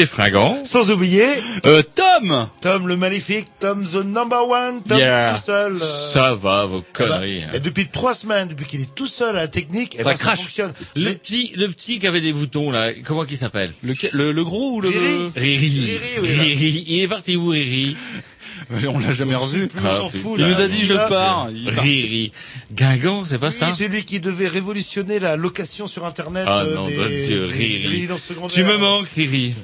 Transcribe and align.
Et 0.00 0.06
Fringant. 0.06 0.64
sans 0.64 0.90
oublier 0.90 1.26
Euh, 1.66 1.82
Tom 1.94 2.48
Tom 2.60 2.88
le 2.88 2.96
magnifique, 2.96 3.46
Tom 3.58 3.84
the 3.84 4.04
number 4.04 4.48
one, 4.48 4.82
Tom 4.88 4.98
Yeah. 4.98 5.34
tout 5.36 5.44
seul. 5.44 5.74
euh, 5.80 6.12
Ça 6.12 6.34
va, 6.34 6.64
vos 6.64 6.82
conneries. 6.92 7.44
hein. 7.44 7.50
et 7.54 7.60
depuis 7.60 7.88
trois 7.88 8.14
semaines, 8.14 8.48
depuis 8.48 8.66
qu'il 8.66 8.80
est 8.80 8.94
tout 8.94 9.06
seul 9.06 9.30
à 9.36 9.40
la 9.42 9.48
technique, 9.48 9.94
Ça 9.96 10.04
ben, 10.04 10.14
crache. 10.14 10.40
fonctionne. 10.40 10.72
Le 10.96 11.04
Mais- 11.10 11.14
petit, 11.14 11.52
le 11.56 11.68
petit 11.68 11.98
qui 11.98 12.06
avait 12.06 12.20
des 12.20 12.32
boutons 12.32 12.70
là, 12.70 12.92
comment 13.04 13.24
qu'il 13.24 13.36
s'appelle? 13.36 13.72
Le, 13.82 13.94
le, 14.12 14.32
le 14.32 14.44
gros 14.44 14.76
ou 14.76 14.80
le... 14.80 14.88
Riri. 14.88 15.30
Riri. 15.36 15.98
Riri. 16.22 16.54
Riri. 16.54 16.84
Il 16.88 17.00
est 17.02 17.08
parti 17.08 17.36
où 17.36 17.48
Riri? 17.48 17.96
On 18.86 18.98
l'a 18.98 19.12
jamais 19.12 19.34
revu. 19.34 19.66
Plus, 19.68 19.80
Ah, 19.84 19.88
on 19.94 20.00
s'en 20.02 20.06
putain. 20.10 20.22
fout, 20.22 20.32
Il 20.38 20.44
là. 20.44 20.48
nous 20.50 20.60
a 20.60 20.68
dit 20.68 20.84
je 20.84 20.92
Là, 20.94 21.08
pars. 21.08 21.48
Il. 21.52 21.68
Riri. 21.70 22.32
Guingamp, 22.80 23.26
c'est 23.26 23.38
pas 23.38 23.50
Oui, 23.50 23.56
ça 23.58 23.72
c'est 23.72 23.88
lui 23.88 24.06
qui 24.06 24.20
devait 24.20 24.48
révolutionner 24.48 25.18
la 25.18 25.36
location 25.36 25.86
sur 25.86 26.06
Internet 26.06 26.44
Ah 26.46 26.60
euh, 26.60 26.74
non, 26.74 26.86
des, 26.86 26.96
bon 26.96 27.06
Dieu, 27.08 27.46
des 27.46 27.52
Riri. 27.52 28.08
Tu 28.48 28.64
me 28.64 28.78
manques, 28.78 29.08
Riri. 29.14 29.54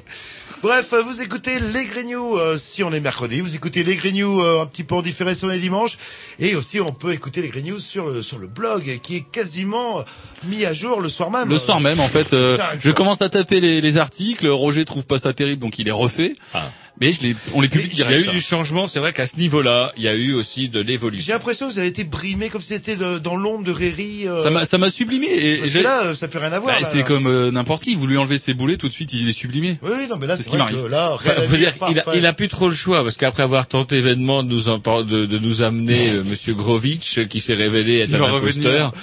Bref, 0.61 0.93
euh, 0.93 1.01
vous 1.01 1.19
écoutez 1.21 1.59
les 1.59 1.85
Grignoux 1.85 2.37
euh, 2.37 2.57
si 2.57 2.83
on 2.83 2.91
est 2.93 2.99
mercredi, 2.99 3.41
vous 3.41 3.55
écoutez 3.55 3.83
les 3.83 3.95
Grignoux 3.95 4.41
euh, 4.41 4.61
un 4.61 4.65
petit 4.67 4.83
peu 4.83 4.95
en 4.95 5.01
différé 5.01 5.33
sur 5.35 5.47
les 5.47 5.59
dimanches, 5.59 5.97
et 6.39 6.55
aussi 6.55 6.79
on 6.79 6.91
peut 6.91 7.13
écouter 7.13 7.41
les 7.41 7.49
Grignoux 7.49 7.79
sur 7.79 8.07
le 8.07 8.21
sur 8.23 8.37
le 8.39 8.47
blog 8.47 8.99
qui 9.01 9.17
est 9.17 9.25
quasiment 9.31 9.99
euh, 9.99 10.03
mis 10.45 10.65
à 10.65 10.73
jour 10.73 11.01
le 11.01 11.09
soir 11.09 11.29
même. 11.31 11.49
Le 11.49 11.57
soir 11.57 11.79
même, 11.79 11.99
en 11.99 12.07
fait, 12.07 12.33
euh, 12.33 12.57
je 12.79 12.91
commence 12.91 13.21
à 13.21 13.29
taper 13.29 13.59
les, 13.59 13.81
les 13.81 13.97
articles. 13.97 14.47
Roger 14.47 14.85
trouve 14.85 15.05
pas 15.05 15.19
ça 15.19 15.33
terrible, 15.33 15.61
donc 15.61 15.77
il 15.79 15.85
les 15.85 15.91
refait. 15.91 16.35
Ah. 16.53 16.71
Mais 16.99 17.11
je 17.11 17.21
les, 17.21 17.35
on 17.53 17.61
les 17.61 17.67
publie 17.69 17.89
Il 17.93 17.99
y 17.99 18.03
a 18.03 18.17
eu 18.17 18.23
ça. 18.25 18.31
du 18.31 18.41
changement, 18.41 18.87
c'est 18.87 18.99
vrai 18.99 19.13
qu'à 19.13 19.25
ce 19.27 19.37
niveau-là, 19.37 19.91
il 19.97 20.03
y 20.03 20.07
a 20.07 20.15
eu 20.15 20.33
aussi 20.33 20.67
de 20.69 20.79
J'ai 20.81 20.87
l'évolution. 20.87 21.33
l'impression 21.33 21.67
que 21.67 21.73
vous 21.73 21.79
avez 21.79 21.87
été 21.89 22.03
brimé 22.03 22.49
comme 22.49 22.61
si 22.61 22.69
c'était 22.69 22.95
dans 22.95 23.35
l'ombre 23.35 23.63
de 23.63 23.71
Riri. 23.71 24.27
euh, 24.27 24.41
Ça 24.43 24.49
m'a, 24.49 24.65
ça 24.65 24.77
m'a 24.79 24.89
sublimé. 24.89 25.27
Et, 25.27 25.57
parce 25.57 25.71
j'ai- 25.71 25.79
que 25.79 25.83
là, 25.83 26.03
euh, 26.05 26.15
ça 26.15 26.27
peut 26.27 26.39
rien 26.39 26.51
avoir. 26.51 26.79
Bah, 26.81 26.87
c'est 26.91 27.03
comme 27.03 27.27
euh, 27.27 27.51
n'importe 27.51 27.83
qui. 27.83 27.95
Vous 27.95 28.07
lui 28.07 28.17
enlevez 28.17 28.39
ses 28.39 28.53
boulets, 28.55 28.77
tout 28.77 28.87
de 28.87 28.93
suite, 28.93 29.13
il 29.13 29.29
est 29.29 29.33
sublimé. 29.37 29.77
Oui, 29.83 30.07
non, 30.09 30.17
mais 30.19 30.25
là, 30.27 30.35
c'est 30.35 30.43
ce 30.43 30.49
qui 30.49 30.57
m'arrive. 30.57 30.87
là, 30.87 31.11
Enfin, 31.13 31.31
parfait. 31.79 32.11
il 32.15 32.25
a 32.25 32.33
plus 32.33 32.47
trop 32.47 32.67
le 32.67 32.73
choix 32.75 33.03
parce 33.03 33.15
qu'après 33.15 33.43
avoir 33.43 33.67
tenté 33.67 33.99
vainement 33.99 34.41
de 34.43 34.49
nous, 34.49 34.69
en 34.69 34.79
de, 35.03 35.25
de 35.25 35.37
nous 35.39 35.61
amener 35.61 36.09
euh, 36.11 36.23
Monsieur 36.23 36.53
Grovitch, 36.55 37.25
qui 37.27 37.39
s'est 37.41 37.53
révélé 37.53 37.99
être 37.99 38.09
Il 38.09 38.15
un 38.15 38.33
imposteur. 38.35 38.93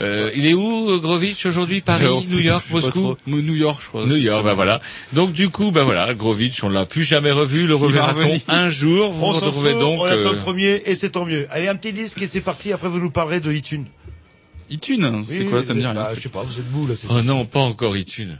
Euh, 0.00 0.30
il 0.34 0.46
est 0.46 0.54
où 0.54 1.00
Grovitch 1.00 1.46
aujourd'hui? 1.46 1.80
Paris, 1.80 2.04
New 2.30 2.40
York, 2.40 2.64
Moscou? 2.70 3.16
New 3.26 3.54
York, 3.54 3.80
je 3.82 3.88
crois. 3.88 4.06
New 4.06 4.16
York, 4.16 4.42
bah 4.44 4.54
voilà. 4.54 4.80
Donc 5.12 5.32
du 5.32 5.50
coup, 5.50 5.70
bah 5.70 5.84
voilà, 5.84 6.14
Grovitch, 6.14 6.64
on 6.64 6.68
l'a 6.68 6.84
plus 6.86 7.04
jamais 7.04 7.30
revu. 7.44 7.66
Le 7.66 7.74
reverra-t-on 7.74 8.52
un 8.52 8.70
jour? 8.70 9.12
Vous 9.12 9.24
On 9.24 9.32
s'en 9.32 9.52
fout, 9.52 9.72
donc. 9.72 10.00
on 10.00 10.04
attend 10.04 10.30
euh, 10.30 10.32
le 10.32 10.38
premier 10.38 10.82
et 10.86 10.94
c'est 10.94 11.10
tant 11.10 11.24
mieux. 11.24 11.46
Allez, 11.50 11.68
un 11.68 11.76
petit 11.76 11.92
disque 11.92 12.20
et 12.22 12.26
c'est 12.26 12.40
parti. 12.40 12.72
Après, 12.72 12.88
vous 12.88 12.98
nous 12.98 13.10
parlerez 13.10 13.40
de 13.40 13.52
iTunes. 13.52 13.86
iTunes, 14.70 15.24
c'est 15.28 15.40
Oui, 15.44 15.50
quoi? 15.50 15.62
Ça 15.62 15.74
me 15.74 15.80
dit 15.80 15.84
bah, 15.84 15.92
rien. 15.92 16.14
Je 16.14 16.20
sais 16.20 16.28
pas, 16.28 16.42
vous 16.42 16.58
êtes 16.58 16.70
mou 16.72 16.86
là. 16.86 16.94
c'est 16.96 17.06
Oh 17.10 17.22
non, 17.22 17.44
pas 17.46 17.60
encore 17.60 17.96
iTunes. 17.96 18.38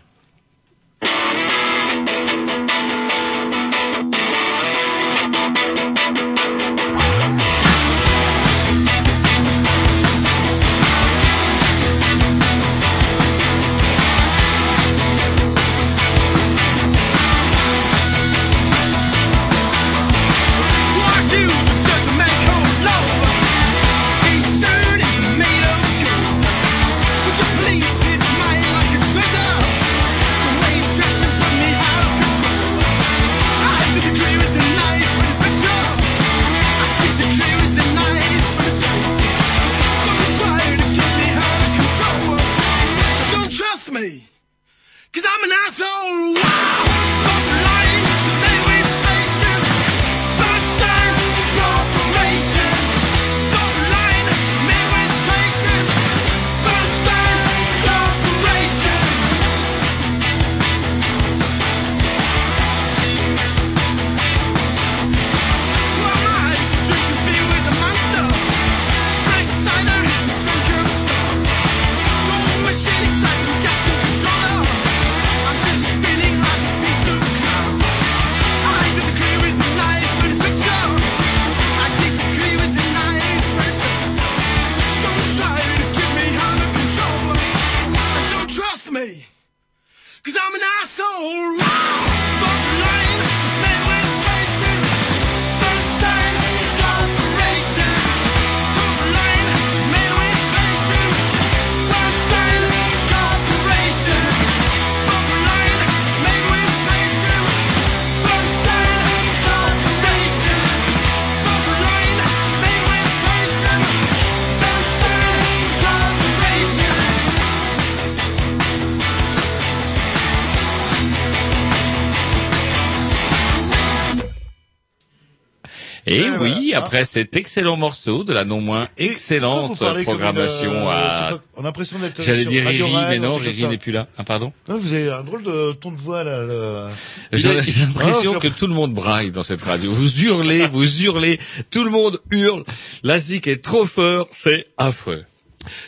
Oui, 126.74 126.82
Ah. 126.82 126.86
après 126.86 127.04
cet 127.04 127.36
excellent 127.36 127.76
morceau 127.76 128.24
de 128.24 128.32
la 128.32 128.44
non 128.44 128.60
moins 128.60 128.88
excellente 128.98 129.78
programmation 130.04 130.72
une, 130.72 130.76
euh, 130.78 130.90
à... 130.90 131.28
pas, 131.30 131.40
On 131.56 131.60
a 131.60 131.64
l'impression 131.64 131.98
d'être. 131.98 132.22
J'allais 132.22 132.42
sur 132.42 132.50
dire 132.50 132.66
Riri, 132.66 132.92
mais 133.08 133.18
non, 133.18 133.34
Riri 133.34 133.66
n'est 133.66 133.78
plus 133.78 133.92
là. 133.92 134.08
Ah, 134.18 134.24
pardon 134.24 134.52
Non, 134.68 134.76
vous 134.76 134.92
avez 134.92 135.10
un 135.10 135.24
drôle 135.24 135.42
de 135.42 135.72
ton 135.72 135.92
de 135.92 135.96
voix 135.96 136.24
là. 136.24 136.88
J'ai 137.32 137.62
j'ai 137.62 137.80
l'impression 137.86 138.34
Ah, 138.36 138.40
que 138.40 138.48
tout 138.48 138.66
le 138.66 138.74
monde 138.74 138.92
braille 138.94 139.30
dans 139.30 139.42
cette 139.42 139.62
radio. 139.62 139.90
Vous 139.92 140.20
hurlez, 140.22 140.66
vous 140.66 141.02
hurlez, 141.02 141.38
tout 141.70 141.84
le 141.84 141.90
monde 141.90 142.20
hurle. 142.30 142.64
La 143.02 143.18
zik 143.18 143.46
est 143.46 143.62
trop 143.62 143.84
fort, 143.84 144.28
c'est 144.32 144.66
affreux. 144.76 145.24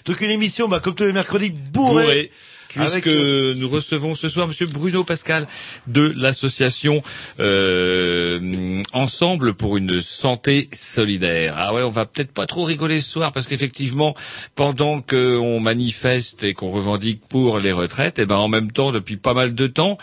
Donc 0.06 0.20
une 0.22 0.30
émission, 0.30 0.68
bah, 0.68 0.80
comme 0.80 0.94
tous 0.94 1.04
les 1.04 1.12
mercredis, 1.12 1.50
bourrée. 1.50 2.02
Bourré. 2.04 2.30
Puisque 2.76 2.92
Avec, 2.92 3.06
euh, 3.06 3.54
nous 3.56 3.70
recevons 3.70 4.14
ce 4.14 4.28
soir 4.28 4.46
Monsieur 4.46 4.66
Bruno 4.66 5.02
Pascal 5.02 5.46
de 5.86 6.12
l'association 6.14 7.02
euh, 7.40 8.82
Ensemble 8.92 9.54
pour 9.54 9.78
une 9.78 10.02
santé 10.02 10.68
solidaire. 10.72 11.54
Ah 11.56 11.72
ouais, 11.72 11.82
on 11.82 11.88
va 11.88 12.04
peut-être 12.04 12.32
pas 12.32 12.44
trop 12.44 12.64
rigoler 12.64 13.00
ce 13.00 13.10
soir 13.10 13.32
parce 13.32 13.46
qu'effectivement, 13.46 14.14
pendant 14.56 15.00
qu'on 15.00 15.58
manifeste 15.58 16.44
et 16.44 16.52
qu'on 16.52 16.68
revendique 16.68 17.22
pour 17.26 17.60
les 17.60 17.72
retraites, 17.72 18.18
et 18.18 18.26
ben 18.26 18.36
en 18.36 18.48
même 18.48 18.70
temps, 18.70 18.92
depuis 18.92 19.16
pas 19.16 19.32
mal 19.32 19.54
de 19.54 19.66
temps, 19.66 19.96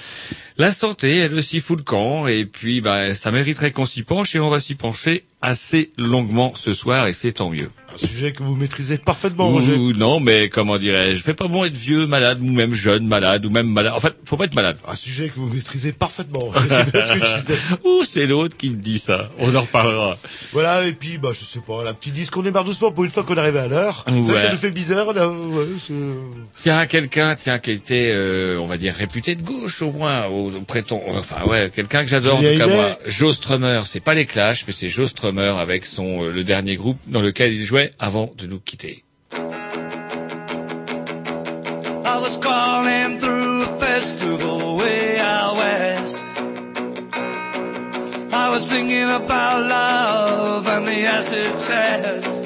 la 0.58 0.72
santé, 0.72 1.18
elle 1.18 1.36
aussi 1.36 1.60
fout 1.60 1.78
le 1.78 1.84
camp. 1.84 2.26
Et 2.26 2.46
puis, 2.46 2.82
bah, 2.82 3.14
ça 3.14 3.30
mériterait 3.30 3.72
qu'on 3.72 3.86
s'y 3.86 4.02
penche 4.02 4.34
et 4.34 4.40
on 4.40 4.50
va 4.50 4.60
s'y 4.60 4.74
pencher 4.74 5.26
assez 5.44 5.92
longuement 5.98 6.54
ce 6.56 6.72
soir 6.74 7.06
et 7.08 7.14
c'est 7.14 7.34
tant 7.34 7.50
mieux. 7.50 7.70
Un 7.94 8.08
sujet 8.08 8.32
que 8.32 8.42
vous 8.42 8.56
maîtrisez 8.56 8.98
parfaitement, 8.98 9.50
Roger. 9.50 9.76
Ou 9.76 9.94
non, 9.94 10.20
mais 10.20 10.50
comment 10.50 10.80
dirais-je, 10.80 11.22
fais 11.22 11.36
pas 11.36 11.48
bon 11.48 11.64
être 11.66 11.78
vieux, 11.78 12.08
malade, 12.08 12.40
ou 12.42 12.50
même 12.50 12.74
jeune, 12.74 13.06
malade, 13.06 13.46
ou 13.46 13.52
même 13.52 13.68
malade. 13.68 13.94
En 13.94 14.00
fait, 14.00 14.16
faut 14.26 14.38
pas 14.38 14.46
être 14.46 14.56
malade. 14.56 14.78
Un 14.88 14.96
sujet 14.96 15.30
que 15.30 15.36
vous 15.36 15.54
maîtrisez 15.54 15.92
parfaitement. 15.92 16.52
C'est 16.56 17.54
ce. 17.54 17.54
Ouh, 17.88 18.04
c'est 18.04 18.26
l'autre 18.26 18.58
qui 18.58 18.72
me 18.72 18.78
dit 18.78 18.98
ça. 18.98 19.30
On 19.38 19.54
en 19.54 19.62
reparlera. 19.62 20.18
Voilà, 20.54 20.88
et 20.88 20.94
puis, 20.94 21.20
bah, 21.20 21.32
je 21.34 21.46
sais 21.46 21.60
pas, 21.60 21.84
la 21.84 21.94
petite 21.94 22.14
disque, 22.14 22.36
on 22.36 22.42
démarre 22.42 22.64
doucement 22.64 22.92
pour 22.92 23.04
une 23.04 23.12
fois 23.12 23.24
qu'on 23.24 23.36
est 23.36 23.40
arrivé 23.40 23.60
à 23.60 23.68
l'heure. 23.68 24.06
Ouais. 24.08 24.24
ça 24.24 24.50
nous 24.50 24.58
fait 24.58 24.72
bizarre, 24.72 25.14
là, 25.14 25.28
ouais. 25.30 25.66
Tiens, 26.56 26.88
quelqu'un, 26.88 27.36
tiens, 27.36 27.60
qui 27.60 27.72
était, 27.72 28.12
euh, 28.12 28.58
on 28.60 28.66
va 28.66 28.78
dire, 28.78 28.96
réputé 28.96 29.36
de 29.36 29.44
gauche, 29.44 29.82
au 29.82 29.92
moins, 29.92 30.26
au, 30.28 30.50
prétend, 30.62 31.02
enfin, 31.10 31.44
ouais, 31.46 31.70
quelqu'un 31.70 32.02
que 32.02 32.10
j'adore, 32.10 32.40
en 32.40 32.42
tout 32.42 32.58
cas, 32.58 32.68
moi. 32.68 32.98
Joe 33.08 33.36
Strummer. 33.36 33.82
C'est 33.86 34.00
pas 34.00 34.14
les 34.16 34.26
Clash, 34.26 34.64
mais 34.66 34.74
c'est 34.74 34.88
Joe 34.88 35.10
Strummer 35.10 35.33
avec 35.42 35.86
son, 35.86 36.24
euh, 36.24 36.32
le 36.32 36.44
dernier 36.44 36.76
groupe 36.76 36.98
dans 37.08 37.22
lequel 37.22 37.54
il 37.54 37.64
jouait 37.64 37.92
avant 38.00 38.32
de 38.38 38.48
nous 38.48 38.60
quitter. 38.60 39.04
I 42.06 42.20
was 42.22 42.38
crawling 42.38 43.20
through 43.20 43.64
a 43.64 43.80
festival 43.80 44.78
way 44.78 45.20
out 45.20 45.58
west. 45.58 46.24
I 48.32 48.50
was 48.50 48.70
thinking 48.70 49.10
about 49.10 49.68
love 49.68 50.68
and 50.68 50.88
the 50.88 51.06
acid 51.06 51.58
test. 51.60 52.46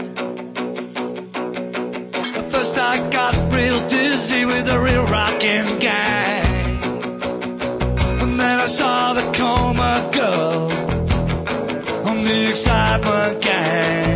At 2.35 2.51
first 2.51 2.77
I 2.77 2.99
got 3.09 3.35
real 3.53 3.79
dizzy 3.87 4.45
with 4.45 4.65
the 4.65 4.79
real 4.79 5.05
rockin' 5.05 5.79
gang. 5.79 6.81
And 8.21 8.39
then 8.39 8.59
I 8.59 8.67
saw 8.67 9.13
the 9.13 9.29
coma 9.33 10.09
girl 10.13 10.76
on 12.27 12.33
the 12.33 12.49
excitement 12.49 14.06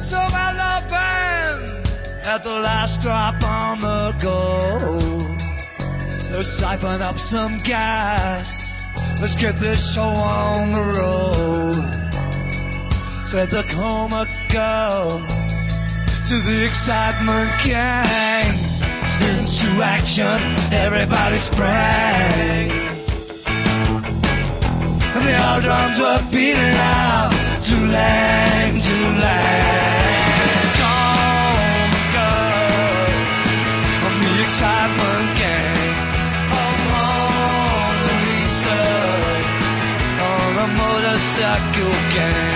So 0.00 0.16
my 0.16 0.52
love 0.56 0.88
band 0.88 1.86
at 2.24 2.42
the 2.42 2.58
last 2.60 3.02
drop 3.02 3.44
on 3.44 3.80
the 3.80 4.16
go. 4.18 4.78
Let's 6.32 6.48
siphon 6.48 7.02
up 7.02 7.18
some 7.18 7.58
gas. 7.58 8.72
Let's 9.20 9.36
get 9.36 9.56
this 9.56 9.94
show 9.94 10.00
on 10.00 10.72
the 10.72 10.84
road. 10.98 11.92
Said 13.28 13.50
the 13.50 13.62
coma 13.68 14.26
girl 14.48 15.20
to 16.28 16.40
the 16.48 16.64
excitement 16.64 17.50
gang. 17.62 18.54
Into 19.20 19.68
action, 19.84 20.40
everybody 20.72 21.36
sprang. 21.36 22.70
And 25.14 25.26
the 25.26 25.36
old 25.52 25.62
drums 25.62 26.00
were 26.00 26.22
beating 26.32 26.56
out 26.56 27.35
to 27.66 27.74
lang, 27.74 28.78
to 28.78 28.96
lang. 29.22 29.90
Come, 30.78 31.94
girl, 32.14 33.10
on 34.06 34.14
the 34.22 34.32
excitement 34.44 35.28
gang. 35.40 35.94
Oh, 36.54 36.72
Mona 36.86 38.14
Lisa, 38.26 38.82
on 40.30 40.52
a 40.62 40.68
motorcycle 40.78 41.96
gang. 42.14 42.55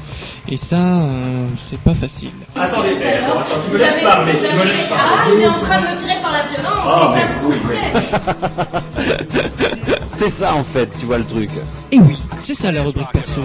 Et 0.53 0.57
ça, 0.57 0.75
euh, 0.75 1.47
c'est 1.69 1.79
pas 1.79 1.93
facile. 1.93 2.31
Attendez, 2.57 2.89
attends, 2.89 3.39
attends, 3.39 3.61
tu 3.65 3.71
me 3.71 3.77
laisses 3.77 4.03
parler, 4.03 4.33
tu 4.33 4.39
me 4.57 4.63
laisses 4.65 4.87
Ah, 4.91 4.97
parler. 4.97 5.35
il 5.37 5.41
est 5.43 5.47
en 5.47 5.53
train 5.53 5.79
de 5.79 5.85
me 5.87 5.97
tirer 6.01 6.21
par 6.21 6.31
la 6.33 6.43
violence, 6.43 6.83
Ah, 6.85 7.15
et 7.15 7.19
ça 7.21 7.27
oui, 7.45 7.55
couperait. 7.57 7.91
C'est 10.13 10.29
ça 10.29 10.53
en 10.53 10.63
fait, 10.65 10.89
tu 10.99 11.05
vois 11.05 11.19
le 11.19 11.23
truc. 11.25 11.49
Et 11.91 11.99
oui, 11.99 12.17
c'est 12.43 12.53
ça 12.53 12.71
la 12.71 12.83
rubrique 12.83 13.07
perso. 13.13 13.41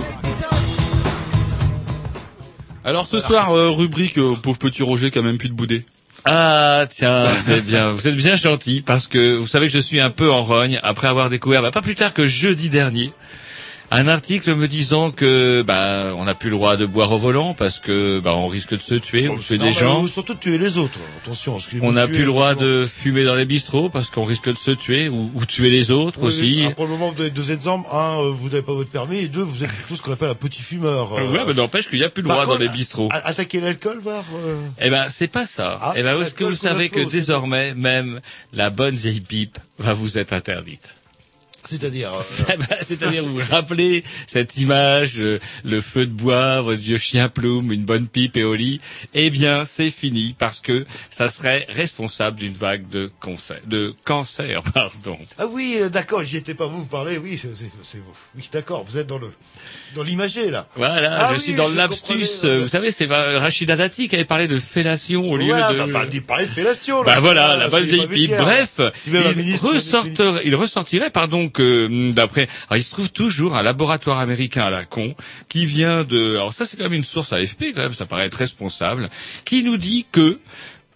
Alors 2.85 3.07
ce 3.07 3.21
soir, 3.21 3.53
euh, 3.57 3.71
rubrique 3.71 4.19
euh, 4.19 4.35
pauvre 4.35 4.59
petit 4.59 4.83
Roger 4.83 5.11
qui 5.11 5.19
a 5.19 5.23
même 5.23 5.39
plus 5.39 5.49
de 5.49 5.55
boudé. 5.55 5.85
Ah 6.25 6.85
tiens, 6.89 7.25
c'est 7.29 7.65
bien. 7.65 7.93
Vous 7.93 8.09
êtes 8.09 8.17
bien 8.17 8.35
gentil 8.37 8.83
parce 8.85 9.07
que 9.07 9.37
vous 9.37 9.47
savez 9.47 9.69
que 9.69 9.73
je 9.73 9.79
suis 9.79 10.01
un 10.01 10.11
peu 10.11 10.31
en 10.31 10.43
rogne 10.43 10.81
après 10.83 11.07
avoir 11.07 11.31
découvert, 11.31 11.63
bah, 11.63 11.71
pas 11.71 11.83
plus 11.83 11.95
tard 11.95 12.13
que 12.13 12.27
jeudi 12.27 12.69
dernier, 12.69 13.13
un 13.91 14.09
article 14.09 14.55
me 14.55 14.67
disant 14.69 15.11
que 15.11 15.63
bah 15.63 16.13
on 16.17 16.25
n'a 16.25 16.35
plus 16.35 16.51
le 16.51 16.57
droit 16.57 16.77
de 16.77 16.87
boire 16.87 17.13
au 17.13 17.19
volant 17.19 17.55
parce 17.55 17.79
que 17.79 18.19
bah 18.21 18.35
on 18.35 18.49
risque 18.49 18.75
de 18.75 18.81
se 18.83 18.95
tuer, 18.97 19.29
on 19.29 19.37
tuer 19.39 19.59
Non, 19.59 19.65
des 19.65 19.73
gens. 19.73 20.03
ou 20.03 20.09
surtout 20.09 20.35
de 20.35 20.39
tuer 20.41 20.59
les 20.59 20.77
autres. 20.77 20.99
Attention. 21.23 21.59
On 21.83 21.93
n'a 21.93 22.07
plus 22.07 22.21
le 22.21 22.27
droit 22.27 22.55
de 22.55 22.87
fumer 22.91 23.25
dans 23.25 23.35
les 23.37 23.45
bistrots 23.45 23.89
parce 23.89 24.11
qu'on 24.11 24.25
risque 24.25 24.49
de 24.49 24.57
se 24.57 24.73
tuer 24.73 25.09
ou, 25.09 25.31
ou 25.35 25.45
tuer 25.47 25.71
les 25.71 25.91
autres 25.93 26.19
Oui, 26.21 26.27
aussi. 26.29 26.41
oui. 26.43 26.61
Alors, 26.63 26.75
pour 26.75 26.85
le 26.87 26.91
moment, 26.91 27.09
vous 27.11 27.15
donnez 27.15 27.31
deux 27.31 27.53
exemples. 27.53 27.89
Un, 27.93 28.19
euh, 28.21 28.31
vous 28.33 28.49
n'avez 28.49 28.63
pas 28.63 28.73
votre 28.73 28.91
permis, 28.91 29.19
et 29.19 29.29
deux, 29.29 29.43
vous 29.43 29.63
êtes 29.63 29.73
plutôt 29.73 29.95
ce 29.95 30.03
qu'on 30.03 30.13
appelle 30.13 30.31
un 30.31 30.35
petit 30.35 30.63
fumeur. 30.63 31.13
euh. 31.17 31.31
Ouais, 31.31 31.45
mais 31.47 31.55
n'empêche 31.55 31.89
qu'il 31.89 31.99
n'y 32.01 32.05
a 32.05 32.09
plus 32.11 32.23
le 32.23 32.29
droit 32.29 32.45
dans 32.47 32.59
les 32.59 32.69
bistrots. 32.69 33.09
Attaquer 33.13 33.61
l'alcool, 33.61 34.01
voir. 34.03 34.25
euh, 34.45 34.61
Eh 34.81 34.91
ben, 34.91 35.07
c'est 35.11 35.29
pas 35.29 35.47
ça. 35.47 35.79
Ah, 35.81 35.95
eh 35.97 36.03
ben, 36.03 36.21
est-ce 36.21 36.35
que 36.35 36.45
vous 36.45 36.57
savez 36.57 36.89
que 36.89 37.01
désormais, 37.09 37.73
même 37.75 38.21
la 38.53 38.71
bonne 38.71 38.97
vieille 38.97 39.21
pipe 39.21 39.59
va 39.79 39.93
vous 39.93 40.19
être 40.19 40.33
interdite? 40.33 40.96
C'est-à-dire. 41.69 42.13
euh, 42.15 42.21
C'est-à-dire, 42.81 43.25
vous 43.25 43.37
vous 43.39 43.51
rappelez 43.51 44.05
cette 44.27 44.57
image, 44.59 45.15
le, 45.17 45.41
le 45.65 45.81
feu 45.81 46.07
de 46.07 46.13
bois, 46.13 46.61
votre 46.63 46.81
vieux 46.81 46.99
chien 46.99 47.29
plume, 47.29 47.73
une 47.73 47.85
bonne 47.85 48.07
pipe 48.07 48.37
et 48.37 48.45
au 48.45 48.55
lit 48.55 48.81
Eh 49.15 49.31
bien, 49.31 49.65
c'est 49.67 49.91
fini 49.91 50.35
parce 50.39 50.61
que 50.61 50.87
ça 51.11 51.29
serait 51.29 51.67
responsable 51.69 52.39
d'une 52.39 52.53
vague 52.55 52.89
de 52.89 53.11
cancer, 53.21 53.61
de 53.67 53.95
cancer, 54.05 54.63
pardon. 54.75 55.19
Ah 55.39 55.47
oui, 55.47 55.77
euh, 55.81 55.89
d'accord, 55.89 56.23
j'y 56.25 56.37
étais 56.37 56.55
pas. 56.55 56.67
Vous, 56.67 56.85
parlez, 56.85 57.19
oui, 57.19 57.41
c'est, 57.41 57.99
oui, 58.37 58.49
d'accord. 58.53 58.85
Vous 58.85 58.99
êtes 58.99 59.07
dans 59.07 59.19
le, 59.19 59.33
dans 59.95 60.03
l'imagé 60.03 60.51
là. 60.51 60.69
Voilà, 60.77 61.17
Ah 61.19 61.29
je 61.31 61.35
oui, 61.35 61.41
suis 61.41 61.55
dans 61.55 61.65
comprenais, 61.65 62.25
euh, 62.45 62.61
Vous 62.63 62.69
savez, 62.69 62.91
c'est 62.91 63.11
euh, 63.11 63.39
Rachida 63.39 63.77
Dati 63.77 64.09
qui 64.09 64.15
avait 64.15 64.25
parlé 64.25 64.49
de 64.49 64.59
fellation 64.59 65.29
au 65.31 65.37
lieu 65.37 65.47
Voilà, 65.49 65.73
de... 65.73 65.79
bah, 65.79 65.87
bah, 65.87 66.07
parlez 66.27 66.47
de 66.47 66.51
fellation. 66.51 67.03
là. 67.03 67.15
Bah 67.15 67.21
voilà, 67.21 67.51
Ah, 67.53 67.57
la 67.57 67.69
bonne 67.69 67.85
vieille 67.85 68.07
pipe. 68.07 68.33
Bref, 68.37 68.81
il, 69.07 69.57
ressortirait, 69.57 70.43
il 70.45 70.55
ressortirait, 70.55 71.11
pardon, 71.11 71.49
que 71.57 71.87
hum, 71.87 72.13
d'après, 72.13 72.49
il 72.75 72.85
se 72.85 72.91
trouve 72.91 73.11
toujours 73.11 73.57
un 73.57 73.63
laboratoire 73.63 74.19
américain 74.19 74.65
à 74.65 74.71
la 74.71 74.85
con 74.85 75.15
qui 75.49 75.65
vient 75.65 76.05
de, 76.05 76.37
alors 76.37 76.53
ça 76.53 76.67
c'est 76.67 76.77
quand 76.77 76.85
même 76.85 76.93
une 76.93 77.05
source 77.05 77.33
AFP 77.33 77.73
quand 77.75 77.83
même, 77.83 77.95
ça 77.95 78.07
paraît 78.07 78.27
être 78.27 78.35
responsable, 78.35 79.09
qui 79.45 79.65
nous 79.65 79.79
dit 79.79 80.07
que 80.13 80.39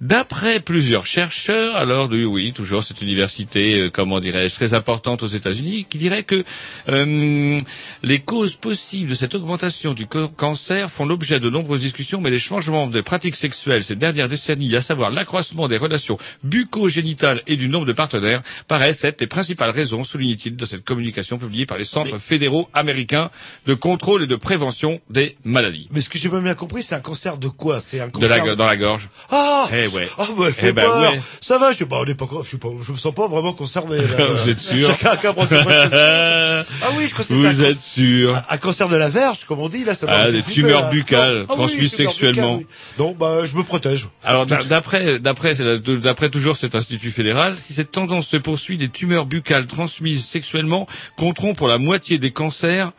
D'après 0.00 0.60
plusieurs 0.60 1.06
chercheurs, 1.06 1.76
alors 1.76 2.08
de 2.08 2.24
oui, 2.24 2.54
toujours 2.54 2.82
cette 2.82 3.02
université, 3.02 3.78
euh, 3.78 3.90
comment 3.90 4.18
dirais-je, 4.18 4.54
très 4.54 4.72
importante 4.72 5.22
aux 5.22 5.26
États-Unis, 5.26 5.84
qui 5.90 5.98
dirait 5.98 6.22
que 6.22 6.42
euh, 6.88 7.58
les 8.02 8.18
causes 8.20 8.56
possibles 8.56 9.10
de 9.10 9.14
cette 9.14 9.34
augmentation 9.34 9.92
du 9.92 10.06
cancer 10.06 10.90
font 10.90 11.04
l'objet 11.04 11.38
de 11.38 11.50
nombreuses 11.50 11.82
discussions, 11.82 12.22
mais 12.22 12.30
les 12.30 12.38
changements 12.38 12.86
des 12.86 13.02
pratiques 13.02 13.36
sexuelles 13.36 13.82
ces 13.82 13.94
dernières 13.94 14.28
décennies, 14.28 14.74
à 14.74 14.80
savoir 14.80 15.10
l'accroissement 15.10 15.68
des 15.68 15.76
relations 15.76 16.16
bucco-génitales 16.44 17.42
et 17.46 17.56
du 17.56 17.68
nombre 17.68 17.84
de 17.84 17.92
partenaires, 17.92 18.40
paraissent 18.68 19.04
être 19.04 19.20
les 19.20 19.26
principales 19.26 19.68
raisons, 19.68 20.02
souligne-t-il, 20.02 20.56
de 20.56 20.64
cette 20.64 20.82
communication 20.82 21.36
publiée 21.36 21.66
par 21.66 21.76
les 21.76 21.84
centres 21.84 22.16
fédéraux 22.16 22.70
américains 22.72 23.30
de 23.66 23.74
contrôle 23.74 24.22
et 24.22 24.26
de 24.26 24.36
prévention 24.36 25.02
des 25.10 25.36
maladies. 25.44 25.88
Mais 25.92 26.00
ce 26.00 26.08
que 26.08 26.18
j'ai 26.18 26.30
pas 26.30 26.40
bien 26.40 26.54
compris, 26.54 26.82
c'est 26.82 26.94
un 26.94 27.00
cancer 27.00 27.36
de 27.36 27.48
quoi? 27.48 27.82
C'est 27.82 28.00
un 28.00 28.06
De 28.06 28.12
cancer. 28.12 28.46
la, 28.46 28.54
dans 28.56 28.64
la 28.64 28.78
gorge. 28.78 29.10
Ah 29.28 29.68
Eh 29.74 29.89
ouais. 29.94 30.08
Ah 30.18 30.24
fais 30.52 30.68
Eh 30.68 30.72
ben 30.72 30.88
ouais. 31.00 31.20
Ça 31.40 31.58
va, 31.58 31.70
je 31.72 31.76
pas, 31.86 31.98
on 32.00 32.04
est 32.04 32.14
pas, 32.14 32.26
je 32.42 32.48
suis 32.48 32.58
pas, 32.58 32.68
je 32.86 32.92
me 32.92 32.96
sens 32.96 33.14
pas 33.14 33.26
vraiment 33.28 33.52
concerné. 33.52 33.96
là. 33.98 34.24
Vous 34.28 34.48
êtes 34.48 34.60
sûr 34.60 34.86
Chacun 34.88 35.10
a 35.10 35.16
ses. 35.16 36.64
Ah 36.82 36.88
oui, 36.96 37.06
je 37.08 37.12
crois 37.14 37.24
que 37.24 37.32
c'était 37.34 37.46
un, 37.46 37.52
Vous 37.52 37.62
êtes 37.64 37.78
sûr 37.80 38.42
un 38.48 38.56
cancer 38.58 38.88
de 38.88 38.96
la 38.96 39.08
verge, 39.08 39.44
comme 39.46 39.60
on 39.60 39.68
dit 39.68 39.84
là. 39.84 39.94
Ça 39.94 40.06
m'a 40.06 40.12
Ah, 40.16 40.30
des 40.30 40.42
flipper, 40.42 40.52
tumeurs 40.52 40.82
là. 40.82 40.88
buccales 40.90 41.46
Ah 41.48 41.52
transmises 41.54 41.92
sexuellement. 41.92 42.56
buccales, 42.58 42.66
oui. 42.98 43.04
Non, 43.04 43.12
bah 43.18 43.44
je 43.44 43.56
me 43.56 43.62
protège. 43.62 44.08
Alors 44.24 44.46
d'a- 44.46 44.62
d'après 44.62 45.18
d'après 45.18 45.54
d'après 45.54 46.28
toujours 46.30 46.56
cet 46.56 46.74
institut 46.74 47.10
fédéral, 47.10 47.56
si 47.56 47.72
cette 47.72 47.92
tendance 47.92 48.26
se 48.28 48.36
poursuit, 48.36 48.76
des 48.76 48.88
tumeurs 48.88 49.26
buccales 49.26 49.66
transmises 49.66 50.24
sexuellement 50.26 50.86
compteront 51.16 51.54
pour 51.54 51.68
la 51.68 51.78
moitié 51.78 52.18
des 52.18 52.30
cancers 52.32 52.92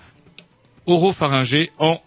oropharyngés 0.85 1.69
en 1.79 2.01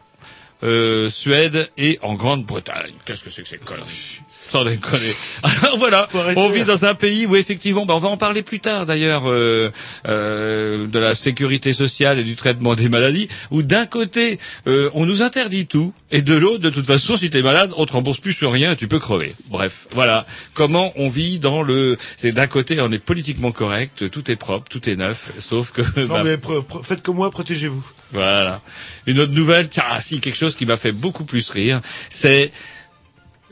euh, 0.63 1.09
Suède 1.11 1.71
et 1.77 1.99
en 2.03 2.15
Grande-Bretagne. 2.15 2.93
Qu'est-ce 3.05 3.23
que 3.25 3.31
c'est 3.31 3.43
que 3.43 3.49
ces 3.49 3.59
conneries 3.59 4.21
sans 4.49 4.65
déconner. 4.65 5.15
Alors 5.43 5.79
voilà, 5.79 6.09
on 6.37 6.49
vit 6.49 6.65
dans 6.65 6.85
un 6.85 6.95
pays 6.95 7.27
où 7.27 7.37
effectivement, 7.37 7.87
bah, 7.87 7.95
on 7.95 7.99
va 7.99 8.09
en 8.09 8.17
parler 8.17 8.43
plus 8.43 8.61
tard 8.61 8.87
d'ailleurs, 8.87 9.31
euh, 9.31 9.71
euh, 10.07 10.87
de 10.87 10.99
la 10.99 11.15
sécurité 11.15 11.73
sociale 11.73 12.19
et 12.19 12.25
du 12.25 12.37
traitement 12.37 12.75
des 12.75 12.89
maladies, 12.89 13.29
où 13.51 13.63
d'un 13.63 13.87
côté, 13.87 14.39
euh, 14.67 14.91
on 14.95 15.07
nous 15.07 15.23
interdit 15.23 15.67
tout, 15.67 15.93
et 16.11 16.23
de 16.23 16.35
l'autre, 16.35 16.63
de 16.63 16.71
toute 16.71 16.87
façon, 16.87 17.17
si 17.17 17.31
t'es 17.31 17.43
malade, 17.43 17.73
on 17.77 17.87
te 17.87 17.93
rembourse 17.93 18.19
plus 18.19 18.33
sur 18.33 18.53
rien 18.53 18.73
et 18.73 18.77
tu 18.77 18.89
peux 18.89 18.99
crever. 18.99 19.35
Bref, 19.49 19.89
voilà 19.93 20.27
comment 20.55 20.93
on 20.97 21.09
vit 21.09 21.39
dans 21.39 21.63
le... 21.63 21.97
C'est 22.17 22.33
d'un 22.33 22.47
côté, 22.47 22.81
on 22.81 22.93
est 22.93 22.99
politiquement 22.99 23.53
correct, 23.53 24.11
tout 24.11 24.31
est 24.31 24.37
propre, 24.37 24.69
tout 24.69 24.89
est 24.89 24.97
neuf, 24.97 25.33
sauf 25.39 25.73
que... 25.73 25.83
Non 26.01 26.07
bah, 26.07 26.23
mais 26.25 26.39
faites 26.83 27.03
comme 27.03 27.17
moi, 27.17 27.31
protégez-vous. 27.31 27.85
voilà. 28.13 28.61
Une 29.07 29.21
autre 29.21 29.33
nouvelle, 29.33 29.69
tiens, 29.69 29.85
ah, 29.89 30.01
si, 30.01 30.21
quelque 30.21 30.37
chose 30.37 30.55
qui 30.55 30.67
m'a 30.67 30.77
fait 30.77 30.93
beaucoup 30.93 31.25
plus 31.25 31.51
rire, 31.51 31.81
c'est 32.11 32.53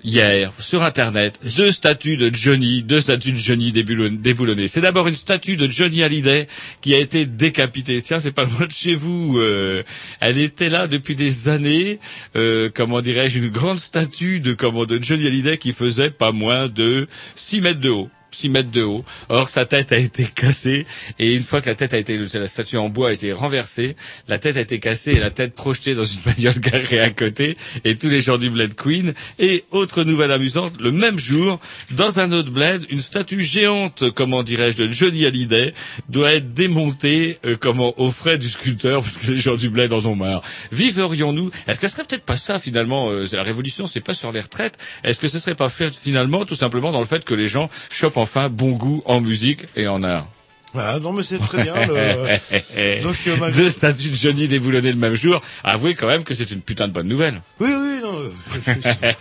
hier, 0.05 0.53
sur 0.59 0.83
Internet, 0.83 1.39
deux 1.57 1.71
statues 1.71 2.17
de 2.17 2.35
Johnny, 2.35 2.83
deux 2.83 3.01
statues 3.01 3.33
de 3.33 3.37
Johnny 3.39 3.73
déboulon- 3.73 4.21
déboulonnées. 4.21 4.69
C'est 4.69 4.81
d'abord 4.81 5.09
une 5.09 5.15
statue 5.15 5.57
de 5.57 5.69
Johnny 5.71 6.03
Hallyday 6.03 6.49
qui 6.81 6.95
a 6.95 6.99
été 6.99 7.27
décapitée. 7.27 8.01
Tiens, 8.03 8.21
c'est 8.21 8.33
pas 8.33 8.45
loin 8.45 8.67
de 8.67 8.73
chez 8.73 8.95
vous. 8.95 9.39
euh, 9.39 9.83
elle 10.21 10.39
était 10.39 10.69
là 10.69 10.87
depuis 10.87 11.15
des 11.15 11.49
années. 11.49 12.01
euh, 12.37 12.71
comment 12.73 13.01
dirais-je, 13.01 13.39
une 13.39 13.49
grande 13.49 13.79
statue 13.79 14.41
de, 14.41 14.53
comment, 14.55 14.85
de 14.87 15.03
Johnny 15.03 15.27
Hallyday 15.27 15.59
qui 15.59 15.73
faisait 15.73 16.11
pas 16.11 16.33
moins 16.33 16.69
de 16.69 17.09
6 17.35 17.61
mètres 17.61 17.81
de 17.81 17.91
haut. 17.91 18.11
6 18.35 18.49
mètres 18.49 18.71
de 18.71 18.83
haut. 18.83 19.05
Or, 19.29 19.49
sa 19.49 19.67
tête 19.67 19.93
a 19.93 19.99
été 19.99 20.25
cassée, 20.25 20.87
et 21.19 21.35
une 21.35 21.43
fois 21.43 21.61
que 21.61 21.69
la 21.69 21.75
tête 21.75 21.95
a 21.95 21.99
été, 21.99 22.19
la 22.19 22.47
statue 22.47 22.77
en 22.77 22.89
bois 22.89 23.11
a 23.11 23.13
été 23.13 23.33
renversée, 23.33 23.97
la 24.29 24.39
tête 24.39 24.57
a 24.57 24.61
été 24.61 24.79
cassée 24.79 25.13
et 25.13 25.21
la 25.21 25.31
tête 25.31 25.55
projetée 25.55 25.95
dans 25.95 26.05
une 26.05 26.21
bagnole 26.25 26.59
garée 26.59 27.01
à 27.01 27.11
côté, 27.11 27.57
et 27.85 27.97
tous 27.97 28.09
les 28.09 28.21
gens 28.21 28.39
du 28.39 28.51
Bled 28.51 28.75
Queen. 28.75 29.15
Et 29.39 29.65
autre 29.71 30.05
nouvelle 30.05 30.33
amusante, 30.33 30.75
le 30.81 30.93
même 30.93 31.19
jour, 31.19 31.61
dans 31.91 32.21
un 32.21 32.33
autre 32.33 32.51
Bled, 32.51 32.85
une 32.91 33.01
statue 33.01 33.43
géante, 33.43 34.11
comment 34.11 34.43
dirais-je, 34.43 34.77
de 34.77 34.93
Johnny 34.93 35.27
Hallyday, 35.27 35.75
doit 36.09 36.33
être 36.35 36.55
démontée, 36.55 37.39
euh, 37.45 37.57
comment, 37.59 37.99
aux 38.01 38.11
frais 38.11 38.39
du 38.39 38.49
sculpteur, 38.49 39.03
parce 39.03 39.19
que 39.19 39.31
les 39.31 39.39
gens 39.39 39.57
du 39.57 39.71
Bled 39.71 39.93
en 39.93 40.05
ont 40.05 40.17
marre. 40.17 40.43
Viverions-nous 40.71 41.51
Est-ce 41.67 41.81
que 41.81 41.89
ce 41.89 41.95
serait 41.95 42.05
peut-être 42.05 42.25
pas 42.25 42.37
ça, 42.37 42.59
finalement, 42.59 43.11
euh, 43.11 43.27
la 43.33 43.43
révolution, 43.43 43.87
c'est 43.87 44.01
pas 44.01 44.15
sur 44.15 44.33
les 44.33 44.41
retraites 44.41 44.79
Est-ce 45.05 45.21
que 45.21 45.29
ce 45.29 45.39
serait 45.39 45.55
pas 45.55 45.69
fait, 45.69 45.95
finalement, 45.95 46.45
tout 46.45 46.55
simplement, 46.55 46.93
dans 46.93 47.01
le 47.01 47.07
fait 47.07 47.25
que 47.25 47.35
les 47.35 47.49
gens 47.49 47.69
chopent 47.91 48.17
enfin 48.23 48.49
bon 48.49 48.73
goût 48.73 49.03
en 49.05 49.21
musique 49.21 49.67
et 49.77 49.87
en 49.89 50.03
art 50.03 50.27
Voilà, 50.73 50.99
non 51.01 51.13
mais 51.13 51.23
c'est 51.23 51.39
très 51.39 51.63
bien. 51.63 51.75
le- 51.87 53.03
Donc, 53.03 53.17
euh, 53.27 53.51
Deux 53.53 53.69
statues 53.69 54.09
de 54.11 54.15
Johnny 54.17 54.49
déboulonnées 54.49 54.93
le 54.93 54.99
même 54.99 55.15
jour. 55.15 55.41
Avouez 55.65 55.95
quand 55.95 56.07
même 56.07 56.25
que 56.25 56.33
c'est 56.35 56.51
une 56.51 56.63
putain 56.63 56.89
de 56.89 56.93
bonne 56.93 57.09
nouvelle. 57.09 57.43
Oui, 57.61 57.69
oui, 57.71 58.01
non. 58.03 58.19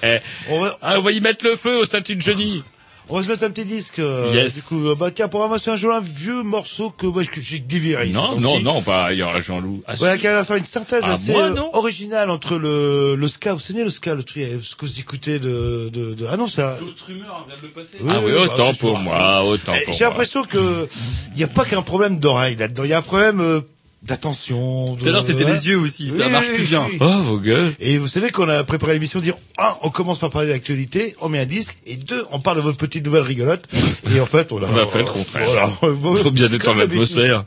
euh, 0.06 0.20
on, 0.50 0.60
va, 0.62 0.78
ah, 0.82 0.96
on 0.98 1.02
va 1.02 1.12
y 1.12 1.20
mettre 1.20 1.44
le 1.46 1.56
feu 1.56 1.80
aux 1.82 1.86
statues 1.86 2.16
de 2.16 2.22
Johnny. 2.22 2.64
On 3.12 3.18
va 3.18 3.24
se 3.24 3.28
mettre 3.28 3.44
un 3.44 3.50
petit 3.52 3.66
disque. 3.66 4.00
euh, 4.00 4.32
Yes. 4.34 4.56
Du 4.56 4.62
coup, 4.64 4.88
euh, 4.88 4.96
bah 4.96 5.12
tiens, 5.12 5.28
pour 5.28 5.42
ramasser 5.42 5.70
un 5.70 5.76
jour 5.76 5.94
un 5.94 6.00
vieux 6.00 6.44
morceau 6.44 6.90
que 6.90 7.06
moi 7.06 7.24
j'ai 7.42 7.60
déviré. 7.60 8.08
Non, 8.10 8.40
non, 8.40 8.60
non, 8.62 8.82
pas, 8.82 9.12
il 9.14 9.20
y 9.20 9.24
aura 9.24 9.40
Jean-Loup. 9.42 9.84
Ah, 9.88 9.96
Voilà, 9.98 10.18
qui 10.18 10.26
va 10.28 10.44
faire 10.46 10.56
une 10.56 10.64
synthèse 10.64 11.04
Ah, 11.06 11.12
assez 11.12 11.34
moi, 11.34 11.44
euh, 11.50 11.62
originale 11.74 12.30
entre 12.30 12.56
le, 12.58 13.16
le 13.16 13.28
ska, 13.28 13.54
vous 13.54 13.60
savez 13.60 13.84
le 13.84 13.90
ska, 13.90 14.16
le 14.16 14.24
truc, 14.24 14.44
euh, 14.44 14.60
ce 14.62 14.76
que 14.76 14.86
vous 14.86 15.00
écoutez 15.00 15.40
de, 15.40 15.90
de, 15.92 16.14
de... 16.14 16.26
ah 16.32 16.38
non, 16.38 16.48
ça, 16.48 16.78
Ah 18.10 18.20
oui, 18.24 18.32
bah, 18.34 18.42
autant 18.44 18.72
c'est 18.74 18.80
pour 18.80 18.98
moi, 18.98 19.44
autant 19.44 19.74
Eh, 19.80 19.86
pour 19.86 19.94
J'ai 19.94 20.04
moi. 20.06 20.10
l'impression 20.10 20.44
que 20.44 20.88
il 21.34 21.38
n'y 21.38 21.44
a 21.44 21.48
pas 21.48 21.66
qu'un 21.66 21.82
problème 21.82 22.20
d'oreille 22.20 22.56
là-dedans, 22.56 22.84
il 22.84 22.90
y 22.90 22.94
a 22.94 22.98
un 23.00 23.02
problème 23.02 23.40
euh, 23.42 23.62
d'attention. 24.04 24.96
Tout 24.96 25.08
à 25.08 25.12
l'heure, 25.12 25.24
c'était 25.24 25.44
les 25.46 25.68
yeux 25.68 25.78
aussi, 25.78 26.10
ça 26.10 26.28
marche 26.30 26.52
plus 26.52 26.64
bien. 26.64 26.88
Oh, 27.00 27.22
vos 27.22 27.38
gueules. 27.38 27.74
Et 27.80 27.98
vous 27.98 28.08
savez 28.08 28.32
qu'on 28.32 28.50
a 28.50 28.64
préparé 28.64 28.94
l'émission 28.94 29.20
dire 29.20 29.36
un, 29.58 29.74
on 29.84 29.90
commence 29.90 30.20
par 30.20 30.30
parler 30.32 30.48
de 30.48 30.54
l'actualité, 30.54 31.16
on 31.22 31.30
met 31.30 31.40
un 31.40 31.46
disque, 31.46 31.78
et 31.86 31.96
deux, 31.96 32.26
on 32.32 32.40
parle 32.40 32.58
de 32.58 32.62
votre 32.62 32.78
petite 32.78 33.06
nouvelle 33.06 33.24
rigolote. 33.24 33.68
Et 34.16 34.20
en 34.20 34.26
fait, 34.26 34.52
on 34.52 34.64
a, 34.64 34.68
On 34.68 34.78
a 34.78 34.86
fait 34.86 35.00
le 35.00 35.06
contraire. 35.06 35.48
Voilà. 35.82 36.16
Faut 36.16 36.32
bien 36.32 36.50
détendre 36.50 36.80
l'atmosphère. 36.80 37.46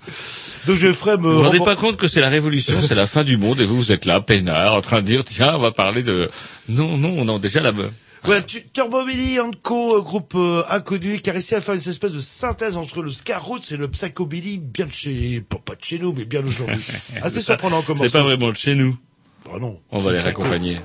Donc 0.66 0.78
je 0.78 0.92
ferai 0.92 1.16
me 1.18 1.24
Vous 1.24 1.38
vous 1.38 1.42
rendez 1.42 1.58
pas 1.58 1.76
compte 1.76 1.96
que 1.96 2.06
c'est 2.06 2.20
la 2.20 2.28
révolution, 2.28 2.80
c'est 2.80 2.94
la 2.94 3.06
fin 3.06 3.24
du 3.24 3.36
monde 3.36 3.60
et 3.60 3.64
vous, 3.64 3.76
vous 3.76 3.92
êtes 3.92 4.06
là, 4.06 4.20
peinard, 4.20 4.74
en 4.74 4.80
train 4.80 5.02
de 5.02 5.06
dire, 5.06 5.22
tiens, 5.24 5.54
on 5.56 5.58
va 5.58 5.72
parler 5.72 6.02
de... 6.02 6.30
Non, 6.68 6.96
non, 6.96 7.24
non, 7.24 7.38
déjà 7.38 7.60
la... 7.60 7.72
Voilà, 8.24 8.42
tu- 8.42 8.66
Turbo 8.68 9.04
Billy 9.04 9.38
Co, 9.62 9.96
euh, 9.96 10.00
groupe 10.00 10.32
euh, 10.34 10.62
inconnu, 10.70 11.20
qui 11.20 11.30
a 11.30 11.32
réussi 11.34 11.54
à 11.54 11.60
faire 11.60 11.74
une 11.74 11.80
espèce 11.88 12.12
de 12.12 12.20
synthèse 12.20 12.76
entre 12.76 13.02
le 13.02 13.10
ska 13.10 13.38
roots 13.38 13.70
et 13.70 13.76
le 13.76 13.88
psychobilly, 13.88 14.58
bien 14.58 14.86
de 14.86 14.92
chez, 14.92 15.40
pas, 15.42 15.58
pas 15.58 15.74
de 15.74 15.84
chez 15.84 15.98
nous, 15.98 16.12
mais 16.12 16.24
bien 16.24 16.40
d'aujourd'hui. 16.42 16.82
Assez 17.22 17.40
Ça, 17.40 17.44
surprenant 17.46 17.82
comme 17.82 17.98
C'est 17.98 18.10
pas 18.12 18.22
vraiment 18.22 18.50
de 18.50 18.56
chez 18.56 18.74
nous. 18.74 18.96
Oh 19.52 19.58
non. 19.58 19.78
On 19.90 19.98
va 20.00 20.12
les 20.12 20.18
Psycho. 20.18 20.42
raccompagner. 20.42 20.80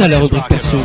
Ça 0.00 0.08
la 0.08 0.18
rubrique 0.18 0.48
perso. 0.48 0.78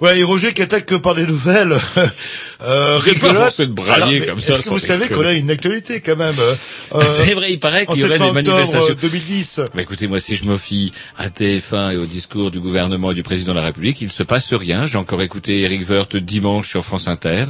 Ouais, 0.00 0.20
et 0.20 0.22
Roger 0.22 0.54
qui 0.54 0.62
attaque 0.62 0.86
que 0.86 0.94
par 0.94 1.16
des 1.16 1.26
nouvelles. 1.26 1.74
euh, 2.62 2.98
rigolotes. 2.98 3.60
de 3.60 3.64
brailler 3.66 4.20
comme 4.20 4.38
ça, 4.38 4.54
Est-ce 4.54 4.66
que 4.66 4.68
vous 4.68 4.78
savez 4.78 5.08
qu'on 5.08 5.26
a 5.26 5.32
une 5.32 5.50
actualité 5.50 6.00
quand 6.00 6.14
même 6.14 6.36
euh, 6.38 7.02
C'est 7.04 7.34
vrai, 7.34 7.52
il 7.52 7.58
paraît 7.58 7.86
qu'il 7.86 7.98
y 7.98 8.04
aurait 8.04 8.20
des 8.20 8.30
manifestations. 8.30 8.92
euh, 8.92 8.94
2010. 8.94 9.62
Bah, 9.74 9.82
écoutez, 9.82 10.06
moi, 10.06 10.20
si 10.20 10.36
je 10.36 10.44
me 10.44 10.56
fie 10.56 10.92
à 11.16 11.28
TF1 11.28 11.94
et 11.94 11.96
au 11.96 12.06
discours 12.06 12.52
du 12.52 12.60
gouvernement 12.60 13.10
et 13.10 13.14
du 13.14 13.24
président 13.24 13.52
de 13.52 13.58
la 13.58 13.66
République, 13.66 14.00
il 14.00 14.06
ne 14.06 14.12
se 14.12 14.22
passe 14.22 14.54
rien. 14.54 14.86
J'ai 14.86 14.98
encore 14.98 15.20
écouté 15.20 15.62
Eric 15.62 15.90
Woerth 15.90 16.16
dimanche 16.16 16.68
sur 16.68 16.84
France 16.84 17.08
Inter. 17.08 17.46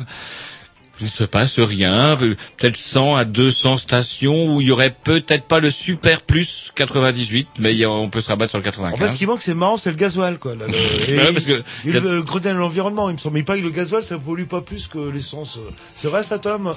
Il 1.00 1.04
ne 1.04 1.08
se 1.08 1.24
passe 1.24 1.58
rien, 1.58 2.16
peut-être 2.16 2.76
100 2.76 3.16
à 3.16 3.24
200 3.24 3.76
stations 3.76 4.54
où 4.56 4.60
il 4.60 4.68
y 4.68 4.70
aurait 4.70 4.94
peut-être 5.04 5.44
pas 5.44 5.60
le 5.60 5.70
super 5.70 6.22
plus 6.22 6.72
98, 6.74 7.48
mais 7.60 7.74
y 7.74 7.84
a- 7.84 7.90
on 7.90 8.08
peut 8.08 8.20
se 8.20 8.28
rabattre 8.28 8.50
sur 8.50 8.58
le 8.58 8.62
En 8.62 8.64
95. 8.64 8.98
fait, 8.98 9.12
ce 9.12 9.18
qui 9.18 9.26
manque, 9.26 9.42
c'est 9.42 9.54
marrant, 9.54 9.76
c'est 9.76 9.90
le 9.90 9.96
gasoil, 9.96 10.38
quoi. 10.38 10.54
là, 10.54 10.66
le- 10.66 10.74
et 11.10 11.18
Ouais, 11.18 11.32
parce 11.32 11.44
que- 11.46 11.62
il- 11.84 11.92
le, 11.92 12.00
le 12.00 12.22
Grenelle 12.22 12.54
de 12.54 12.58
l'environnement, 12.60 13.08
il 13.10 13.14
me 13.14 13.18
semble. 13.18 13.34
Mais 13.34 13.42
pas 13.42 13.56
que 13.56 13.62
le 13.62 13.70
gasoil, 13.70 14.02
ça 14.02 14.18
pollue 14.18 14.44
pas 14.44 14.60
plus 14.60 14.88
que 14.88 14.98
l'essence. 15.10 15.58
C'est 15.94 16.08
vrai, 16.08 16.22
ça, 16.22 16.38
Tom? 16.38 16.74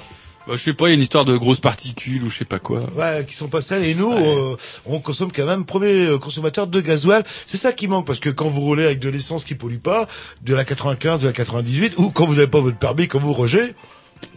Bah, 0.48 0.54
je 0.56 0.62
sais 0.62 0.72
pas, 0.74 0.86
il 0.86 0.88
y 0.88 0.92
a 0.92 0.94
une 0.96 1.00
histoire 1.02 1.24
de 1.24 1.36
grosses 1.36 1.60
particules 1.60 2.24
ou 2.24 2.28
je 2.30 2.38
sais 2.38 2.44
pas 2.44 2.58
quoi. 2.58 2.80
Ouais, 2.96 3.24
qui 3.28 3.32
sont 3.34 3.46
pas 3.46 3.60
saines. 3.60 3.84
Et 3.84 3.94
nous, 3.94 4.12
euh, 4.12 4.56
on 4.86 4.98
consomme 4.98 5.30
quand 5.30 5.46
même 5.46 5.64
premier 5.64 6.06
euh, 6.06 6.18
consommateur 6.18 6.66
de 6.66 6.80
gasoil. 6.80 7.22
C'est 7.46 7.56
ça 7.58 7.72
qui 7.72 7.86
manque, 7.86 8.06
parce 8.08 8.18
que 8.18 8.28
quand 8.28 8.48
vous 8.48 8.60
roulez 8.60 8.84
avec 8.84 8.98
de 8.98 9.08
l'essence 9.08 9.44
qui 9.44 9.54
pollue 9.54 9.76
pas, 9.78 10.08
de 10.42 10.52
la 10.54 10.64
95, 10.64 11.20
de 11.22 11.26
la 11.28 11.32
98, 11.32 11.94
ou 11.98 12.10
quand 12.10 12.26
vous 12.26 12.34
n'avez 12.34 12.48
pas 12.48 12.60
votre 12.60 12.76
permis, 12.76 13.06
comme 13.06 13.22
vous, 13.22 13.32
Roger, 13.32 13.74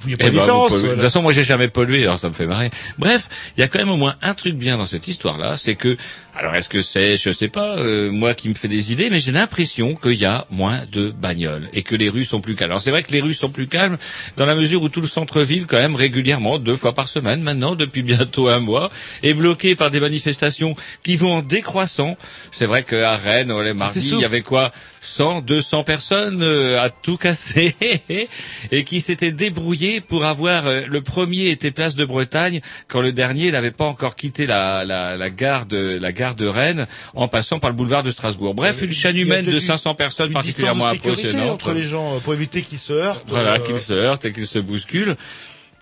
il 0.04 0.10
n'y 0.10 0.14
a 0.14 0.18
pas 0.18 0.26
Eh 0.28 0.32
de 0.32 0.36
ben. 0.36 0.46
De 0.46 0.92
toute 0.94 1.02
façon, 1.02 1.22
moi, 1.22 1.34
j'ai 1.34 1.44
jamais 1.44 1.68
pollué, 1.68 2.04
alors 2.04 2.18
ça 2.18 2.30
me 2.30 2.34
fait 2.34 2.46
marrer. 2.46 2.70
Bref, 2.98 3.30
il 3.58 3.62
y 3.62 3.64
a 3.64 3.68
quand 3.68 3.80
même 3.80 3.90
au 3.90 3.98
moins 3.98 4.16
un 4.22 4.34
truc 4.34 4.56
bien 4.56 4.78
dans 4.78 4.86
cette 4.86 5.08
histoire-là, 5.08 5.56
c'est 5.58 5.76
que, 5.76 5.98
alors 6.36 6.54
est-ce 6.56 6.70
que 6.70 6.82
c'est, 6.82 7.18
je 7.18 7.32
sais 7.32 7.48
pas, 7.48 7.78
euh, 7.78 8.12
moi 8.12 8.34
qui 8.34 8.50
me 8.50 8.56
fais 8.56 8.68
des 8.68 8.92
idées, 8.92 9.10
mais 9.10 9.20
j'ai 9.20 9.32
l'impression 9.32 9.96
qu'il 9.96 10.14
y 10.14 10.26
a 10.26 10.46
moins 10.52 10.82
de 10.92 11.12
bagnoles 11.12 11.70
et 11.74 11.82
que 11.82 11.96
les 11.96 12.10
rues 12.10 12.26
sont 12.26 12.42
plus 12.42 12.56
calmes. 12.56 12.72
Alors 12.72 12.82
c'est 12.82 12.92
vrai 12.92 13.04
que 13.04 13.12
les 13.12 13.22
rues 13.22 13.34
sont 13.34 13.50
plus 13.50 13.68
calmes 13.68 13.98
dans 14.38 14.46
la 14.46 14.56
mesure 14.56 14.82
où 14.84 14.90
tout 14.90 15.02
le 15.02 15.08
centre-ville, 15.08 15.66
quand 15.66 15.78
même, 15.78 15.96
régulièrement, 15.96 16.60
deux 16.60 16.76
fois 16.76 16.94
par 16.94 17.08
semaine, 17.08 17.42
maintenant, 17.42 17.76
depuis 17.76 18.04
bientôt 18.04 18.50
un 18.50 18.60
mois, 18.60 18.92
est 19.24 19.34
bloqué 19.34 19.76
par 19.76 19.92
des 19.92 20.00
manifestations 20.00 20.76
qui 21.04 21.16
vont 21.16 21.36
en 21.36 21.42
décroissant. 21.42 22.18
C'est 22.52 22.66
vrai 22.66 22.84
qu'à 22.84 23.16
Rennes, 23.16 23.54
les 23.62 23.74
mardis, 23.74 24.10
il 24.12 24.20
y 24.20 24.26
avait 24.26 24.42
quoi? 24.42 24.72
100, 25.06 25.42
200 25.42 25.84
personnes 25.84 26.42
euh, 26.42 26.82
à 26.82 26.90
tout 26.90 27.18
casser 27.18 27.76
et 28.72 28.84
qui 28.84 29.02
s'étaient 29.02 29.32
débrouillés 29.32 30.02
pour 30.02 30.26
avoir 30.26 30.66
euh, 30.68 30.82
le 30.88 31.02
premier 31.02 31.50
était 31.50 31.72
place 31.72 31.96
de 31.96 32.06
Bretagne 32.06 32.62
quand 32.88 33.02
le 33.02 33.12
dernier 33.12 33.52
n'avait 33.52 33.72
pas 33.72 33.86
encore 33.86 34.16
quitté 34.16 34.48
la, 34.48 34.84
la, 34.84 35.16
la 35.16 35.30
gare 35.30 35.66
de 35.66 35.98
la 36.02 36.12
gare 36.12 36.36
de 36.36 36.48
Rennes 36.48 36.88
en 37.14 37.28
passant 37.28 37.60
par 37.60 37.70
le 37.70 37.76
boulevard 37.76 38.04
de 38.04 38.12
Strasbourg. 38.12 38.54
Bref, 38.54 38.82
une 38.82 38.92
chaîne 38.92 39.18
humaine 39.18 39.46
de 39.46 39.52
peut-être 39.52 39.64
500 39.64 39.96
personnes 39.96 40.34
particulièrement 40.34 40.88
impressionnante. 40.88 41.52
entre 41.52 41.74
les 41.74 41.84
gens, 41.84 42.16
euh, 42.16 42.20
pour 42.20 42.34
éviter 42.34 42.62
qu'ils 42.62 42.80
se 42.80 42.94
heurtent. 42.94 43.26
Voilà, 43.28 43.54
euh, 43.54 43.60
qu'ils 43.60 43.80
se 43.80 43.94
heurtent 43.94 44.26
et 44.26 44.32
qu'ils 44.32 44.48
se 44.48 44.60
bousculent. 44.60 45.16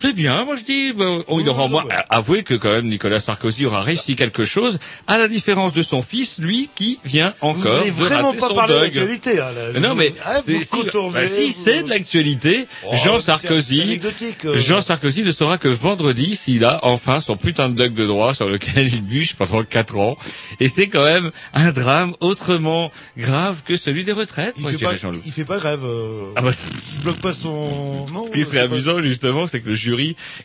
C'est 0.04 0.12
bien, 0.12 0.44
moi 0.44 0.58
je 0.58 0.64
dis, 0.64 0.92
bon, 0.92 1.24
oh, 1.30 1.40
il 1.40 1.48
aura 1.48 1.64
au 1.64 1.70
moins 1.70 1.86
avoué 2.10 2.44
que 2.44 2.56
quand 2.56 2.74
même 2.74 2.88
Nicolas 2.90 3.22
Sarkozy 3.22 3.66
aura 3.66 3.84
réussi 3.84 4.18
quelque 4.18 4.44
chose, 4.44 4.78
à 5.08 5.18
la 5.18 5.30
différence 5.30 5.72
de 5.72 5.82
son 5.82 6.02
fils, 6.02 6.40
lui, 6.40 6.70
qui 6.76 7.00
vient 7.06 7.34
Vous 7.42 7.48
encore 7.52 7.76
n'avez 7.78 7.92
de 7.92 7.96
vraiment 7.96 8.32
rater 8.32 8.54
pas 8.54 8.68
l'actualité. 8.68 9.40
Hein. 9.40 9.46
Non 9.80 9.96
mais 9.96 10.14
Ah, 10.26 10.40
vous 10.46 10.62
si, 10.62 10.76
bah, 11.14 11.26
si 11.26 11.46
vous- 11.48 11.54
c'est 11.56 11.84
de 11.84 11.90
l'actualité, 11.90 12.68
Oh, 12.86 12.94
Jean 13.02 13.22
Sarkozy, 13.22 14.02
euh. 14.44 14.58
Jean 14.58 14.82
Sarkozy 14.82 15.24
ne 15.24 15.32
saura 15.32 15.58
que 15.58 15.70
vendredi 15.70 16.36
s'il 16.36 16.66
a 16.66 16.84
enfin 16.84 17.22
son 17.22 17.38
putain 17.38 17.70
de 17.70 17.76
duck 17.82 17.94
de 17.94 18.06
droit 18.06 18.34
sur 18.34 18.50
lequel 18.50 18.94
il 18.94 19.04
bûche 19.04 19.36
pendant 19.36 19.64
quatre 19.64 19.96
ans. 19.98 20.18
Et 20.60 20.68
c'est 20.68 20.88
quand 20.88 21.06
même 21.06 21.32
un 21.54 21.72
drame 21.72 22.14
autrement 22.20 22.92
grave 23.18 23.62
que 23.66 23.78
celui 23.78 24.04
des 24.04 24.12
retraites, 24.12 24.56
Il 24.58 24.64
moi 24.64 24.72
fait, 24.72 24.80
je 24.80 24.84
pas, 24.84 25.12
il 25.26 25.32
fait 25.32 25.46
pas 25.46 25.60
grève. 25.60 25.86
Euh, 25.86 26.34
Ah 26.36 26.42
bah, 26.42 26.52
il 26.98 27.04
bloque 27.04 27.22
pas 27.22 27.32
son. 27.34 28.06
Non, 28.12 28.26
ce 28.28 28.32
qui 28.34 28.44
serait 28.44 28.68
pas. 28.68 28.74
amusant 28.74 29.00
justement, 29.00 29.48
c'est 29.48 29.62
que 29.62 29.70
le 29.70 29.76
jury 29.76 29.93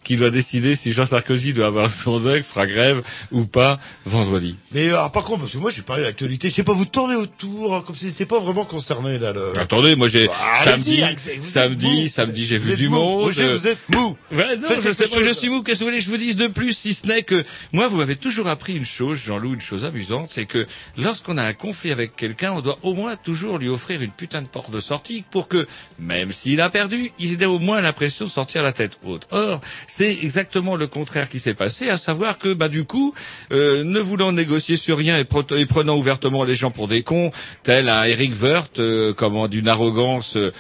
qui 0.04 0.16
doit 0.16 0.30
décider 0.30 0.76
si 0.76 0.92
Jean 0.92 1.06
Sarkozy 1.06 1.52
doit 1.52 1.66
avoir 1.66 1.88
son 1.90 2.18
duck 2.18 2.42
fera 2.42 2.66
grève 2.66 3.02
ou 3.32 3.44
pas 3.46 3.78
vendredi. 4.04 4.56
Mais 4.72 4.88
alors, 4.90 5.11
par 5.12 5.24
contre, 5.24 5.40
parce 5.40 5.52
que 5.52 5.58
moi 5.58 5.70
j'ai 5.70 5.82
parlé 5.82 6.02
de 6.02 6.06
l'actualité, 6.08 6.50
je 6.50 6.54
sais 6.54 6.62
pas, 6.64 6.72
vous 6.72 6.84
tournez 6.84 7.14
autour 7.14 7.74
hein, 7.74 7.82
comme 7.87 7.96
si 7.96 8.11
c'est 8.12 8.26
pas 8.26 8.38
vraiment 8.40 8.64
concerné 8.64 9.18
là. 9.18 9.32
Le... 9.32 9.58
Attendez, 9.58 9.96
moi 9.96 10.08
j'ai 10.08 10.28
Ah, 10.30 10.62
samedi, 10.64 11.02
samedi, 11.42 12.08
samedi 12.08 12.44
j'ai 12.46 12.58
vu 12.58 12.76
du 12.76 12.88
mou. 12.88 12.96
monde. 12.96 13.22
Roger, 13.24 13.44
euh, 13.44 13.56
vous 13.56 13.66
êtes 13.66 13.88
mou. 13.88 14.16
Ouais, 14.32 14.56
non, 14.56 14.68
Faites 14.68 14.82
je 14.82 14.92
sais 14.92 15.08
pas, 15.08 15.22
je 15.22 15.32
suis 15.32 15.48
mou. 15.48 15.62
Qu'est-ce 15.62 15.80
que 15.80 15.84
vous 15.84 15.90
voulez 15.90 15.98
que 15.98 16.04
je 16.04 16.11
vous 16.11 16.16
dise 16.16 16.37
de 16.37 16.46
plus, 16.46 16.72
si 16.72 16.94
ce 16.94 17.06
n'est 17.06 17.22
que 17.22 17.44
moi, 17.72 17.88
vous 17.88 17.96
m'avez 17.96 18.16
toujours 18.16 18.48
appris 18.48 18.74
une 18.76 18.84
chose, 18.84 19.18
Jean-Loup, 19.24 19.54
une 19.54 19.61
chose 19.61 19.84
amusante, 19.84 20.30
c'est 20.32 20.46
que 20.46 20.66
lorsqu'on 20.96 21.37
a 21.38 21.42
un 21.44 21.52
conflit 21.54 21.90
avec 21.92 22.16
quelqu'un, 22.16 22.52
on 22.52 22.61
doit 22.61 22.78
au 22.82 22.94
moins 22.94 23.16
toujours 23.16 23.58
lui 23.58 23.68
offrir 23.68 24.02
une 24.02 24.11
putain 24.11 24.42
de 24.42 24.48
porte 24.48 24.70
de 24.70 24.80
sortie 24.80 25.24
pour 25.30 25.48
que, 25.48 25.66
même 25.98 26.32
s'il 26.32 26.61
a 26.61 26.70
perdu, 26.70 27.12
il 27.18 27.42
ait 27.42 27.46
au 27.46 27.58
moins 27.58 27.80
l'impression 27.80 28.24
de 28.24 28.30
sortir 28.30 28.62
la 28.62 28.72
tête 28.72 28.98
haute. 29.04 29.26
Or, 29.38 29.61
c'est 29.87 30.11
exactement 30.22 30.74
le 30.74 30.88
contraire 30.88 31.29
qui 31.29 31.38
s'est 31.38 31.55
passé, 31.55 31.88
à 31.90 31.96
savoir 31.96 32.38
que, 32.38 32.53
bah, 32.55 32.68
du 32.68 32.85
coup, 32.85 33.14
euh, 33.53 33.85
ne 33.85 34.01
voulant 34.01 34.33
négocier 34.33 34.77
sur 34.77 34.98
rien 34.98 35.16
et, 35.16 35.24
prenant 35.66 35.96
ouvertement 35.96 36.42
les 36.42 36.57
gens 36.57 36.72
pour 36.72 36.88
des 36.88 37.03
cons, 37.05 37.31
tel 37.62 37.88
un 37.88 38.03
Eric 38.05 38.33
Woerth, 38.42 38.81
euh, 38.81 39.14
comment, 39.14 39.46
d'une 39.46 39.68
arrogance. 39.68 40.37
euh, 40.37 40.51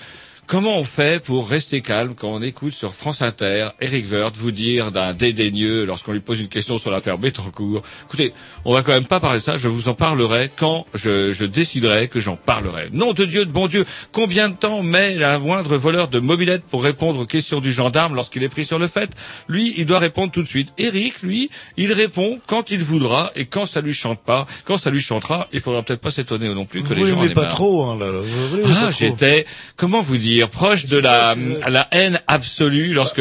Comment 0.48 0.78
on 0.78 0.84
fait 0.84 1.22
pour 1.22 1.46
rester 1.46 1.82
calme 1.82 2.14
quand 2.14 2.30
on 2.30 2.40
écoute 2.40 2.72
sur 2.72 2.94
France 2.94 3.20
Inter 3.20 3.68
Eric 3.82 4.10
Woerth 4.10 4.34
vous 4.38 4.50
dire 4.50 4.90
d'un 4.92 5.12
dédaigneux 5.12 5.84
lorsqu'on 5.84 6.12
lui 6.12 6.20
pose 6.20 6.40
une 6.40 6.48
question 6.48 6.78
sur 6.78 6.90
l'affaire 6.90 7.18
Bettencourt? 7.18 7.82
Écoutez, 8.06 8.32
on 8.64 8.72
va 8.72 8.80
quand 8.80 8.92
même 8.92 9.04
pas 9.04 9.20
parler 9.20 9.40
de 9.40 9.44
ça, 9.44 9.58
je 9.58 9.68
vous 9.68 9.88
en 9.90 9.94
parlerai 9.94 10.50
quand 10.56 10.86
je, 10.94 11.32
je 11.32 11.44
déciderai 11.44 12.08
que 12.08 12.18
j'en 12.18 12.36
parlerai. 12.36 12.88
Nom 12.94 13.12
de 13.12 13.26
Dieu, 13.26 13.44
de 13.44 13.52
bon 13.52 13.66
Dieu, 13.66 13.84
combien 14.10 14.48
de 14.48 14.54
temps 14.54 14.82
met 14.82 15.22
un 15.22 15.38
moindre 15.38 15.76
voleur 15.76 16.08
de 16.08 16.18
mobilette 16.18 16.62
pour 16.62 16.82
répondre 16.82 17.20
aux 17.20 17.26
questions 17.26 17.60
du 17.60 17.70
gendarme 17.70 18.14
lorsqu'il 18.14 18.42
est 18.42 18.48
pris 18.48 18.64
sur 18.64 18.78
le 18.78 18.86
fait? 18.86 19.10
Lui, 19.48 19.74
il 19.76 19.84
doit 19.84 19.98
répondre 19.98 20.32
tout 20.32 20.42
de 20.42 20.48
suite. 20.48 20.72
Eric, 20.78 21.20
lui, 21.20 21.50
il 21.76 21.92
répond 21.92 22.40
quand 22.46 22.70
il 22.70 22.82
voudra 22.82 23.32
et 23.36 23.44
quand 23.44 23.66
ça 23.66 23.82
lui 23.82 23.92
chante 23.92 24.20
pas, 24.24 24.46
quand 24.64 24.78
ça 24.78 24.88
lui 24.88 25.02
chantera, 25.02 25.46
il 25.52 25.60
faudra 25.60 25.82
peut-être 25.82 26.00
pas 26.00 26.10
s'étonner 26.10 26.48
non 26.54 26.64
plus 26.64 26.82
que 26.82 26.88
Vous 26.88 26.94
les 27.04 27.10
gens 27.10 27.18
en 27.18 27.24
aient 27.26 27.34
pas 27.34 27.42
marre. 27.42 27.54
trop, 27.54 27.84
hein, 27.84 27.98
là. 27.98 28.10
Vous 28.10 28.60
Ah, 28.74 28.90
j'étais, 28.90 29.44
comment 29.76 30.00
vous 30.00 30.16
dire, 30.16 30.37
proche 30.46 30.86
de 30.86 30.98
la, 30.98 31.34
la 31.68 31.88
haine 31.90 32.20
absolue 32.26 32.92
lorsque, 32.92 33.20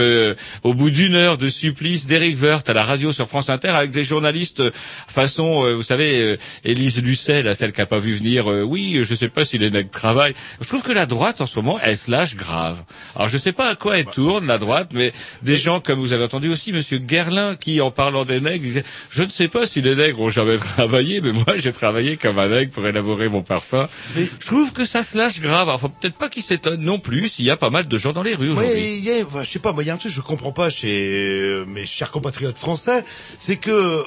au 0.64 0.74
bout 0.74 0.92
d'une 0.92 1.16
heure 1.16 1.38
de 1.38 1.50
supplice 1.50 2.06
d'Éric 2.06 2.42
Woerth 2.42 2.70
à 2.70 2.74
la 2.74 2.84
radio 2.84 3.12
sur 3.12 3.28
France 3.28 3.50
Inter 3.50 3.70
avec 3.70 3.92
des 3.92 4.04
journalistes 4.04 4.60
euh, 4.60 4.72
façon, 5.08 5.66
euh, 5.66 5.74
vous 5.74 5.84
savez, 5.84 6.22
euh, 6.22 6.38
Élise 6.64 7.02
Lucet, 7.02 7.44
là, 7.44 7.56
celle 7.56 7.74
qui 7.74 7.82
a 7.82 7.86
pas 7.86 7.98
vu 7.98 8.14
venir, 8.16 8.52
euh, 8.52 8.62
oui, 8.62 9.00
je 9.04 9.16
sais 9.16 9.30
pas 9.30 9.46
si 9.46 9.58
les 9.58 9.72
nègres 9.72 9.90
travaillent. 9.90 10.34
Je 10.62 10.68
trouve 10.68 10.84
que 10.84 10.92
la 10.92 11.06
droite, 11.06 11.42
en 11.42 11.46
ce 11.46 11.58
moment, 11.58 11.80
elle 11.82 11.98
se 11.98 12.12
lâche 12.12 12.36
grave. 12.36 12.84
Alors, 13.16 13.30
je 13.30 13.38
sais 13.38 13.52
pas 13.52 13.70
à 13.70 13.76
quoi 13.76 13.98
elle 13.98 14.06
tourne, 14.06 14.46
la 14.48 14.58
droite, 14.58 14.90
mais 14.94 15.14
des 15.42 15.58
gens, 15.58 15.80
comme 15.80 16.00
vous 16.00 16.14
avez 16.14 16.24
entendu 16.26 16.50
aussi, 16.50 16.72
monsieur 16.74 17.00
Guerlain, 17.00 17.56
qui, 17.56 17.82
en 17.82 17.92
parlant 17.92 18.26
des 18.26 18.40
nègres, 18.40 18.64
disait, 18.64 18.84
je 19.10 19.24
ne 19.24 19.30
sais 19.30 19.48
pas 19.48 19.66
si 19.66 19.82
les 19.82 19.96
nègres 19.96 20.20
ont 20.20 20.30
jamais 20.30 20.58
travaillé, 20.58 21.22
mais 21.22 21.32
moi, 21.32 21.56
j'ai 21.56 21.74
travaillé 21.74 22.18
comme 22.18 22.38
un 22.40 22.50
nègre 22.50 22.72
pour 22.72 22.86
élaborer 22.86 23.30
mon 23.30 23.42
parfum. 23.42 23.88
Je 24.16 24.46
trouve 24.46 24.74
que 24.74 24.86
ça 24.86 25.04
se 25.04 25.18
lâche 25.18 25.40
grave. 25.40 25.68
Alors, 25.70 25.80
faut 25.80 25.90
peut-être 25.90 26.16
pas 26.16 26.30
qu'ils 26.30 26.44
s'étonnent 26.44 26.84
non 26.84 27.00
plus 27.00 27.07
s'il 27.28 27.46
y 27.46 27.50
a 27.50 27.58
pas 27.58 27.70
mal 27.70 27.88
de 27.88 27.98
gens 27.98 28.12
dans 28.12 28.24
les 28.24 28.36
rues 28.36 28.50
aujourd'hui. 28.52 28.98
il 28.98 29.04
y 29.04 29.12
a, 29.12 29.26
enfin, 29.26 29.44
je 29.44 29.52
sais 29.52 29.60
pas, 29.60 29.72
moi, 29.72 29.84
il 29.84 29.88
y 29.88 29.90
a 29.90 29.94
un 29.94 29.98
truc 29.98 30.12
que 30.12 30.16
je 30.16 30.22
comprends 30.22 30.52
pas 30.52 30.70
chez 30.70 31.12
euh, 31.14 31.66
mes 31.66 31.86
chers 31.86 32.12
compatriotes 32.12 32.58
français, 32.58 33.04
c'est 33.38 33.58
que 33.58 33.72
euh, 33.72 34.04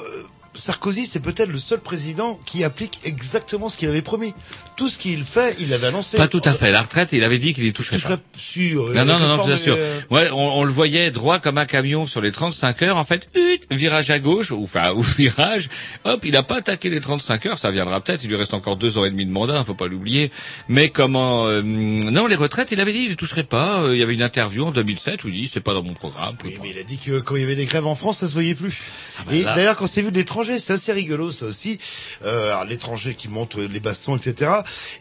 Sarkozy, 0.53 1.05
c'est 1.05 1.19
peut-être 1.19 1.49
le 1.49 1.57
seul 1.57 1.79
président 1.79 2.39
qui 2.45 2.63
applique 2.63 2.99
exactement 3.03 3.69
ce 3.69 3.77
qu'il 3.77 3.87
avait 3.87 4.01
promis. 4.01 4.33
Tout 4.75 4.89
ce 4.89 4.97
qu'il 4.97 5.23
fait, 5.23 5.55
il 5.59 5.69
l'avait 5.69 5.87
annoncé. 5.87 6.17
Pas 6.17 6.27
tout 6.27 6.41
à 6.43 6.53
fait. 6.53 6.71
La 6.71 6.81
retraite, 6.81 7.09
il 7.13 7.23
avait 7.23 7.37
dit 7.37 7.53
qu'il 7.53 7.65
y 7.65 7.71
toucherait 7.73 7.99
Je 7.99 8.07
pas. 8.07 8.17
sûr. 8.35 8.89
Non, 8.93 9.05
non, 9.05 9.19
non, 9.19 9.27
non, 9.27 9.37
je 9.37 9.41
vous 9.43 9.51
assure. 9.51 9.77
Ouais, 10.09 10.29
on, 10.31 10.59
on 10.59 10.63
le 10.63 10.71
voyait 10.71 11.11
droit 11.11 11.39
comme 11.39 11.57
un 11.57 11.65
camion 11.65 12.05
sur 12.07 12.19
les 12.19 12.31
35 12.31 12.81
heures. 12.81 12.97
En 12.97 13.03
fait, 13.03 13.29
hut, 13.35 13.59
virage 13.69 14.09
à 14.09 14.19
gauche, 14.19 14.51
ou 14.51 14.63
enfin, 14.63 14.91
ou 14.95 15.01
virage. 15.01 15.69
Hop, 16.03 16.25
il 16.25 16.35
a 16.35 16.43
pas 16.43 16.57
attaqué 16.57 16.89
les 16.89 16.99
35 16.99 17.45
heures. 17.45 17.57
Ça 17.59 17.71
viendra 17.71 18.01
peut-être. 18.01 18.23
Il 18.23 18.29
lui 18.29 18.35
reste 18.35 18.53
encore 18.53 18.75
deux 18.75 18.97
ans 18.97 19.05
et 19.05 19.11
demi 19.11 19.25
de 19.25 19.31
mandat. 19.31 19.63
Faut 19.63 19.75
pas 19.75 19.87
l'oublier. 19.87 20.31
Mais 20.67 20.89
comment 20.89 21.45
euh, 21.47 21.61
Non, 21.61 22.25
les 22.27 22.35
retraites, 22.35 22.71
il 22.71 22.79
avait 22.81 22.93
dit, 22.93 23.03
il 23.03 23.09
les 23.09 23.15
toucherait 23.15 23.43
pas. 23.43 23.83
Euh, 23.83 23.95
Il 23.95 23.99
y 23.99 24.03
avait 24.03 24.13
une 24.15 24.23
interview 24.23 24.65
en 24.65 24.71
2007 24.71 25.23
où 25.23 25.27
il 25.27 25.33
dit, 25.33 25.47
c'est 25.47 25.61
pas 25.61 25.73
dans 25.73 25.83
mon 25.83 25.93
programme. 25.93 26.35
Oui, 26.43 26.57
mais 26.61 26.71
il 26.71 26.79
a 26.79 26.83
dit 26.83 26.97
que 26.97 27.19
quand 27.19 27.35
il 27.35 27.41
y 27.41 27.45
avait 27.45 27.55
des 27.55 27.65
grèves 27.65 27.87
en 27.87 27.95
France, 27.95 28.17
ça 28.19 28.27
se 28.27 28.33
voyait 28.33 28.55
plus. 28.55 28.79
bah 29.25 29.33
et 29.33 29.43
d'ailleurs, 29.43 29.75
quand 29.75 29.87
c'est 29.87 30.01
vu 30.01 30.11
de 30.11 30.15
c'est 30.43 30.73
assez 30.73 30.91
rigolo, 30.93 31.31
ça 31.31 31.45
aussi. 31.45 31.79
Euh, 32.23 32.63
l'étranger 32.65 33.15
qui 33.15 33.27
monte 33.27 33.55
les 33.55 33.79
bastons, 33.79 34.15
etc. 34.15 34.51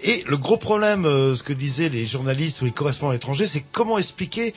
Et 0.03 0.25
le 0.27 0.37
gros 0.37 0.57
problème, 0.57 1.05
euh, 1.05 1.35
ce 1.35 1.43
que 1.43 1.53
disaient 1.53 1.89
les 1.89 2.07
journalistes 2.07 2.63
ou 2.63 2.65
les 2.65 2.71
correspondants 2.71 3.13
étrangers, 3.13 3.47
c'est 3.47 3.65
comment 3.73 3.99
expliquer 3.99 4.55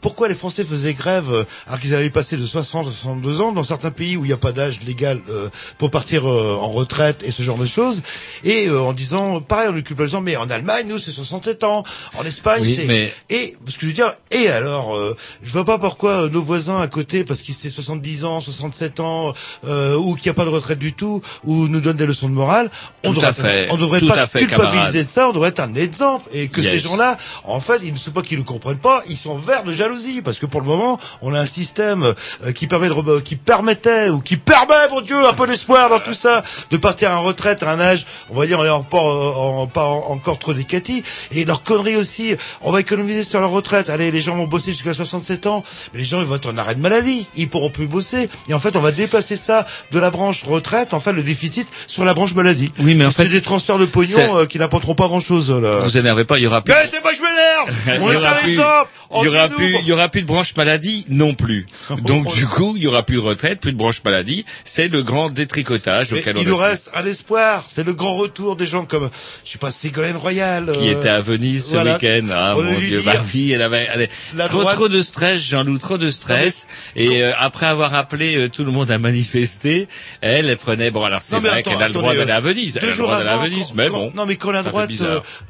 pourquoi 0.00 0.28
les 0.28 0.34
Français 0.34 0.64
faisaient 0.64 0.94
grève 0.94 1.32
euh, 1.32 1.44
alors 1.66 1.80
qu'ils 1.80 1.94
allaient 1.94 2.10
passer 2.10 2.36
de 2.36 2.44
60 2.44 2.86
à 2.88 2.90
62 2.90 3.40
ans 3.40 3.52
dans 3.52 3.64
certains 3.64 3.90
pays 3.90 4.16
où 4.16 4.24
il 4.24 4.28
n'y 4.28 4.34
a 4.34 4.36
pas 4.36 4.52
d'âge 4.52 4.80
légal 4.86 5.20
euh, 5.30 5.48
pour 5.78 5.90
partir 5.90 6.28
euh, 6.28 6.56
en 6.60 6.70
retraite 6.70 7.22
et 7.24 7.30
ce 7.32 7.42
genre 7.42 7.58
de 7.58 7.66
choses 7.66 8.02
et 8.44 8.68
euh, 8.68 8.80
en 8.80 8.92
disant 8.92 9.40
pareil 9.40 9.68
on 9.70 9.94
pas 9.94 10.02
les 10.04 10.08
gens 10.08 10.20
mais 10.20 10.36
en 10.36 10.48
Allemagne 10.50 10.86
nous 10.88 10.98
c'est 10.98 11.10
67 11.12 11.64
ans 11.64 11.82
en 12.18 12.24
Espagne 12.24 12.62
Oui, 12.62 12.74
c'est 12.74 12.84
mais- 12.84 13.12
et 13.30 13.56
ce 13.66 13.74
que 13.74 13.80
je 13.82 13.86
veux 13.86 13.92
dire 13.92 14.12
et 14.30 14.48
alors 14.48 14.94
euh, 14.96 15.16
je 15.42 15.50
vois 15.52 15.64
pas 15.64 15.78
pourquoi 15.78 16.24
euh, 16.24 16.28
nos 16.28 16.42
voisins 16.42 16.80
à 16.80 16.86
côté 16.88 17.24
parce 17.24 17.40
qu'ils 17.40 17.54
c'est 17.54 17.70
70 17.70 18.24
ans 18.24 18.40
67 18.40 19.00
ans 19.00 19.32
euh, 19.66 19.96
ou 19.96 20.14
qu'il 20.14 20.24
n'y 20.26 20.30
a 20.30 20.34
pas 20.34 20.44
de 20.44 20.50
retraite 20.50 20.78
du 20.78 20.92
tout 20.92 21.22
ou 21.44 21.68
nous 21.68 21.80
donnent 21.80 21.96
des 21.96 22.06
leçons 22.06 22.28
de 22.28 22.34
morale 22.34 22.70
on 23.04 23.08
Tout 23.08 23.14
devrait 23.20 23.32
fait, 23.32 23.68
on 23.70 23.76
devrait 23.76 24.00
tout 24.00 24.08
pas 24.08 24.26
fait, 24.26 24.40
culpabiliser 24.40 24.72
camarade. 24.72 25.04
de 25.04 25.08
ça 25.08 25.28
on 25.28 25.32
devrait 25.32 25.48
être 25.50 25.60
un 25.60 25.74
exemple 25.74 26.28
et 26.32 26.48
que 26.48 26.60
Yes. 26.60 26.72
ces 26.72 26.80
gens-là 26.80 27.16
en 27.44 27.60
fait 27.60 27.80
ils 27.84 27.92
ne 27.92 27.98
sont 27.98 28.10
pas 28.10 28.22
qu'ils 28.22 28.38
ne 28.38 28.44
comprennent 28.44 28.78
pas 28.78 29.02
ils 29.08 29.16
sont 29.16 29.36
verts 29.36 29.64
de 29.64 29.72
jalousie 29.86 30.22
parce 30.22 30.38
que 30.38 30.46
pour 30.46 30.60
le 30.60 30.66
moment, 30.66 30.98
on 31.22 31.34
a 31.34 31.40
un 31.40 31.46
système 31.46 32.02
euh, 32.44 32.52
qui 32.52 32.66
permet 32.66 32.88
de 32.88 33.20
qui 33.20 33.36
permettait 33.36 34.08
ou 34.10 34.20
qui 34.20 34.36
permet, 34.36 34.88
mon 34.90 35.00
Dieu, 35.00 35.16
un 35.26 35.32
peu 35.32 35.46
d'espoir 35.46 35.88
dans 35.88 36.00
tout 36.00 36.14
ça, 36.14 36.42
de 36.70 36.76
partir 36.76 37.10
en 37.12 37.22
retraite 37.22 37.62
à 37.62 37.70
un 37.70 37.80
âge, 37.80 38.06
on 38.30 38.38
va 38.38 38.46
dire, 38.46 38.58
on 38.58 38.64
est 38.64 38.68
encore 38.70 39.06
en, 39.38 39.62
en- 39.62 39.66
pas 39.66 39.84
en- 39.84 40.10
encore 40.12 40.38
trop 40.38 40.52
décati 40.54 41.02
et 41.32 41.44
leur 41.44 41.62
connerie 41.62 41.96
aussi. 41.96 42.34
On 42.62 42.72
va 42.72 42.80
économiser 42.80 43.22
sur 43.24 43.40
leur 43.40 43.50
retraite. 43.50 43.90
Allez, 43.90 44.10
les 44.10 44.20
gens 44.20 44.34
vont 44.34 44.46
bosser 44.46 44.72
jusqu'à 44.72 44.94
67 44.94 45.46
ans, 45.46 45.62
mais 45.92 46.00
les 46.00 46.04
gens 46.04 46.20
ils 46.20 46.26
vont 46.26 46.36
être 46.36 46.50
en 46.52 46.56
arrêt 46.58 46.74
de 46.74 46.80
maladie, 46.80 47.26
ils 47.36 47.48
pourront 47.48 47.70
plus 47.70 47.86
bosser 47.86 48.28
et 48.48 48.54
en 48.54 48.60
fait, 48.60 48.76
on 48.76 48.80
va 48.80 48.92
déplacer 48.92 49.36
ça 49.36 49.66
de 49.92 49.98
la 49.98 50.10
branche 50.10 50.44
retraite, 50.44 50.94
en 50.94 51.00
fait, 51.00 51.12
le 51.12 51.22
déficit 51.22 51.68
sur 51.86 52.04
la 52.04 52.14
branche 52.14 52.34
maladie. 52.34 52.72
Oui, 52.78 52.94
mais 52.94 53.06
en 53.06 53.10
c'est 53.10 53.24
fait, 53.24 53.28
des 53.28 53.42
transferts 53.42 53.78
de 53.78 53.84
c'est- 53.84 53.90
pognon 53.90 54.38
euh, 54.38 54.46
qui 54.46 54.58
n'apporteront 54.58 54.94
pas 54.94 55.06
grand-chose 55.06 55.50
là. 55.50 55.80
Vous 55.80 55.96
énervez 55.96 56.24
pas, 56.24 56.38
il 56.38 56.44
y 56.44 56.46
aura 56.46 56.62
plus. 56.62 56.72
Mais 56.74 56.88
c'est 56.90 57.02
pas 57.02 57.10
que 57.12 57.16
je 57.16 57.22
m'énerve. 57.22 58.02
On 58.02 58.10
est 58.12 58.40
plus, 58.42 58.50
exemple. 58.50 58.88
il 59.18 59.24
y 59.24 59.28
aura 59.28 59.44
Entre 59.44 59.56
plus, 59.76 59.84
il 59.84 59.88
y 59.88 59.92
aura 59.92 60.08
plus 60.08 60.22
de 60.22 60.26
branche 60.26 60.54
maladie 60.56 61.04
non 61.08 61.34
plus. 61.34 61.66
Donc 62.04 62.32
du 62.34 62.46
coup, 62.46 62.74
il 62.76 62.82
y 62.82 62.86
aura 62.86 63.02
plus 63.04 63.16
de 63.16 63.20
retraite, 63.20 63.60
plus 63.60 63.72
de 63.72 63.76
branche 63.78 64.02
maladie. 64.04 64.44
C'est 64.64 64.88
le 64.88 65.02
grand 65.02 65.30
détricotage 65.30 66.12
Mais 66.12 66.18
auquel 66.20 66.36
on 66.36 66.40
il 66.40 66.48
nous 66.48 66.56
reste 66.56 66.90
un 66.94 67.04
espoir. 67.06 67.64
C'est 67.68 67.84
le 67.84 67.94
grand 67.94 68.16
retour 68.16 68.56
des 68.56 68.66
gens 68.66 68.84
comme, 68.84 69.10
je 69.44 69.50
sais 69.52 69.58
pas, 69.58 69.70
Ségolène 69.70 70.16
Royal. 70.16 70.70
qui 70.72 70.88
euh, 70.88 70.98
était 70.98 71.08
à 71.08 71.20
Venise 71.20 71.66
ce 71.66 71.70
voilà. 71.72 71.94
week-end. 71.94 72.26
Ah, 72.32 72.54
On 72.56 72.62
mon 72.62 72.78
Dieu, 72.78 73.02
bah 73.04 73.14
oui, 73.34 73.52
elle 73.52 73.62
avait, 73.62 73.88
elle 73.92 74.02
est- 74.02 74.10
La 74.34 74.46
trop, 74.46 74.60
droite- 74.60 74.74
trop 74.76 74.88
de 74.88 75.00
stress, 75.02 75.40
Jean-Loup, 75.40 75.78
trop 75.78 75.98
de 75.98 76.10
stress. 76.10 76.66
Et 76.94 77.22
euh, 77.22 77.32
après 77.38 77.66
avoir 77.66 77.94
appelé 77.94 78.36
euh, 78.36 78.48
tout 78.48 78.64
le 78.64 78.70
monde 78.72 78.90
à 78.90 78.98
manifester, 78.98 79.88
elle, 80.20 80.48
elle 80.48 80.56
prenait, 80.56 80.90
bon 80.90 81.04
alors 81.04 81.22
c'est 81.22 81.38
vrai 81.38 81.62
qu'elle 81.62 81.82
a 81.82 81.88
le 81.88 81.94
droit 81.94 82.14
d'aller 82.14 82.32
à 82.32 82.40
Venise, 82.40 82.78
elle 82.80 82.88
a 82.88 82.90
le 82.92 82.96
droit 82.96 83.18
d'aller 83.18 83.28
à 83.30 83.36
Venise, 83.38 83.66
mais 83.74 83.88
bon. 83.88 84.10
Non, 84.14 84.26
mais 84.26 84.36
quand 84.36 84.50
la 84.50 84.62
droite 84.62 84.90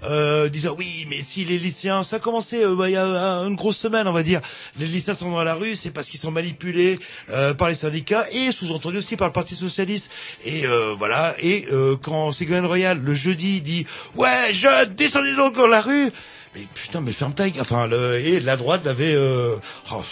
euh, 0.04 0.48
disait 0.48 0.68
oui, 0.68 1.06
mais 1.08 1.20
si 1.22 1.44
les 1.44 1.58
lycéens, 1.58 2.02
ça 2.02 2.16
a 2.16 2.18
commencé 2.18 2.62
euh, 2.62 2.74
bah, 2.74 2.88
il 2.88 2.92
y 2.92 2.96
a 2.96 3.06
une 3.46 3.56
grosse 3.56 3.76
semaine, 3.76 4.06
va 4.16 4.22
dire. 4.22 4.40
Les 4.78 4.86
lycéens 4.86 5.14
sont 5.14 5.30
dans 5.30 5.44
la 5.44 5.54
rue, 5.54 5.76
c'est 5.76 5.90
parce 5.90 6.08
qu'ils 6.08 6.20
sont 6.20 6.30
manipulés 6.30 6.98
euh, 7.30 7.54
par 7.54 7.68
les 7.68 7.74
syndicats 7.74 8.26
et 8.32 8.52
sous-entendu 8.52 8.98
aussi 8.98 9.16
par 9.16 9.28
le 9.28 9.32
Parti 9.32 9.54
socialiste. 9.54 10.10
Et 10.44 10.66
euh, 10.66 10.94
voilà. 10.98 11.34
Et 11.40 11.66
euh, 11.72 11.96
quand 11.96 12.32
Ségolène 12.32 12.66
Royal 12.66 12.98
le 13.02 13.14
jeudi 13.14 13.60
dit 13.60 13.86
ouais, 14.16 14.52
je 14.52 14.86
descendez 14.86 15.34
donc 15.34 15.56
dans 15.56 15.66
la 15.66 15.80
rue. 15.80 16.10
Mais 16.54 16.66
putain, 16.74 17.00
mais 17.00 17.12
ferme 17.12 17.34
ta 17.34 17.48
gueule. 17.50 17.60
Enfin, 17.60 17.86
le, 17.86 18.18
et 18.18 18.40
la 18.40 18.56
droite 18.56 18.86
avait. 18.86 19.14
Euh, 19.14 19.56
oh, 19.92 20.02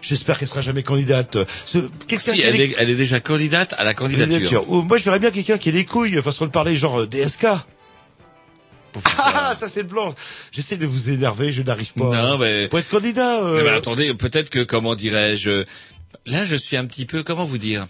J'espère 0.00 0.36
qu'elle 0.36 0.48
sera 0.48 0.60
jamais 0.60 0.82
candidate. 0.82 1.38
Ce, 1.64 1.78
quelqu'un 2.08 2.32
Si, 2.32 2.40
elle 2.40 2.60
est, 2.60 2.74
elle 2.76 2.90
est 2.90 2.96
déjà 2.96 3.20
candidate 3.20 3.72
à 3.78 3.84
la 3.84 3.94
candidature. 3.94 4.32
candidature. 4.32 4.64
Oh, 4.68 4.82
moi, 4.82 4.98
je 4.98 5.04
verrais 5.04 5.20
bien 5.20 5.30
quelqu'un 5.30 5.58
qui 5.58 5.68
a 5.68 5.72
des 5.72 5.84
couilles, 5.84 6.20
façon 6.22 6.46
de 6.46 6.50
parler, 6.50 6.74
genre 6.74 7.02
euh, 7.02 7.06
Ah, 9.18 9.54
ça 9.58 9.68
c'est 9.68 9.82
blanc. 9.84 10.14
J'essaie 10.50 10.76
de 10.76 10.86
vous 10.86 11.10
énerver, 11.10 11.52
je 11.52 11.62
n'arrive 11.62 11.92
pas. 11.94 12.04
Non, 12.22 12.38
mais- 12.38 12.68
Pour 12.68 12.78
être 12.78 12.88
candidat. 12.90 13.40
euh, 13.42 13.56
Mais, 13.58 13.62
mais 13.70 13.76
attendez, 13.76 14.12
peut-être 14.14 14.50
que 14.50 14.62
comment 14.62 14.94
dirais-je 14.94 15.64
Là, 16.26 16.44
je 16.44 16.54
suis 16.56 16.76
un 16.76 16.84
petit 16.84 17.04
peu, 17.06 17.22
comment 17.22 17.44
vous 17.44 17.58
dire 17.58 17.86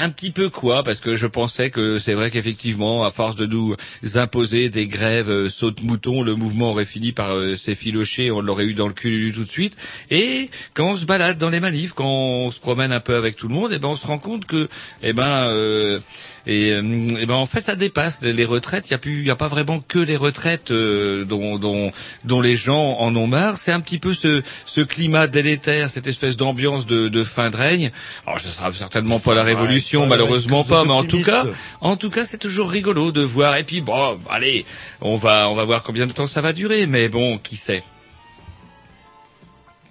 un 0.00 0.08
petit 0.08 0.30
peu 0.30 0.48
quoi 0.48 0.82
parce 0.82 1.00
que 1.00 1.14
je 1.14 1.26
pensais 1.26 1.68
que 1.70 1.98
c'est 1.98 2.14
vrai 2.14 2.30
qu'effectivement 2.30 3.04
à 3.04 3.10
force 3.10 3.36
de 3.36 3.44
nous 3.44 3.76
imposer 4.14 4.70
des 4.70 4.86
grèves 4.86 5.28
euh, 5.28 5.48
saute-mouton 5.50 6.22
le 6.22 6.34
mouvement 6.34 6.70
aurait 6.70 6.86
fini 6.86 7.12
par 7.12 7.34
euh, 7.34 7.54
s'effilocher 7.54 8.30
on 8.30 8.40
l'aurait 8.40 8.64
eu 8.64 8.72
dans 8.72 8.88
le 8.88 8.94
cul 8.94 9.32
tout 9.34 9.44
de 9.44 9.48
suite. 9.48 9.76
Et 10.10 10.48
quand 10.72 10.92
on 10.92 10.96
se 10.96 11.04
balade 11.04 11.36
dans 11.36 11.50
les 11.50 11.60
manifs 11.60 11.92
quand 11.92 12.08
on 12.08 12.50
se 12.50 12.58
promène 12.58 12.92
un 12.92 13.00
peu 13.00 13.14
avec 13.14 13.36
tout 13.36 13.46
le 13.48 13.54
monde 13.54 13.72
et 13.74 13.78
ben 13.78 13.88
on 13.88 13.96
se 13.96 14.06
rend 14.06 14.18
compte 14.18 14.46
que 14.46 14.68
eh 15.02 15.12
ben 15.12 15.28
euh, 15.28 16.00
et, 16.46 16.72
euh, 16.72 16.82
eh 17.18 17.26
ben 17.26 17.34
en 17.34 17.46
fait 17.46 17.60
ça 17.60 17.76
dépasse 17.76 18.22
les 18.22 18.44
retraites. 18.44 18.88
Il 18.88 18.92
y 18.92 18.94
a 18.94 18.98
plus 18.98 19.20
il 19.20 19.26
y 19.26 19.30
a 19.30 19.36
pas 19.36 19.48
vraiment 19.48 19.80
que 19.80 19.98
les 19.98 20.16
retraites 20.16 20.70
euh, 20.70 21.24
dont, 21.24 21.58
dont 21.58 21.92
dont 22.24 22.40
les 22.40 22.56
gens 22.56 22.96
en 22.98 23.14
ont 23.16 23.26
marre. 23.26 23.58
C'est 23.58 23.72
un 23.72 23.80
petit 23.80 23.98
peu 23.98 24.14
ce 24.14 24.42
ce 24.66 24.80
climat 24.80 25.26
délétère 25.26 25.90
cette 25.90 26.06
espèce 26.06 26.36
d'ambiance 26.36 26.86
de, 26.86 27.08
de 27.08 27.24
fin 27.24 27.50
de 27.50 27.56
règne. 27.56 27.90
Alors 28.26 28.40
ce 28.40 28.48
sera 28.48 28.72
certainement 28.72 29.18
pas 29.18 29.34
la 29.34 29.42
révolution 29.42 29.89
Ouais, 29.98 30.06
malheureusement 30.06 30.62
ouais, 30.62 30.68
pas 30.68 30.84
mais 30.84 30.92
en 30.92 31.04
tout 31.04 31.22
cas 31.22 31.44
en 31.80 31.96
tout 31.96 32.10
cas 32.10 32.24
c'est 32.24 32.38
toujours 32.38 32.70
rigolo 32.70 33.12
de 33.12 33.20
voir 33.22 33.56
et 33.56 33.64
puis 33.64 33.80
bon 33.80 34.18
allez 34.30 34.64
on 35.00 35.16
va 35.16 35.48
on 35.48 35.54
va 35.54 35.64
voir 35.64 35.82
combien 35.82 36.06
de 36.06 36.12
temps 36.12 36.26
ça 36.26 36.40
va 36.40 36.52
durer 36.52 36.86
mais 36.86 37.08
bon 37.08 37.38
qui 37.38 37.56
sait 37.56 37.82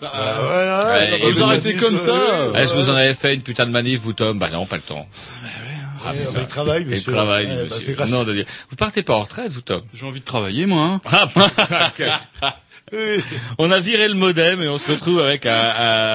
ouais, 0.02 0.08
ouais, 0.08 0.14
Ouais, 0.18 0.86
ouais, 0.86 1.20
et 1.22 1.32
vous 1.32 1.38
vous 1.40 1.44
arrêtez 1.44 1.76
comme 1.76 1.98
ça. 1.98 2.16
est-ce 2.56 2.72
que 2.74 2.78
vous 2.78 2.90
en 2.90 2.96
avez 2.96 3.14
fait 3.14 3.36
une 3.36 3.42
putain 3.42 3.66
de 3.66 3.72
manif 3.72 4.00
vous 4.00 4.14
Tom? 4.14 4.40
Bah 4.40 4.50
non 4.52 4.66
pas 4.66 4.78
le 4.78 4.82
temps 4.82 5.08
Ah, 6.06 6.14
mais 6.14 6.20
il 6.42 6.48
travaille, 6.48 6.82
et 6.82 6.86
le 6.86 6.90
monsieur. 6.92 7.12
travail 7.12 7.46
Ouais, 7.48 7.56
bah, 7.56 7.64
monsieur. 7.66 7.80
c'est 7.82 7.94
grâce- 7.94 8.10
non 8.12 8.24
de 8.24 8.34
dire 8.34 8.46
vous 8.70 8.76
partez 8.78 9.04
pas 9.04 9.16
en 9.16 9.24
retraite 9.24 9.52
vous 9.52 9.62
Tom? 9.62 9.82
J'ai 9.94 10.06
envie 10.06 10.22
de 10.22 10.26
travailler, 10.26 10.66
moi. 10.66 10.84
Hein. 10.86 11.02
Ah, 11.12 11.28
putain, 11.28 12.16
on 13.58 13.72
a 13.72 13.80
viré 13.80 14.08
le 14.08 14.16
modem 14.16 14.62
et 14.62 14.68
on 14.68 14.78
se 14.78 14.92
retrouve 14.92 15.20
avec 15.20 15.46
un, 15.46 15.52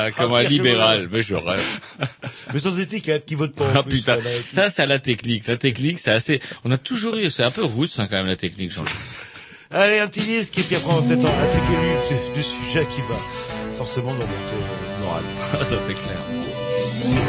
un, 0.07 0.11
comme 0.13 0.35
un 0.35 0.43
libéral. 0.43 1.09
Mais 1.11 1.23
je 1.23 1.35
rêve. 1.35 1.63
Mais 2.53 2.59
sans 2.59 2.79
étiquette, 2.79 3.25
qui 3.27 3.35
vote 3.35 3.55
pas. 3.55 3.67
Ah 3.75 3.83
plus, 3.83 3.99
putain, 3.99 4.19
ça 4.51 4.71
c'est 4.71 4.83
à 4.83 4.87
la 4.87 4.99
technique. 4.99 5.47
La 5.47 5.57
technique, 5.57 5.99
c'est 5.99 6.11
assez. 6.11 6.41
On 6.65 6.71
a 6.71 6.79
toujours 6.79 7.17
eu, 7.17 7.31
c'est 7.31 7.43
un 7.43 7.51
peu 7.51 7.65
rousse 7.65 7.99
hein, 7.99 8.07
quand 8.11 8.17
même 8.17 8.27
la 8.27 8.37
technique. 8.37 8.71
Jean. 8.71 8.85
Allez, 9.71 9.99
un 9.99 10.07
petit 10.07 10.21
disque, 10.21 10.57
et 10.59 10.63
puis 10.63 10.77
après, 10.77 10.93
on 10.93 11.01
va 11.01 11.09
peut-être 11.09 11.25
en 11.25 11.43
attaquer 11.43 12.35
du, 12.35 12.35
du 12.37 12.43
sujet 12.43 12.87
qui 12.95 13.01
va 13.03 13.19
forcément 13.77 14.13
nous 14.13 14.21
remonter 14.21 14.55
le 14.99 15.05
moral. 15.05 15.23
Ah, 15.53 15.65
ça 15.65 15.79
c'est 15.79 15.95
clair. 15.95 17.25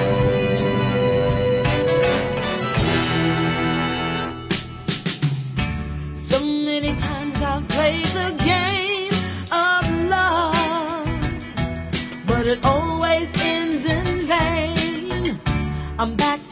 So 6.14 6.40
many 6.46 6.94
times 6.98 7.42
I've 7.42 7.68
played 7.68 8.06
the 8.08 8.44
game 8.46 8.65
but 12.46 12.60
it 12.60 12.66
always 12.66 13.44
ends 13.44 13.86
in 13.86 14.22
vain. 14.28 15.40
I'm 15.98 16.16
back 16.16 16.45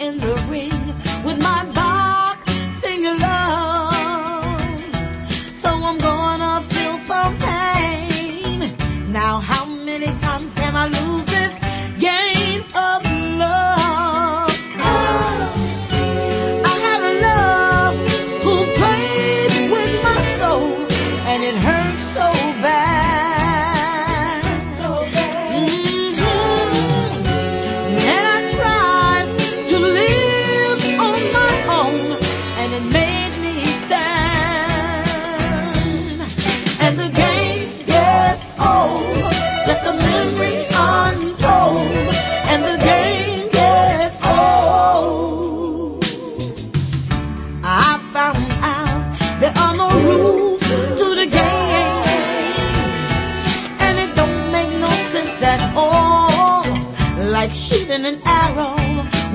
an 58.13 58.21
arrow 58.25 58.75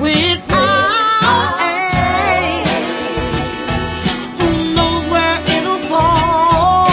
without 0.01 1.59
aim. 1.61 2.65
Who 4.39 4.73
knows 4.73 5.03
where 5.09 5.39
it'll 5.55 5.83
fall? 5.89 6.89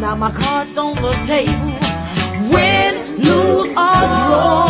Now 0.00 0.16
my 0.16 0.30
cards 0.32 0.76
on 0.76 0.96
the 0.96 1.12
table, 1.26 1.78
win, 2.52 2.92
lose 3.18 3.68
or 3.68 4.00
draw. 4.16 4.69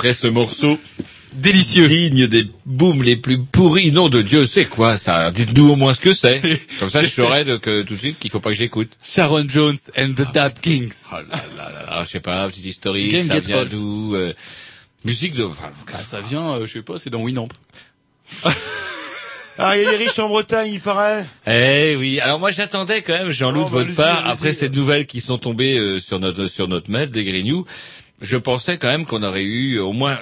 Après 0.00 0.14
ce 0.14 0.28
morceau 0.28 0.78
délicieux, 1.34 1.86
digne 1.86 2.26
des 2.26 2.46
booms 2.64 3.02
les 3.02 3.16
plus 3.16 3.38
pourris, 3.38 3.92
nom 3.92 4.08
de 4.08 4.22
Dieu, 4.22 4.46
c'est 4.46 4.64
quoi 4.64 4.96
ça? 4.96 5.30
Dites-nous 5.30 5.72
au 5.72 5.76
moins 5.76 5.92
ce 5.92 6.00
que 6.00 6.14
c'est. 6.14 6.40
Comme 6.80 6.88
ça, 6.88 7.02
je 7.02 7.08
saurais 7.08 7.44
de- 7.44 7.58
que 7.58 7.82
tout 7.82 7.92
de 7.92 7.98
suite 7.98 8.18
qu'il 8.18 8.30
faut 8.30 8.40
pas 8.40 8.48
que 8.48 8.56
j'écoute. 8.56 8.92
Sharon 9.02 9.44
Jones 9.46 9.76
and 9.98 10.12
the 10.14 10.32
Dap 10.32 10.58
Kings. 10.62 10.90
Oh 11.12 11.16
là 11.16 11.22
là 11.58 11.70
là 11.70 11.86
là, 11.86 12.04
je 12.06 12.12
sais 12.12 12.20
pas, 12.20 12.48
petite 12.48 12.64
historique, 12.64 13.12
Game 13.12 13.24
ça 13.24 13.34
Get 13.34 13.40
vient 13.42 13.66
d'où 13.66 14.14
euh, 14.14 14.32
Musique 15.04 15.34
de... 15.34 15.44
Enfin, 15.44 15.68
Ah, 15.92 15.98
ça 16.02 16.22
vient, 16.22 16.54
euh, 16.54 16.66
je 16.66 16.72
sais 16.72 16.82
pas, 16.82 16.94
c'est 16.96 17.10
dans 17.10 17.20
Winamp. 17.20 17.48
Ah, 19.62 19.76
il 19.76 19.82
y 19.82 19.86
a 19.86 19.90
des 19.90 19.96
riches 19.98 20.18
en 20.18 20.28
Bretagne, 20.28 20.70
il 20.72 20.80
paraît. 20.80 21.26
Eh 21.46 21.94
oui, 21.98 22.18
alors 22.20 22.40
moi 22.40 22.50
j'attendais 22.50 23.02
quand 23.02 23.12
même, 23.12 23.30
Jean-Loup, 23.30 23.66
Oh, 23.66 23.68
de 23.68 23.74
bah, 23.74 23.82
votre 23.84 23.94
part, 23.94 24.26
après 24.26 24.54
ces 24.54 24.70
nouvelles 24.70 25.04
qui 25.04 25.20
sont 25.20 25.36
tombées 25.36 25.76
euh, 25.76 25.98
sur 25.98 26.18
notre 26.18 26.46
sur 26.46 26.66
notre 26.66 26.90
mail 26.90 27.10
des 27.10 27.24
Grignoux, 27.24 27.66
je 28.20 28.36
pensais 28.36 28.78
quand 28.78 28.88
même 28.88 29.06
qu'on 29.06 29.22
aurait 29.22 29.42
eu 29.42 29.78
au 29.78 29.92
moins 29.92 30.18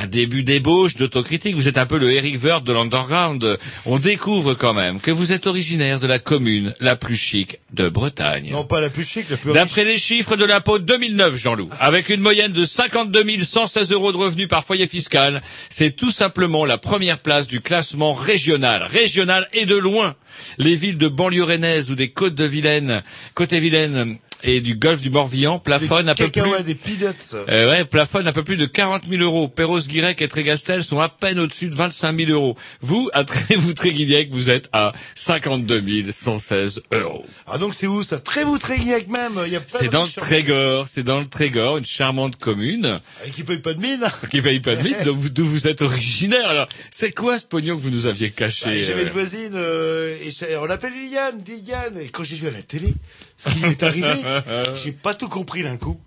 un 0.00 0.06
début 0.06 0.42
d'ébauche 0.42 0.96
d'autocritique. 0.96 1.54
Vous 1.54 1.68
êtes 1.68 1.78
un 1.78 1.86
peu 1.86 1.98
le 1.98 2.12
Eric 2.12 2.42
Wirth 2.42 2.64
de 2.64 2.72
l'underground. 2.72 3.58
On 3.86 3.98
découvre 3.98 4.54
quand 4.54 4.74
même 4.74 5.00
que 5.00 5.10
vous 5.10 5.32
êtes 5.32 5.46
originaire 5.46 6.00
de 6.00 6.06
la 6.06 6.18
commune 6.18 6.74
la 6.80 6.96
plus 6.96 7.16
chic 7.16 7.58
de 7.72 7.88
Bretagne. 7.88 8.50
Non, 8.52 8.64
pas 8.64 8.80
la 8.80 8.90
plus 8.90 9.04
chic, 9.04 9.28
la 9.30 9.36
plus. 9.36 9.52
D'après 9.52 9.84
les 9.84 9.98
chiffres 9.98 10.36
de 10.36 10.44
l'impôt 10.44 10.78
2009, 10.78 11.36
Jean-Loup, 11.36 11.70
avec 11.80 12.08
une 12.08 12.20
moyenne 12.20 12.52
de 12.52 12.64
52 12.64 13.22
116 13.44 13.92
euros 13.92 14.12
de 14.12 14.16
revenus 14.16 14.48
par 14.48 14.64
foyer 14.64 14.86
fiscal, 14.86 15.42
c'est 15.68 15.94
tout 15.94 16.10
simplement 16.10 16.64
la 16.64 16.78
première 16.78 17.18
place 17.18 17.46
du 17.46 17.60
classement 17.60 18.12
régional. 18.12 18.82
Régional 18.84 19.48
et 19.52 19.66
de 19.66 19.76
loin. 19.76 20.14
Les 20.58 20.74
villes 20.74 20.98
de 20.98 21.08
banlieue 21.08 21.44
rennaise 21.44 21.90
ou 21.90 21.94
des 21.94 22.08
côtes 22.08 22.34
de 22.34 22.44
Vilaine, 22.44 23.02
Côte-et-Vilaine 23.34 24.18
et 24.42 24.60
du 24.60 24.74
golfe 24.74 25.00
du 25.00 25.10
Morbihan 25.10 25.58
plafonnent 25.58 26.08
un 26.08 26.14
peu 26.14 26.28
plus. 26.28 26.42
Des 26.64 26.74
peanuts. 26.74 27.34
Euh, 27.48 27.70
ouais, 27.70 27.84
plafonne 27.84 28.26
un 28.26 28.32
peu 28.32 28.44
plus 28.44 28.56
de 28.56 28.66
40 28.66 29.04
000 29.08 29.22
euros. 29.22 29.48
Perros-Guirec 29.48 30.20
et 30.22 30.28
Trégastel 30.28 30.82
sont 30.82 31.00
à 31.00 31.08
peine 31.08 31.38
au-dessus 31.38 31.68
de 31.68 31.74
25 31.74 32.18
000 32.18 32.30
euros. 32.30 32.56
Vous, 32.80 33.10
à 33.12 33.24
Trévoux 33.24 33.72
Tréguignec, 33.74 34.30
vous 34.30 34.50
êtes 34.50 34.68
à 34.72 34.92
52 35.14 35.82
116 36.10 36.82
euros. 36.92 37.24
Ah, 37.46 37.58
donc 37.58 37.74
c'est 37.74 37.86
où 37.86 38.02
ça? 38.02 38.18
Trévoux, 38.18 38.58
Tréguignec 38.58 39.08
même. 39.08 39.40
C'est 39.66 39.88
dans 39.88 40.04
le. 40.04 40.10
Trégor, 40.10 40.86
c'est 40.88 41.02
dans 41.02 41.20
le 41.20 41.28
Trégor, 41.28 41.78
une 41.78 41.86
charmante 41.86 42.36
commune 42.36 43.00
Et 43.26 43.30
qui 43.30 43.42
paye 43.42 43.58
pas 43.58 43.74
de 43.74 43.80
mine. 43.80 44.04
qui 44.30 44.40
paye 44.42 44.60
pas 44.60 44.76
de 44.76 44.82
mine, 44.82 44.96
d'où 45.04 45.44
vous, 45.44 45.66
êtes 45.66 45.82
originaire. 45.82 46.48
Alors, 46.48 46.68
c'est 46.90 47.12
quoi 47.12 47.38
ce 47.38 47.44
pognon 47.44 47.76
que 47.76 47.82
vous 47.82 47.90
nous 47.90 48.06
aviez 48.06 48.30
caché 48.30 48.64
Ah, 48.66 48.82
J'avais 48.82 49.02
euh 49.02 49.06
une 49.06 49.12
voisine, 49.12 49.52
euh, 49.54 50.16
et 50.22 50.56
on 50.56 50.64
l'appelle 50.64 50.92
Liliane, 50.92 51.42
Liliane. 51.46 51.98
Et 51.98 52.08
quand 52.08 52.24
j'ai 52.24 52.36
vu 52.36 52.48
à 52.48 52.50
la 52.50 52.62
télé 52.62 52.94
ce 53.42 53.48
qui 53.48 53.60
lui 53.60 53.70
est 53.70 53.82
arrivé, 53.82 54.22
j'ai 54.82 54.92
pas 54.92 55.14
tout 55.14 55.28
compris 55.28 55.62
d'un 55.62 55.76
coup. 55.76 56.00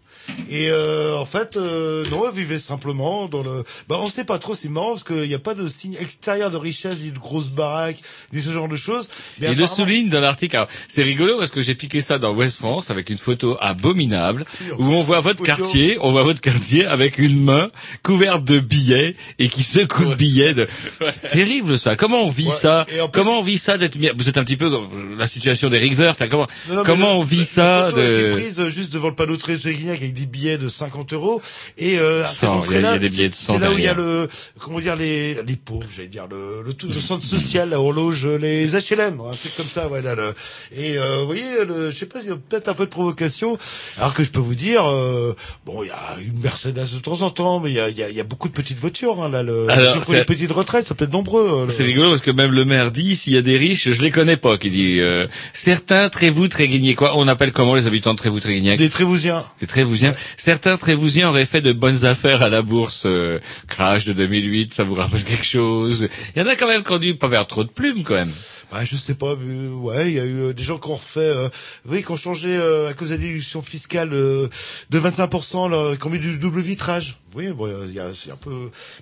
Et 0.49 0.69
euh, 0.69 1.15
en 1.17 1.25
fait, 1.25 1.57
euh, 1.57 2.03
non, 2.11 2.29
vivait 2.31 2.59
simplement 2.59 3.27
dans 3.27 3.43
le. 3.43 3.63
Bah, 3.87 3.97
on 4.01 4.07
sait 4.09 4.23
pas 4.23 4.37
trop, 4.39 4.55
c'est 4.55 4.69
marrant 4.69 4.89
parce 4.91 5.03
qu'il 5.03 5.27
n'y 5.27 5.33
a 5.33 5.39
pas 5.39 5.53
de 5.53 5.67
signe 5.67 5.95
extérieur 5.99 6.51
de 6.51 6.57
richesse, 6.57 6.99
ni 7.01 7.11
de 7.11 7.19
grosses 7.19 7.49
baraques, 7.49 8.01
ni 8.33 8.41
ce 8.41 8.51
genre 8.51 8.67
de 8.67 8.75
choses. 8.75 9.09
Mais 9.39 9.51
Il 9.51 9.57
le 9.57 9.65
souligne 9.67 10.09
dans 10.09 10.19
l'article. 10.19 10.65
C'est 10.87 11.03
rigolo 11.03 11.37
parce 11.37 11.51
que 11.51 11.61
j'ai 11.61 11.75
piqué 11.75 12.01
ça 12.01 12.17
dans 12.19 12.33
West 12.33 12.57
France 12.57 12.89
avec 12.89 13.09
une 13.09 13.17
photo 13.17 13.57
abominable 13.61 14.45
où 14.77 14.83
on 14.85 14.99
voit 14.99 15.19
votre 15.19 15.43
quartier, 15.43 15.97
on 16.01 16.11
voit 16.11 16.23
votre 16.23 16.41
quartier 16.41 16.85
avec 16.85 17.17
une 17.17 17.41
main 17.43 17.69
couverte 18.03 18.43
de 18.43 18.59
billets 18.59 19.15
et 19.39 19.49
qui 19.49 19.63
secoue 19.63 20.05
le 20.09 20.15
billet. 20.15 20.53
De... 20.53 20.67
C'est 21.01 21.27
terrible 21.29 21.77
ça. 21.77 21.95
Comment 21.95 22.23
on 22.23 22.29
vit 22.29 22.45
Ouais. 22.45 22.51
ça 22.51 22.85
plus- 22.87 22.97
Comment 23.11 23.39
on 23.39 23.41
vit 23.43 23.57
ça 23.57 23.77
d'être 23.77 23.97
Vous 23.97 24.29
êtes 24.29 24.37
un 24.37 24.43
petit 24.43 24.57
peu 24.57 24.69
dans 24.69 24.83
la 25.17 25.25
situation 25.27 25.69
d'Eric 25.69 25.97
Wirth. 25.97 26.21
hein. 26.21 26.27
Comment 26.29 26.47
Non, 26.69 26.75
non, 26.75 26.81
mais 26.81 26.85
comment 26.85 27.17
on 27.19 27.23
vit 27.23 27.43
ça 27.43 27.91
de 27.91 28.31
prise 28.33 28.59
euh, 28.59 28.69
juste 28.69 28.93
devant 28.93 29.09
le 29.09 29.15
panneau 29.15 29.35
de 29.35 29.41
Tréguignac 29.41 29.97
avec 29.97 30.13
des 30.15 30.25
billets 30.25 30.57
de 30.57 30.67
50 30.67 31.13
euros. 31.13 31.41
Et 31.77 31.99
euh, 31.99 32.23
à 32.23 32.25
cette 32.25 32.39
100, 32.39 32.47
il 32.47 32.49
y 32.49 32.53
a- 32.53 32.57
entrée-là, 32.57 32.89
il 32.89 32.93
y 32.93 32.95
a 32.95 32.99
des 32.99 33.09
billets 33.09 33.29
de 33.29 33.35
c'est- 33.35 33.45
100 33.45 33.53
C'est 33.53 33.59
là 33.59 33.71
où 33.71 33.77
il 33.77 33.83
y 33.83 33.87
a 33.87 33.93
le, 33.93 34.27
comment 34.59 34.79
dire, 34.79 34.95
les, 34.95 35.35
les 35.43 35.55
pauvres, 35.55 35.85
j'allais 35.95 36.07
dire, 36.07 36.25
le, 36.31 36.63
le, 36.65 36.73
tout- 36.73 36.87
le 36.87 36.93
centre 36.99 37.23
social, 37.25 37.69
là, 37.69 37.79
où 37.79 37.85
on 37.85 37.91
loge 37.91 38.25
les 38.25 38.73
HLM, 38.75 39.19
un 39.21 39.31
truc 39.31 39.55
comme 39.57 39.65
ça, 39.67 39.87
voilà. 39.87 40.15
Le, 40.15 40.33
et 40.75 40.97
euh, 40.97 41.19
vous 41.19 41.25
voyez, 41.27 41.43
le, 41.67 41.91
je 41.91 41.95
sais 41.97 42.05
pas, 42.07 42.19
il 42.23 42.29
y 42.29 42.31
a 42.31 42.35
peut-être 42.35 42.69
un 42.69 42.73
peu 42.73 42.85
de 42.85 42.89
provocation. 42.89 43.57
Alors 43.97 44.13
que 44.13 44.23
je 44.23 44.29
peux 44.29 44.39
vous 44.39 44.55
dire, 44.55 44.89
euh, 44.89 45.35
bon, 45.65 45.83
il 45.83 45.87
y 45.87 45.91
a 45.91 46.17
une 46.21 46.39
Mercedes 46.39 46.73
de 46.93 46.99
temps 46.99 47.21
en 47.21 47.29
temps, 47.29 47.59
mais 47.59 47.69
il 47.71 47.75
y 47.75 47.79
a, 47.79 47.89
il 47.89 47.97
y 47.97 48.03
a, 48.03 48.09
y 48.09 48.19
a 48.19 48.23
beaucoup 48.23 48.47
de 48.47 48.53
petites 48.53 48.79
voitures, 48.79 49.21
hein, 49.23 49.29
là. 49.29 49.43
Le, 49.43 49.69
Alors, 49.69 49.97
les 50.11 50.23
petites 50.23 50.51
retraites, 50.51 50.85
c'est 50.87 50.93
peut-être 50.95 51.13
nombreux. 51.13 51.65
euh, 51.67 51.69
C'est 51.69 51.83
rigolo 51.83 52.09
parce 52.09 52.21
que 52.21 52.31
même 52.31 52.51
le 52.51 52.65
maire 52.65 52.91
dit 52.91 53.15
s'il 53.15 53.33
y 53.33 53.37
a 53.37 53.41
des 53.41 53.57
riches, 53.57 53.89
je 53.91 54.01
les 54.01 54.11
connais 54.11 54.37
pas. 54.37 54.57
Qui 54.57 54.69
dit 54.69 54.99
euh, 54.99 55.27
certains 55.53 56.09
Trévoux 56.09 56.47
Tréguignac. 56.47 56.95
Quoi 56.95 57.13
On 57.17 57.27
appelle 57.27 57.51
comment 57.51 57.75
les 57.75 57.87
habitants 57.87 58.13
de 58.13 58.17
Trévoux 58.19 58.39
Tréguignac 58.39 58.77
Des 58.77 58.89
Trévousiens. 58.89 59.43
Les 59.61 59.67
Trévousiens. 59.67 60.04
Certains 60.37 60.77
Trévousiens 60.77 61.29
auraient 61.29 61.45
fait 61.45 61.61
de 61.61 61.73
bonnes 61.73 62.05
affaires 62.05 62.41
à 62.43 62.49
la 62.49 62.61
bourse. 62.61 63.03
euh, 63.05 63.39
crash 63.67 64.05
de 64.05 64.13
2008, 64.13 64.73
ça 64.73 64.83
vous 64.83 64.95
rappelle 64.95 65.23
quelque 65.23 65.45
chose? 65.45 66.07
Il 66.35 66.41
y 66.41 66.45
en 66.45 66.47
a 66.47 66.55
quand 66.55 66.67
même 66.67 66.83
qui 66.83 66.91
ont 66.91 66.97
dû 66.97 67.15
pas 67.15 67.29
faire 67.29 67.47
trop 67.47 67.63
de 67.63 67.69
plumes 67.69 68.03
quand 68.03 68.15
même. 68.15 68.31
Bah, 68.71 68.83
je 68.83 68.95
sais 68.97 69.13
pas, 69.13 69.35
ouais, 69.35 70.09
il 70.09 70.15
y 70.15 70.19
a 70.19 70.25
eu 70.25 70.39
euh, 70.41 70.53
des 70.53 70.63
gens 70.63 70.77
qui 70.77 70.89
ont 70.89 70.95
refait, 70.95 71.19
euh, 71.21 71.49
voyez, 71.85 72.03
qui 72.03 72.11
ont 72.11 72.17
changé 72.17 72.49
euh, 72.49 72.89
à 72.89 72.93
cause 72.93 73.09
de 73.09 73.13
la 73.13 73.21
déduction 73.21 73.61
fiscale 73.61 74.09
de 74.09 74.49
25%, 74.91 75.69
là, 75.69 75.95
qui 75.95 76.05
ont 76.05 76.09
mis 76.09 76.19
du 76.19 76.37
double 76.37 76.61
vitrage. 76.61 77.17
Oui, 77.35 77.47
bon, 77.49 77.69
il 77.87 77.93
y 77.93 77.99
a, 77.99 78.05
c'est 78.13 78.31
un 78.31 78.35
peu, 78.37 78.49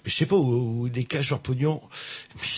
mais 0.03 0.11
je 0.11 0.15
sais 0.15 0.25
pas 0.25 0.35
où, 0.35 0.81
où 0.83 0.89
ils 0.93 1.05
cachent 1.07 1.29
leur 1.29 1.39
pognon. 1.39 1.81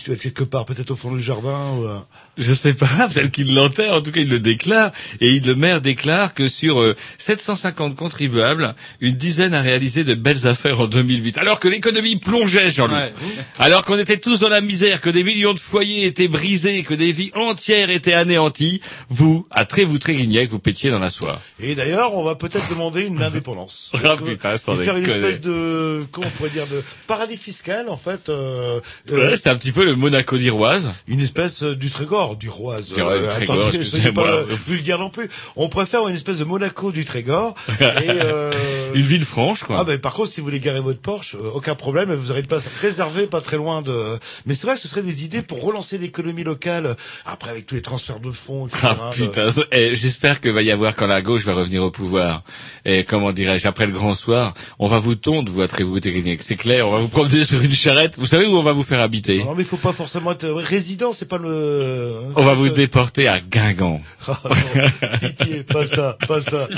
Il 0.00 0.06
doit 0.06 0.14
être 0.14 0.22
quelque 0.22 0.44
part, 0.44 0.64
peut-être 0.64 0.90
au 0.92 0.96
fond 0.96 1.12
du 1.14 1.22
jardin. 1.22 1.72
Ou, 1.78 1.84
euh, 1.86 1.98
Je 2.38 2.54
sais 2.54 2.74
pas, 2.74 3.08
peut-être 3.12 3.30
qu'il 3.30 3.54
l'enterre, 3.54 3.94
en 3.94 4.00
tout 4.00 4.10
cas 4.12 4.20
il 4.20 4.28
le 4.28 4.40
déclare, 4.40 4.92
et 5.20 5.28
il- 5.30 5.46
le 5.46 5.54
maire 5.54 5.80
déclare 5.80 6.34
que 6.34 6.48
sur 6.48 6.80
euh, 6.80 6.96
750 7.18 7.94
contribuables, 7.94 8.74
une 9.00 9.16
dizaine 9.16 9.54
a 9.54 9.60
réalisé 9.60 10.02
de 10.04 10.14
belles 10.14 10.46
affaires 10.46 10.80
en 10.80 10.86
2008, 10.86 11.38
alors 11.38 11.60
que 11.60 11.68
l'économie 11.68 12.16
plongeait, 12.16 12.70
Jean-Loup. 12.70 12.94
Ouais. 12.94 13.12
Alors 13.58 13.84
qu'on 13.84 13.98
était 13.98 14.18
tous 14.18 14.40
dans 14.40 14.48
la 14.48 14.60
misère, 14.60 15.00
que 15.00 15.10
des 15.10 15.22
millions 15.24 15.54
de 15.54 15.60
foyers 15.60 16.06
étaient 16.06 16.28
brisés, 16.28 16.82
que 16.82 16.94
des 16.94 17.12
vies 17.12 17.30
entières 17.34 17.90
étaient 17.90 18.14
anéanties, 18.14 18.80
vous, 19.08 19.46
à 19.50 19.64
Trévoux 19.66 19.98
Tréguignac, 19.98 20.48
vous 20.48 20.58
pétiez 20.58 20.90
dans 20.90 20.98
la 20.98 21.10
soie. 21.10 21.40
Et 21.60 21.74
d'ailleurs, 21.74 22.14
on 22.16 22.24
va 22.24 22.34
peut-être 22.34 22.68
demander 22.70 23.04
une 23.06 23.22
indépendance. 23.22 23.92
Ah, 24.02 24.16
putain, 24.16 24.56
sans 24.56 24.80
Et 24.80 24.84
faire 24.84 24.96
une 24.96 25.04
espèce 25.06 25.40
de, 25.40 25.65
comment 26.12 26.26
on 26.26 26.30
pourrait 26.30 26.50
dire, 26.50 26.66
de 26.66 26.82
paradis 27.06 27.36
fiscal, 27.36 27.88
en 27.88 27.96
fait. 27.96 28.28
Euh, 28.28 28.80
euh, 29.10 29.30
Ouais, 29.30 29.36
c'est 29.36 29.48
un 29.50 29.56
petit 29.56 29.72
peu 29.72 29.84
le 29.84 29.96
Monaco 29.96 30.36
d'Iroise. 30.36 30.92
une 31.08 31.20
espèce 31.20 31.62
euh, 31.62 31.74
du 31.74 31.90
Trégor, 31.90 32.36
du 32.36 32.48
Roise. 32.48 32.92
Du 32.92 33.00
Roise, 33.02 33.22
du 33.22 33.28
Trégor, 33.28 33.56
attendez, 33.58 33.84
soyez 33.84 34.12
pas 34.12 34.22
excusez-moi. 34.22 34.28
euh, 34.28 34.56
vulgaire 34.66 34.98
non 34.98 35.10
plus. 35.10 35.28
On 35.56 35.68
préfère 35.68 36.06
une 36.08 36.14
espèce 36.14 36.38
de 36.38 36.44
Monaco 36.44 36.92
du 36.92 37.04
Trégor. 37.04 37.54
et, 37.80 37.82
euh, 37.82 38.52
Une 38.94 39.02
ville 39.02 39.24
franche, 39.24 39.62
quoi. 39.64 39.76
Ah 39.80 39.84
ben 39.84 39.98
par 39.98 40.14
contre 40.14 40.30
si 40.30 40.40
vous 40.40 40.46
voulez 40.46 40.60
garer 40.60 40.80
votre 40.80 41.00
Porsche, 41.00 41.34
euh, 41.36 41.50
aucun 41.54 41.74
problème, 41.74 42.12
vous 42.14 42.30
aurez 42.30 42.40
une 42.40 42.46
place 42.46 42.66
réservée 42.80 43.26
pas 43.26 43.40
très 43.40 43.56
loin 43.56 43.82
de. 43.82 44.18
Mais 44.46 44.54
c'est 44.54 44.66
vrai 44.66 44.76
ce 44.76 44.88
serait 44.88 45.02
des 45.02 45.24
idées 45.24 45.42
pour 45.42 45.62
relancer 45.62 45.98
l'économie 45.98 46.44
locale. 46.44 46.96
Après 47.24 47.50
avec 47.50 47.66
tous 47.66 47.74
les 47.74 47.82
transferts 47.82 48.20
de 48.20 48.30
fonds, 48.30 48.66
etc. 48.66 48.86
Ah 48.88 49.10
putain, 49.12 49.48
eh, 49.72 49.94
j'espère 49.96 50.40
que 50.40 50.48
va 50.48 50.62
y 50.62 50.70
avoir 50.70 50.94
quand 50.96 51.06
la 51.06 51.22
gauche 51.22 51.44
va 51.44 51.54
revenir 51.54 51.82
au 51.82 51.90
pouvoir. 51.90 52.42
Et 52.84 53.04
comment 53.04 53.32
dirais-je, 53.32 53.66
après 53.66 53.86
le 53.86 53.92
grand 53.92 54.14
soir, 54.14 54.54
on 54.78 54.86
va 54.86 54.98
vous 54.98 55.14
tondre, 55.14 55.50
vous, 55.56 55.62
à 55.62 55.68
Trévoux 55.68 55.98
Tréguignac. 56.00 56.40
C'est 56.42 56.56
clair, 56.56 56.86
on 56.86 56.92
va 56.92 56.98
vous 56.98 57.08
promener 57.08 57.44
sur 57.44 57.60
une 57.62 57.72
charrette. 57.72 58.16
Vous 58.18 58.26
savez 58.26 58.46
où 58.46 58.56
on 58.56 58.62
va 58.62 58.72
vous 58.72 58.82
faire 58.82 59.00
habiter 59.00 59.38
Non 59.42 59.54
mais 59.56 59.62
il 59.62 59.66
faut 59.68 59.76
pas 59.78 59.92
forcément 59.92 60.32
être 60.32 60.44
euh, 60.44 60.54
résident, 60.54 61.12
c'est 61.12 61.26
pas 61.28 61.38
le. 61.38 62.12
On 62.36 62.42
va 62.42 62.54
vous 62.54 62.66
Euh, 62.66 62.70
déporter 62.70 63.26
à 63.28 63.40
Guingamp. 63.40 64.00
Ah, 64.28 64.38
non, 64.46 65.18
pitié, 65.18 65.62
pas 65.64 65.86
ça, 65.86 66.16
pas 66.28 66.40
ça. 66.40 66.68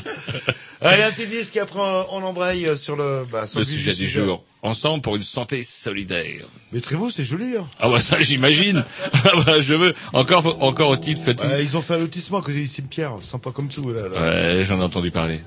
Allez 0.80 1.02
un 1.02 1.10
petit 1.10 1.26
disque 1.26 1.56
après 1.56 1.80
on 1.80 2.22
embraye 2.22 2.66
euh, 2.66 2.76
sur 2.76 2.94
le, 2.96 3.24
bah, 3.30 3.46
sur 3.46 3.58
Le 3.58 3.64
vif 3.66 3.76
sujet 3.78 3.94
du 3.94 4.08
jour. 4.08 4.44
Ensemble 4.62 5.02
pour 5.02 5.14
une 5.16 5.22
santé 5.22 5.62
solidaire. 5.62 6.46
Mais 6.72 6.80
Trévoux 6.80 7.10
c'est 7.10 7.24
joli. 7.24 7.56
Hein. 7.56 7.66
Ah 7.80 7.88
bah 7.88 8.00
ça 8.00 8.20
j'imagine. 8.20 8.84
Ah 9.24 9.42
bah 9.44 9.60
je 9.60 9.74
veux. 9.74 9.94
Encore, 10.12 10.62
encore 10.62 10.90
au-il 10.90 11.16
fait 11.16 11.40
Ouais, 11.42 11.62
ils 11.64 11.76
ont 11.76 11.80
fait 11.82 11.94
un 11.94 11.98
lotissement 11.98 12.38
à 12.38 12.42
côté 12.42 12.54
du 12.60 12.66
cimetière, 12.66 13.12
sympa 13.22 13.50
comme 13.50 13.68
tout 13.68 13.90
là. 13.92 14.02
là. 14.08 14.20
Ouais, 14.58 14.64
j'en 14.64 14.80
ai 14.80 14.84
entendu 14.84 15.10
parler. 15.10 15.40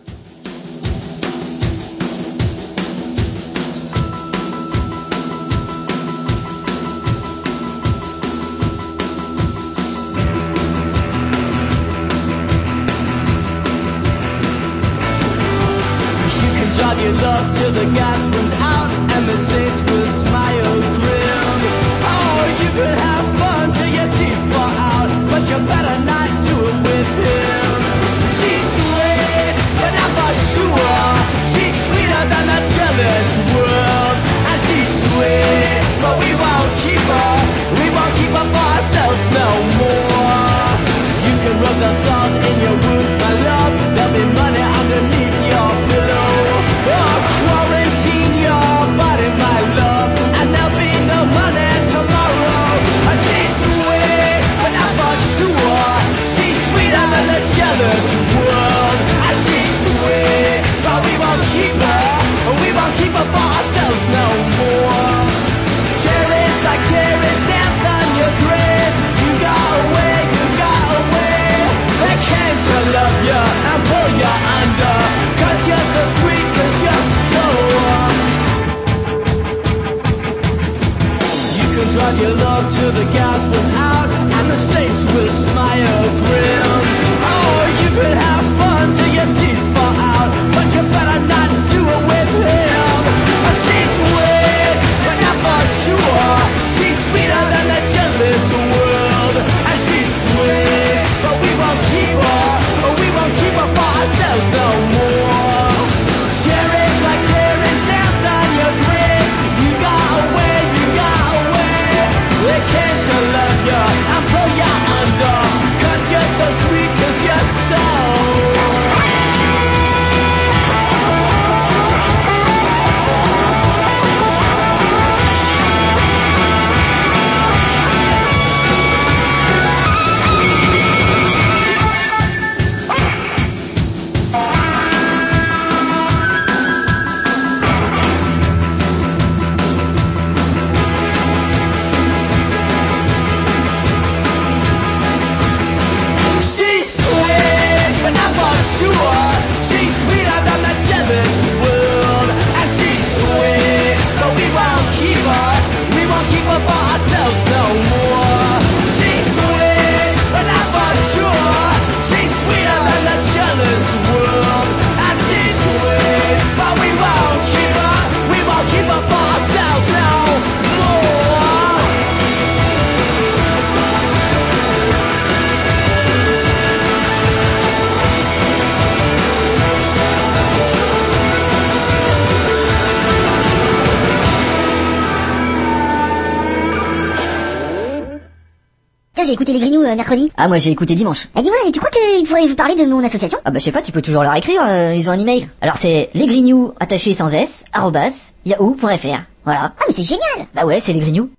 euh, 189.92 189.96
mercredi 189.96 190.32
Ah, 190.38 190.48
moi 190.48 190.58
j'ai 190.58 190.72
écouté 190.72 190.96
dimanche. 190.96 191.28
Bah 191.36 191.42
dis-moi, 191.42 191.58
tu 191.72 191.80
crois 191.80 191.92
qu'il 191.92 192.26
faudrait 192.26 192.48
vous 192.48 192.56
parler 192.56 192.76
de 192.76 192.86
mon 192.86 193.04
association? 193.04 193.38
Ah 193.46 193.52
bah 193.52 193.60
je 193.60 193.66
sais 193.66 193.72
pas, 193.72 193.82
tu 193.82 193.92
peux 193.92 194.02
toujours 194.02 194.24
leur 194.24 194.36
écrire, 194.36 194.62
euh, 194.66 194.96
ils 194.96 195.08
ont 195.10 195.14
un 195.14 195.20
email. 195.20 195.48
Alors 195.62 195.78
c'est 195.78 196.10
lesgrignoux, 196.14 196.74
attaché 196.80 197.14
sans 197.14 197.30
s, 197.30 197.66
arrobas, 197.74 198.32
yahoo.fr. 198.46 199.20
Voilà. 199.46 199.74
Ah 199.80 199.84
mais 199.88 199.94
c'est 199.94 200.04
génial 200.04 200.48
Bah 200.56 200.66
ouais, 200.66 200.80
c'est 200.80 200.94
les 200.94 201.00
grignoux. 201.00 201.30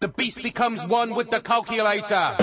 The 0.00 0.08
beast 0.16 0.42
becomes 0.42 0.84
one 0.90 1.12
with 1.12 1.30
the 1.30 1.42
calculator. 1.42 2.36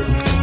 You 0.00 0.39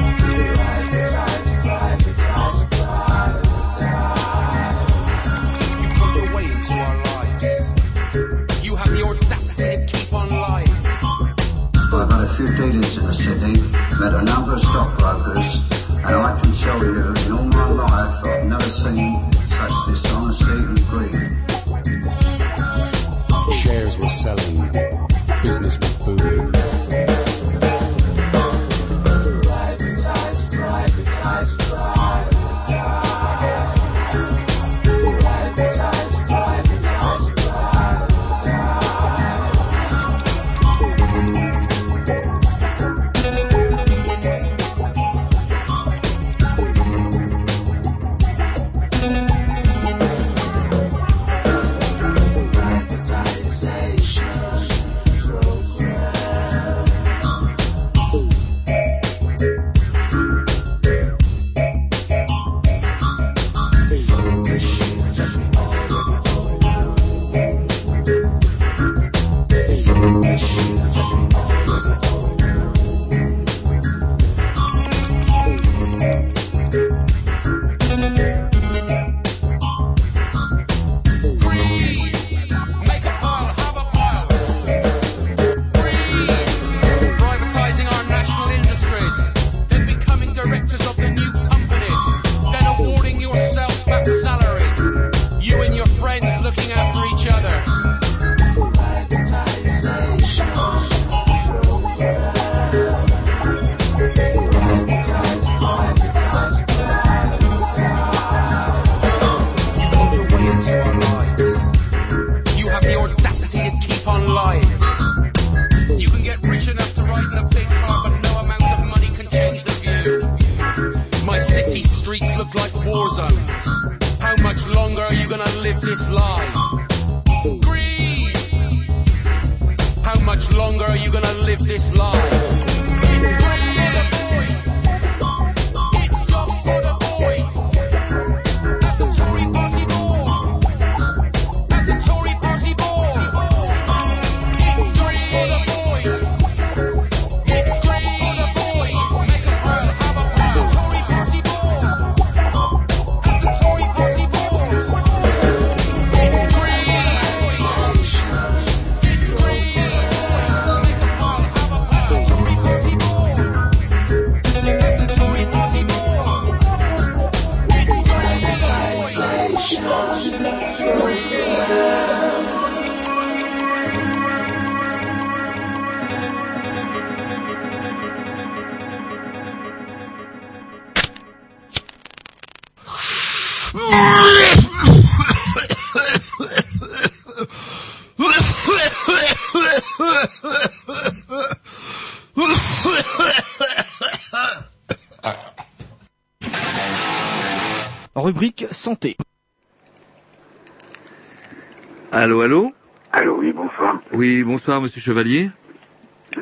Allô, 202.28 202.42
allô 202.42 202.70
Allô, 203.14 203.38
oui, 203.40 203.54
bonsoir. 203.54 204.02
Oui, 204.12 204.44
bonsoir, 204.44 204.82
monsieur 204.82 205.00
Chevalier. 205.00 205.50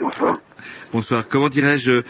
Bonsoir. 0.01 0.39
Bonsoir. 0.91 1.27
Comment 1.27 1.47
dirais-je 1.47 2.01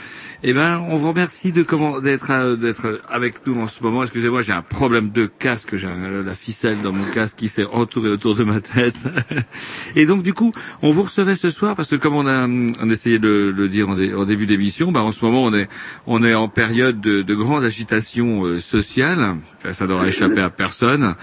Eh 0.43 0.53
ben, 0.53 0.79
on 0.87 0.95
vous 0.95 1.09
remercie 1.09 1.51
de 1.51 1.61
comment 1.61 1.99
d'être 1.99 2.31
euh, 2.31 2.55
d'être 2.55 3.01
avec 3.09 3.45
nous 3.45 3.59
en 3.61 3.67
ce 3.67 3.83
moment. 3.83 4.03
Excusez-moi, 4.03 4.43
j'ai 4.43 4.53
un 4.53 4.61
problème 4.61 5.09
de 5.09 5.25
casque. 5.25 5.75
J'ai 5.75 5.87
un- 5.87 6.23
la 6.23 6.33
ficelle 6.33 6.81
dans 6.81 6.93
mon 6.93 7.03
casque 7.11 7.35
qui 7.37 7.49
s'est 7.49 7.65
entourée 7.65 8.07
autour 8.11 8.35
de 8.35 8.45
ma 8.45 8.61
tête. 8.61 8.95
Et 9.95 10.05
donc, 10.05 10.23
du 10.23 10.33
coup, 10.33 10.51
on 10.81 10.91
vous 10.91 11.03
recevait 11.03 11.35
ce 11.35 11.49
soir 11.49 11.75
parce 11.75 11.89
que 11.89 11.95
comme 11.95 12.15
on 12.15 12.27
a 12.27 12.47
on 12.47 12.89
essayait 12.89 13.19
de 13.19 13.53
le 13.55 13.69
dire 13.69 13.89
en, 13.89 13.95
dé- 13.95 14.13
en 14.13 14.25
début 14.25 14.45
d'émission, 14.45 14.91
bah, 14.91 15.01
en 15.01 15.11
ce 15.11 15.23
moment, 15.23 15.43
on 15.43 15.53
est 15.53 15.67
on 16.05 16.23
est 16.23 16.33
en 16.33 16.47
période 16.47 16.99
de, 17.01 17.21
de 17.21 17.33
grande 17.35 17.63
agitation 17.63 18.45
euh, 18.45 18.59
sociale. 18.59 19.35
Ça 19.71 19.87
n'aura 19.87 20.07
échappé 20.07 20.41
à 20.41 20.49
personne. 20.49 21.15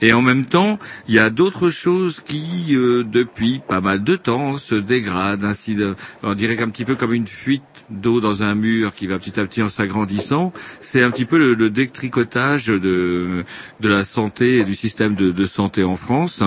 Et 0.00 0.12
en 0.12 0.22
même 0.22 0.46
temps, 0.46 0.78
il 1.08 1.14
y 1.14 1.18
a 1.18 1.28
d'autres 1.30 1.68
choses 1.68 2.20
qui, 2.24 2.74
euh, 2.74 3.04
depuis 3.04 3.60
pas 3.66 3.80
mal 3.80 4.02
de 4.02 4.16
temps, 4.16 4.56
se 4.56 4.74
dégradent. 4.74 5.44
Ainsi, 5.44 5.74
de- 5.74 5.94
on 6.22 6.34
dirait 6.34 6.56
qu'un 6.56 6.70
petit 6.70 6.84
peu 6.84 6.94
comme 6.94 7.12
une 7.12 7.26
fuite 7.26 7.62
d'eau 7.90 8.20
dans 8.20 8.42
un 8.42 8.54
mur 8.54 8.94
qui 8.94 9.06
va 9.06 9.18
petit 9.18 9.38
à 9.40 9.44
petit 9.44 9.62
en 9.62 9.68
s'agrandissant. 9.68 10.52
C'est 10.80 11.02
un 11.02 11.10
petit 11.10 11.24
peu 11.26 11.38
le, 11.38 11.54
le 11.54 11.68
détricotage 11.70 12.66
de, 12.66 13.44
de 13.80 13.88
la 13.88 14.04
santé 14.04 14.58
et 14.58 14.64
du 14.64 14.74
système 14.74 15.14
de, 15.14 15.30
de 15.32 15.44
santé 15.44 15.82
en 15.84 15.96
France. 15.96 16.42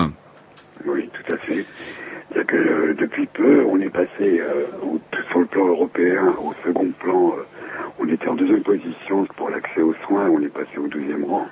Oui, 0.86 1.08
tout 1.12 1.33
à 1.33 1.33
fait. 1.33 1.33
C'est-à-dire 2.34 2.46
que 2.46 2.56
euh, 2.56 2.94
depuis 2.98 3.26
peu, 3.26 3.64
on 3.68 3.78
est 3.80 3.90
passé 3.90 4.40
euh, 4.40 4.64
sur 5.30 5.38
le 5.40 5.46
plan 5.46 5.66
européen 5.66 6.34
au 6.42 6.52
second 6.66 6.90
plan. 6.98 7.34
euh, 7.38 7.42
on 8.00 8.08
était 8.08 8.26
en 8.26 8.34
deuxième 8.34 8.62
position 8.62 9.24
pour 9.36 9.50
l'accès 9.50 9.80
aux 9.80 9.94
soins, 10.06 10.28
on 10.28 10.40
est 10.40 10.52
passé 10.52 10.78
au 10.78 10.88
douzième 10.88 11.24
rang. 11.24 11.46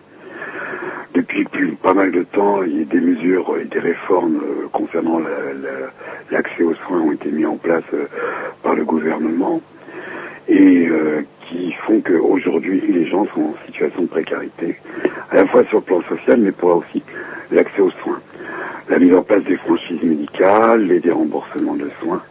Depuis 1.14 1.44
pas 1.82 1.94
mal 1.94 2.10
de 2.10 2.24
temps, 2.24 2.62
il 2.64 2.78
y 2.80 2.82
a 2.82 2.84
des 2.84 3.00
mesures 3.00 3.56
et 3.60 3.64
des 3.66 3.78
réformes 3.78 4.40
concernant 4.72 5.18
la- 5.20 5.52
la- 5.54 5.90
l'accès 6.32 6.64
aux 6.64 6.74
soins 6.74 7.00
ont 7.00 7.12
été 7.12 7.30
mis 7.30 7.46
en 7.46 7.56
place 7.56 7.84
par 8.62 8.74
le 8.74 8.84
gouvernement 8.84 9.60
et 10.48 10.88
qui 11.52 11.72
font 11.86 12.00
qu'aujourd'hui 12.00 12.82
les 12.88 13.06
gens 13.06 13.26
sont 13.34 13.40
en 13.40 13.54
situation 13.66 14.02
de 14.02 14.06
précarité, 14.06 14.76
à 15.30 15.36
la 15.36 15.46
fois 15.46 15.64
sur 15.64 15.78
le 15.78 15.82
plan 15.84 16.02
social, 16.08 16.40
mais 16.40 16.52
pour 16.52 16.76
aussi 16.76 17.02
l'accès 17.50 17.80
aux 17.80 17.90
soins. 17.90 18.20
La 18.88 18.98
mise 18.98 19.14
en 19.14 19.22
place 19.22 19.44
des 19.44 19.56
franchises 19.56 20.02
médicales, 20.02 20.86
les 20.86 21.00
déremboursements 21.00 21.74
de 21.76 21.90
soins, 22.00 22.22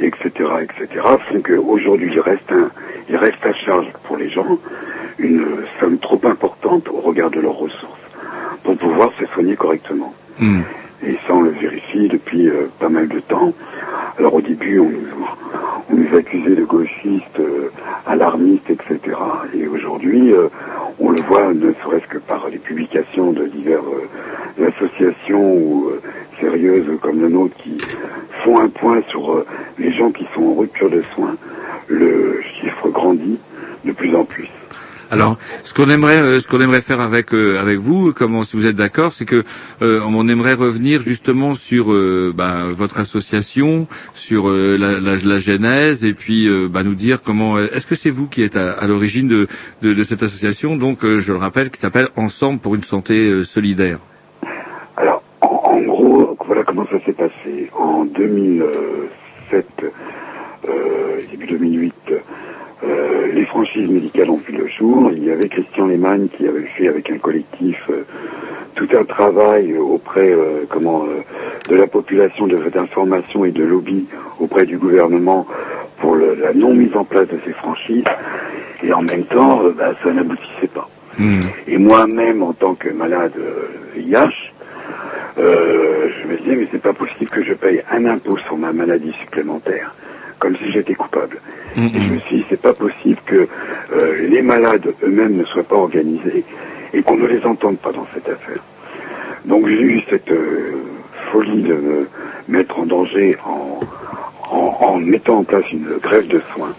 etc., 0.00 0.30
etc., 0.62 1.06
font 1.28 1.40
qu'aujourd'hui 1.40 2.10
il 2.12 2.20
reste 2.20 2.52
un, 2.52 2.70
il 3.08 3.16
reste 3.16 3.44
à 3.44 3.52
charge 3.54 3.86
pour 4.04 4.16
les 4.16 4.30
gens 4.30 4.58
une 5.18 5.46
somme 5.80 5.98
trop 5.98 6.20
importante 6.24 6.88
au 6.88 7.00
regard 7.00 7.30
de 7.30 7.40
leurs 7.40 7.56
ressources 7.56 8.00
pour 8.64 8.76
pouvoir 8.76 9.10
se 9.18 9.26
soigner 9.26 9.56
correctement. 9.56 10.14
Philosophie 11.02 12.08
depuis 12.08 12.48
euh, 12.48 12.68
pas 12.78 12.88
mal 12.88 13.08
de 13.08 13.20
temps. 13.20 13.52
Alors 14.18 14.34
au 14.34 14.40
début, 14.40 14.78
on 14.78 14.88
nous, 14.88 15.26
on 15.90 16.16
accusait 16.16 16.54
de 16.54 16.64
gauchistes, 16.64 17.40
euh, 17.40 17.70
alarmistes, 18.06 18.70
etc. 18.70 19.16
Et 19.54 19.66
aujourd'hui, 19.66 20.32
euh, 20.32 20.48
on 21.00 21.10
le 21.10 21.20
voit 21.20 21.52
ne 21.52 21.72
serait-ce 21.82 22.06
que 22.06 22.18
par 22.18 22.48
les 22.48 22.58
publications 22.58 23.32
de 23.32 23.46
diverses 23.46 23.84
associations 24.60 25.54
ou 25.54 25.90
sérieuses 26.40 26.86
comme 27.00 27.22
la 27.22 27.28
nôtre 27.28 27.56
qui 27.56 27.82
font 28.44 28.58
un 28.58 28.68
point 28.68 29.00
sur 29.08 29.44
les 29.78 29.92
gens 29.92 30.10
qui 30.10 30.26
sont 30.34 30.44
en 30.44 30.54
rupture 30.54 30.90
de 30.90 31.02
soins. 31.14 31.36
Le 31.88 32.40
chiffre 32.60 32.88
grandit 32.90 33.38
de 33.84 33.92
plus 33.92 34.14
en 34.14 34.24
plus. 34.24 34.48
Alors, 35.12 35.36
ce 35.62 35.74
qu'on 35.74 35.90
aimerait, 35.90 36.16
euh, 36.16 36.38
ce 36.40 36.48
qu'on 36.48 36.62
aimerait 36.62 36.80
faire 36.80 37.02
avec 37.02 37.34
euh, 37.34 37.60
avec 37.60 37.76
vous, 37.76 38.14
comment 38.14 38.44
si 38.44 38.56
vous 38.56 38.64
êtes 38.66 38.76
d'accord, 38.76 39.12
c'est 39.12 39.26
que 39.26 39.44
euh, 39.82 40.00
on 40.06 40.26
aimerait 40.26 40.54
revenir 40.54 41.02
justement 41.02 41.52
sur 41.52 41.92
bah, 42.34 42.64
votre 42.70 42.98
association, 42.98 43.86
sur 44.14 44.48
la, 44.48 44.98
la, 45.00 45.16
la 45.16 45.38
genèse, 45.38 46.06
et 46.06 46.14
puis 46.14 46.48
bah, 46.70 46.82
nous 46.82 46.94
dire 46.94 47.20
comment. 47.20 47.58
Est-ce 47.58 47.86
que 47.86 47.94
c'est 47.94 48.08
vous 48.08 48.26
qui 48.26 48.42
êtes 48.42 48.56
à, 48.56 48.72
à 48.72 48.86
l'origine 48.86 49.28
de, 49.28 49.48
de, 49.82 49.92
de 49.92 50.02
cette 50.02 50.22
association, 50.22 50.76
donc 50.76 51.00
je 51.04 51.32
le 51.32 51.38
rappelle, 51.38 51.68
qui 51.68 51.78
s'appelle 51.78 52.08
Ensemble 52.16 52.60
pour 52.60 52.74
une 52.74 52.82
santé 52.82 53.44
solidaire. 53.44 53.98
Alors, 54.96 55.22
en, 55.42 55.46
en 55.46 55.80
gros, 55.82 56.38
voilà 56.46 56.64
comment 56.64 56.86
ça 56.86 56.98
s'est 57.04 57.12
passé. 57.12 57.70
En 57.78 58.06
2007, 58.06 59.66
euh, 60.68 61.20
début 61.30 61.46
2008, 61.46 61.94
euh, 62.84 63.26
les 63.32 63.44
franchises 63.46 63.88
médicales 63.88 64.30
ont 64.30 64.38
vu 64.46 64.52
le 64.56 64.66
jour. 64.68 65.10
Il 65.12 65.24
y 65.24 65.30
avait 65.30 65.48
Christian 65.48 65.86
Lehmann 65.86 66.28
qui 66.30 66.46
avait 66.46 66.66
fait 66.76 66.88
avec 66.88 67.10
un 67.10 67.18
collectif 67.18 67.76
euh, 67.90 68.04
tout 68.74 68.88
un 68.98 69.04
travail 69.04 69.76
auprès 69.76 70.30
euh, 70.32 70.64
comment, 70.68 71.04
de 71.68 71.74
la 71.76 71.86
population 71.86 72.46
de- 72.46 72.68
d'information 72.70 73.44
et 73.44 73.52
de 73.52 73.62
lobby 73.64 74.08
auprès 74.40 74.66
du 74.66 74.78
gouvernement 74.78 75.46
pour 75.98 76.16
le- 76.16 76.34
la 76.34 76.52
non 76.54 76.74
mise 76.74 76.94
en 76.96 77.04
place 77.04 77.28
de 77.28 77.38
ces 77.44 77.52
franchises. 77.52 78.04
Et 78.82 78.92
en 78.92 79.02
même 79.02 79.24
temps, 79.26 79.62
bah, 79.76 79.94
ça 80.02 80.12
n'aboutissait 80.12 80.68
pas. 80.74 80.88
Et 81.68 81.78
moi-même, 81.78 82.42
en 82.42 82.52
tant 82.54 82.74
que 82.74 82.88
malade 82.88 83.32
euh, 85.38 86.08
je 86.22 86.28
me 86.28 86.36
disais, 86.38 86.56
mais 86.56 86.68
c'est 86.72 86.82
pas 86.82 86.92
possible 86.92 87.30
que 87.30 87.42
je 87.42 87.54
paye 87.54 87.82
un 87.90 88.04
impôt 88.06 88.36
sur 88.38 88.56
ma 88.56 88.72
maladie 88.72 89.12
supplémentaire, 89.20 89.94
comme 90.42 90.56
si 90.56 90.72
j'étais 90.72 90.94
coupable. 90.94 91.38
Et 91.76 92.00
je 92.00 92.12
me 92.14 92.18
suis 92.18 92.36
dit, 92.38 92.46
c'est 92.50 92.60
pas 92.60 92.74
possible 92.74 93.20
que 93.26 93.46
euh, 93.94 94.28
les 94.28 94.42
malades 94.42 94.92
eux-mêmes 95.04 95.36
ne 95.36 95.44
soient 95.44 95.62
pas 95.62 95.76
organisés 95.76 96.44
et 96.92 97.00
qu'on 97.02 97.16
ne 97.16 97.26
les 97.28 97.44
entende 97.46 97.78
pas 97.78 97.92
dans 97.92 98.06
cette 98.12 98.28
affaire. 98.28 98.60
Donc 99.44 99.66
j'ai 99.68 99.80
eu 99.80 100.00
cette 100.10 100.30
euh, 100.32 100.72
folie 101.30 101.62
de 101.62 101.74
me 101.74 102.08
mettre 102.48 102.78
en 102.80 102.86
danger 102.86 103.36
en, 103.46 103.80
en, 104.50 104.76
en 104.80 104.96
mettant 104.98 105.38
en 105.38 105.44
place 105.44 105.70
une 105.72 105.88
grève 106.02 106.26
de 106.26 106.40
soins. 106.52 106.74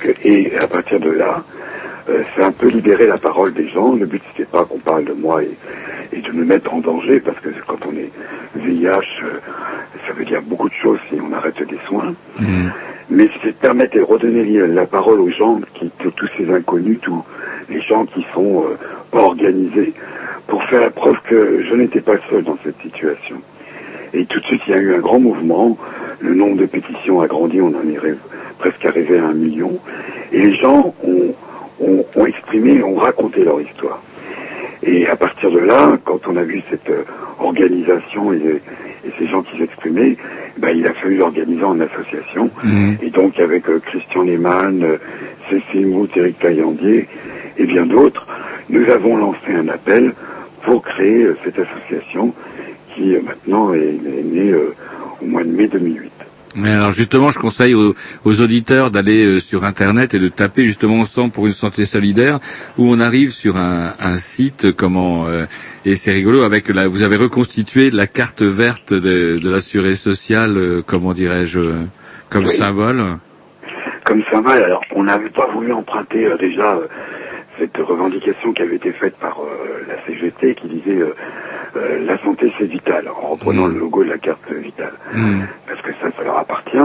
Que- 0.00 0.16
Et 0.28 0.56
à 0.58 0.66
partir 0.68 1.00
de 1.00 1.10
là, 1.10 1.42
euh, 2.10 2.22
c'est 2.34 2.42
un 2.42 2.52
peu 2.52 2.68
libérer 2.68 3.06
la 3.06 3.16
parole 3.18 3.54
des 3.54 3.68
gens. 3.68 3.94
Le 3.94 4.04
but, 4.06 4.22
c'était 4.32 4.50
pas 4.50 4.64
qu'on 4.66 4.78
parle 4.80 5.06
de 5.06 5.14
moi 5.14 5.42
et, 5.42 5.50
et 6.12 6.20
de 6.20 6.32
me 6.32 6.44
mettre 6.44 6.72
en 6.74 6.80
danger, 6.80 7.20
parce 7.20 7.38
que 7.40 7.50
quand 7.66 7.78
on 7.86 7.96
est 7.96 8.10
VIH, 8.56 8.88
euh, 9.22 9.40
ça 10.06 10.12
veut 10.14 10.24
dire 10.24 10.42
beaucoup 10.42 10.68
de 10.68 10.74
choses 10.74 10.98
si 11.08 11.18
on 11.20 11.32
arrête 11.32 11.62
des 11.62 11.78
soins. 11.86 12.14
Mais 13.08 13.28
c'est 13.42 13.48
de 13.48 13.54
permettre 13.54 13.96
et 13.96 14.02
redonner 14.02 14.66
la 14.66 14.86
parole 14.86 15.20
aux 15.20 15.30
gens, 15.30 15.60
qui, 15.74 15.90
tous 15.98 16.28
ces 16.36 16.48
inconnus, 16.52 16.98
tous 17.02 17.24
les 17.68 17.80
gens 17.82 18.04
qui 18.06 18.24
sont 18.32 18.64
euh, 18.64 18.76
pas 19.10 19.22
organisés, 19.22 19.92
pour 20.46 20.62
faire 20.64 20.80
la 20.80 20.90
preuve 20.90 21.16
que 21.28 21.62
je 21.68 21.74
n'étais 21.74 22.00
pas 22.00 22.16
seul 22.28 22.44
dans 22.44 22.58
cette 22.64 22.80
situation. 22.82 23.36
Et 24.12 24.26
tout 24.26 24.40
de 24.40 24.44
suite, 24.44 24.62
il 24.66 24.70
y 24.72 24.74
a 24.74 24.78
eu 24.78 24.94
un 24.94 24.98
grand 24.98 25.20
mouvement. 25.20 25.76
Le 26.18 26.34
nombre 26.34 26.56
de 26.56 26.66
pétitions 26.66 27.20
a 27.20 27.28
grandi, 27.28 27.60
on 27.60 27.68
en 27.68 27.88
est 27.88 28.16
presque 28.58 28.84
arrivé 28.84 29.18
à 29.18 29.26
un 29.26 29.34
million. 29.34 29.78
Et 30.32 30.38
les 30.38 30.56
gens 30.56 30.94
ont, 31.04 31.34
ont, 31.80 32.04
ont 32.16 32.26
exprimé, 32.26 32.82
ont 32.82 32.96
raconté 32.96 33.44
leur 33.44 33.60
histoire. 33.60 34.02
Et 34.82 35.06
à 35.06 35.16
partir 35.16 35.50
de 35.50 35.58
là, 35.58 35.98
quand 36.04 36.20
on 36.26 36.36
a 36.36 36.42
vu 36.42 36.62
cette 36.70 36.88
euh, 36.90 37.04
organisation 37.38 38.32
et, 38.32 38.60
et 39.04 39.10
ces 39.18 39.26
gens 39.26 39.42
qui 39.42 39.58
s'exprimaient, 39.58 40.16
ben, 40.58 40.76
il 40.76 40.86
a 40.86 40.92
fallu 40.92 41.16
l'organiser 41.16 41.64
en 41.64 41.78
association. 41.80 42.50
Et 43.02 43.10
donc 43.10 43.38
avec 43.38 43.68
euh, 43.68 43.80
Christian 43.80 44.22
Lehmann, 44.22 44.82
euh, 44.82 44.96
Cécile 45.48 45.86
Mout, 45.86 46.08
Eric 46.16 46.38
Caillandier 46.38 47.08
et 47.56 47.64
bien 47.64 47.86
d'autres, 47.86 48.26
nous 48.68 48.88
avons 48.88 49.16
lancé 49.16 49.52
un 49.54 49.68
appel 49.68 50.14
pour 50.62 50.82
créer 50.82 51.24
euh, 51.24 51.36
cette 51.44 51.58
association 51.58 52.34
qui 52.94 53.16
maintenant 53.24 53.72
est, 53.72 53.78
est 53.78 54.24
née 54.24 54.52
au 55.22 55.24
mois 55.26 55.44
de 55.44 55.50
mai 55.50 55.68
2008. 55.68 56.10
Mais 56.56 56.70
alors 56.70 56.90
justement, 56.90 57.30
je 57.30 57.38
conseille 57.38 57.74
aux, 57.74 57.94
aux 58.24 58.42
auditeurs 58.42 58.90
d'aller 58.90 59.24
euh, 59.24 59.38
sur 59.38 59.64
Internet 59.64 60.14
et 60.14 60.18
de 60.18 60.28
taper 60.28 60.64
justement 60.66 61.00
ensemble 61.00 61.30
pour 61.30 61.46
une 61.46 61.52
santé 61.52 61.84
solidaire, 61.84 62.40
où 62.76 62.90
on 62.90 62.98
arrive 63.00 63.30
sur 63.30 63.56
un, 63.56 63.94
un 64.00 64.16
site, 64.16 64.72
comment 64.72 65.26
euh, 65.28 65.46
et 65.84 65.94
c'est 65.94 66.12
rigolo 66.12 66.42
avec 66.42 66.68
la, 66.68 66.88
vous 66.88 67.02
avez 67.02 67.16
reconstitué 67.16 67.90
la 67.90 68.06
carte 68.08 68.42
verte 68.42 68.92
de, 68.92 69.38
de 69.38 69.50
l'assuré 69.50 69.94
social, 69.94 70.56
euh, 70.56 70.82
comment 70.84 71.12
dirais-je, 71.12 71.60
comme 72.30 72.44
Oui. 72.44 72.50
symbole. 72.50 73.18
comme 74.04 74.22
va. 74.42 74.52
Alors, 74.52 74.82
on 74.94 75.04
n'avait 75.04 75.30
pas 75.30 75.46
voulu 75.52 75.72
emprunter 75.72 76.26
euh, 76.26 76.36
déjà 76.36 76.74
euh, 76.74 76.86
cette 77.58 77.76
revendication 77.76 78.52
qui 78.52 78.62
avait 78.62 78.76
été 78.76 78.92
faite 78.92 79.16
par 79.16 79.38
euh, 79.40 79.86
la 79.88 80.04
CGT 80.06 80.54
qui 80.56 80.68
disait 80.68 81.00
euh, 81.76 82.04
la 82.06 82.18
santé 82.18 82.52
c'est 82.58 82.64
vital, 82.66 83.08
en 83.08 83.28
reprenant 83.28 83.66
le 83.66 83.78
logo 83.78 84.04
de 84.04 84.10
la 84.10 84.18
carte 84.18 84.40
euh, 84.52 84.58
vitale. 84.58 84.92
Parce 85.66 85.80
que 85.82 85.92
ça, 86.00 86.10
ça 86.16 86.22
leur 86.22 86.38
appartient. 86.38 86.78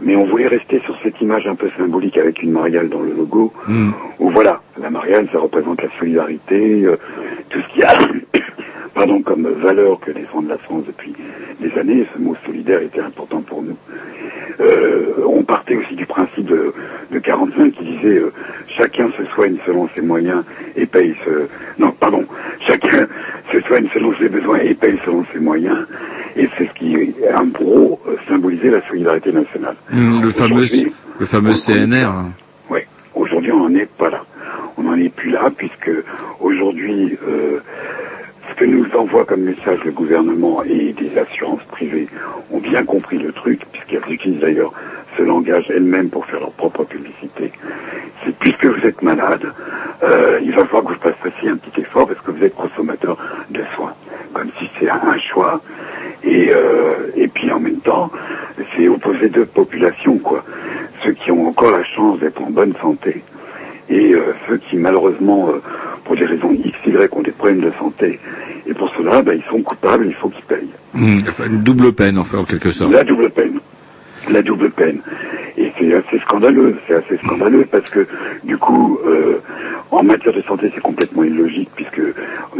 Mais 0.00 0.14
on 0.14 0.26
voulait 0.26 0.46
rester 0.46 0.80
sur 0.84 0.96
cette 1.02 1.20
image 1.20 1.46
un 1.48 1.56
peu 1.56 1.68
symbolique 1.76 2.18
avec 2.18 2.40
une 2.42 2.52
mariale 2.52 2.88
dans 2.88 3.00
le 3.00 3.12
logo, 3.12 3.52
où 4.20 4.30
voilà, 4.30 4.60
la 4.80 4.90
mariale, 4.90 5.28
ça 5.32 5.40
représente 5.40 5.82
la 5.82 5.88
solidarité, 5.98 6.84
euh, 6.84 6.96
tout 7.50 7.58
ce 7.60 7.68
qu'il 7.72 7.80
y 7.80 7.84
a, 7.84 7.98
pardon, 8.94 9.22
comme 9.22 9.48
valeur 9.48 10.00
que 10.00 10.10
défend 10.10 10.42
la 10.48 10.58
France 10.58 10.84
depuis 10.86 11.14
des 11.60 11.72
années. 11.78 12.06
Ce 12.14 12.20
mot 12.20 12.36
solidaire 12.44 12.80
était 12.82 13.00
important 13.00 13.40
pour 13.42 13.62
nous. 13.62 13.76
Euh, 14.60 15.14
on 15.26 15.42
partait 15.42 15.76
aussi 15.76 15.94
du 15.94 16.06
principe 16.06 16.46
de, 16.46 16.72
de 17.12 17.18
45 17.18 17.72
qui 17.72 17.84
disait 17.84 18.18
euh, 18.18 18.32
chacun 18.76 19.08
se 19.16 19.24
soigne 19.34 19.56
selon 19.64 19.88
ses 19.94 20.02
moyens 20.02 20.42
et 20.76 20.86
paye 20.86 21.14
ce... 21.24 21.46
Non, 21.80 21.92
pardon, 21.92 22.24
chacun 22.66 23.06
se 23.52 23.60
soigne 23.60 23.88
selon 23.94 24.12
ses 24.18 24.28
besoins 24.28 24.58
et 24.58 24.74
paye 24.74 24.98
selon 25.04 25.24
ses 25.32 25.38
moyens. 25.38 25.86
Et 26.36 26.48
c'est 26.56 26.66
ce 26.68 26.72
qui, 26.74 27.14
en 27.34 27.46
gros, 27.46 28.00
euh, 28.08 28.16
symbolisait 28.28 28.70
la 28.70 28.86
solidarité 28.88 29.32
nationale. 29.32 29.76
Hum, 29.92 30.22
le 30.22 30.30
fameux, 30.30 30.64
le 31.18 31.26
fameux 31.26 31.52
CNR. 31.52 32.10
oui, 32.70 32.80
aujourd'hui 33.14 33.52
on 33.52 33.68
n'en 33.68 33.74
est 33.74 33.90
pas 33.90 34.10
là. 34.10 34.24
On 34.76 34.82
n'en 34.82 34.96
est 34.96 35.08
plus 35.08 35.30
là 35.30 35.50
puisque 35.56 35.90
aujourd'hui, 36.40 37.16
euh, 37.28 37.58
que 38.58 38.64
nous 38.64 38.86
envoie 38.96 39.24
comme 39.24 39.42
message 39.42 39.84
le 39.84 39.92
gouvernement 39.92 40.64
et 40.64 40.92
des 40.92 41.16
assurances 41.16 41.62
privées 41.70 42.08
ont 42.50 42.58
bien 42.58 42.84
compris 42.84 43.18
le 43.18 43.30
truc, 43.32 43.60
puisqu'elles 43.70 44.12
utilisent 44.12 44.40
d'ailleurs 44.40 44.72
ce 45.16 45.22
langage 45.22 45.70
elles-mêmes 45.70 46.10
pour 46.10 46.26
faire 46.26 46.40
leur 46.40 46.50
propre 46.50 46.82
publicité. 46.82 47.52
C'est 48.24 48.36
puisque 48.36 48.66
vous 48.66 48.84
êtes 48.84 49.00
malade, 49.00 49.52
euh, 50.02 50.40
il 50.42 50.50
va 50.50 50.64
falloir 50.64 50.84
que 50.84 50.88
vous 50.92 51.14
fassiez 51.22 51.50
un 51.50 51.56
petit 51.56 51.82
effort 51.82 52.08
parce 52.08 52.20
que 52.20 52.32
vous 52.32 52.42
êtes 52.42 52.56
consommateur 52.56 53.16
de 53.50 53.62
soins, 53.76 53.94
comme 54.32 54.48
si 54.58 54.68
c'est 54.78 54.90
un 54.90 55.18
choix. 55.18 55.60
Et, 56.24 56.50
euh, 56.50 57.12
et 57.14 57.28
puis 57.28 57.52
en 57.52 57.60
même 57.60 57.78
temps, 57.78 58.10
c'est 58.74 58.88
opposer 58.88 59.28
deux 59.28 59.46
populations, 59.46 60.18
quoi. 60.18 60.42
Ceux 61.04 61.12
qui 61.12 61.30
ont 61.30 61.46
encore 61.46 61.70
la 61.70 61.84
chance 61.84 62.18
d'être 62.18 62.42
en 62.42 62.50
bonne 62.50 62.74
santé 62.82 63.22
et 63.90 64.12
euh, 64.14 64.34
ceux 64.46 64.58
qui 64.58 64.76
malheureusement, 64.76 65.50
euh, 65.50 65.62
pour 66.04 66.16
des 66.16 66.24
raisons 66.24 66.50
X, 66.52 66.76
Y, 66.86 67.16
ont 67.16 67.22
des 67.22 67.30
problèmes 67.32 67.60
de 67.60 67.72
santé. 67.78 68.18
Et 68.66 68.74
pour 68.74 68.90
cela, 68.96 69.22
ben, 69.22 69.34
ils 69.34 69.50
sont 69.50 69.62
coupables, 69.62 70.06
il 70.06 70.14
faut 70.14 70.28
qu'ils 70.28 70.44
payent. 70.44 71.22
Enfin, 71.28 71.44
une 71.46 71.62
double 71.62 71.92
peine, 71.92 72.18
enfin, 72.18 72.38
en 72.38 72.44
quelque 72.44 72.70
sorte. 72.70 72.92
La 72.92 73.04
double 73.04 73.30
peine. 73.30 73.60
La 74.30 74.42
double 74.42 74.70
peine. 74.70 75.00
Et 75.56 75.72
c'est 75.78 75.92
assez 75.94 76.18
scandaleux, 76.20 76.76
c'est 76.86 76.94
assez 76.94 77.18
scandaleux 77.18 77.66
parce 77.70 77.88
que 77.90 78.06
du 78.44 78.56
coup, 78.58 78.98
euh, 79.06 79.40
en 79.90 80.02
matière 80.02 80.34
de 80.34 80.42
santé, 80.42 80.70
c'est 80.74 80.82
complètement 80.82 81.24
illogique 81.24 81.70
puisque 81.74 82.00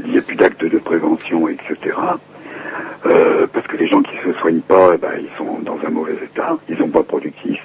il 0.05 0.11
n'y 0.11 0.19
a 0.19 0.23
plus 0.23 0.37
d'actes 0.37 0.65
de 0.65 0.79
prévention, 0.79 1.49
etc. 1.49 1.97
Euh, 3.07 3.47
parce 3.53 3.67
que 3.67 3.77
les 3.77 3.87
gens 3.87 4.03
qui 4.03 4.17
se 4.25 4.33
soignent 4.41 4.61
pas, 4.61 4.97
ben, 4.97 5.13
ils 5.21 5.37
sont 5.37 5.61
dans 5.61 5.79
un 5.87 5.91
mauvais 5.91 6.15
état, 6.15 6.57
ils 6.69 6.77
sont 6.77 6.89
pas 6.89 7.03
productifs, 7.03 7.63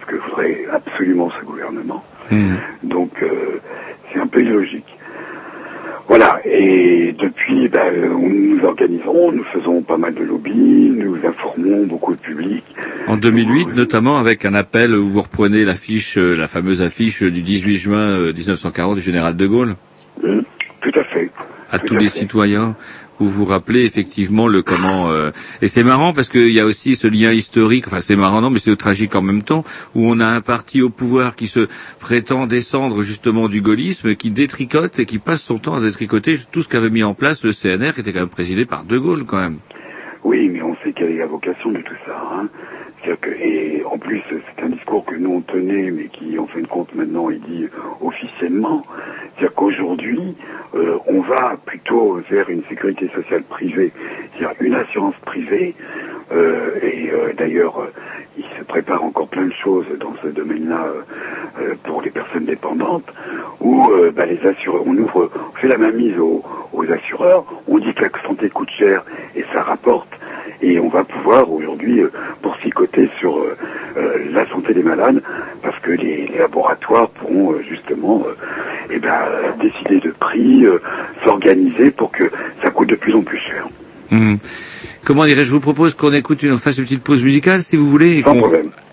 ce 0.00 0.06
que 0.06 0.16
voudrait 0.16 0.66
absolument 0.72 1.30
ce 1.38 1.44
gouvernement. 1.44 2.02
Donc 2.82 3.10
euh, 3.22 3.60
c'est 4.12 4.20
un 4.20 4.26
peu 4.26 4.42
illogique. 4.42 4.84
Voilà, 6.08 6.40
et 6.44 7.14
depuis, 7.20 7.68
ben, 7.68 7.94
nous 7.94 8.56
nous 8.56 8.64
organisons, 8.64 9.30
nous 9.30 9.44
faisons 9.44 9.80
pas 9.80 9.96
mal 9.96 10.12
de 10.12 10.24
lobby, 10.24 10.90
nous 10.92 11.16
informons 11.24 11.86
beaucoup 11.86 12.16
de 12.16 12.20
public. 12.20 12.64
En 13.06 13.16
2008, 13.16 13.76
notamment 13.76 14.18
avec 14.18 14.44
un 14.44 14.54
appel 14.54 14.92
où 14.96 15.08
vous 15.08 15.20
reprenez 15.20 15.64
l'affiche, 15.64 16.18
euh, 16.18 16.34
la 16.34 16.48
fameuse 16.48 16.82
affiche 16.82 17.22
du 17.22 17.42
18 17.42 17.76
juin 17.76 17.98
euh, 17.98 18.32
1940 18.32 18.96
du 18.96 19.00
général 19.02 19.36
de 19.36 19.46
Gaulle. 19.46 19.76
Hum, 20.24 20.42
Tout 20.80 20.98
à 20.98 21.04
fait. 21.04 21.30
À 21.70 21.78
tous 21.78 21.96
les 21.96 22.08
citoyens 22.08 22.76
où 23.20 23.26
vous 23.26 23.44
rappelez 23.44 23.84
effectivement 23.84 24.48
le 24.48 24.62
comment 24.62 25.10
euh, 25.10 25.30
et 25.60 25.68
c'est 25.68 25.84
marrant 25.84 26.12
parce 26.12 26.28
qu'il 26.28 26.50
y 26.50 26.60
a 26.60 26.64
aussi 26.64 26.94
ce 26.94 27.06
lien 27.06 27.32
historique 27.32 27.86
enfin 27.86 28.00
c'est 28.00 28.16
marrant 28.16 28.40
non 28.40 28.50
mais 28.50 28.58
c'est 28.58 28.74
tragique 28.76 29.14
en 29.14 29.22
même 29.22 29.42
temps 29.42 29.62
où 29.94 30.08
on 30.10 30.20
a 30.20 30.26
un 30.26 30.40
parti 30.40 30.80
au 30.80 30.90
pouvoir 30.90 31.36
qui 31.36 31.46
se 31.46 31.68
prétend 31.98 32.46
descendre 32.46 33.02
justement 33.02 33.48
du 33.48 33.60
gaullisme 33.60 34.14
qui 34.14 34.30
détricote 34.30 34.98
et 34.98 35.06
qui 35.06 35.18
passe 35.18 35.42
son 35.42 35.58
temps 35.58 35.74
à 35.74 35.80
détricoter 35.80 36.36
tout 36.50 36.62
ce 36.62 36.68
qu'avait 36.68 36.90
mis 36.90 37.02
en 37.02 37.14
place 37.14 37.44
le 37.44 37.52
CNR 37.52 37.92
qui 37.94 38.00
était 38.00 38.12
quand 38.12 38.20
même 38.20 38.28
présidé 38.28 38.64
par 38.64 38.84
De 38.84 38.98
Gaulle 38.98 39.24
quand 39.24 39.40
même. 39.40 39.58
Oui, 40.22 40.50
mais 40.52 40.62
on 40.62 40.76
sait 40.82 40.92
quelle 40.92 41.12
est 41.12 41.18
la 41.18 41.26
vocation 41.26 41.70
de 41.70 41.78
tout 41.78 41.94
ça. 42.06 42.30
Hein. 42.32 42.48
Que, 43.02 43.30
et 43.30 43.82
en 43.90 43.98
plus, 43.98 44.22
c'est 44.28 44.62
un 44.62 44.68
discours 44.68 45.04
que 45.04 45.14
nous 45.16 45.32
on 45.36 45.40
tenait, 45.40 45.90
mais 45.90 46.04
qui, 46.08 46.38
en 46.38 46.46
fin 46.46 46.60
de 46.60 46.66
compte, 46.66 46.94
maintenant 46.94 47.30
est 47.30 47.40
dit 47.48 47.66
officiellement. 48.00 48.82
C'est-à-dire 49.34 49.54
qu'aujourd'hui, 49.54 50.36
euh, 50.74 50.98
on 51.06 51.20
va 51.22 51.56
plutôt 51.64 52.20
vers 52.30 52.50
une 52.50 52.62
sécurité 52.68 53.10
sociale 53.14 53.42
privée, 53.42 53.90
c'est-à-dire 54.36 54.54
une 54.60 54.74
assurance 54.74 55.14
privée. 55.24 55.74
euh, 56.32 56.78
et 56.82 57.10
euh, 57.10 57.32
d'ailleurs, 57.36 57.88
il 58.38 58.44
se 58.58 58.64
prépare 58.64 59.02
encore 59.02 59.28
plein 59.28 59.46
de 59.46 59.52
choses 59.54 59.86
dans 59.98 60.14
ce 60.22 60.28
domaine-là 60.28 60.86
pour 61.82 62.02
les 62.02 62.10
personnes 62.10 62.44
dépendantes, 62.44 63.12
où 63.60 63.90
bah, 64.14 64.24
les 64.26 64.38
assureurs, 64.46 64.82
on 64.86 64.96
ouvre, 64.96 65.30
on 65.52 65.56
fait 65.56 65.68
la 65.68 65.78
mainmise 65.78 66.16
aux, 66.18 66.42
aux 66.72 66.90
assureurs, 66.92 67.44
on 67.66 67.78
dit 67.78 67.92
que 67.92 68.02
la 68.02 68.10
santé 68.22 68.48
coûte 68.50 68.70
cher 68.78 69.04
et 69.34 69.44
ça 69.52 69.62
rapporte, 69.62 70.08
et 70.62 70.78
on 70.78 70.88
va 70.88 71.04
pouvoir 71.04 71.50
aujourd'hui 71.50 72.00
euh, 72.00 72.10
boursicoter 72.42 73.08
sur 73.18 73.38
euh, 73.38 73.56
euh, 73.96 74.18
la 74.32 74.46
santé 74.48 74.74
des 74.74 74.82
malades, 74.82 75.22
parce 75.62 75.78
que 75.80 75.92
les, 75.92 76.26
les 76.26 76.38
laboratoires 76.38 77.08
pourront 77.10 77.54
justement 77.68 78.24
eh 78.90 78.98
ben, 78.98 79.24
décider 79.60 80.00
de 80.00 80.10
prix, 80.10 80.64
s'organiser 81.24 81.90
pour 81.90 82.10
que 82.10 82.24
ça 82.62 82.70
coûte 82.70 82.88
de 82.88 82.96
plus 82.96 83.14
en 83.14 83.22
plus 83.22 83.38
cher. 83.38 83.68
Hmm. 84.10 84.36
Comment 85.04 85.24
dirais-je 85.24 85.48
Je 85.48 85.52
vous 85.52 85.60
propose 85.60 85.94
qu'on 85.94 86.12
écoute, 86.12 86.42
une, 86.42 86.52
on 86.52 86.58
fasse 86.58 86.78
une 86.78 86.84
petite 86.84 87.02
pause 87.02 87.22
musicale, 87.22 87.60
si 87.62 87.76
vous 87.76 87.86
voulez, 87.88 88.18
et 88.18 88.22
qu'on 88.22 88.42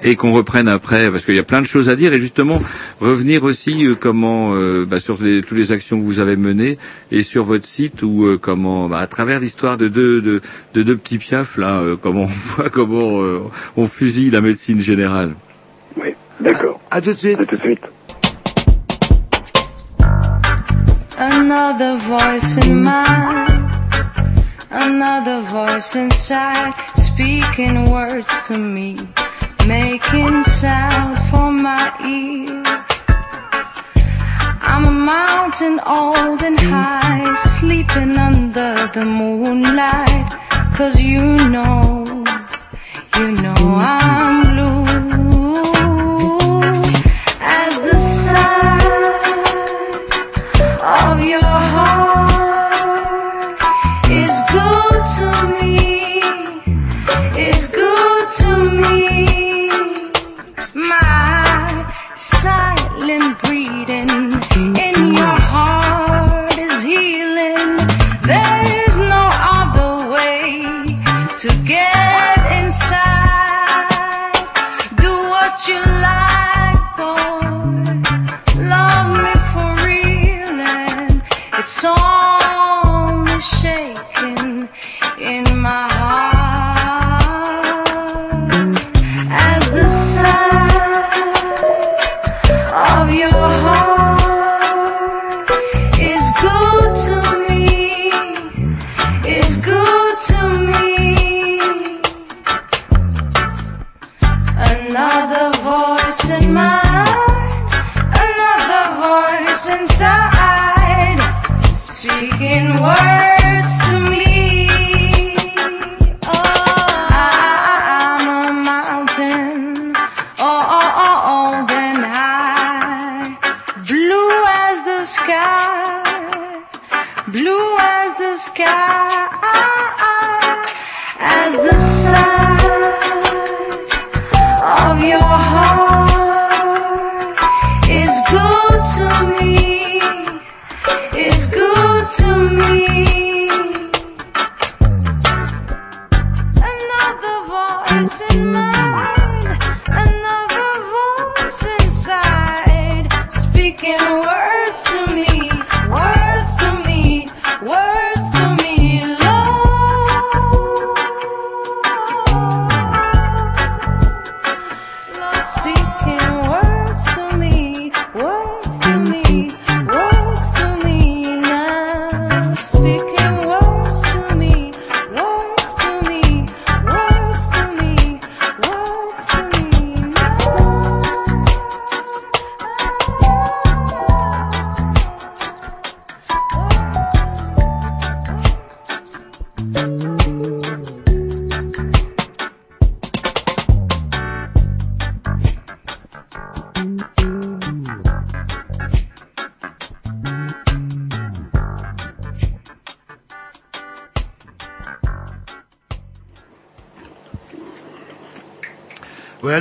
et 0.04 0.16
qu'on 0.16 0.32
reprenne 0.32 0.68
après, 0.68 1.12
parce 1.12 1.26
qu'il 1.26 1.36
y 1.36 1.40
a 1.40 1.44
plein 1.44 1.60
de 1.62 1.66
choses 1.66 1.90
à 1.90 1.96
dire, 1.96 2.14
et 2.14 2.18
justement 2.18 2.62
revenir 3.02 3.44
aussi 3.44 3.86
euh, 3.86 3.96
comment 3.96 4.56
euh, 4.56 4.86
bah, 4.86 5.00
sur 5.00 5.22
les, 5.22 5.42
toutes 5.42 5.58
les 5.58 5.72
actions 5.72 6.00
que 6.00 6.06
vous 6.06 6.20
avez 6.20 6.36
menées 6.36 6.78
et 7.12 7.24
sur 7.24 7.44
votre 7.44 7.66
site 7.66 8.04
où 8.04 8.26
euh, 8.26 8.38
comment 8.38 8.88
bah, 8.88 9.00
à 9.00 9.08
travers 9.08 9.40
l'histoire 9.40 9.78
de 9.78 9.88
deux 9.88 10.22
de, 10.22 10.42
de 10.74 10.84
deux 10.84 10.96
petits 10.98 11.18
piafs 11.18 11.58
là, 11.58 11.80
euh, 11.82 11.96
comment 12.02 12.24
on 12.24 12.26
voit 12.26 12.70
comment 12.70 13.22
euh, 13.22 13.40
on 13.76 13.86
fusille 13.86 14.30
la 14.32 14.42
médecine 14.42 14.80
générale. 14.80 15.34
Oui, 16.02 16.14
d'accord. 16.40 16.80
À 16.92 17.02
tout 17.02 17.12
de 17.14 17.18
suite. 17.18 17.40
À 17.40 17.46
tout 17.46 17.56
de 17.58 17.62
suite. 17.62 17.82
Another 21.20 21.98
voice 21.98 22.58
in 22.62 22.84
mind, 22.84 23.57
another 24.80 25.42
voice 25.42 25.96
inside, 25.96 26.74
speaking 26.98 27.90
words 27.90 28.32
to 28.48 28.58
me, 28.58 28.96
making 29.68 30.44
sound 30.44 31.18
for 31.30 31.52
my 31.52 31.86
ear. 32.06 32.64
I'm 34.62 34.86
a 34.86 34.92
mountain 34.92 35.80
old 35.86 36.42
and 36.44 36.60
high, 36.60 37.34
sleeping 37.60 38.18
under 38.18 38.76
the 38.94 39.06
moonlight, 39.06 40.32
cause 40.76 41.00
you 41.00 41.24
know, 41.50 42.06
you 43.18 43.32
know 43.32 43.56
I'm 43.58 44.47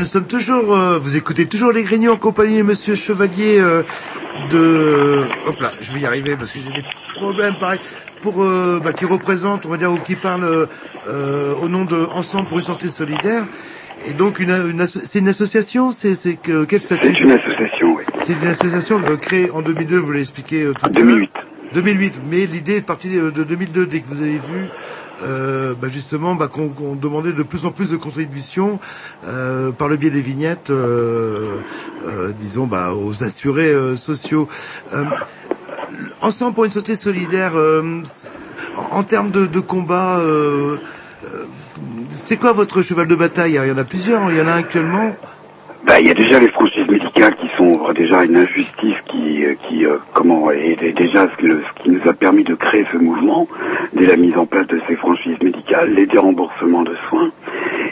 sommes 0.07 0.27
toujours, 0.27 0.75
euh, 0.75 0.99
vous 0.99 1.17
écoutez 1.17 1.47
toujours 1.47 1.73
les 1.73 1.83
Grignoux 1.83 2.13
en 2.13 2.17
compagnie 2.17 2.59
de 2.59 2.63
Monsieur 2.63 2.95
Chevalier 2.95 3.59
euh, 3.59 3.83
de, 4.51 5.23
hop 5.47 5.61
là, 5.61 5.73
je 5.81 5.93
vais 5.93 6.01
y 6.01 6.07
arriver 6.07 6.37
parce 6.37 6.51
que 6.51 6.59
j'ai 6.61 6.73
des 6.73 6.87
problèmes 7.15 7.57
pareil, 7.59 7.81
pour 8.21 8.43
euh, 8.43 8.81
bah, 8.83 8.93
qui 8.93 9.05
représente, 9.05 9.67
on 9.67 9.69
va 9.69 9.77
dire, 9.77 9.93
ou 9.93 9.99
qui 9.99 10.17
parle 10.17 10.69
euh, 11.09 11.55
au 11.63 11.69
nom 11.69 11.85
de 11.85 11.97
Ensemble 12.13 12.49
pour 12.49 12.59
une 12.59 12.65
santé 12.65 12.89
solidaire. 12.89 13.45
Et 14.09 14.13
donc, 14.15 14.39
une, 14.39 14.51
une 14.51 14.87
c'est 14.87 15.19
une 15.19 15.29
association, 15.29 15.91
c'est 15.91 16.15
c'est 16.15 16.37
que 16.37 16.65
quel 16.65 16.81
statut 16.81 17.13
C'est 17.15 17.21
une 17.23 17.33
association, 17.33 17.95
oui. 17.97 18.05
C'est 18.23 18.35
une 18.35 18.49
association 18.49 19.01
euh, 19.05 19.17
créée 19.17 19.51
en 19.51 19.63
2002, 19.63 19.97
vous 19.99 20.11
l'avez 20.11 20.21
expliqué 20.21 20.63
euh, 20.63 20.73
tout 20.75 20.87
à 20.87 20.89
l'heure. 20.91 21.07
2008. 21.07 21.31
2008, 21.75 22.21
mais 22.31 22.47
l'idée 22.47 22.77
est 22.77 22.81
partie 22.81 23.09
de 23.09 23.31
de 23.31 23.45
2002, 23.45 23.87
dès 23.87 24.01
que 24.01 24.07
vous 24.07 24.23
avez 24.23 24.39
vu 24.39 24.69
euh, 25.23 25.75
bah, 25.81 25.89
justement 25.91 26.35
bah, 26.35 26.49
qu'on 26.49 26.69
qu'on 26.69 26.95
demandait 26.95 27.33
de 27.33 27.43
plus 27.43 27.65
en 27.65 27.71
plus 27.71 27.91
de 27.91 27.97
contributions 27.97 28.79
euh, 29.27 29.72
par 29.72 29.89
le 29.89 29.97
biais 29.97 30.11
des 30.11 30.20
vignettes, 30.20 30.70
euh, 30.70 31.57
euh, 32.07 32.31
disons, 32.39 32.66
bah, 32.66 32.93
aux 32.95 33.24
assurés 33.24 33.74
sociaux. 33.97 34.49
Ensemble 36.20 36.55
pour 36.55 36.64
une 36.64 36.70
société 36.70 36.97
solidaire, 36.97 37.53
en, 38.93 39.03
termes 39.03 39.31
de, 39.31 39.61
combat, 39.61 40.20
c'est 42.11 42.37
quoi 42.37 42.53
votre 42.53 42.83
cheval 42.83 43.07
de 43.07 43.14
bataille? 43.14 43.59
Il 43.62 43.68
y 43.68 43.72
en 43.72 43.79
a 43.79 43.85
plusieurs, 43.85 44.31
il 44.31 44.39
y 44.39 44.41
en 44.41 44.47
a 44.47 44.55
actuellement. 44.55 45.14
Bah, 45.85 46.01
il 46.01 46.07
y 46.07 46.11
a 46.11 46.14
déjà 46.14 46.41
les 46.41 46.49
franchises 46.49 46.89
médicales 46.89 47.37
qui 47.37 47.49
sont 47.57 47.93
déjà 47.93 48.24
une 48.24 48.37
injustice 48.37 48.97
qui, 49.09 49.45
qui 49.68 49.85
comment, 50.12 50.51
est 50.51 50.93
déjà 50.97 51.29
ce, 51.39 51.47
ce 51.47 51.83
qui 51.83 51.91
nous 51.91 52.09
a 52.09 52.12
permis 52.12 52.45
de 52.45 52.55
créer 52.55 52.87
ce 52.93 52.97
mouvement, 52.97 53.49
dès 53.93 54.07
la 54.07 54.16
mise 54.16 54.37
en 54.37 54.47
place 54.47 54.66
de 54.66 54.81
ces 54.89 54.97
franchises 54.97 55.41
médicales, 55.43 55.93
les 55.95 56.07
déremboursements 56.07 56.83
de 56.83 56.97
soins, 57.09 57.31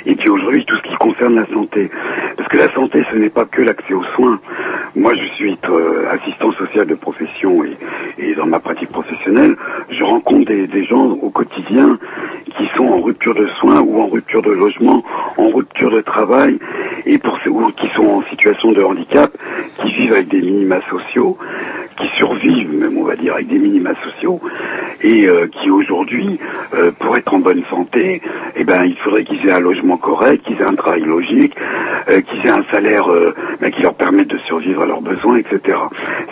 et 0.07 0.15
puis 0.15 0.29
aujourd'hui 0.29 0.65
tout 0.65 0.77
ce 0.77 0.83
qui 0.83 0.95
concerne 0.97 1.37
la 1.37 1.47
santé. 1.47 1.91
Parce 2.37 2.49
que 2.49 2.57
la 2.57 2.73
santé, 2.75 3.05
ce 3.11 3.17
n'est 3.17 3.31
pas 3.31 3.45
que 3.45 3.63
l'accès 3.63 3.95
aux 3.95 4.05
soins. 4.17 4.41
Moi, 4.97 5.15
je 5.15 5.25
suis 5.35 5.59
euh, 5.69 6.13
assistant 6.13 6.53
social 6.53 6.87
de 6.87 6.95
profession 6.95 7.65
et, 7.65 7.77
et 8.19 8.35
dans 8.35 8.47
ma 8.47 8.61
pratique 8.61 8.91
professionnelle, 8.91 9.57
je 9.91 10.05
rencontre 10.05 10.47
des, 10.47 10.67
des 10.67 10.85
gens 10.85 11.05
au 11.05 11.31
quotidien 11.31 11.99
qui 12.57 12.69
sont 12.77 12.87
en 12.87 13.01
rupture 13.01 13.35
de 13.35 13.47
soins 13.59 13.81
ou 13.81 14.01
en 14.01 14.07
rupture 14.07 14.43
de 14.43 14.53
logement, 14.53 15.03
en 15.37 15.49
rupture 15.49 15.91
de 15.91 16.01
travail, 16.01 16.59
et 17.07 17.19
pour 17.19 17.39
ceux 17.43 17.51
ou 17.51 17.71
qui 17.73 17.89
sont 17.89 18.07
en 18.07 18.23
situation 18.23 18.73
de 18.73 18.83
handicap, 18.83 19.31
qui 19.79 19.93
vivent 19.93 20.13
avec 20.13 20.29
des 20.29 20.41
minima 20.41 20.81
sociaux, 20.89 21.37
qui 21.97 22.07
survivent 22.17 22.73
même 22.75 22.97
on 22.99 23.05
va 23.05 23.17
dire 23.17 23.35
avec 23.35 23.49
des 23.49 23.59
minima 23.59 23.91
sociaux, 24.03 24.41
et 25.03 25.27
euh, 25.29 25.47
qui 25.49 25.71
aujourd'hui, 25.71 26.39
euh, 26.75 26.91
pour 26.99 27.17
être 27.17 27.33
en 27.35 27.39
bonne 27.39 27.63
santé, 27.71 28.23
eh 28.57 28.65
ben 28.65 28.85
il 28.85 28.97
faudrait 28.99 29.25
qu'ils 29.25 29.47
aient 29.47 29.53
un 29.53 29.61
logement 29.61 29.97
correct, 29.97 30.43
qu'ils 30.47 30.57
aient 30.61 30.65
un 30.65 30.75
travail 30.75 31.03
logique, 31.03 31.55
euh, 32.09 32.21
qu'ils 32.23 32.47
aient 32.47 32.51
un 32.53 32.65
salaire 32.71 33.11
euh, 33.11 33.35
ben, 33.61 33.71
qui 33.71 33.83
leur 33.83 33.95
permette 33.95 34.29
de 34.29 34.39
survivre 34.47 34.83
à 34.83 34.87
leurs 34.87 35.03
besoins, 35.03 35.37
etc. 35.39 35.79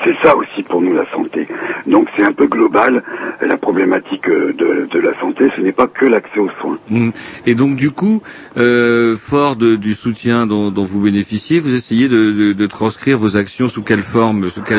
C'est 0.05 0.17
ça 0.23 0.37
aussi 0.37 0.63
pour 0.63 0.81
nous 0.81 0.95
la 0.95 1.05
santé. 1.11 1.47
Donc 1.87 2.09
c'est 2.17 2.25
un 2.25 2.33
peu 2.33 2.47
global 2.47 3.03
la 3.41 3.57
problématique 3.57 4.29
euh, 4.29 4.53
de, 4.57 4.89
de 4.91 5.01
la 5.01 5.19
santé. 5.21 5.51
Ce 5.57 5.61
n'est 5.61 5.73
pas 5.73 5.87
que 5.87 6.07
l'accès 6.07 6.39
aux 6.39 6.51
soins. 6.61 6.79
Mm. 6.89 7.11
Et 7.47 7.55
donc 7.55 7.77
du 7.77 7.91
coup, 7.91 8.23
euh, 8.57 9.15
fort 9.17 9.57
de- 9.57 9.77
du 9.77 9.93
soutien 9.93 10.47
dont, 10.47 10.71
dont 10.71 10.85
vous 10.85 11.01
bénéficiez, 11.01 11.59
vous 11.61 11.75
essayez 11.75 12.09
de, 12.09 12.31
de- 12.33 12.53
de 12.53 12.67
transcrire 12.67 13.19
vos 13.19 13.37
actions 13.37 13.69
sous 13.69 13.83
quelle 13.83 14.01
forme, 14.03 14.49
sous 14.49 14.63
quelle 14.63 14.79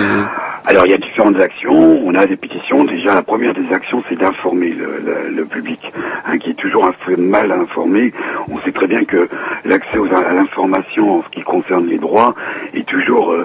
Alors 0.66 0.86
il 0.86 0.91
y 0.91 0.93
a 0.93 0.97
différentes 1.24 1.39
actions, 1.39 2.01
on 2.05 2.15
a 2.15 2.26
des 2.26 2.36
pétitions. 2.36 2.84
Déjà 2.84 3.15
la 3.15 3.21
première 3.21 3.53
des 3.53 3.71
actions 3.74 4.03
c'est 4.09 4.17
d'informer 4.17 4.74
le, 4.74 5.45
public, 5.45 5.80
hein, 6.26 6.38
qui 6.38 6.51
est 6.51 6.55
toujours 6.55 6.86
un 6.86 6.93
peu 7.05 7.15
mal 7.15 7.51
informé. 7.51 8.13
On 8.49 8.59
sait 8.59 8.71
très 8.71 8.88
bien 8.88 9.03
que 9.03 9.30
l'accès 9.65 9.97
à 10.11 10.34
l'information 10.34 11.19
en 11.19 11.24
ce 11.24 11.30
qui 11.30 11.41
concerne 11.41 11.88
les 11.88 11.97
droits 11.97 12.34
est 12.74 12.86
toujours 12.86 13.32
euh, 13.32 13.43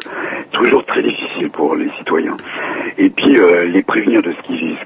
toujours 0.52 0.84
très 0.86 1.02
difficile 1.02 1.50
pour 1.50 1.76
les 1.76 1.90
citoyens. 1.98 2.36
Et 2.96 3.10
puis 3.10 3.38
euh, 3.38 3.66
les 3.66 3.82
prévenir 3.82 4.22
de 4.22 4.32
ce 4.32 4.42
qui, 4.42 4.76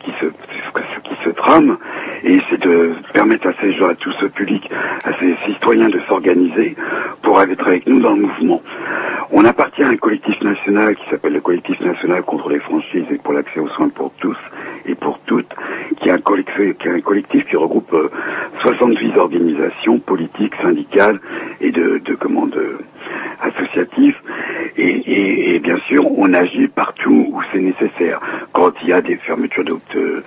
se 1.24 1.30
trame, 1.30 1.78
et 2.24 2.40
c'est 2.50 2.60
de 2.60 2.92
permettre 3.12 3.48
à 3.48 3.52
ces 3.60 3.72
gens, 3.74 3.88
à 3.88 3.94
tout 3.94 4.12
ce 4.20 4.26
public, 4.26 4.68
à 5.04 5.12
ces 5.20 5.36
citoyens 5.46 5.88
de 5.88 6.00
s'organiser 6.08 6.74
pour 7.22 7.40
être 7.40 7.66
avec 7.66 7.86
nous 7.86 8.00
dans 8.00 8.14
le 8.14 8.22
mouvement. 8.22 8.60
On 9.34 9.46
appartient 9.46 9.82
à 9.82 9.88
un 9.88 9.96
collectif 9.96 10.40
national 10.42 10.94
qui 10.94 11.08
s'appelle 11.10 11.32
le 11.32 11.40
collectif 11.40 11.80
national 11.80 12.22
contre 12.22 12.50
les 12.50 12.58
et 12.94 13.18
pour 13.18 13.32
l'accès 13.32 13.60
aux 13.60 13.68
soins 13.68 13.88
pour 13.88 14.12
tous 14.14 14.36
et 14.86 14.94
pour 14.94 15.18
toutes, 15.26 15.48
qui 16.00 16.08
est 16.08 16.12
un 16.12 16.18
collectif 16.18 16.76
qui, 16.78 16.88
est 16.88 16.92
un 16.92 17.00
collectif 17.00 17.44
qui 17.46 17.56
regroupe 17.56 17.92
euh, 17.94 18.10
70 18.62 19.16
organisations 19.16 19.98
politiques, 19.98 20.54
syndicales 20.62 21.20
et 21.60 21.70
de, 21.70 21.98
de 21.98 22.14
comment 22.14 22.46
de 22.46 22.78
associatifs. 23.40 24.16
Et, 24.76 24.82
et- 24.88 25.54
et 25.54 25.58
bien 25.60 25.76
sûr, 25.88 26.04
on 26.18 26.32
agit 26.32 26.68
partout 26.68 27.26
où 27.32 27.40
c'est 27.52 27.60
nécessaire. 27.60 28.20
Quand 28.52 28.72
il 28.82 28.88
y 28.88 28.92
a 28.92 29.02
des 29.02 29.16
fermetures 29.16 29.64
d'hôp- 29.64 29.82
de- 29.94 30.22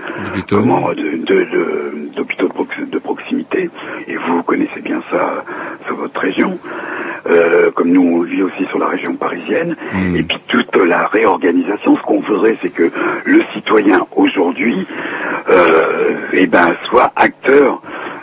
comment, 0.49 0.89
de- 0.93 1.18
de- 1.18 1.45
de- 1.45 2.10
d'hôpitaux 2.16 2.47
de, 2.47 2.53
prox- 2.53 2.89
de 2.89 2.99
proximité, 2.99 3.70
et 4.08 4.16
vous 4.16 4.43
connaissez 4.43 4.82
bien 4.82 5.01
ça 5.12 5.43
sur 5.88 5.95
votre 5.95 6.20
région, 6.20 6.60
euh, 7.28 7.72
comme 7.72 7.89
nous 7.89 8.01
on 8.03 8.22
vit 8.22 8.43
aussi 8.43 8.66
sur 8.66 8.78
la 8.80 8.88
région 8.88 9.16
parisienne, 9.16 9.76
et 10.16 10.24
puis 10.24 10.38
toute 10.47 10.76
la 10.76 11.08
réorganisation, 11.08 11.95
ce 11.95 12.01
qu'on 12.03 12.20
voudrait, 12.20 12.58
c'est 12.62 12.70
que 12.70 12.91
le 13.26 13.41
citoyen 13.53 14.06
aujourd'hui, 14.16 14.45
euh, 15.50 16.16
eh 16.34 16.48
ben, 16.48 16.76
soit 16.89 17.12
acteur 17.16 17.82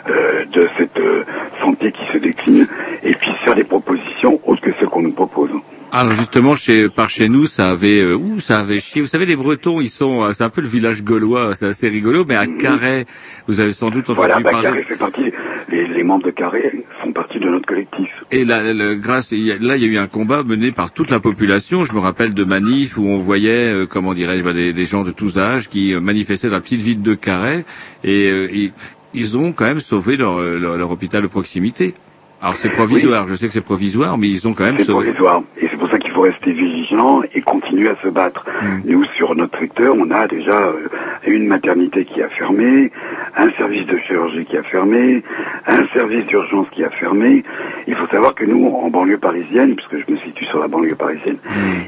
euh, 0.09 0.45
de 0.51 0.69
cette 0.77 0.99
euh, 0.99 1.23
santé 1.61 1.91
qui 1.91 2.03
se 2.11 2.17
décline, 2.17 2.67
et 3.03 3.13
puis 3.13 3.31
faire 3.43 3.55
des 3.55 3.63
propositions 3.63 4.39
autres 4.45 4.61
que 4.61 4.71
celles 4.79 4.89
qu'on 4.89 5.01
nous 5.01 5.13
propose. 5.13 5.49
Alors 5.95 6.13
justement, 6.13 6.55
chez, 6.55 6.89
par 6.89 7.11
chez 7.11 7.29
nous, 7.29 7.45
ça 7.45 7.69
avait, 7.69 8.01
euh, 8.01 8.15
ouh, 8.15 8.39
ça 8.39 8.59
avait 8.61 8.79
chié. 8.79 8.99
Vous 8.99 9.07
savez, 9.07 9.27
les 9.27 9.35
Bretons, 9.35 9.79
ils 9.79 9.89
sont, 9.91 10.23
euh, 10.23 10.33
c'est 10.33 10.43
un 10.43 10.49
peu 10.49 10.61
le 10.61 10.67
village 10.67 11.03
gaulois, 11.03 11.53
c'est 11.53 11.67
assez 11.67 11.87
rigolo. 11.87 12.25
Mais 12.27 12.35
à 12.35 12.47
Carhaix, 12.47 13.05
vous 13.47 13.59
avez 13.59 13.71
sans 13.71 13.91
doute 13.91 14.09
entendu 14.09 14.27
Voilà, 14.27 14.39
bah, 14.39 14.49
parler. 14.49 14.63
Carré 14.69 14.81
fait 14.81 14.97
partie, 14.97 15.31
les, 15.73 15.87
les 15.87 16.03
membres 16.03 16.25
de 16.25 16.31
Carré 16.31 16.83
font 17.01 17.11
partie 17.11 17.39
de 17.39 17.49
notre 17.49 17.65
collectif. 17.65 18.09
Et 18.31 18.45
là, 18.45 18.73
le- 18.73 18.95
grâce, 18.95 19.31
il 19.31 19.39
y 19.45 19.51
a- 19.51 19.57
là, 19.59 19.75
il 19.77 19.83
y 19.83 19.85
a 19.85 19.91
eu 19.91 19.97
un 19.97 20.07
combat 20.07 20.43
mené 20.43 20.71
par 20.71 20.91
toute 20.91 21.11
la 21.11 21.19
population. 21.19 21.83
Je 21.85 21.93
me 21.93 21.99
rappelle 21.99 22.33
de 22.33 22.43
manifs 22.43 22.97
où 22.97 23.05
on 23.05 23.17
voyait, 23.17 23.71
euh, 23.73 23.85
comment 23.85 24.13
dirais-je, 24.13 24.43
bah, 24.43 24.53
des, 24.53 24.73
des 24.73 24.85
gens 24.85 25.03
de 25.03 25.11
tous 25.11 25.37
âges 25.37 25.67
qui 25.69 25.93
euh, 25.93 25.99
manifestaient 25.99 26.47
dans 26.47 26.53
la 26.55 26.61
petite 26.61 26.81
ville 26.81 27.01
de 27.01 27.13
Carhaix, 27.15 27.65
et 28.03 28.29
euh, 28.31 28.47
ils, 28.53 28.71
ils 29.13 29.37
ont 29.37 29.51
quand 29.53 29.65
même 29.65 29.79
sauvé 29.79 30.17
leur, 30.17 30.37
euh, 30.39 30.59
leur, 30.59 30.77
leur 30.77 30.91
hôpital 30.91 31.21
de 31.21 31.27
proximité. 31.27 31.93
Alors 32.41 32.55
c'est 32.57 32.69
provisoire, 32.69 33.25
je 33.29 33.35
sais 33.35 33.47
que 33.47 33.53
c'est 33.53 33.61
provisoire, 33.61 34.17
mais 34.17 34.27
ils 34.27 34.47
ont 34.49 34.53
quand 34.53 34.65
même 34.65 34.77
C'est 34.77 34.83
sauvé. 34.85 35.05
provisoire. 35.05 35.43
Et 35.61 35.67
c'est 35.71 35.77
pour 35.77 35.89
faut 36.13 36.21
rester 36.21 36.51
vigilant 36.51 37.21
et 37.33 37.41
continuer 37.41 37.89
à 37.89 37.95
se 38.03 38.07
battre. 38.07 38.45
Mm. 38.61 38.91
Nous, 38.91 39.03
sur 39.17 39.35
notre 39.35 39.57
secteur, 39.59 39.95
on 39.97 40.09
a 40.11 40.27
déjà 40.27 40.57
euh, 40.57 40.87
une 41.27 41.47
maternité 41.47 42.05
qui 42.05 42.21
a 42.21 42.29
fermé, 42.29 42.91
un 43.35 43.49
service 43.51 43.85
de 43.87 43.97
chirurgie 43.97 44.45
qui 44.45 44.57
a 44.57 44.63
fermé, 44.63 45.23
un 45.67 45.85
service 45.87 46.25
d'urgence 46.27 46.67
qui 46.71 46.83
a 46.83 46.89
fermé. 46.89 47.43
Il 47.87 47.95
faut 47.95 48.07
savoir 48.07 48.35
que 48.35 48.45
nous, 48.45 48.67
en 48.67 48.89
banlieue 48.89 49.17
parisienne, 49.17 49.75
puisque 49.75 50.05
je 50.05 50.11
me 50.11 50.17
situe 50.19 50.45
sur 50.45 50.59
la 50.59 50.67
banlieue 50.67 50.95
parisienne, 50.95 51.37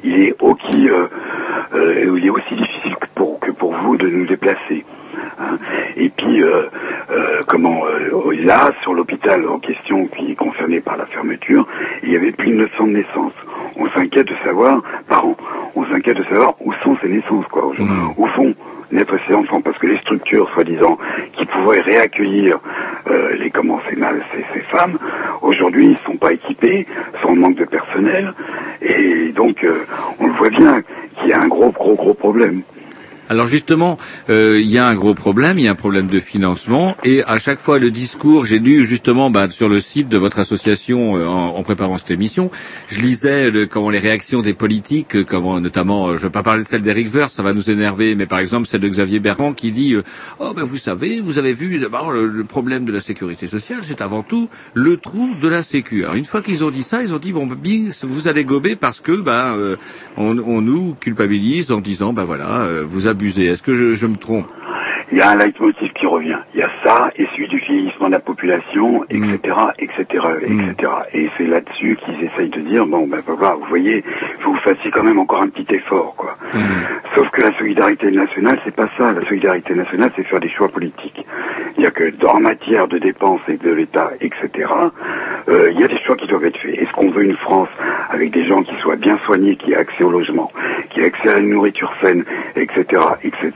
il 0.04 0.22
est 0.22 0.36
aussi, 0.42 0.90
euh, 0.90 1.08
euh, 1.74 2.18
il 2.18 2.26
est 2.26 2.30
aussi 2.30 2.56
difficile 2.56 2.96
que 3.00 3.08
pour, 3.16 3.40
que 3.40 3.52
pour 3.52 3.74
vous 3.74 3.98
de 3.98 4.08
nous 4.08 4.26
déplacer. 4.26 4.84
Hein. 5.40 5.58
Et 5.98 6.10
puis, 6.10 6.44
euh, 6.44 6.64
euh, 7.12 7.42
comment 7.48 7.84
euh, 7.86 8.36
là, 8.44 8.72
sur 8.82 8.94
l'hôpital 8.94 9.48
en 9.48 9.60
question 9.60 10.08
qui 10.08 10.32
est 10.32 10.36
concerné 10.36 10.80
par 10.80 10.98
la 10.98 11.06
fermeture, 11.06 11.68
il 12.04 12.12
y 12.12 12.16
avait 12.16 12.32
plus 12.32 12.52
de 12.52 12.58
900 12.58 12.88
naissances. 12.88 13.34
On 13.78 13.90
s'inquiète 13.90 14.28
de 14.28 14.36
savoir, 14.44 14.82
par 15.08 15.26
an, 15.26 15.36
on 15.76 15.86
s'inquiète 15.86 16.18
de 16.18 16.24
savoir 16.24 16.56
où 16.62 16.74
sont 16.84 16.98
ces 17.02 17.10
naissances, 17.10 17.46
quoi. 17.50 17.66
Où, 17.66 17.74
où 18.18 18.28
font 18.28 18.54
naître 18.92 19.16
ces 19.28 19.34
enfants, 19.34 19.62
parce 19.62 19.78
que 19.78 19.88
les 19.88 19.98
structures, 19.98 20.50
soi-disant, 20.54 20.98
qui 21.34 21.46
pourraient 21.46 21.82
réaccueillir 21.82 22.60
euh, 23.10 23.36
les 23.38 23.50
comment 23.50 23.80
ces, 23.90 23.96
ces, 23.96 24.46
ces 24.54 24.60
femmes, 24.72 24.98
aujourd'hui, 25.42 25.92
ils 25.92 26.06
sont 26.06 26.18
pas 26.18 26.34
équipés, 26.34 26.86
sont 27.22 27.30
en 27.30 27.36
manque 27.36 27.56
de 27.56 27.66
personnel, 27.66 28.34
et 28.82 29.32
donc 29.32 29.64
euh, 29.64 29.86
on 30.20 30.28
le 30.28 30.34
voit 30.34 30.50
bien 30.50 30.82
qu'il 31.18 31.30
y 31.30 31.34
a 31.34 31.42
un 31.42 31.48
gros, 31.48 31.72
gros, 31.72 31.96
gros 31.96 32.14
problème. 32.14 32.62
Alors 33.28 33.48
justement, 33.48 33.98
euh, 34.30 34.60
il 34.62 34.70
y 34.70 34.78
a 34.78 34.88
un 34.88 34.94
gros 34.94 35.16
problème, 35.16 35.58
il 35.58 35.66
y 35.66 35.68
a 35.68 35.72
un 35.72 35.76
problème 35.76 36.06
de 36.06 36.20
financement, 36.20 36.96
et 37.04 37.24
à 37.24 37.40
chaque 37.40 37.58
fois 37.58 37.80
le 37.80 37.90
discours, 37.90 38.46
j'ai 38.46 38.60
lu 38.60 38.86
justement 38.86 39.32
bah, 39.32 39.50
sur 39.50 39.68
le 39.68 39.80
site 39.80 40.10
de 40.10 40.18
votre 40.18 40.38
association 40.38 41.18
euh, 41.18 41.26
en, 41.26 41.64
préparant 41.64 41.98
cette 41.98 42.12
émission, 42.12 42.52
je 42.88 43.00
lisais 43.00 43.52
comment 43.68 43.90
les 43.90 43.98
réactions 43.98 44.44
des 44.44 44.54
politiques, 44.54 45.16
euh, 45.16 45.24
comment 45.24 45.60
notamment, 45.60 46.10
je 46.10 46.14
ne 46.14 46.18
vais 46.18 46.30
pas 46.30 46.44
parler 46.44 46.62
de 46.62 46.68
celle 46.68 46.84
d'Eric 46.84 47.08
Verre, 47.08 47.30
ça 47.30 47.42
va 47.42 47.54
nous 47.54 47.72
énerver, 47.72 48.14
mais 48.14 48.28
par 48.28 48.38
exemple 48.38 48.68
celle 48.68 48.82
de 48.82 48.88
Xavier 48.88 49.20
Bertrand 49.20 49.54
qui 49.54 49.72
dit, 49.72 49.96
oh 50.40 50.54
ben 50.56 50.64
vous 50.64 50.78
savez, 50.78 51.20
vous 51.20 51.40
avez 51.40 51.54
vu 51.54 51.80
d'abord 51.80 52.12
le, 52.12 52.44
problème 52.44 52.86
de 52.86 52.92
la 52.92 53.00
sécurité 53.00 53.48
sociale, 53.48 53.80
c'est 53.82 54.02
avant 54.02 54.22
tout 54.22 54.50
le 54.76 54.98
trou 54.98 55.32
de 55.42 55.48
la 55.48 55.64
sécu. 55.64 56.04
Alors 56.04 56.16
une 56.16 56.26
fois 56.26 56.44
qu'ils 56.44 56.64
ont 56.64 56.70
dit 56.70 56.84
ça, 56.84 57.02
ils 57.02 57.16
ont 57.16 57.20
dit 57.20 57.32
bon, 57.32 57.48
bing, 57.48 57.92
vous 58.04 58.28
allez 58.28 58.46
gober 58.46 58.76
parce 58.76 59.00
que 59.00 59.20
ben 59.20 59.76
on, 60.16 60.38
on 60.38 60.62
nous 60.62 60.96
culpabilise 61.00 61.72
en 61.72 61.82
disant 61.82 62.14
ben 62.14 62.24
voilà, 62.24 62.70
vous 62.86 63.08
Est-ce 63.24 63.64
que 63.64 63.74
je, 63.74 63.94
je 63.94 64.08
me 64.08 64.16
trompe? 64.16 64.48
Il 65.12 65.18
y 65.18 65.22
a 65.22 65.30
un 65.30 65.36
leitmotiv 65.36 65.92
qui 65.94 66.06
revient. 66.06 66.38
Il 66.54 66.60
y 66.60 66.64
a 66.64 66.70
ça 66.84 67.12
et 67.16 67.28
celui 67.34 67.48
du 67.48 67.62
vieillissement 67.76 68.08
de 68.08 68.14
la 68.14 68.20
population, 68.20 69.04
etc., 69.10 69.58
etc., 69.80 70.26
etc. 70.42 70.92
Et 71.14 71.30
c'est 71.38 71.46
là-dessus 71.46 71.98
qu'ils 71.98 72.24
essayent 72.28 72.50
de 72.50 72.62
dire 72.62 72.86
bon 72.86 73.08
ben 73.08 73.20
voilà, 73.26 73.56
vous 73.56 73.68
voyez, 73.68 74.04
il 74.06 74.44
faut 74.44 74.52
que 74.52 74.58
vous 74.58 74.62
fassiez 74.62 74.92
quand 74.92 75.04
même 75.04 75.20
encore 75.20 75.42
un 75.42 75.50
petit 75.50 75.76
effort, 75.76 76.14
quoi. 76.16 76.38
Sauf 77.16 77.30
que 77.30 77.42
la 77.42 77.58
solidarité 77.58 78.12
nationale, 78.12 78.60
c'est 78.64 78.76
pas 78.76 78.90
ça. 78.98 79.12
La 79.12 79.22
solidarité 79.22 79.74
nationale, 79.74 80.12
c'est 80.16 80.24
faire 80.24 80.40
des 80.40 80.50
choix 80.50 80.70
politiques. 80.70 81.26
Il 81.78 81.84
y 81.84 81.86
a 81.86 81.92
que 81.92 82.12
en 82.26 82.40
matière 82.40 82.88
de 82.88 82.98
dépenses 82.98 83.42
et 83.48 83.58
de 83.58 83.72
l'État, 83.72 84.12
etc., 84.22 84.50
euh, 85.48 85.72
il 85.72 85.80
y 85.80 85.84
a 85.84 85.88
des 85.88 85.98
choix 86.04 86.16
qui 86.16 86.28
doivent 86.28 86.46
être 86.46 86.58
faits. 86.58 86.76
Est-ce 86.76 86.92
qu'on 86.92 87.12
veut 87.12 87.24
une 87.24 87.36
France 87.36 87.70
avec 88.10 88.32
des 88.32 88.46
gens 88.46 88.64
qui 88.64 88.76
soient 88.82 88.96
bien 88.96 89.18
soignés, 89.26 89.56
qui 89.56 89.74
aient 89.74 89.78
accès 89.78 90.04
au 90.04 90.10
logement, 90.10 90.52
qui 90.90 91.02
aient 91.02 91.06
accès 91.06 91.30
à 91.30 91.34
la 91.36 91.42
nourriture 91.42 91.94
saine, 92.02 92.24
etc., 92.56 93.02
etc., 93.24 93.52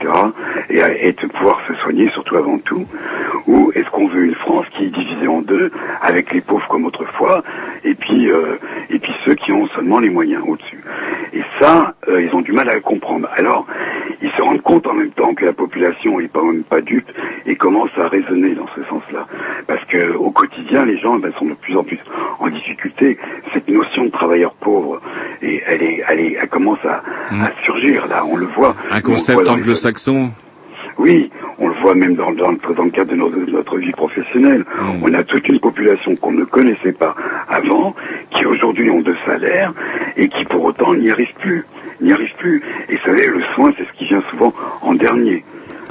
et, 0.68 0.82
à, 0.82 0.92
et 0.94 1.12
de 1.12 1.26
pouvoir 1.26 1.60
se 1.66 1.74
soigner 1.82 2.08
surtout 2.10 2.36
avant 2.36 2.58
tout? 2.58 2.86
Ou 3.46 3.72
est-ce 3.74 3.90
qu'on 3.90 4.06
veut 4.10 4.24
une 4.24 4.34
France 4.34 4.66
qui 4.76 4.84
est 4.84 4.88
divisée 4.88 5.28
en 5.28 5.40
deux, 5.40 5.70
avec 6.02 6.32
les 6.32 6.40
pauvres 6.40 6.66
comme 6.68 6.84
autrefois, 6.84 7.42
et 7.84 7.94
puis 7.94 8.30
euh, 8.30 8.56
et 8.90 8.98
puis 8.98 9.12
ceux 9.24 9.34
qui 9.34 9.52
ont 9.52 9.66
seulement 9.68 9.98
les 9.98 10.10
moyens 10.10 10.42
au-dessus 10.46 10.82
Et 11.32 11.42
ça, 11.58 11.94
euh, 12.08 12.22
ils 12.22 12.34
ont 12.34 12.40
du 12.40 12.52
mal 12.52 12.68
à 12.68 12.74
le 12.74 12.80
comprendre. 12.80 13.28
Alors, 13.36 13.66
ils 14.22 14.30
se 14.30 14.42
rendent 14.42 14.62
compte 14.62 14.86
en 14.86 14.94
même 14.94 15.10
temps 15.10 15.34
que 15.34 15.44
la 15.44 15.52
population 15.52 16.20
est 16.20 16.28
pas 16.28 16.42
même 16.42 16.62
pas 16.62 16.80
dupe 16.80 17.10
et 17.46 17.56
commence 17.56 17.90
à 17.96 18.08
raisonner 18.08 18.54
dans 18.54 18.68
ce 18.76 18.82
sens-là, 18.84 19.26
parce 19.66 19.84
que 19.86 20.14
au 20.14 20.30
quotidien, 20.30 20.84
les 20.84 20.98
gens 20.98 21.16
ben, 21.18 21.32
sont 21.38 21.46
de 21.46 21.54
plus 21.54 21.76
en 21.76 21.84
plus 21.84 21.98
en 22.38 22.48
difficulté. 22.48 23.18
Cette 23.54 23.68
notion 23.68 24.04
de 24.04 24.10
travailleur 24.10 24.52
pauvre, 24.54 25.00
et 25.42 25.62
elle 25.66 25.82
est, 25.82 26.02
elle 26.08 26.20
est, 26.20 26.36
elle 26.40 26.48
commence 26.48 26.84
à, 26.84 27.02
à 27.44 27.50
surgir 27.64 28.06
là. 28.08 28.24
On 28.30 28.36
le 28.36 28.46
voit. 28.46 28.74
Un 28.90 29.00
concept 29.00 29.48
anglo-saxon? 29.48 30.30
Oui, 31.00 31.30
on 31.58 31.68
le 31.68 31.74
voit 31.80 31.94
même 31.94 32.14
dans, 32.14 32.30
dans, 32.32 32.50
le- 32.50 32.74
dans 32.74 32.84
le 32.84 32.90
cadre 32.90 33.10
de 33.12 33.16
notre, 33.16 33.38
de 33.38 33.50
notre 33.50 33.78
vie 33.78 33.92
professionnelle. 33.92 34.64
On 35.02 35.12
a 35.14 35.22
toute 35.24 35.48
une 35.48 35.58
population 35.60 36.14
qu'on 36.16 36.32
ne 36.32 36.44
connaissait 36.44 36.92
pas 36.92 37.14
avant, 37.48 37.94
qui 38.30 38.44
aujourd'hui 38.46 38.90
ont 38.90 39.00
deux 39.00 39.16
salaires 39.26 39.72
et 40.16 40.28
qui 40.28 40.44
pour 40.44 40.62
autant 40.64 40.94
n'y 40.94 41.10
arrivent 41.10 41.34
plus. 41.40 41.64
N'y 42.00 42.12
arrivent 42.12 42.36
plus. 42.38 42.62
Et 42.88 42.96
vous 42.96 43.02
savez, 43.04 43.26
le 43.26 43.40
soin, 43.54 43.72
c'est 43.76 43.86
ce 43.86 43.92
qui 43.98 44.06
vient 44.06 44.22
souvent 44.30 44.52
en 44.82 44.94
dernier. 44.94 45.44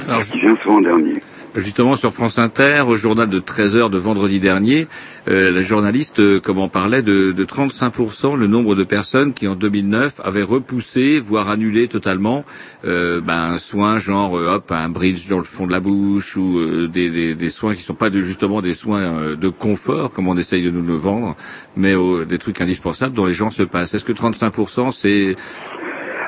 Alors, 0.08 0.22
ce 0.22 0.32
qui 0.32 0.40
vient 0.40 0.56
souvent 0.62 0.76
en 0.76 0.80
dernier. 0.80 1.14
Justement, 1.56 1.96
sur 1.96 2.12
France 2.12 2.38
Inter, 2.38 2.84
au 2.86 2.96
journal 2.96 3.28
de 3.28 3.40
13h 3.40 3.90
de 3.90 3.98
vendredi 3.98 4.38
dernier, 4.38 4.86
euh, 5.26 5.50
la 5.50 5.62
journaliste 5.62 6.20
euh, 6.20 6.38
comment 6.38 6.68
parlait 6.68 7.02
de, 7.02 7.32
de 7.32 7.44
35% 7.44 8.36
le 8.36 8.46
nombre 8.46 8.76
de 8.76 8.84
personnes 8.84 9.32
qui, 9.32 9.48
en 9.48 9.56
2009, 9.56 10.20
avaient 10.22 10.44
repoussé, 10.44 11.18
voire 11.18 11.48
annulé 11.48 11.88
totalement, 11.88 12.44
euh, 12.84 13.20
ben, 13.20 13.54
un 13.54 13.58
soin 13.58 13.98
genre 13.98 14.38
euh, 14.38 14.54
hop, 14.54 14.70
un 14.70 14.90
bridge 14.90 15.28
dans 15.28 15.38
le 15.38 15.44
fond 15.44 15.66
de 15.66 15.72
la 15.72 15.80
bouche 15.80 16.36
ou 16.36 16.60
euh, 16.60 16.86
des, 16.86 17.50
soins 17.50 17.74
qui 17.74 17.82
sont 17.82 17.94
pas 17.94 18.10
de, 18.10 18.20
justement 18.20 18.62
des 18.62 18.72
soins 18.74 19.00
euh, 19.00 19.34
de 19.34 19.48
confort, 19.48 20.12
comme 20.12 20.28
on 20.28 20.36
essaye 20.36 20.62
de 20.62 20.70
nous 20.70 20.86
le 20.86 20.94
vendre, 20.94 21.34
mais 21.76 21.96
euh, 21.96 22.24
des 22.24 22.38
trucs 22.38 22.60
indispensables 22.60 23.16
dont 23.16 23.26
les 23.26 23.32
gens 23.32 23.50
se 23.50 23.64
passent. 23.64 23.92
Est-ce 23.92 24.04
que 24.04 24.12
35% 24.12 24.92
c'est 24.92 25.34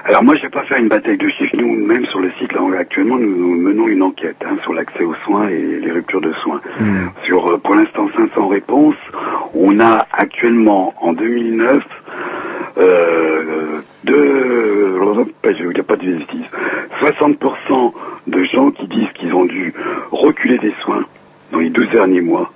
Alors 0.04 0.24
moi, 0.24 0.34
je 0.34 0.42
vais 0.42 0.48
pas 0.48 0.64
faire 0.64 0.78
une 0.78 0.88
bataille 0.88 1.16
de 1.16 1.28
chiffres. 1.28 1.56
Nous, 1.56 1.72
même 1.86 2.04
sur 2.06 2.18
le 2.18 2.32
site, 2.38 2.52
là, 2.52 2.60
actuellement, 2.78 3.18
nous, 3.18 3.36
nous 3.36 3.60
menons 3.60 3.86
une 3.86 4.02
enquête 4.02 4.36
hein, 4.44 4.56
sur 4.62 4.72
l'accès 4.72 5.04
aux 5.04 5.14
soins 5.24 5.48
et 5.48 5.78
les 5.80 5.92
ruptures 5.92 6.20
de 6.20 6.32
soins. 6.32 6.60
Sur, 7.24 7.48
euh, 7.48 7.58
pour 7.58 7.76
l'instant, 7.76 8.08
500 8.16 8.48
réponses. 8.48 8.96
On 9.54 9.78
a 9.78 10.06
actuellement, 10.12 10.92
en 11.00 11.12
2009, 11.12 11.82
euh, 12.78 13.80
de, 14.04 14.12
je 15.44 15.64
ne 15.64 15.82
pas 15.82 15.96
de 15.96 16.16
bêtises, 16.18 16.46
60% 17.00 17.92
de 18.26 18.44
gens 18.44 18.70
qui 18.70 18.86
disent 18.88 19.12
qu'ils 19.14 19.34
ont 19.34 19.44
dû 19.44 19.72
reculer 20.10 20.58
des 20.58 20.74
soins 20.82 21.04
dans 21.52 21.58
les 21.58 21.70
12 21.70 21.90
derniers 21.90 22.20
mois. 22.20 22.50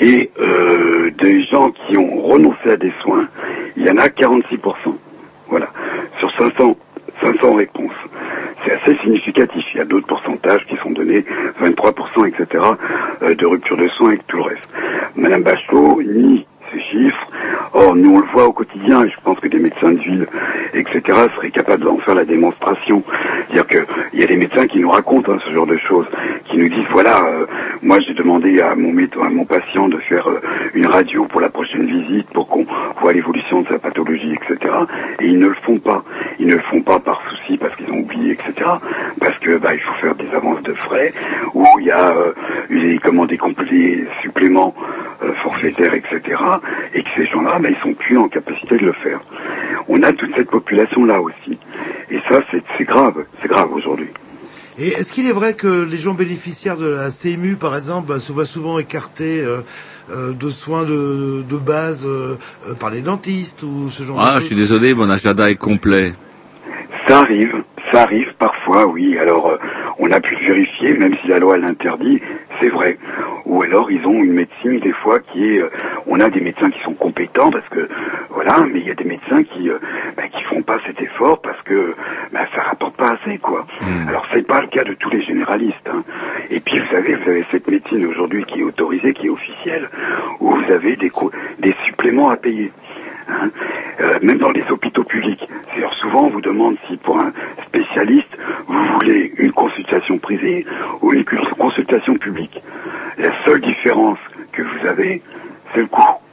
Et 0.00 0.30
euh, 0.40 1.10
des 1.18 1.44
gens 1.44 1.70
qui 1.70 1.96
ont 1.96 2.20
renoncé 2.20 2.70
à 2.70 2.76
des 2.76 2.92
soins, 3.02 3.28
il 3.76 3.84
y 3.84 3.90
en 3.90 3.96
a 3.96 4.08
46%. 4.08 4.74
Voilà. 5.48 5.68
Sur 6.18 6.30
500, 6.36 6.76
500 7.20 7.54
réponses. 7.54 7.92
C'est 8.64 8.72
assez 8.72 8.96
significatif. 9.02 9.64
Il 9.74 9.78
y 9.78 9.80
a 9.80 9.84
d'autres 9.84 10.06
pourcentages 10.06 10.64
qui 10.66 10.76
sont 10.76 10.90
donnés, 10.90 11.24
23%, 11.60 12.26
etc., 12.28 12.64
euh, 13.22 13.34
de 13.34 13.46
rupture 13.46 13.76
de 13.76 13.88
soins 13.88 14.12
et 14.12 14.20
tout 14.26 14.38
le 14.38 14.42
reste. 14.44 14.68
Madame 15.16 15.42
Bachelot 15.42 16.02
nie 16.02 16.46
ces 16.72 16.80
chiffres. 16.80 17.26
Or, 17.72 17.96
nous, 17.96 18.14
on 18.14 18.18
le 18.20 18.26
voit 18.32 18.46
au 18.46 18.52
quotidien, 18.52 19.04
et 19.04 19.10
je 19.10 19.16
pense 19.22 19.38
que 19.40 19.48
des 19.48 19.58
médecins 19.58 19.92
de 19.92 19.98
ville, 19.98 20.26
etc., 20.74 21.02
seraient 21.34 21.50
capables 21.50 21.84
d'en 21.84 21.98
faire 21.98 22.14
la 22.14 22.24
démonstration. 22.24 23.02
C'est-à-dire 23.48 23.66
qu'il 23.66 24.20
y 24.20 24.22
a 24.22 24.26
des 24.26 24.36
médecins 24.36 24.66
qui 24.66 24.78
nous 24.78 24.90
racontent 24.90 25.32
hein, 25.32 25.38
ce 25.46 25.52
genre 25.52 25.66
de 25.66 25.76
choses, 25.78 26.06
qui 26.46 26.58
nous 26.58 26.68
disent, 26.68 26.86
voilà, 26.90 27.24
euh, 27.24 27.46
moi 27.82 27.98
j'ai 28.00 28.14
demandé 28.14 28.60
à 28.60 28.74
mon, 28.74 28.94
à 29.22 29.28
mon 29.28 29.44
patient 29.44 29.88
de 29.88 29.98
faire 29.98 30.28
euh, 30.28 30.40
une 30.74 30.86
radio 30.86 31.24
pour 31.24 31.40
la 31.40 31.50
prochaine 31.50 31.86
visite, 31.86 32.28
pour 32.28 32.48
qu'on 32.48 32.66
voit 33.00 33.12
l'évolution 33.12 33.62
de 33.62 33.68
sa 33.68 33.78
pathologie, 33.78 34.34
etc. 34.34 34.72
Et 35.20 35.26
ils 35.26 35.38
ne 35.38 35.48
le 35.48 35.56
font 35.64 35.78
pas. 35.78 36.04
Ils 36.38 36.46
ne 36.46 36.54
le 36.54 36.62
font 36.70 36.82
pas 36.82 36.98
par 37.00 37.22
souci, 37.28 37.56
parce 37.56 37.74
qu'ils 37.76 37.90
ont 37.90 37.98
oublié, 37.98 38.32
etc. 38.32 38.70
Parce 39.20 39.38
que 39.38 39.58
bah, 39.58 39.74
il 39.74 39.80
faut 39.80 39.94
faire 39.94 40.14
des 40.14 40.30
avances 40.34 40.62
de 40.62 40.74
frais, 40.74 41.12
ou 41.54 41.66
il 41.80 41.86
y 41.86 41.90
a 41.90 42.10
euh, 42.10 42.32
les, 42.70 42.98
comment, 42.98 43.26
des, 43.26 43.38
des 43.70 44.06
suppléments 44.22 44.74
forfaitaires, 45.42 45.94
etc. 45.94 46.36
Et 46.94 47.02
que 47.02 47.08
ces 47.16 47.26
gens-là, 47.26 47.58
bah, 47.58 47.68
ils 47.70 47.82
sont 47.82 47.94
plus 47.94 48.18
en 48.18 48.28
capacité 48.28 48.78
de 48.78 48.86
le 48.86 48.92
faire. 48.92 49.20
On 49.88 50.02
a 50.02 50.12
toute 50.12 50.34
cette 50.34 50.50
population-là 50.50 51.20
aussi. 51.20 51.58
Et 52.10 52.18
ça, 52.28 52.42
c'est 52.50 52.84
grave. 52.84 53.24
C'est 53.42 53.48
grave 53.48 53.72
aujourd'hui. 53.72 54.08
Et 54.76 54.88
est-ce 54.88 55.12
qu'il 55.12 55.28
est 55.28 55.32
vrai 55.32 55.54
que 55.54 55.84
les 55.84 55.98
gens 55.98 56.14
bénéficiaires 56.14 56.76
de 56.76 56.90
la 56.90 57.08
CMU, 57.10 57.54
par 57.54 57.76
exemple, 57.76 58.08
bah, 58.08 58.18
se 58.18 58.32
voient 58.32 58.44
souvent 58.44 58.78
écartés 58.80 59.40
euh, 59.40 59.60
euh, 60.10 60.32
de 60.32 60.50
soins 60.50 60.82
de, 60.82 61.44
de 61.48 61.56
base 61.56 62.06
euh, 62.06 62.36
par 62.80 62.90
les 62.90 63.00
dentistes 63.00 63.62
ou 63.62 63.88
ce 63.88 64.02
genre 64.02 64.16
de 64.16 64.22
Ah, 64.22 64.32
choses 64.32 64.42
je 64.42 64.46
suis 64.46 64.56
désolé, 64.56 64.92
mon 64.94 65.08
agenda 65.10 65.48
est 65.48 65.54
complet. 65.54 66.12
Ça 67.06 67.20
arrive, 67.20 67.54
ça 67.92 68.02
arrive 68.02 68.32
parfois, 68.38 68.86
oui. 68.86 69.16
Alors, 69.16 69.56
on 70.00 70.10
a 70.10 70.20
pu 70.20 70.34
le 70.34 70.46
vérifier, 70.46 70.94
même 70.94 71.14
si 71.22 71.28
la 71.28 71.38
loi 71.38 71.56
l'interdit, 71.56 72.20
c'est 72.60 72.68
vrai. 72.68 72.98
Ou 73.46 73.62
alors, 73.62 73.90
ils 73.90 74.04
ont 74.06 74.22
une 74.22 74.32
médecine, 74.32 74.78
des 74.80 74.92
fois, 74.92 75.20
qui 75.20 75.54
est... 75.54 75.60
euh, 75.60 75.68
on 76.06 76.18
a 76.20 76.30
des 76.30 76.40
médecins 76.40 76.70
qui 76.70 76.80
sont 76.82 76.94
compétents, 76.94 77.50
parce 77.50 77.68
que, 77.68 77.88
voilà, 78.30 78.60
mais 78.72 78.80
il 78.80 78.86
y 78.86 78.90
a 78.90 78.94
des 78.94 79.04
médecins 79.04 79.42
qui 79.44 79.68
bah, 80.16 80.24
qui 80.28 80.42
font 80.44 80.62
pas 80.62 80.78
cet 80.86 81.00
effort, 81.00 81.40
parce 81.42 81.60
que 81.62 81.94
bah, 82.32 82.46
ça 82.54 82.62
rapporte 82.62 82.96
pas 82.96 83.12
assez, 83.22 83.38
quoi. 83.38 83.66
Alors, 84.08 84.26
c'est 84.32 84.46
pas 84.46 84.60
le 84.60 84.68
cas 84.68 84.84
de 84.84 84.94
tous 84.94 85.10
les 85.10 85.22
généralistes. 85.22 85.88
hein. 85.92 86.02
Et 86.50 86.60
puis, 86.60 86.78
vous 86.78 86.86
savez, 86.90 87.14
vous 87.16 87.28
avez 87.30 87.44
cette 87.50 87.68
médecine 87.70 88.06
aujourd'hui 88.06 88.44
qui 88.44 88.60
est 88.60 88.64
autorisée, 88.64 89.12
qui 89.12 89.26
est 89.26 89.30
officielle, 89.30 89.88
où 90.40 90.50
vous 90.50 90.72
avez 90.72 90.96
des, 90.96 91.10
co- 91.10 91.30
des 91.58 91.74
suppléments 91.84 92.30
à 92.30 92.36
payer. 92.36 92.72
Hein. 93.28 93.50
Euh, 94.00 94.18
même 94.22 94.38
dans 94.38 94.50
les 94.50 94.64
hôpitaux 94.70 95.04
publics. 95.04 95.46
C'est-à-dire 95.66 95.92
souvent 95.94 96.24
on 96.24 96.30
vous 96.30 96.40
demande 96.40 96.76
si 96.88 96.96
pour 96.96 97.18
un 97.18 97.32
spécialiste 97.66 98.36
vous 98.66 98.84
voulez 98.94 99.32
une 99.38 99.52
consultation 99.52 100.18
privée 100.18 100.66
ou 101.00 101.12
une 101.12 101.24
consultation 101.24 102.16
publique. 102.16 102.62
La 103.18 103.32
seule 103.44 103.60
différence 103.60 104.18
que 104.52 104.62
vous 104.62 104.86
avez, 104.86 105.22
c'est 105.72 105.80
le 105.80 105.86
coût. 105.86 106.23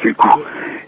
C'est 0.00 0.08
le 0.08 0.14
coût. 0.14 0.28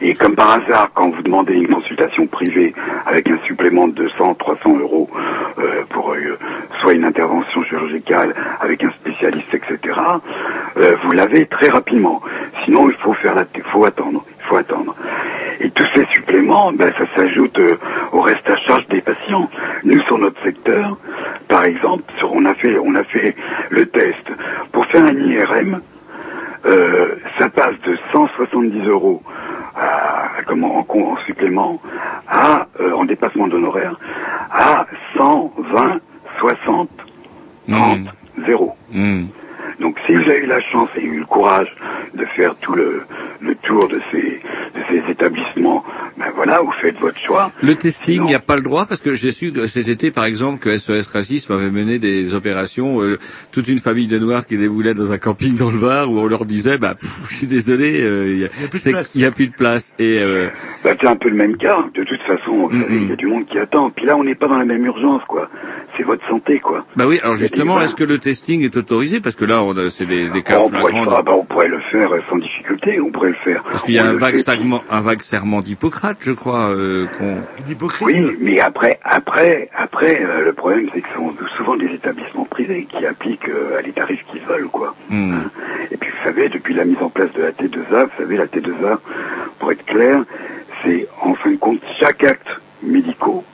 Et 0.00 0.14
comme 0.14 0.36
par 0.36 0.50
hasard, 0.52 0.90
quand 0.94 1.10
vous 1.10 1.22
demandez 1.22 1.54
une 1.54 1.68
consultation 1.68 2.26
privée 2.26 2.72
avec 3.04 3.28
un 3.28 3.38
supplément 3.46 3.88
de 3.88 3.94
200, 3.94 4.34
300 4.34 4.78
euros 4.78 5.10
euh, 5.58 5.82
pour 5.88 6.12
euh, 6.12 6.38
soit 6.80 6.94
une 6.94 7.04
intervention 7.04 7.64
chirurgicale 7.64 8.32
avec 8.60 8.84
un 8.84 8.90
spécialiste, 8.90 9.52
etc., 9.54 9.98
euh, 10.76 10.96
vous 11.02 11.12
l'avez 11.12 11.46
très 11.46 11.68
rapidement. 11.68 12.20
Sinon, 12.64 12.88
il 12.90 12.96
faut 12.96 13.12
faire 13.14 13.34
la, 13.34 13.44
faut 13.72 13.84
attendre, 13.84 14.24
il 14.38 14.46
faut 14.46 14.56
attendre. 14.56 14.94
Et 15.60 15.70
tous 15.70 15.86
ces 15.92 16.04
suppléments, 16.12 16.70
ben, 16.72 16.92
ça 16.96 17.04
s'ajoute 17.16 17.58
euh, 17.58 17.76
au 18.12 18.20
reste 18.20 18.48
à 18.48 18.56
charge 18.58 18.86
des 18.88 19.00
patients. 19.00 19.50
Nous, 19.82 20.00
sur 20.02 20.18
notre 20.18 20.40
secteur, 20.44 20.96
par 21.48 21.64
exemple, 21.64 22.04
sur, 22.18 22.32
on 22.32 22.44
a 22.44 22.54
fait, 22.54 22.78
on 22.78 22.94
a 22.94 23.02
fait 23.02 23.34
le 23.70 23.86
test 23.86 24.30
pour 24.70 24.86
faire 24.86 25.04
un 25.04 25.16
IRM. 25.16 25.80
Euh, 26.66 27.16
ça 27.38 27.48
passe 27.50 27.78
de 27.86 27.96
170 28.12 28.86
euros 28.88 29.22
à, 29.76 30.42
comment, 30.46 30.78
en, 30.78 30.98
en 30.98 31.16
supplément 31.26 31.80
à, 32.28 32.66
euh, 32.80 32.92
en 32.92 33.04
dépassement 33.04 33.46
d'honoraires 33.48 33.96
à 34.50 34.86
120, 35.16 36.00
60, 36.40 36.88
30, 37.68 37.98
0. 38.46 38.76
Donc 39.80 39.96
si 40.06 40.14
vous 40.14 40.22
avez 40.22 40.38
eu 40.38 40.46
la 40.46 40.60
chance 40.60 40.88
et 40.96 41.04
eu 41.04 41.20
le 41.20 41.26
courage 41.26 41.68
de 42.14 42.24
faire 42.36 42.54
tout 42.60 42.74
le, 42.74 43.02
le 43.40 43.54
tour 43.56 43.86
de 43.88 44.00
ces, 44.10 44.40
de 44.74 44.82
ces 44.90 45.10
établissements, 45.10 45.84
ben 46.18 46.26
voilà, 46.34 46.60
vous 46.60 46.72
faites 46.80 46.98
votre 46.98 47.18
choix. 47.18 47.52
Le 47.62 47.74
testing, 47.74 48.22
il 48.22 48.24
n'y 48.24 48.34
a 48.34 48.40
pas 48.40 48.56
le 48.56 48.62
droit 48.62 48.86
parce 48.86 49.00
que 49.00 49.14
j'ai 49.14 49.30
su 49.30 49.52
que 49.52 49.66
cet 49.66 49.88
été, 49.88 50.10
par 50.10 50.24
exemple, 50.24 50.58
que 50.58 50.76
SOS 50.76 51.06
Racisme 51.08 51.52
avait 51.52 51.70
mené 51.70 51.98
des 51.98 52.34
opérations, 52.34 53.02
euh, 53.02 53.18
toute 53.52 53.68
une 53.68 53.78
famille 53.78 54.06
de 54.06 54.18
Noirs 54.18 54.46
qui 54.46 54.56
déboulaient 54.56 54.94
dans 54.94 55.12
un 55.12 55.18
camping 55.18 55.56
dans 55.56 55.70
le 55.70 55.78
Var 55.78 56.10
où 56.10 56.18
on 56.18 56.26
leur 56.26 56.44
disait, 56.44 56.78
bah, 56.78 56.94
pff, 56.94 57.28
je 57.30 57.34
suis 57.34 57.46
désolé, 57.46 58.02
euh, 58.02 58.26
il 58.32 58.38
n'y 58.38 59.24
a, 59.24 59.30
plus 59.30 59.46
de 59.46 59.52
place. 59.52 59.94
Et 59.98 60.18
euh, 60.20 60.48
Bah, 60.82 60.90
c'est 61.00 61.06
un 61.06 61.16
peu 61.16 61.28
le 61.28 61.36
même 61.36 61.56
cas. 61.56 61.84
De 61.94 62.04
toute 62.04 62.20
façon, 62.22 62.70
il 62.72 63.08
y 63.08 63.12
a 63.12 63.16
du 63.16 63.26
monde 63.26 63.46
qui 63.46 63.58
attend. 63.58 63.90
Puis 63.90 64.06
là, 64.06 64.16
on 64.16 64.24
n'est 64.24 64.34
pas 64.34 64.48
dans 64.48 64.58
la 64.58 64.64
même 64.64 64.84
urgence, 64.84 65.22
quoi. 65.28 65.48
C'est 65.96 66.02
votre 66.04 66.26
santé, 66.28 66.60
quoi. 66.60 66.86
bah 66.96 67.06
oui, 67.08 67.18
alors 67.22 67.34
justement, 67.36 67.80
est-ce 67.80 67.96
que 67.96 68.04
le 68.04 68.18
testing 68.18 68.62
est 68.62 68.76
autorisé? 68.76 69.20
Parce 69.20 69.34
que 69.34 69.44
là, 69.44 69.57
c'est 69.90 70.06
des, 70.06 70.28
des 70.28 70.42
cas 70.42 70.58
on, 70.58 70.68
pourrait, 70.68 70.92
flagrants. 70.92 71.16
ah, 71.16 71.22
bah, 71.22 71.32
on 71.34 71.44
pourrait 71.44 71.68
le 71.68 71.80
faire 71.90 72.10
sans 72.28 72.36
difficulté. 72.36 73.00
On 73.00 73.10
pourrait 73.10 73.30
le 73.30 73.34
faire. 73.34 73.62
Parce 73.64 73.82
qu'il 73.82 73.94
y 73.94 73.98
a 73.98 74.06
un 74.06 74.14
vague, 74.14 74.34
fait, 74.34 74.40
serment, 74.40 74.82
un 74.90 75.00
vague 75.00 75.22
serment 75.22 75.60
d'Hippocrate, 75.60 76.18
je 76.20 76.32
crois, 76.32 76.70
euh, 76.70 77.06
qu'on... 77.18 77.38
Oui, 78.02 78.36
mais 78.40 78.60
après, 78.60 78.98
après, 79.04 79.70
après, 79.76 80.22
euh, 80.22 80.44
le 80.44 80.52
problème, 80.52 80.88
c'est 80.94 81.00
que 81.00 81.08
ce 81.08 81.14
sont 81.14 81.34
souvent 81.56 81.76
des 81.76 81.86
établissements 81.86 82.44
privés 82.44 82.86
qui 82.90 83.04
appliquent 83.06 83.48
euh, 83.48 83.80
les 83.84 83.92
tarifs 83.92 84.24
qu'ils 84.30 84.42
veulent, 84.42 84.68
quoi. 84.68 84.94
Hmm. 85.10 85.38
Et 85.90 85.96
puis, 85.96 86.10
vous 86.10 86.24
savez, 86.24 86.48
depuis 86.48 86.74
la 86.74 86.84
mise 86.84 86.98
en 87.00 87.10
place 87.10 87.32
de 87.32 87.42
la 87.42 87.52
T2A, 87.52 88.04
vous 88.04 88.16
savez, 88.18 88.36
la 88.36 88.46
T2A, 88.46 88.98
pour 89.58 89.72
être 89.72 89.84
clair, 89.84 90.24
c'est 90.84 91.08
en 91.22 91.34
fin 91.34 91.50
de 91.50 91.56
compte 91.56 91.80
chaque 92.00 92.22
acte 92.24 92.48
médicaux 92.82 93.44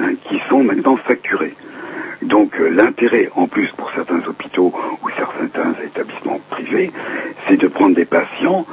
hein, 0.00 0.12
qui 0.28 0.40
sont 0.48 0.62
maintenant 0.62 0.96
facturés. 0.96 1.54
Donc 2.22 2.52
euh, 2.60 2.68
l'intérêt, 2.68 3.30
en 3.34 3.46
plus 3.46 3.68
pour 3.76 3.90
certains 3.92 4.20
hôpitaux 4.26 4.72
ou 5.02 5.08
certains 5.16 5.74
établissements 5.84 6.40
privés, 6.50 6.90
c'est 7.46 7.56
de 7.56 7.68
prendre 7.68 7.94
des 7.94 8.04
patients 8.04 8.64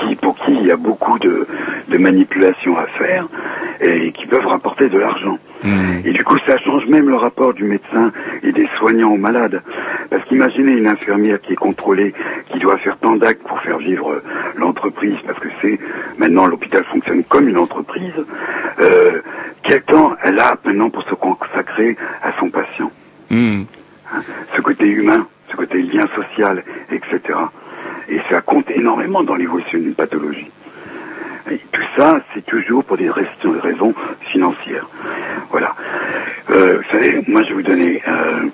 qui, 0.00 0.16
pour 0.16 0.36
qui 0.36 0.52
il 0.52 0.66
y 0.66 0.70
a 0.70 0.76
beaucoup 0.76 1.18
de, 1.18 1.46
de 1.88 1.98
manipulations 1.98 2.76
à 2.76 2.86
faire 2.86 3.26
et 3.80 4.12
qui 4.12 4.26
peuvent 4.26 4.46
rapporter 4.46 4.88
de 4.88 4.98
l'argent. 4.98 5.38
Et 6.04 6.12
du 6.12 6.22
coup, 6.24 6.36
ça 6.46 6.58
change 6.58 6.84
même 6.86 7.08
le 7.08 7.16
rapport 7.16 7.54
du 7.54 7.64
médecin 7.64 8.12
et 8.42 8.52
des 8.52 8.68
soignants 8.76 9.12
aux 9.12 9.16
malades. 9.16 9.62
Parce 10.10 10.22
qu'imaginez 10.24 10.72
une 10.72 10.86
infirmière 10.86 11.40
qui 11.40 11.54
est 11.54 11.56
contrôlée, 11.56 12.12
qui 12.50 12.58
doit 12.58 12.76
faire 12.76 12.98
tant 12.98 13.16
d'actes 13.16 13.42
pour 13.48 13.58
faire 13.62 13.78
vivre 13.78 14.10
euh, 14.12 14.22
l'entreprise, 14.56 15.16
parce 15.26 15.38
que 15.38 15.48
c'est 15.62 15.78
maintenant 16.18 16.46
l'hôpital 16.46 16.84
fonctionne 16.84 17.24
comme 17.24 17.48
une 17.48 17.56
entreprise. 17.56 18.12
Euh, 18.78 19.22
quel 19.62 19.80
temps 19.82 20.14
elle 20.22 20.38
a 20.38 20.58
maintenant 20.64 20.90
pour 20.90 21.02
se 21.04 21.14
consacrer 21.14 21.96
à 22.22 22.32
son 22.38 22.50
patient? 22.50 22.92
Hmm. 23.30 23.62
Hein, 24.12 24.20
Ce 24.54 24.60
côté 24.60 24.86
humain, 24.86 25.26
ce 25.50 25.56
côté 25.56 25.80
lien 25.80 26.06
social, 26.14 26.62
etc. 26.92 27.38
Et 28.08 28.20
ça 28.30 28.40
compte 28.42 28.70
énormément 28.70 29.22
dans 29.22 29.34
l'évolution 29.36 29.78
d'une 29.78 29.94
pathologie. 29.94 30.50
Tout 31.72 31.82
ça, 31.96 32.20
c'est 32.34 32.44
toujours 32.46 32.84
pour 32.84 32.96
des 32.96 33.08
rais- 33.10 33.26
raisons 33.62 33.94
financières. 34.32 34.88
Voilà. 35.50 35.74
Euh, 36.50 36.78
vous 36.78 36.90
savez, 36.90 37.22
moi 37.28 37.42
je 37.42 37.48
vais 37.48 37.54
vous 37.54 37.62
donner. 37.62 38.02
euh, 38.08 38.46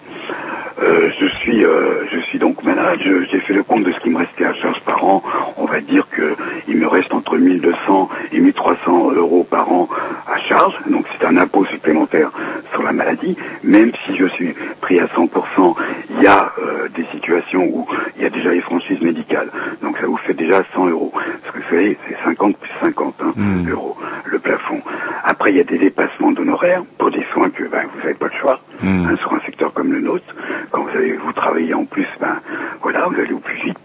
euh, 0.83 1.11
je 1.21 1.27
suis, 1.27 1.65
euh, 1.65 2.07
je 2.13 2.19
suis 2.21 2.39
donc 2.39 2.63
malade. 2.65 2.99
Je- 3.05 3.25
J'ai 3.31 3.41
fait 3.41 3.53
le 3.55 3.63
compte 3.63 3.85
de 3.85 3.93
ce 3.93 4.01
qui 4.01 4.11
me 4.11 4.19
restait 4.19 4.45
à 4.45 4.55
charge 4.55 4.81
par 4.85 5.05
an. 5.05 5.23
On 5.57 5.67
va 5.67 5.81
dire 5.81 6.07
que 6.11 6.35
il 6.69 6.77
me 6.79 6.87
reste 6.89 7.13
entre 7.13 7.37
1200 7.37 8.09
et 8.33 8.41
1300 8.41 9.13
euros 9.13 9.45
par 9.45 9.71
an 9.71 9.89
à 10.27 10.39
charge. 10.49 10.75
Donc 10.89 11.07
c'est 11.13 11.27
un 11.27 11.37
impôt 11.37 11.65
supplémentaire 11.67 12.31
sur 12.73 12.83
la 12.83 12.93
maladie. 12.93 13.37
Même 13.63 13.93
si 14.07 14.17
je 14.17 14.27
suis 14.27 14.55
pris 14.81 14.99
à 15.01 15.07
100%, 15.09 15.77
il 16.11 16.23
y 16.23 16.27
a 16.27 16.53
euh, 16.59 16.89
des 16.97 17.05
situations 17.13 17.63
où 17.65 17.87
il 18.17 18.23
y 18.23 18.27
a 18.27 18.31
déjà 18.31 18.51
les 18.51 18.61
franchises 18.63 19.01
médicales. 19.03 19.51
Donc 19.83 19.99
ça 19.99 20.07
vous 20.07 20.17
fait 20.19 20.35
déjà 20.35 20.63
100 20.75 20.87
euros. 20.89 21.13
Parce 21.15 21.55
que 21.55 21.59
vous 21.59 21.71
savez, 21.77 21.99
c'est 22.09 22.17
50 22.25 22.57
plus 22.57 22.71
50 22.81 23.15
hein, 23.23 23.35
euros 23.69 23.97
le 24.25 24.39
plafond. 24.39 24.81
Après, 25.25 25.51
il 25.51 25.57
y 25.57 25.61
a 25.61 25.65
des 25.65 25.79
dépassements 25.79 26.33
d'honoraires 26.33 26.83
pour 26.99 27.11
des 27.11 27.25
soins 27.33 27.51
que 27.51 27.65
ben, 27.65 27.83
vous 27.93 27.99
n'avez 28.01 28.15
pas 28.15 28.27
le 28.27 28.39
choix. 28.41 28.61
hein, 28.83 29.17
sur 29.19 29.33
un 29.35 29.41
secteur 29.41 29.73
comme 29.75 29.93
le 29.93 30.01
nôtre, 30.01 30.25
quand 30.71 30.83
vous 30.83 30.97
avez 30.97 31.13
vous 31.13 31.33
travaillez 31.33 31.75
en 31.75 31.85
plus, 31.85 32.07
ben 32.21 32.37
voilà, 32.83 33.07
vous 33.09 33.21
allez 33.21 33.33
au 33.33 33.39
plus 33.39 33.57
vite. 33.63 33.79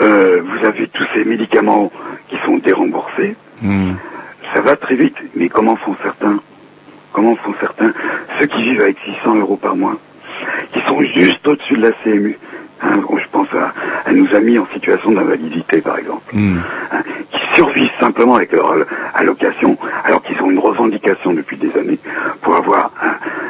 Euh, 0.00 0.42
vous 0.44 0.66
avez 0.66 0.86
tous 0.88 1.06
ces 1.14 1.24
médicaments 1.24 1.90
qui 2.28 2.36
sont 2.44 2.58
déremboursés. 2.58 3.36
Ça 4.54 4.60
va 4.62 4.76
très 4.76 4.94
vite, 4.96 5.16
mais 5.34 5.48
comment 5.48 5.76
font 5.76 5.94
certains? 6.02 6.40
Comment 7.12 7.36
font 7.36 7.54
certains? 7.60 7.92
Ceux 8.38 8.46
qui 8.46 8.62
vivent 8.62 8.80
avec 8.80 8.96
600 9.04 9.36
euros 9.36 9.56
par 9.56 9.76
mois, 9.76 9.96
qui 10.72 10.80
sont 10.88 11.00
juste 11.02 11.46
au-dessus 11.46 11.76
de 11.76 11.82
la 11.82 11.92
CMU. 12.02 12.38
Hein, 12.82 13.00
je 13.14 13.28
pense 13.30 13.48
à, 13.54 13.74
à 14.08 14.12
nos 14.12 14.34
amis 14.34 14.58
en 14.58 14.66
situation 14.72 15.12
d'invalidité, 15.12 15.82
par 15.82 15.98
exemple, 15.98 16.34
hein, 16.34 17.02
qui 17.30 17.39
survivent 17.60 17.90
simplement 18.00 18.36
avec 18.36 18.52
leur 18.52 18.74
allocation, 19.12 19.76
alors 20.04 20.22
qu'ils 20.22 20.40
ont 20.40 20.50
une 20.50 20.58
revendication 20.58 21.34
depuis 21.34 21.58
des 21.58 21.70
années 21.76 21.98
pour 22.40 22.56
avoir 22.56 22.90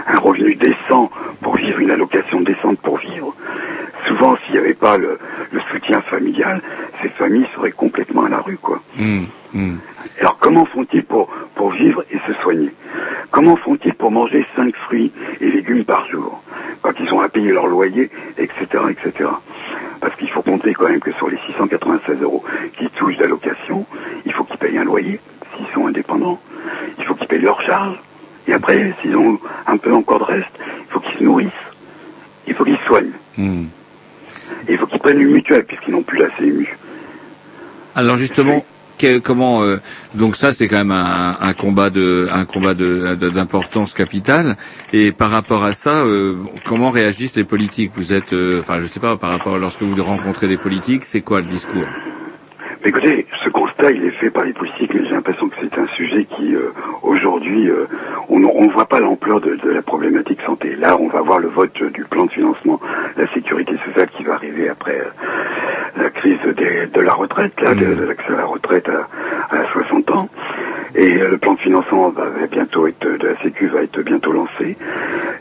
un, 0.09 0.19
revenu 0.19 0.57
décent, 0.57 1.09
pour 1.41 1.55
vivre 1.55 1.79
une 1.79 1.93
allocation 1.93 2.41
décente 2.41 2.81
pour 2.81 2.99
vivre. 2.99 3.33
Souvent, 4.09 4.37
s'il 4.39 4.55
n'y 4.55 4.59
avait 4.59 4.75
pas 4.75 4.97
le, 4.99 5.17
le 5.53 5.61
soutien 5.71 6.01
familial, 6.01 6.61
ces 7.01 7.09
familles 7.11 7.47
seraient 7.55 7.71
complètement 7.71 8.25
à 8.25 8.29
la 8.29 8.41
rue, 8.41 8.59
quoi. 8.59 8.81
Hmm. 8.99 9.27
Hmm. 9.53 9.77
Alors 10.21 10.39
comment 10.39 10.65
font-ils 10.67 11.05
pour, 11.05 11.29
pour 11.55 11.73
vivre 11.73 12.05
et 12.11 12.19
se 12.27 12.33
soigner? 12.43 12.71
Comment 13.31 13.57
font-ils 13.57 13.95
pour 13.95 14.11
manger 14.11 14.47
cinq 14.57 14.75
fruits 14.77 15.13
et 15.41 15.51
légumes 15.51 15.85
par 15.85 16.07
jour 16.09 16.43
quand 16.83 16.93
ils 17.01 17.13
ont 17.13 17.21
à 17.21 17.29
payer 17.29 17.53
leur 17.53 17.67
loyer, 17.67 18.11
etc., 18.39 18.67
etc. 18.91 19.29
Parce 20.01 20.17
qu'il 20.17 20.31
faut 20.31 20.43
compter 20.43 20.73
quand 20.73 20.89
même 20.89 21.01
que 21.01 21.13
sur 21.13 21.29
les 21.29 21.39
696 21.47 22.21
euros 22.23 22.43
qu'ils 22.79 22.89
touchent 22.91 23.19
d'allocation, 23.19 23.85
il 24.25 24.33
faut 24.33 24.45
qu'ils 24.45 24.57
payent 24.59 24.79
un 24.79 24.85
loyer 24.85 25.21
s'ils 25.57 25.67
sont 25.75 25.87
indépendants, 25.87 26.41
il 26.99 27.05
faut 27.05 27.15
qu'ils 27.15 27.27
payent 27.27 27.43
leurs 27.43 27.61
charges, 27.63 27.99
et 28.47 28.55
après, 28.55 28.95
s'ils 29.03 29.15
ont 29.17 29.39
un 29.67 29.77
peu 29.77 29.93
encore 29.93 30.21
de 30.21 30.25
reste, 30.25 30.49
il 30.59 30.87
faut 30.93 31.01
qu'ils 31.01 31.19
se 31.19 31.25
nourrissent, 31.25 31.51
il 32.47 32.55
faut 32.55 32.65
qu'ils 32.65 32.79
se 32.79 32.85
soignent, 32.85 33.13
Hmm. 33.37 33.65
et 34.69 34.73
il 34.73 34.79
faut 34.79 34.87
qu'ils 34.87 35.01
prennent 35.01 35.21
une 35.21 35.33
mutuelle 35.33 35.65
puisqu'ils 35.67 35.93
n'ont 35.93 36.03
plus 36.03 36.19
la 36.19 36.29
CMU. 36.31 36.77
Alors 37.95 38.17
justement, 38.17 38.65
comment 39.23 39.63
euh, 39.63 39.79
donc 40.15 40.37
ça 40.37 40.53
c'est 40.53 40.69
quand 40.69 40.79
même 40.85 40.91
un, 40.93 41.53
combat 41.55 41.91
de 41.91 42.29
un 42.31 42.45
combat 42.45 42.75
d'importance 42.75 43.93
capitale. 43.95 44.57
Et 44.93 45.13
par 45.13 45.31
rapport 45.31 45.65
à 45.65 45.73
ça 45.73 46.05
euh, 46.05 46.37
comment 46.65 46.91
réagissent 46.91 47.37
les 47.37 47.45
politiques? 47.45 47.93
Vous 47.95 48.13
êtes 48.13 48.33
euh, 48.33 48.61
enfin 48.61 48.79
je 48.81 48.85
sais 48.87 49.01
pas 49.01 49.17
par 49.17 49.31
rapport 49.31 49.59
lorsque 49.59 49.83
vous 49.83 50.03
rencontrez 50.03 50.49
des 50.49 50.57
politiques 50.57 51.05
c'est 51.05 51.21
quoi 51.21 51.41
le 51.41 51.47
discours? 51.47 51.87
Écoutez, 52.85 53.27
il 53.89 54.05
est 54.05 54.11
fait 54.11 54.31
par 54.31 54.45
les 54.45 54.53
politiques, 54.53 54.93
mais 54.93 55.05
j'ai 55.05 55.15
l'impression 55.15 55.49
que 55.49 55.57
c'est 55.61 55.79
un 55.79 55.87
sujet 55.89 56.25
qui, 56.25 56.55
euh, 56.55 56.73
aujourd'hui, 57.03 57.71
euh, 57.71 57.87
on 58.29 58.39
ne 58.39 58.73
voit 58.73 58.87
pas 58.87 59.01
l'ampleur 59.01 59.41
de, 59.41 59.57
la 59.65 59.83
problématique 59.83 60.41
santé. 60.43 60.75
Là, 60.77 60.97
on 61.01 61.09
va 61.09 61.23
voir 61.23 61.39
le 61.39 61.49
vote 61.49 61.73
euh, 61.81 61.91
du 61.91 62.05
plan 62.05 62.27
de 62.27 62.31
financement 62.31 62.81
de 63.17 63.23
la 63.23 63.33
sécurité 63.33 63.75
sociale 63.87 64.09
qui 64.17 64.25
va 64.25 64.35
arriver 64.35 64.69
après 64.69 65.01
la 65.97 66.11
crise 66.11 66.39
de 66.45 67.01
la 67.01 67.15
retraite, 67.15 67.59
là, 67.61 67.75
de, 67.75 68.05
l'accès 68.05 68.33
à 68.33 68.37
la 68.37 68.45
retraite 68.45 68.89
à, 68.89 69.57
à 69.57 69.65
60 69.73 70.11
ans. 70.11 70.29
Et 70.95 71.15
le 71.15 71.39
plan 71.39 71.55
de 71.55 71.61
financement 71.61 72.11
va, 72.11 72.25
bientôt 72.51 72.87
être, 72.87 73.07
de 73.07 73.29
la 73.29 73.41
Sécu 73.43 73.69
va 73.69 73.83
être 73.83 74.03
bientôt 74.03 74.33
lancé. 74.33 74.77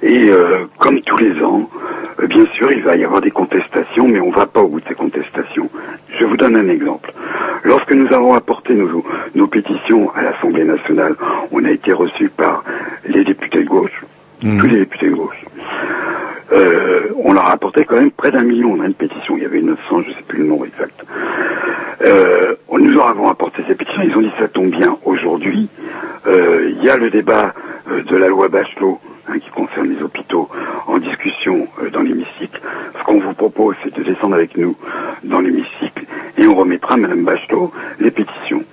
Et 0.04 0.30
comme 0.78 1.02
tous 1.02 1.18
les 1.18 1.42
ans, 1.44 1.68
bien 2.28 2.46
sûr, 2.54 2.72
il 2.72 2.84
va 2.84 2.96
y 2.96 3.04
avoir 3.04 3.22
des 3.22 3.32
contestations, 3.32 4.08
mais 4.08 4.20
on 4.20 4.30
ne 4.30 4.36
va 4.36 4.46
pas 4.46 4.62
au 4.62 4.68
bout 4.68 4.80
de 4.80 4.88
ces 4.88 4.96
contestations. 4.96 5.70
Je 6.20 6.26
vous 6.26 6.38
donne 6.38 6.56
un 6.56 6.70
exemple. 6.70 7.12
Lorsque 7.64 7.92
nous 7.92 8.12
avons 8.14 8.29
apporté 8.36 8.74
nos, 8.74 9.04
nos 9.36 9.48
pétitions 9.48 10.12
à 10.16 10.24
l'Assemblée 10.24 10.64
nationale, 10.64 11.16
on 11.52 11.64
a 11.66 11.72
été 11.72 11.94
reçus 11.94 12.30
par 12.30 12.64
les 13.06 13.24
députés 13.24 13.64
de 13.64 13.70
gauche, 13.70 14.04
tous 14.42 14.68
les 14.68 14.80
députés 14.80 15.10
de 15.10 15.16
gauche. 15.16 15.46
Euh, 16.52 17.10
on 17.24 17.34
leur 17.34 17.46
a 17.46 17.52
apporté 17.54 17.86
quand 17.86 17.98
même 17.98 18.12
près 18.12 18.32
d'un 18.32 18.44
million. 18.44 18.74
On 18.74 18.82
a 18.82 18.88
une 18.88 18.94
pétition, 18.94 19.38
il 19.38 19.44
y 19.44 19.46
avait 19.46 19.62
900, 19.62 19.80
je 19.90 20.10
ne 20.10 20.14
sais 20.14 20.22
plus 20.28 20.40
le 20.40 20.46
nombre 20.46 20.66
exact. 20.66 21.06
Euh, 22.02 22.56
nous 22.72 22.92
leur 22.92 23.08
avons 23.08 23.30
apporté 23.30 23.62
ces 23.68 23.76
pétitions, 23.76 24.02
ils 24.02 24.16
ont 24.16 24.22
dit 24.22 24.32
ça 24.40 24.48
tombe 24.48 24.70
bien. 24.70 24.98
Aujourd'hui, 25.06 25.70
euh, 26.28 26.72
il 26.72 26.84
y 26.84 26.90
a 26.90 26.98
le 26.98 27.10
débat 27.10 27.54
de 28.10 28.16
la 28.16 28.28
loi 28.28 28.48
Bachelot 28.48 29.00
hein, 29.30 29.40
qui 29.40 29.50
concerne 29.50 29.90
les 29.90 30.02
hôpitaux 30.02 30.50
en 30.88 30.98
discussion 30.98 31.68
euh, 31.82 31.90
dans 31.90 32.02
l'hémicycle. 32.02 32.62
Ce 32.98 33.04
qu'on 33.04 33.20
vous 33.20 33.34
propose, 33.34 33.76
c'est 33.84 33.94
de 33.96 34.04
descendre 34.04 34.36
avec 34.36 34.58
nous 34.58 34.76
dans 35.24 35.40
l'hémicycle 35.40 36.06
et 36.38 36.48
on 36.48 36.56
remettra 36.56 36.98
Madame 36.98 37.24
Bachelot 37.24 37.72
les 38.00 38.12
pétitions. 38.12 38.64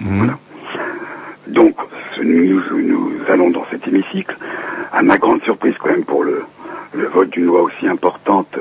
Voilà. 0.00 0.38
Donc, 1.46 1.76
nous 2.22 2.60
allons 3.28 3.50
dans 3.50 3.66
cet 3.70 3.86
hémicycle. 3.86 4.36
À 4.92 5.02
ma 5.02 5.18
grande 5.18 5.42
surprise, 5.42 5.74
quand 5.78 5.90
même, 5.90 6.04
pour 6.04 6.24
le, 6.24 6.44
le 6.94 7.06
vote 7.06 7.30
d'une 7.30 7.46
loi 7.46 7.62
aussi 7.62 7.86
importante 7.86 8.58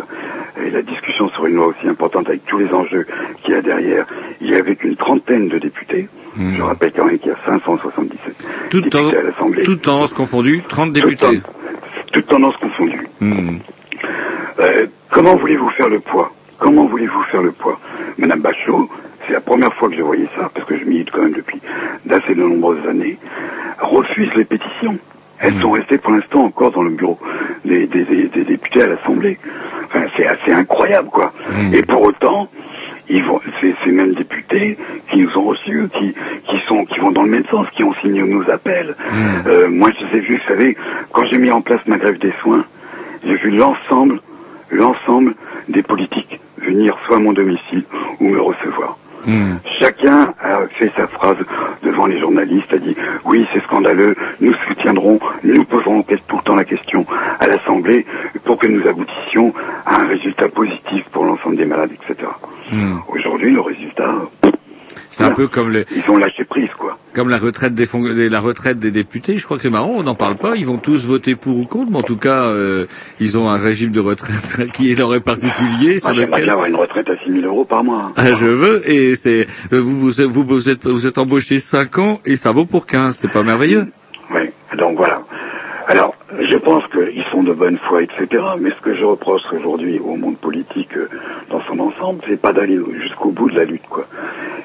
et 0.63 0.69
la 0.69 0.81
discussion 0.81 1.29
sur 1.29 1.45
une 1.45 1.55
loi 1.55 1.67
aussi 1.67 1.87
importante 1.87 2.27
avec 2.27 2.45
tous 2.45 2.57
les 2.59 2.69
enjeux 2.73 3.05
qu'il 3.43 3.53
y 3.53 3.57
a 3.57 3.61
derrière, 3.61 4.05
il 4.39 4.49
y 4.49 4.55
avait 4.55 4.75
qu'une 4.75 4.95
trentaine 4.95 5.47
de 5.47 5.57
députés. 5.57 6.07
Je 6.37 6.61
rappelle 6.61 6.93
quand 6.95 7.05
même 7.05 7.19
qu'il 7.19 7.27
y 7.29 7.33
a 7.33 7.37
577 7.45 8.47
Toutes 8.69 8.83
députés 8.85 9.17
à 9.17 9.21
l'Assemblée. 9.23 9.63
toutes 9.63 9.81
tendances 9.81 10.13
confondues 10.13 10.63
30 10.67 10.93
députés 10.93 11.41
Toutes 12.13 12.27
tendances 12.27 12.55
confondues. 12.57 13.07
Hmm. 13.19 13.57
Euh, 14.59 14.85
comment 15.09 15.35
voulez-vous 15.35 15.69
faire 15.71 15.89
le 15.89 15.99
poids? 15.99 16.31
Comment 16.57 16.85
voulez-vous 16.85 17.23
faire 17.23 17.41
le 17.41 17.51
poids? 17.51 17.79
Madame 18.17 18.39
Bachelot, 18.41 18.89
c'est 19.25 19.33
la 19.33 19.41
première 19.41 19.73
fois 19.73 19.89
que 19.89 19.95
je 19.95 20.01
voyais 20.03 20.27
ça, 20.37 20.49
parce 20.53 20.65
que 20.67 20.77
je 20.77 20.85
milite 20.85 21.09
quand 21.11 21.21
même 21.23 21.33
depuis 21.33 21.59
d'assez 22.05 22.35
de 22.35 22.43
nombreuses 22.43 22.85
années, 22.87 23.17
refuse 23.79 24.29
les 24.35 24.45
pétitions. 24.45 24.97
Elles 25.41 25.59
sont 25.61 25.71
restées 25.71 25.97
pour 25.97 26.13
l'instant 26.13 26.43
encore 26.45 26.71
dans 26.71 26.83
le 26.83 26.91
bureau 26.91 27.19
des, 27.65 27.87
des- 27.87 28.05
des- 28.05 28.27
des 28.27 28.43
députés 28.43 28.83
à 28.83 28.87
l'Assemblée. 28.87 29.37
Enfin, 29.85 30.03
c'est 30.15 30.27
assez 30.27 30.51
incroyable, 30.51 31.09
quoi. 31.09 31.33
Et 31.73 31.81
pour 31.83 32.01
autant, 32.03 32.47
ils 33.09 33.23
vont, 33.23 33.39
c'est 33.59 33.75
ces 33.83 33.91
mêmes 33.91 34.13
députés 34.13 34.77
qui 35.09 35.17
nous 35.19 35.37
ont 35.37 35.43
reçus, 35.43 35.89
qui, 35.93 36.13
qui 36.47 36.57
sont, 36.67 36.85
qui 36.85 36.99
vont 36.99 37.11
dans 37.11 37.23
le 37.23 37.29
même 37.29 37.45
sens, 37.51 37.67
qui 37.75 37.83
ont 37.83 37.93
signé 37.95 38.21
nos 38.23 38.49
appels. 38.49 38.95
Euh, 39.47 39.69
moi, 39.69 39.89
je 39.99 40.05
les 40.05 40.17
ai 40.17 40.21
vus, 40.21 40.35
vous 40.37 40.47
savez, 40.47 40.77
quand 41.11 41.25
j'ai 41.25 41.37
mis 41.37 41.51
en 41.51 41.61
place 41.61 41.81
ma 41.87 41.97
grève 41.97 42.19
des 42.19 42.33
soins, 42.41 42.63
j'ai 43.25 43.35
vu 43.35 43.49
l'ensemble, 43.51 44.21
l'ensemble 44.71 45.33
des 45.67 45.81
politiques 45.83 46.39
venir 46.57 46.95
soit 47.05 47.17
à 47.17 47.19
mon 47.19 47.33
domicile 47.33 47.83
ou 48.19 48.29
me 48.29 48.39
recevoir. 48.39 48.97
Chacun 49.79 50.33
a 50.41 50.67
fait 50.77 50.91
sa 50.95 51.07
phrase 51.07 51.37
devant 51.83 52.05
les 52.05 52.19
journalistes, 52.19 52.73
a 52.73 52.77
dit 52.77 52.95
oui 53.25 53.47
c'est 53.53 53.63
scandaleux, 53.63 54.15
nous 54.39 54.53
soutiendrons, 54.67 55.19
nous 55.43 55.63
poserons 55.65 56.03
tout 56.03 56.37
le 56.37 56.43
temps 56.43 56.55
la 56.55 56.65
question 56.65 57.05
à 57.39 57.47
l'Assemblée 57.47 58.05
pour 58.43 58.57
que 58.57 58.67
nous 58.67 58.87
aboutissions 58.87 59.53
à 59.85 60.01
un 60.01 60.07
résultat 60.07 60.49
positif 60.49 61.03
pour 61.11 61.25
l'ensemble 61.25 61.55
des 61.55 61.65
malades, 61.65 61.91
etc. 61.91 62.29
Hmm. 62.71 62.97
Aujourd'hui 63.07 63.51
le 63.51 63.61
résultat, 63.61 64.13
c'est 65.11 65.23
un 65.23 65.31
peu 65.31 65.47
comme 65.47 65.71
les 65.71 65.85
ils 65.95 66.09
ont 66.09 66.17
lâché 66.17 66.43
prise 66.45 66.69
quoi. 66.77 66.97
comme 67.13 67.29
la 67.29 67.37
retraite 67.37 67.75
des, 67.75 68.29
la 68.29 68.39
retraite 68.39 68.79
des 68.79 68.91
députés. 68.91 69.37
Je 69.37 69.43
crois 69.43 69.57
que 69.57 69.63
c'est 69.63 69.69
marrant, 69.69 69.93
on 69.97 70.03
n'en 70.03 70.15
parle 70.15 70.37
pas. 70.37 70.55
Ils 70.55 70.65
vont 70.65 70.77
tous 70.77 71.05
voter 71.05 71.35
pour 71.35 71.57
ou 71.57 71.65
contre, 71.65 71.91
mais 71.91 71.97
en 71.97 72.03
tout 72.03 72.17
cas, 72.17 72.47
euh, 72.47 72.85
ils 73.19 73.37
ont 73.37 73.49
un 73.49 73.57
régime 73.57 73.91
de 73.91 73.99
retraite 73.99 74.71
qui 74.73 74.95
leur 74.95 75.13
est 75.13 75.19
particulier 75.19 75.99
sur 75.99 76.13
Moi, 76.13 76.25
lequel 76.25 76.49
avoir 76.49 76.65
une 76.65 76.75
retraite 76.75 77.09
à 77.09 77.17
6 77.23 77.31
000 77.31 77.45
euros 77.45 77.65
par 77.65 77.83
mois. 77.83 78.11
ah, 78.15 78.31
je 78.33 78.47
veux. 78.47 78.89
Et 78.89 79.15
c'est 79.15 79.45
euh, 79.73 79.79
vous 79.79 79.99
vous 79.99 80.43
vous 80.45 80.69
êtes 80.69 80.87
vous 80.87 81.05
êtes 81.07 81.17
embauché 81.17 81.59
5 81.59 81.97
ans 81.99 82.19
et 82.25 82.35
ça 82.35 82.51
vaut 82.51 82.65
pour 82.65 82.85
15. 82.87 83.15
C'est 83.15 83.31
pas 83.31 83.43
merveilleux. 83.43 83.87
Oui, 84.33 84.49
donc 84.77 84.95
voilà. 84.97 85.21
Alors, 85.87 86.15
je 86.39 86.57
pense 86.57 86.83
qu'ils 86.87 87.23
sont 87.31 87.43
de 87.43 87.53
bonne 87.53 87.77
foi, 87.77 88.03
etc. 88.03 88.43
Mais 88.59 88.69
ce 88.71 88.81
que 88.81 88.93
je 88.93 89.03
reproche 89.03 89.41
aujourd'hui 89.51 89.99
au 89.99 90.15
monde 90.15 90.37
politique 90.37 90.95
euh, 90.95 91.09
dans 91.49 91.61
son 91.61 91.79
ensemble, 91.79 92.21
c'est 92.27 92.39
pas 92.39 92.53
d'aller 92.53 92.79
jusqu'au 93.01 93.31
bout 93.31 93.49
de 93.49 93.55
la 93.55 93.65
lutte, 93.65 93.87
quoi. 93.89 94.05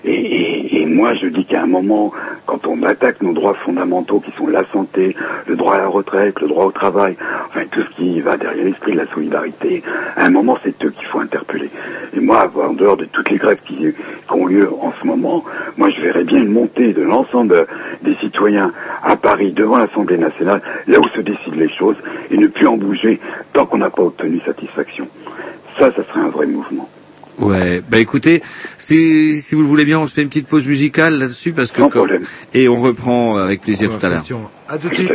Et, 0.04 0.86
moi, 0.86 1.14
je 1.14 1.26
dis 1.26 1.44
qu'à 1.44 1.62
un 1.62 1.66
moment, 1.66 2.12
quand 2.46 2.66
on 2.66 2.82
attaque 2.84 3.20
nos 3.22 3.32
droits 3.32 3.54
fondamentaux, 3.54 4.20
qui 4.20 4.30
sont 4.32 4.46
la 4.46 4.64
santé, 4.72 5.16
le 5.46 5.56
droit 5.56 5.74
à 5.74 5.78
la 5.78 5.88
retraite, 5.88 6.40
le 6.40 6.48
droit 6.48 6.64
au 6.64 6.70
travail, 6.70 7.16
enfin 7.48 7.62
tout 7.70 7.82
ce 7.82 7.96
qui 7.96 8.20
va 8.20 8.36
derrière 8.36 8.64
l'esprit 8.64 8.92
de 8.92 8.98
la 8.98 9.06
solidarité, 9.08 9.82
à 10.16 10.24
un 10.24 10.30
moment, 10.30 10.56
c'est 10.62 10.84
eux 10.84 10.90
qu'il 10.90 11.06
faut 11.06 11.18
interpeller. 11.18 11.70
Et 12.16 12.20
moi, 12.20 12.50
en 12.54 12.72
dehors 12.72 12.96
de 12.96 13.04
toutes 13.04 13.30
les 13.30 13.36
grèves 13.36 13.58
qui, 13.66 13.76
qui 13.76 13.94
ont 14.30 14.46
lieu 14.46 14.70
en 14.80 14.92
ce 15.00 15.06
moment, 15.06 15.44
moi, 15.76 15.90
je 15.90 16.00
verrais 16.00 16.24
bien 16.24 16.38
une 16.38 16.52
montée 16.52 16.92
de 16.92 17.02
l'ensemble 17.02 17.66
des 18.02 18.14
citoyens 18.16 18.72
à 19.02 19.16
Paris 19.16 19.52
devant 19.52 19.78
l'Assemblée 19.78 20.18
nationale, 20.18 20.62
là 20.86 21.00
où 21.00 21.08
se 21.08 21.20
décident 21.20 21.55
les 21.56 21.70
choses, 21.76 21.96
et 22.30 22.36
ne 22.36 22.46
plus 22.46 22.66
en 22.66 22.76
bouger 22.76 23.20
tant 23.52 23.66
qu'on 23.66 23.78
n'a 23.78 23.90
pas 23.90 24.02
obtenu 24.02 24.40
satisfaction. 24.44 25.08
Ça, 25.78 25.90
ça 25.94 26.02
serait 26.04 26.20
un 26.20 26.28
vrai 26.28 26.46
mouvement. 26.46 26.88
Ouais, 27.38 27.82
bah 27.86 27.98
écoutez, 27.98 28.42
si, 28.78 29.38
si 29.42 29.54
vous 29.54 29.60
le 29.60 29.66
voulez 29.66 29.84
bien, 29.84 29.98
on 30.00 30.06
se 30.06 30.14
fait 30.14 30.22
une 30.22 30.28
petite 30.28 30.48
pause 30.48 30.66
musicale 30.66 31.18
là-dessus 31.18 31.52
parce 31.52 31.70
que 31.70 31.82
Sans 31.82 31.90
comme- 31.90 32.06
problème. 32.06 32.22
et 32.54 32.66
on 32.68 32.76
reprend 32.76 33.36
avec 33.36 33.60
plaisir 33.60 33.90
tout 33.90 34.06
à 34.06 34.08
l'heure. 34.08 34.22
À 34.68 34.78
tout 34.78 34.88
de 34.88 34.94
suite. 34.94 35.12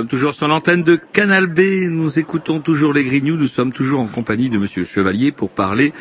Sommes 0.00 0.08
toujours 0.08 0.34
sur 0.34 0.48
l'antenne 0.48 0.82
de 0.82 0.96
Canal 0.96 1.46
B. 1.46 1.60
Nous 1.88 2.18
écoutons 2.18 2.58
toujours 2.58 2.92
les 2.92 3.04
Grignoux. 3.04 3.36
Nous 3.36 3.46
sommes 3.46 3.72
toujours 3.72 4.00
en 4.00 4.08
compagnie 4.08 4.50
de 4.50 4.58
Monsieur 4.58 4.82
Chevalier 4.82 5.30
pour 5.30 5.50
parler 5.50 5.92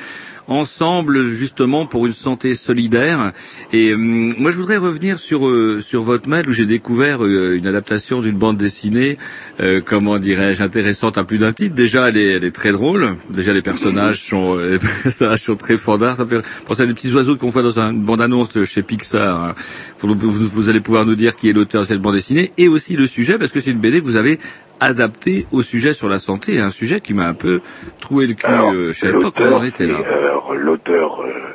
ensemble 0.48 1.24
justement 1.24 1.86
pour 1.86 2.06
une 2.06 2.14
santé 2.14 2.54
solidaire. 2.56 3.32
Et 3.72 3.94
hum, 3.94 4.34
moi, 4.38 4.52
je 4.52 4.58
voudrais 4.58 4.78
revenir 4.78 5.20
sur 5.20 5.48
euh, 5.48 5.80
sur 5.82 6.04
votre 6.04 6.28
mail 6.30 6.48
où 6.48 6.52
j'ai 6.52 6.66
découvert 6.66 7.24
euh, 7.24 7.56
une 7.58 7.68
adaptation 7.68 8.22
d'une 8.22 8.38
bande 8.38 8.58
dessinée, 8.58 9.18
euh, 9.60 9.82
comment 9.84 10.20
dirais-je, 10.20 10.62
intéressante 10.64 11.18
à 11.18 11.24
plus 11.24 11.38
d'un 11.38 11.54
titre. 11.54 11.76
Déjà, 11.76 12.10
elle 12.10 12.18
est, 12.18 12.32
elle 12.32 12.44
est 12.44 12.52
très 12.52 12.72
drôle. 12.72 13.16
Déjà, 13.30 13.54
les 13.54 13.62
personnages 13.62 14.22
sont 14.30 14.58
euh, 14.58 14.72
les 14.72 14.80
personnages 14.80 15.44
sont 15.44 15.56
très 15.56 15.78
fandards. 15.78 16.18
Ça 16.18 16.26
fait 16.26 16.42
penser 16.66 16.84
à 16.84 16.86
des 16.86 16.94
petits 16.94 17.14
oiseaux 17.14 17.36
qu'on 17.38 17.50
voit 17.50 17.64
dans 17.64 17.80
une 17.80 18.02
bande-annonce 18.02 18.52
de 18.54 18.66
chez 18.66 18.84
Pixar. 18.84 19.56
Vous, 20.00 20.16
vous- 20.18 20.32
vous 20.50 20.70
allez 20.70 20.82
pouvoir 20.82 21.06
nous 21.06 21.16
dire 21.16 21.36
qui 21.36 21.50
est 21.50 21.54
l'auteur 21.54 21.84
de 21.84 21.88
cette 21.88 22.02
bande 22.02 22.16
dessinée 22.16 22.52
et 22.58 22.68
aussi 22.68 22.96
le 22.96 23.08
sujet 23.08 23.38
parce 23.38 23.52
que 23.52 23.60
c'est 23.60 23.72
une 23.72 23.80
BD 23.80 24.02
que 24.02 24.06
vous 24.06 24.16
avez 24.18 24.40
adapté 24.84 25.46
au 25.52 25.62
sujet 25.62 25.94
sur 25.94 26.10
la 26.10 26.20
santé, 26.20 26.60
un 26.60 26.70
sujet 26.70 27.00
qui 27.00 27.14
m'a 27.14 27.28
un 27.28 27.34
peu 27.34 27.62
troué 28.00 28.28
le 28.28 28.34
cul. 28.34 28.46
Alors, 28.46 28.72
euh, 28.74 28.92
je 28.92 29.00
savais 29.00 29.20
pas 29.20 29.32
qu'on 29.32 29.54
en 29.54 29.64
était 29.64 29.88
là. 29.88 30.00
c'est, 30.04 30.14
alors, 30.14 30.54
l'auteur, 30.54 31.22
euh, 31.22 31.54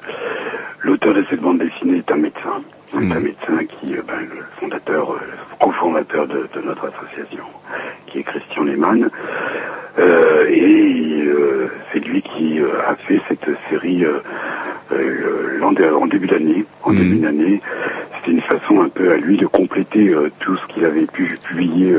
L'auteur 0.80 1.12
de 1.12 1.24
cette 1.28 1.40
bande 1.40 1.58
dessinée 1.58 1.98
est 1.98 2.10
un 2.10 2.16
médecin. 2.16 2.62
C'est 2.90 2.98
un 2.98 3.20
médecin 3.20 3.64
qui, 3.66 3.94
euh, 3.94 4.02
ben, 4.06 4.20
le 4.20 4.44
fondateur, 4.58 5.12
euh, 5.12 5.20
cofondateur 5.60 6.26
de, 6.26 6.48
de 6.54 6.60
notre 6.64 6.86
association, 6.86 7.44
qui 8.06 8.20
est 8.20 8.22
Christian 8.22 8.64
Lehmann. 8.64 9.10
Euh, 9.98 10.46
et 10.48 11.22
euh, 11.26 11.70
c'est 11.92 11.98
lui 11.98 12.22
qui 12.22 12.60
euh, 12.60 12.80
a 12.86 12.94
fait 12.94 13.20
cette 13.28 13.48
série 13.68 14.06
en 15.62 16.06
début 16.06 16.26
d'année. 16.26 16.64
En 16.82 16.92
début 16.92 17.18
d'année, 17.18 17.60
c'était 18.16 18.32
une 18.32 18.40
façon 18.40 18.80
un 18.80 18.88
peu 18.88 19.12
à 19.12 19.16
lui 19.16 19.36
de 19.36 19.46
compléter 19.46 20.14
tout 20.40 20.56
ce 20.56 20.66
qu'il 20.72 20.84
avait 20.84 21.06
pu 21.06 21.38
publier 21.44 21.94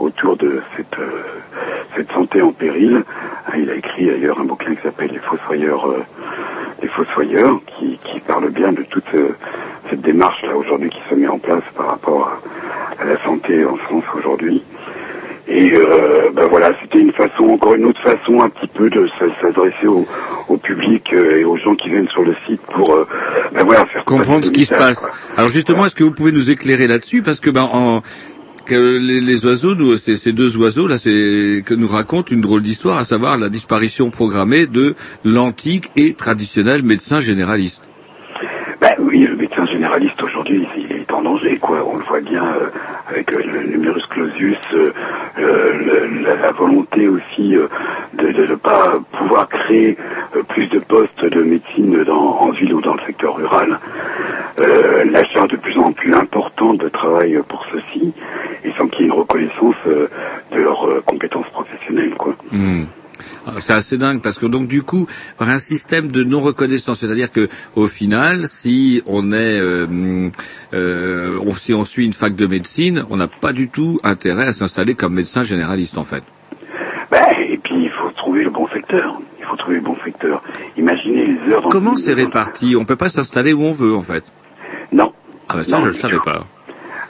autour 0.00 0.36
de 0.36 0.60
cette, 0.76 0.96
cette 1.94 2.10
santé 2.12 2.42
en 2.42 2.52
péril. 2.52 3.04
Hein, 3.46 3.52
il 3.56 3.70
a 3.70 3.74
écrit 3.74 4.06
d'ailleurs 4.06 4.40
un 4.40 4.44
bouquin 4.44 4.74
qui 4.74 4.82
s'appelle 4.82 5.10
Les 5.12 5.18
Fossoyeurs, 5.18 5.88
les 6.82 6.88
Fossoyeurs, 6.88 7.60
qui, 7.78 7.98
qui 8.04 8.20
parle 8.20 8.50
bien 8.50 8.72
de 8.72 8.82
toute 8.82 9.04
euh, 9.14 9.28
cette 9.90 10.02
démarche 10.02 10.42
là 10.42 10.56
aujourd'hui 10.56 10.90
qui 10.90 11.00
se 11.08 11.14
met 11.14 11.28
en 11.28 11.38
place 11.38 11.62
par 11.76 11.86
rapport 11.88 12.28
à, 12.98 13.02
à 13.02 13.04
la 13.04 13.22
santé 13.24 13.64
en 13.64 13.76
France 13.76 14.04
aujourd'hui. 14.14 14.62
Et 15.48 15.72
euh, 15.74 16.30
ben 16.34 16.46
voilà, 16.48 16.74
c'était 16.82 16.98
une 16.98 17.12
façon, 17.12 17.44
encore 17.50 17.74
une 17.74 17.84
autre 17.84 18.02
façon, 18.02 18.42
un 18.42 18.48
petit 18.48 18.66
peu 18.66 18.90
de 18.90 19.08
s'adresser 19.40 19.86
au, 19.86 20.04
au 20.48 20.56
public 20.56 21.04
euh, 21.12 21.38
et 21.38 21.44
aux 21.44 21.56
gens 21.56 21.76
qui 21.76 21.88
viennent 21.88 22.08
sur 22.08 22.22
le 22.24 22.34
site 22.46 22.60
pour 22.62 22.92
euh, 22.92 23.06
ben 23.52 23.62
voilà 23.62 23.86
faire 23.86 24.04
comprendre 24.04 24.44
ce 24.44 24.50
qui 24.50 24.64
se 24.64 24.74
passe. 24.74 25.06
quoi. 25.06 25.10
Alors 25.36 25.48
justement, 25.48 25.86
est-ce 25.86 25.94
que 25.94 26.02
vous 26.02 26.10
pouvez 26.10 26.32
nous 26.32 26.50
éclairer 26.50 26.88
là-dessus? 26.88 27.22
Parce 27.22 27.38
que 27.38 27.50
ben 27.50 27.62
en 27.72 28.02
que 28.66 28.98
les, 28.98 29.20
les 29.20 29.46
oiseaux, 29.46 29.74
nous, 29.74 29.96
ces, 29.96 30.16
ces 30.16 30.32
deux 30.32 30.56
oiseaux 30.56 30.86
là, 30.86 30.98
c'est 30.98 31.62
que 31.64 31.74
nous 31.74 31.88
racontent 31.88 32.34
une 32.34 32.42
drôle 32.42 32.62
d'histoire, 32.62 32.98
à 32.98 33.04
savoir 33.04 33.38
la 33.38 33.48
disparition 33.48 34.10
programmée 34.10 34.66
de 34.66 34.94
l'antique 35.24 35.90
et 35.96 36.14
traditionnel 36.14 36.82
médecin 36.82 37.20
généraliste. 37.20 37.88
Ben 38.80 38.92
oui, 38.98 39.20
le 39.26 39.36
médecin 39.36 39.64
généraliste 39.66 40.22
aujourd'hui, 40.22 40.66
danger, 41.22 41.58
quoi. 41.58 41.84
On 41.86 41.96
le 41.96 42.04
voit 42.04 42.20
bien 42.20 42.44
euh, 42.44 42.70
avec 43.08 43.32
euh, 43.32 43.42
le 43.44 43.64
numerus 43.64 44.06
clausus, 44.06 44.58
euh, 44.74 44.92
la, 45.38 46.52
volonté 46.52 47.08
aussi 47.08 47.54
de 48.14 48.26
ne 48.28 48.54
pas 48.54 48.94
pouvoir 49.12 49.48
créer 49.48 49.96
plus 50.48 50.66
de 50.68 50.78
postes 50.78 51.28
de 51.28 51.42
médecine 51.42 52.02
dans, 52.04 52.38
en 52.40 52.50
ville 52.50 52.74
ou 52.74 52.80
dans 52.80 52.94
le 52.94 53.00
secteur 53.00 53.36
rural. 53.36 53.78
La 54.58 55.24
charge 55.24 55.50
de 55.50 55.56
plus 55.56 55.78
en 55.78 55.92
plus 55.92 56.14
importante 56.14 56.78
de 56.78 56.88
travail 56.88 57.38
pour 57.48 57.66
ceux-ci, 57.70 58.14
et 58.64 58.72
sans 58.78 58.88
qu'il 58.88 59.02
y 59.02 59.04
ait 59.04 59.12
une 59.12 59.18
reconnaissance 59.18 59.74
de 59.86 60.58
leurs 60.58 61.04
compétences 61.04 61.48
professionnelles, 61.50 62.14
quoi. 62.14 62.34
Hmm. 62.50 62.84
Ah, 63.46 63.52
C'est 63.58 63.72
assez 63.72 63.98
dingue 63.98 64.20
parce 64.22 64.38
que 64.38 64.46
donc 64.46 64.68
du 64.68 64.82
coup, 64.82 65.06
par 65.38 65.48
un 65.48 65.58
système 65.58 66.10
de 66.10 66.24
non 66.24 66.40
reconnaissance, 66.40 67.00
c'est-à-dire 67.00 67.30
que 67.30 67.48
au 67.74 67.86
final, 67.86 68.46
si 68.46 69.02
on 69.06 69.32
est, 69.32 69.60
euh, 69.60 70.28
euh, 70.74 71.38
on- 71.44 71.52
si 71.52 71.74
on 71.74 71.84
suit 71.84 72.04
une 72.04 72.12
fac 72.12 72.34
de 72.34 72.46
médecine, 72.46 73.04
on 73.10 73.16
n'a 73.16 73.28
pas 73.28 73.52
du 73.52 73.68
tout 73.68 74.00
intérêt 74.04 74.46
à 74.46 74.52
s'installer 74.52 74.94
comme 74.94 75.14
médecin 75.14 75.44
généraliste 75.44 75.98
en 75.98 76.04
fait. 76.04 76.22
Ben, 77.10 77.24
et 77.48 77.58
puis 77.58 77.84
il 77.84 77.90
faut 77.90 78.10
trouver 78.10 78.42
le 78.44 78.50
bon 78.50 78.66
secteur. 78.68 79.20
Il 79.38 79.44
faut 79.46 79.56
trouver 79.56 79.76
le 79.76 79.82
bon 79.82 79.96
secteur. 80.04 80.42
Imaginez 80.76 81.26
les 81.26 81.52
heures. 81.52 81.62
Comment 81.70 81.94
c'est 81.96 82.14
réparti? 82.14 82.74
On 82.76 82.84
peut 82.84 82.96
pas 82.96 83.08
s'installer 83.08 83.52
où 83.52 83.62
on 83.62 83.72
veut 83.72 83.94
en 83.94 84.02
fait? 84.02 84.24
Non. 84.92 85.12
Ah 85.48 85.54
bah 85.56 85.64
ça, 85.64 85.76
Non, 85.76 85.82
je 85.84 85.88
le 85.88 85.92
savais 85.92 86.18
pas. 86.24 86.44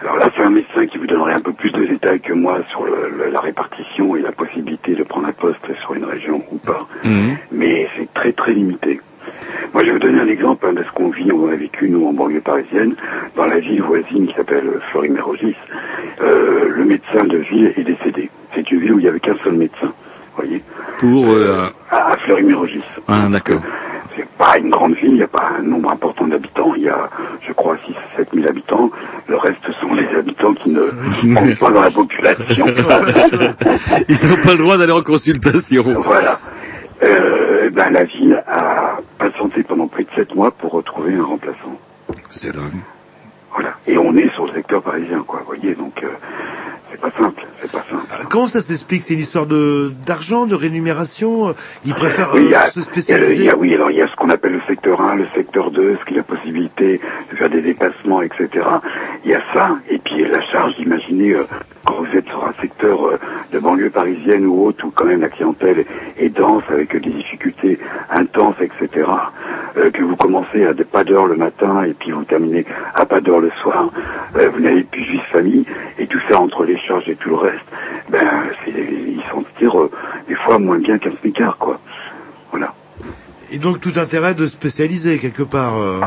Alors 0.01 0.17
là, 0.17 0.31
c'est 0.37 0.43
un 0.43 0.51
médecin 0.51 0.87
qui 0.87 0.99
vous 0.99 1.07
donnerait 1.07 1.33
un 1.35 1.41
peu 1.41 1.53
plus 1.53 1.71
de 1.73 1.85
détails 1.87 2.21
que 2.21 2.33
moi 2.33 2.59
sur 2.71 2.85
le- 2.85 3.11
le- 3.17 3.31
la 3.31 3.41
répartition 3.41 4.15
et 4.17 4.21
la 4.21 4.33
possibilité 4.33 4.95
de 4.95 5.03
prendre 5.03 5.27
un 5.29 5.33
poste 5.33 5.65
sur 5.81 5.95
une 5.95 6.05
région 6.05 6.43
ou 6.53 6.59
pas. 6.59 6.87
Mais 7.51 7.89
c'est 7.97 8.13
très 8.15 8.33
très 8.33 8.53
limité. 8.53 9.01
Moi, 9.73 9.83
je 9.83 9.87
vais 9.89 9.93
vous 9.95 9.99
donner 9.99 10.21
un 10.21 10.29
exemple 10.29 10.67
hein, 10.69 10.73
de 10.75 10.83
ce 10.85 10.91
qu'on 10.93 11.11
vit, 11.11 11.31
on 11.33 11.49
a 11.49 11.57
vécu 11.57 11.89
nous 11.89 12.07
en 12.07 12.13
banlieue 12.13 12.41
parisienne, 12.41 12.95
dans 13.37 13.47
la 13.47 13.59
ville 13.59 13.83
voisine 13.83 14.27
qui 14.29 14.35
s'appelle 14.35 14.65
Fleury-Mérogis. 14.91 15.57
Euh, 16.21 16.69
le 16.69 16.85
médecin 16.85 17.25
de 17.25 17.39
ville 17.39 17.73
est 17.77 17.83
décédé. 17.83 18.31
C'est 18.55 18.71
une 18.71 18.81
ville 18.81 18.93
où 18.95 18.99
il 18.99 19.03
n'y 19.03 19.09
avait 19.09 19.21
qu'un 19.21 19.37
seul 19.43 19.55
médecin. 19.55 19.87
Vous 19.87 20.37
voyez 20.43 20.63
Pour 20.99 21.33
euh, 21.33 21.67
à 21.91 22.13
à 22.13 22.17
Fleury-Mérogis. 22.19 22.85
ah, 23.09 23.29
d'accord. 23.31 23.61
C'est 24.17 24.29
pas 24.39 24.57
une 24.59 24.71
grande 24.71 24.95
ville, 24.95 25.11
il 25.11 25.15
n'y 25.15 25.23
a 25.23 25.29
pas 25.29 25.53
un 25.59 25.63
nombre 25.63 25.91
important 25.91 26.27
d'habitants. 26.27 26.73
Il 26.77 26.85
y 26.85 26.89
a, 26.89 27.11
je 27.47 27.53
crois, 27.53 27.77
6 27.87 27.95
7 28.17 28.29
000 28.35 28.49
habitants. 28.49 28.91
Le 29.29 29.37
reste 29.37 29.71
sont 29.81 29.93
les 29.95 30.09
habitants 30.17 30.55
qui 30.55 30.71
ne 30.71 30.81
comptent 31.35 31.59
pas 31.59 31.71
dans 31.71 31.83
la 31.83 31.91
population. 31.91 32.67
Ils 34.09 34.29
n'ont 34.29 34.43
pas 34.43 34.53
le 34.53 34.59
droit 34.59 34.79
d'aller 34.79 34.93
en 34.93 35.03
consultation. 35.03 35.85
voilà. 36.03 36.39
Euh, 37.03 37.69
ben, 37.71 37.91
la 37.91 38.05
ville 38.05 38.43
a 38.47 38.97
patienté 39.19 39.63
pendant 39.63 39.87
près 39.87 40.05
de 40.05 40.09
7 40.17 40.35
mois 40.35 40.51
pour 40.51 40.73
retrouver 40.73 41.15
un 41.15 41.25
remplaçant. 41.25 41.79
C'est 42.31 42.53
dingue. 42.53 42.73
Voilà. 43.53 43.75
Et 43.87 43.99
on 43.99 44.17
est 44.17 44.33
sur 44.35 44.47
le 44.47 44.53
secteur 44.53 44.83
parisien, 44.83 45.23
quoi. 45.27 45.41
Vous 45.41 45.47
voyez, 45.57 45.75
donc 45.75 46.03
euh, 46.03 46.09
c'est 47.03 47.11
pas 47.11 47.19
simple, 47.19 47.43
c'est 47.61 47.71
pas 47.73 47.85
simple. 47.91 48.03
Euh, 48.13 48.25
Comment 48.31 48.47
ça 48.47 48.61
s'explique 48.61 49.03
C'est 49.03 49.15
une 49.15 49.21
histoire 49.21 49.47
de 49.47 49.93
d'argent, 50.07 50.47
de 50.47 50.55
rémunération 50.55 51.55
Ils 51.85 51.95
préfèrent 51.95 52.31
Oui, 52.35 52.47
il 52.49 52.55
euh, 52.55 52.65
se 52.67 52.79
il 52.79 52.83
il 52.83 52.85
spécialiser 52.85 53.45
y 53.45 53.49
a- 53.51 53.57
oui, 53.57 53.75
alors 53.75 53.91
il 53.91 53.97
y 53.99 54.03
a 54.03 54.09
ce 54.09 54.17
qu'on 54.17 54.31
appelle 54.31 54.53
le 54.53 54.61
secteur 54.67 55.01
1, 55.01 55.15
le 55.17 55.27
secteur 55.35 55.71
2, 55.71 55.97
ce 56.01 56.05
qui 56.07 56.15
est 56.15 56.19
la 56.19 56.23
possibilité 56.23 57.01
de 57.31 57.37
faire 57.37 57.51
des 57.51 57.63
dépassements, 57.63 58.23
etc. 58.23 58.49
Il 59.25 59.31
y 59.31 59.35
a 59.35 59.43
ça, 59.53 59.77
et 59.91 59.99
puis 59.99 60.25
la 60.27 60.41
charge 60.51 60.75
d'imaginer 60.77 61.33
euh, 61.35 61.45
quand 61.87 61.95
vous 62.03 62.17
êtes 62.17 62.27
sur 62.27 62.45
un 62.45 62.53
secteur 62.61 63.07
euh, 63.07 63.19
de 63.53 63.59
banlieue 63.59 63.91
parisienne 63.91 64.45
ou 64.45 64.67
autre, 64.67 64.85
où 64.85 64.91
quand 64.91 65.05
même 65.05 65.21
la 65.21 65.29
clientèle 65.29 65.87
est 66.19 66.29
dense, 66.29 66.65
avec 66.69 66.93
des 66.93 67.11
difficultés 67.11 67.79
intenses, 68.11 68.57
etc., 68.61 69.09
euh, 69.77 69.91
que 69.91 70.03
vous 70.03 70.17
commencez 70.17 70.67
à 70.67 70.75
pas 70.75 71.05
d'heure 71.05 71.27
le 71.27 71.37
matin, 71.37 71.85
et 71.85 71.95
puis 71.95 72.11
vous 72.11 72.25
terminez 72.25 72.65
à 72.95 73.07
pas 73.07 73.21
d'heure 73.21 73.41
le 73.41 73.51
soir, 73.63 73.91
euh, 74.37 74.51
vous 74.51 74.61
n'avez 74.61 74.83
plus 74.83 75.05
juste 75.05 75.25
famille, 75.27 75.65
et 75.99 76.07
tout 76.07 76.21
ça 76.29 76.41
entre 76.41 76.65
les 76.65 76.79
charges 76.79 77.09
et 77.09 77.17
tout 77.17 77.31
le 77.31 77.37
reste, 77.37 77.65
ben, 78.11 78.27
ils 78.67 79.23
tirent 79.59 79.81
euh, 79.81 79.91
des 80.29 80.35
fois 80.35 80.59
moins 80.59 80.79
bien 80.79 80.99
qu'un 80.99 81.13
smicard, 81.21 81.57
quoi. 81.59 81.79
Voilà. 82.51 82.73
Et 83.53 83.59
donc 83.59 83.81
tout 83.81 83.93
intérêt 83.97 84.35
de 84.35 84.47
spécialiser 84.47 85.19
quelque 85.19 85.43
part. 85.43 85.79
euh. 85.79 86.01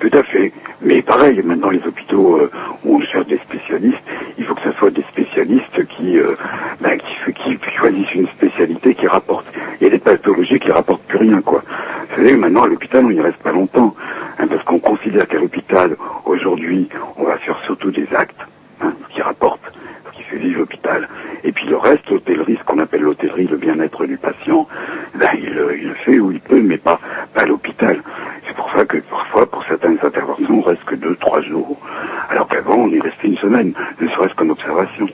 Tout 0.00 0.10
à 0.12 0.22
fait. 0.22 0.52
Mais 0.82 1.02
pareil, 1.02 1.40
maintenant 1.44 1.70
les 1.70 1.82
hôpitaux 1.86 2.36
euh, 2.38 2.50
où 2.84 2.96
on 2.96 3.00
cherche 3.00 3.26
des 3.26 3.38
spécialistes, 3.38 3.98
il 4.38 4.44
faut 4.44 4.54
que 4.54 4.62
ce 4.62 4.72
soit 4.78 4.90
des 4.90 5.02
spécialistes 5.02 5.86
qui, 5.86 6.18
euh, 6.18 6.34
ben, 6.80 6.98
qui, 6.98 7.58
choisissent 7.76 8.14
une 8.14 8.26
spécialité 8.28 8.94
qui 8.94 9.06
rapporte. 9.06 9.46
Il 9.80 9.84
y 9.84 9.86
a 9.86 9.90
des 9.90 9.98
pathologies 9.98 10.58
qui 10.58 10.70
rapportent 10.70 11.02
plus 11.02 11.18
rien, 11.18 11.40
quoi. 11.42 11.62
Vous 12.08 12.16
savez, 12.16 12.32
maintenant 12.34 12.62
à 12.62 12.66
l'hôpital, 12.66 13.04
on 13.04 13.10
n'y 13.10 13.20
reste 13.20 13.38
pas 13.38 13.52
longtemps, 13.52 13.94
hein, 14.38 14.46
parce 14.48 14.62
qu'on 14.64 14.78
considère 14.78 15.28
qu'à 15.28 15.38
l'hôpital, 15.38 15.96
aujourd'hui, 16.24 16.88
on 17.16 17.24
va 17.24 17.36
faire 17.38 17.58
surtout 17.66 17.90
des 17.90 18.08
actes, 18.14 18.40
hein, 18.82 18.92
qui 19.14 19.20
rapporte, 19.22 19.60
l'hôpital. 20.38 21.08
Et 21.44 21.52
puis 21.52 21.66
le 21.66 21.76
reste, 21.76 22.08
l'hôtellerie, 22.10 22.56
ce 22.58 22.64
qu'on 22.64 22.78
appelle 22.78 23.02
l'hôtellerie, 23.02 23.46
le 23.46 23.56
bien-être 23.56 24.04
du 24.06 24.16
patient, 24.16 24.66
ben, 25.14 25.30
il, 25.38 25.54
le- 25.54 25.76
il 25.78 25.88
le 25.88 25.94
fait 25.94 26.18
où 26.18 26.30
il 26.32 26.40
peut, 26.40 26.60
mais 26.60 26.78
pas, 26.78 27.00
pas 27.34 27.42
à 27.42 27.46
l'hôpital. 27.46 28.02
C'est 28.46 28.54
pour 28.56 28.70
ça 28.72 28.84
que 28.84 28.98
parfois, 28.98 29.50
pour 29.50 29.64
certaines 29.64 29.98
interventions, 30.02 30.58
on 30.58 30.62
reste 30.62 30.84
que 30.84 30.94
deux, 30.94 31.16
trois 31.16 31.40
jours. 31.42 31.78
Alors 32.28 32.48
qu'avant, 32.48 32.76
on 32.76 32.88
y 32.88 33.00
restait 33.00 33.28
une 33.28 33.38
semaine, 33.38 33.72
ne 34.00 34.08
serait-ce 34.08 34.34
qu'en 34.34 34.48
observation. 34.50 35.08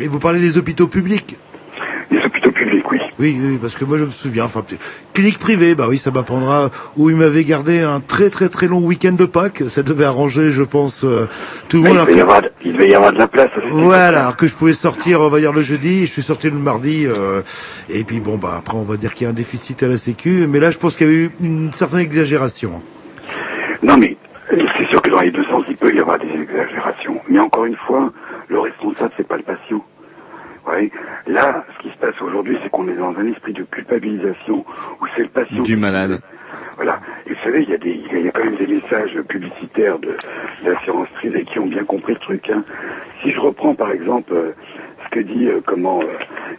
Et 0.00 0.06
vous 0.08 0.18
parlez 0.20 0.40
des 0.40 0.56
hôpitaux 0.58 0.86
publics? 0.88 1.36
Les 2.10 2.18
hôpitaux 2.18 2.50
publics, 2.50 2.90
oui. 2.90 2.98
Oui, 3.18 3.38
oui, 3.40 3.58
parce 3.60 3.74
que 3.74 3.84
moi 3.84 3.98
je 3.98 4.04
me 4.04 4.10
souviens, 4.10 4.44
enfin, 4.44 4.64
clinique 5.12 5.38
privée, 5.38 5.74
bah 5.74 5.86
oui, 5.88 5.98
ça 5.98 6.10
m'apprendra, 6.10 6.70
où 6.96 7.10
il 7.10 7.16
m'avait 7.16 7.44
gardé 7.44 7.80
un 7.80 8.00
très 8.00 8.30
très 8.30 8.48
très 8.48 8.66
long 8.66 8.80
week-end 8.80 9.12
de 9.12 9.26
Pâques, 9.26 9.64
ça 9.68 9.82
devait 9.82 10.04
arranger, 10.04 10.50
je 10.50 10.62
pense, 10.62 11.04
euh, 11.04 11.28
tout 11.68 11.82
le 11.82 11.88
monde. 11.88 11.98
il, 12.00 12.06
devait 12.06 12.18
y 12.18 12.20
avoir, 12.20 12.42
il 12.64 12.72
devait 12.72 12.88
y 12.88 12.94
avoir 12.94 13.12
de 13.12 13.18
la 13.18 13.28
place. 13.28 13.50
Voilà, 13.70 14.32
que 14.36 14.46
je 14.46 14.54
pouvais 14.54 14.72
sortir, 14.72 15.20
on 15.20 15.28
va 15.28 15.38
dire 15.38 15.52
le 15.52 15.62
jeudi, 15.62 16.06
je 16.06 16.12
suis 16.12 16.22
sorti 16.22 16.50
le 16.50 16.56
mardi, 16.56 17.06
euh, 17.06 17.42
et 17.88 18.04
puis 18.04 18.20
bon, 18.20 18.38
bah 18.38 18.54
après 18.58 18.76
on 18.76 18.82
va 18.82 18.96
dire 18.96 19.14
qu'il 19.14 19.24
y 19.24 19.26
a 19.28 19.30
un 19.30 19.34
déficit 19.34 19.82
à 19.82 19.88
la 19.88 19.96
Sécu, 19.96 20.46
mais 20.48 20.58
là 20.58 20.70
je 20.70 20.78
pense 20.78 20.96
qu'il 20.96 21.06
y 21.06 21.10
a 21.10 21.12
eu 21.12 21.30
une 21.40 21.72
certaine 21.72 22.00
exagération. 22.00 22.82
Non, 23.82 23.96
mais 23.96 24.16
c'est 24.50 24.88
sûr 24.88 25.00
que 25.00 25.10
dans 25.10 25.20
les 25.20 25.30
deux 25.30 25.44
sens, 25.44 25.64
il 25.68 25.76
peut 25.76 25.94
y 25.94 26.00
avoir 26.00 26.18
des 26.18 26.28
exagérations. 26.28 27.20
Mais 27.28 27.38
encore 27.38 27.64
une 27.64 27.76
fois, 27.76 28.12
le 28.48 28.60
responsable, 28.60 29.12
c'est 29.16 29.26
pas 29.26 29.36
le 29.36 29.42
patient. 29.42 29.84
Là, 31.26 31.64
ce 31.76 31.82
qui 31.82 31.92
se 31.92 31.98
passe 31.98 32.20
aujourd'hui, 32.22 32.58
c'est 32.62 32.70
qu'on 32.70 32.88
est 32.88 32.94
dans 32.96 33.16
un 33.16 33.26
esprit 33.26 33.52
de 33.52 33.62
culpabilisation 33.64 34.64
où 35.00 35.06
c'est 35.16 35.22
le 35.22 35.28
patient. 35.28 35.62
Du 35.62 35.76
malade. 35.76 36.20
Voilà. 36.76 37.00
Et 37.26 37.30
vous 37.30 37.40
savez, 37.44 37.62
il 37.62 37.70
y, 37.70 37.74
a 37.74 37.78
des, 37.78 37.90
il 38.12 38.24
y 38.24 38.28
a 38.28 38.30
quand 38.32 38.44
même 38.44 38.56
des 38.56 38.66
messages 38.66 39.14
publicitaires 39.28 39.98
de 39.98 40.16
l'assurance 40.64 41.08
privée 41.16 41.44
qui 41.44 41.58
ont 41.58 41.66
bien 41.66 41.84
compris 41.84 42.14
le 42.14 42.18
truc. 42.20 42.48
Hein. 42.50 42.64
Si 43.22 43.30
je 43.30 43.38
reprends 43.40 43.74
par 43.74 43.92
exemple 43.92 44.32
euh, 44.34 44.52
ce 45.04 45.10
que 45.10 45.20
dit 45.20 45.48
euh, 45.48 45.60
comment 45.64 46.00
euh, 46.00 46.06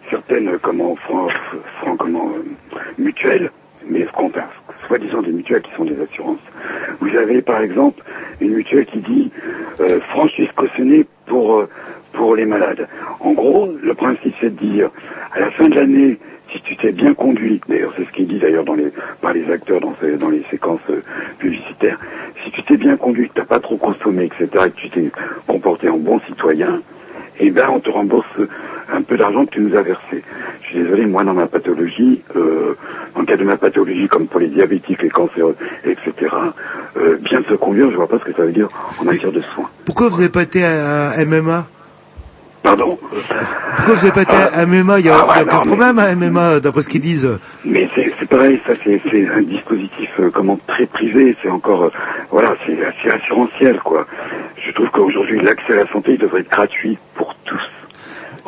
certaines 0.10 0.50
euh, 0.50 0.58
comment 0.62 0.96
fran- 0.98 1.28
fran- 1.80 1.96
comment 1.98 2.30
euh, 2.30 2.78
mutuelles, 2.98 3.52
mais 3.88 4.06
ce 4.06 4.12
qu'on 4.12 4.28
enfin, 4.28 4.46
soi-disant 4.88 5.22
des 5.24 5.32
mutuelles 5.32 5.64
qui 5.64 5.72
sont 5.76 5.86
des 5.86 6.00
assurances. 6.00 6.40
Vous 7.00 7.16
avez 7.16 7.42
par 7.42 7.62
exemple 7.62 8.02
une 8.40 8.54
mutuelle 8.54 8.86
qui 8.86 9.00
dit 9.00 9.32
euh, 9.80 10.00
franchise 10.02 10.50
cautionnée 10.56 11.06
pour 11.26 11.60
euh, 11.62 11.70
pour 12.14 12.36
les 12.36 12.46
malades. 12.46 12.88
En 13.20 13.32
gros, 13.34 13.70
le 13.82 13.94
principe 13.94 14.34
c'est 14.40 14.54
de 14.56 14.60
dire 14.60 14.90
À 15.34 15.40
la 15.40 15.52
fin 15.52 15.70
de 15.70 15.76
l'année, 15.76 16.18
si 16.52 16.62
tu 16.62 16.76
t'es 16.76 16.92
bien 16.92 17.14
conduit, 17.14 17.62
d'ailleurs 17.70 17.94
c'est 17.98 18.06
ce 18.06 18.12
qui 18.12 18.24
est 18.24 18.26
dit 18.26 18.40
d'ailleurs 18.40 18.66
les, 18.76 18.92
par 19.22 19.34
les 19.34 19.50
acteurs 19.50 19.80
dans, 19.80 19.96
ces- 20.02 20.18
dans 20.18 20.30
les 20.30 20.44
séquences 20.52 20.82
euh, 20.90 21.02
publicitaires, 21.40 21.98
si 22.44 22.52
tu 22.52 22.64
t'es 22.64 22.78
bien 22.78 22.98
conduit, 22.98 23.30
que 23.30 23.34
tu 23.36 23.40
n'as 23.40 23.46
pas 23.46 23.60
trop 23.60 23.78
consommé, 23.78 24.26
etc., 24.26 24.48
et 24.68 24.70
que 24.72 24.76
tu 24.76 24.90
t'es 24.90 25.12
comporté 25.48 25.88
en 25.90 25.98
bon 25.98 26.20
citoyen, 26.28 26.82
eh 27.40 27.50
ben 27.52 27.68
on 27.72 27.80
te 27.80 27.90
rembourse 27.90 28.28
un 28.94 29.02
peu 29.02 29.16
d'argent 29.16 29.46
que 29.46 29.52
tu 29.52 29.62
nous 29.62 29.76
as 29.78 29.82
versé. 29.82 30.22
Je 30.64 30.68
suis 30.68 30.80
désolé, 30.84 31.06
moi 31.06 31.24
dans 31.24 31.34
ma 31.34 31.48
pathologie, 31.48 32.22
euh, 32.36 32.76
dans 33.16 33.22
le 33.22 33.26
cas 33.26 33.38
de 33.38 33.46
ma 33.46 33.56
pathologie 33.56 34.08
comme 34.10 34.28
pour 34.28 34.42
les 34.42 34.50
diabétiques, 34.50 35.02
les 35.02 35.10
cancéreux, 35.10 35.56
etc., 35.86 36.12
euh, 36.98 37.16
bien 37.22 37.42
se 37.48 37.54
conduire, 37.54 37.90
je 37.92 37.96
vois 37.96 38.08
pas 38.10 38.20
ce 38.20 38.26
que 38.26 38.34
ça 38.34 38.44
veut 38.44 38.52
dire 38.52 38.68
en 39.00 39.06
matière 39.06 39.32
de 39.32 39.42
soins. 39.42 39.70
Pourquoi 39.86 40.10
vous 40.10 40.18
n'avez 40.18 40.30
pas 40.30 40.44
été 40.44 40.64
à 40.66 41.14
MMA 41.26 41.66
Pardon 42.64 42.98
Pourquoi 43.02 43.96
vous 43.96 44.08
n'avez 44.08 44.12
pas 44.12 44.22
été 44.22 44.36
à 44.36 44.66
MMA 44.66 45.00
Il 45.00 45.04
n'y 45.06 45.10
a, 45.10 45.16
Ah 45.20 45.28
ouais, 45.28 45.36
y 45.38 45.40
a 45.40 45.44
aucun 45.44 45.58
mais- 45.60 45.68
problème 45.68 46.00
à 46.00 46.16
MMA, 46.16 46.60
d'après 46.60 46.82
ce 46.84 46.90
qu'ils 46.90 47.02
disent. 47.02 47.38
Mais 47.66 47.88
c'est 47.96 48.30
pareil, 48.30 48.60
ça 48.66 48.74
c'est 48.84 49.02
un 49.30 49.42
dispositif 49.42 50.10
euh, 50.20 50.30
comment 50.32 50.60
très 50.68 50.86
privé, 50.86 51.36
c'est 51.42 51.50
encore 51.50 51.86
euh, 51.86 51.90
voilà, 52.30 52.54
c'est 52.66 52.78
assez 52.86 53.10
assurantiel 53.10 53.80
quoi. 53.84 54.06
Je 54.66 54.72
trouve 54.74 54.90
qu'aujourd'hui 54.92 55.40
l'accès 55.42 55.74
à 55.74 55.78
la 55.84 55.88
santé 55.92 56.12
il 56.14 56.18
devrait 56.20 56.42
être 56.42 56.52
gratuit 56.52 56.98
pour 57.16 57.34
tous. 57.46 57.60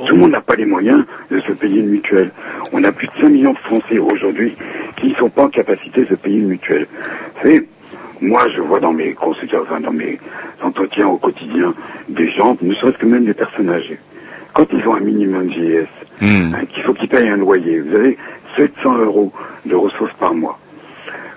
Tout 0.08 0.14
le 0.16 0.22
monde 0.22 0.32
n'a 0.32 0.42
pas 0.42 0.56
les 0.56 0.66
moyens 0.66 1.04
de 1.32 1.40
se 1.42 1.52
payer 1.54 1.80
une 1.82 1.90
mutuelle. 1.90 2.32
On 2.72 2.84
a 2.84 2.92
plus 2.92 3.08
de 3.08 3.14
5 3.22 3.30
millions 3.30 3.54
de 3.54 3.58
Français 3.60 3.98
aujourd'hui 4.00 4.54
qui 4.98 5.10
ne 5.10 5.16
sont 5.16 5.30
pas 5.30 5.44
en 5.44 5.50
capacité 5.50 6.02
de 6.02 6.08
se 6.08 6.16
payer 6.16 6.40
une 6.40 6.48
mutuelle. 6.48 6.88
Vous 7.36 7.42
savez, 7.42 7.68
moi 8.24 8.48
je 8.56 8.62
vois 8.62 8.80
dans 8.80 8.94
mes 8.94 9.14
consultations, 9.14 9.64
enfin, 9.64 9.80
dans 9.82 9.92
mes 9.92 10.18
entretiens 10.62 11.08
au 11.08 11.18
quotidien 11.18 11.74
des 12.10 12.32
gens, 12.32 12.58
ne 12.62 12.74
serait-ce 12.74 12.98
que 12.98 13.06
même 13.06 13.26
des 13.26 13.34
personnes 13.34 13.70
âgées. 13.70 14.00
Quand 14.54 14.66
ils 14.72 14.88
ont 14.88 14.96
un 14.96 15.02
minimum 15.02 15.48
vieillesse, 15.48 15.88
hein, 16.54 16.66
qu'il 16.74 16.84
faut 16.84 16.94
qu'ils 16.94 17.10
payent 17.10 17.30
un 17.30 17.38
loyer, 17.38 17.80
vous 17.82 17.96
avez 17.96 18.18
700 18.56 18.98
euros 19.00 19.34
de 19.66 19.76
ressources 19.76 20.14
par 20.14 20.34
mois. 20.34 20.58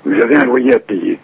Vous 0.05 0.21
avez 0.21 0.37
un 0.37 0.45
loyer 0.45 0.75
à 0.75 0.79
payer. 0.79 1.19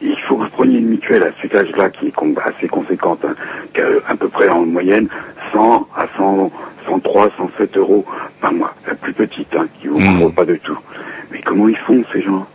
Il 0.00 0.16
faut 0.26 0.36
que 0.36 0.42
vous 0.44 0.50
preniez 0.50 0.78
une 0.78 0.88
mutuelle 0.88 1.22
à 1.22 1.30
cet 1.40 1.54
âge-là 1.54 1.90
qui 1.90 2.08
est 2.08 2.14
assez 2.44 2.68
conséquente, 2.68 3.24
hein, 3.24 3.34
qui 3.72 3.80
a 3.80 3.86
à 4.08 4.16
peu 4.16 4.28
près 4.28 4.48
en 4.48 4.66
moyenne 4.66 5.08
100 5.52 5.88
à 5.96 6.06
100, 6.16 6.50
103, 6.86 7.30
107 7.36 7.76
euros 7.76 8.04
par 8.40 8.52
mois. 8.52 8.74
La 8.86 8.94
plus 8.94 9.12
petite, 9.12 9.54
hein, 9.54 9.68
qui 9.80 9.88
vous 9.88 9.98
couvre 9.98 10.30
pas 10.30 10.44
de 10.44 10.56
tout. 10.56 10.78
Mais 11.30 11.40
comment 11.42 11.68
ils 11.68 11.78
font 11.78 12.02
ces 12.12 12.22
gens? 12.22 12.46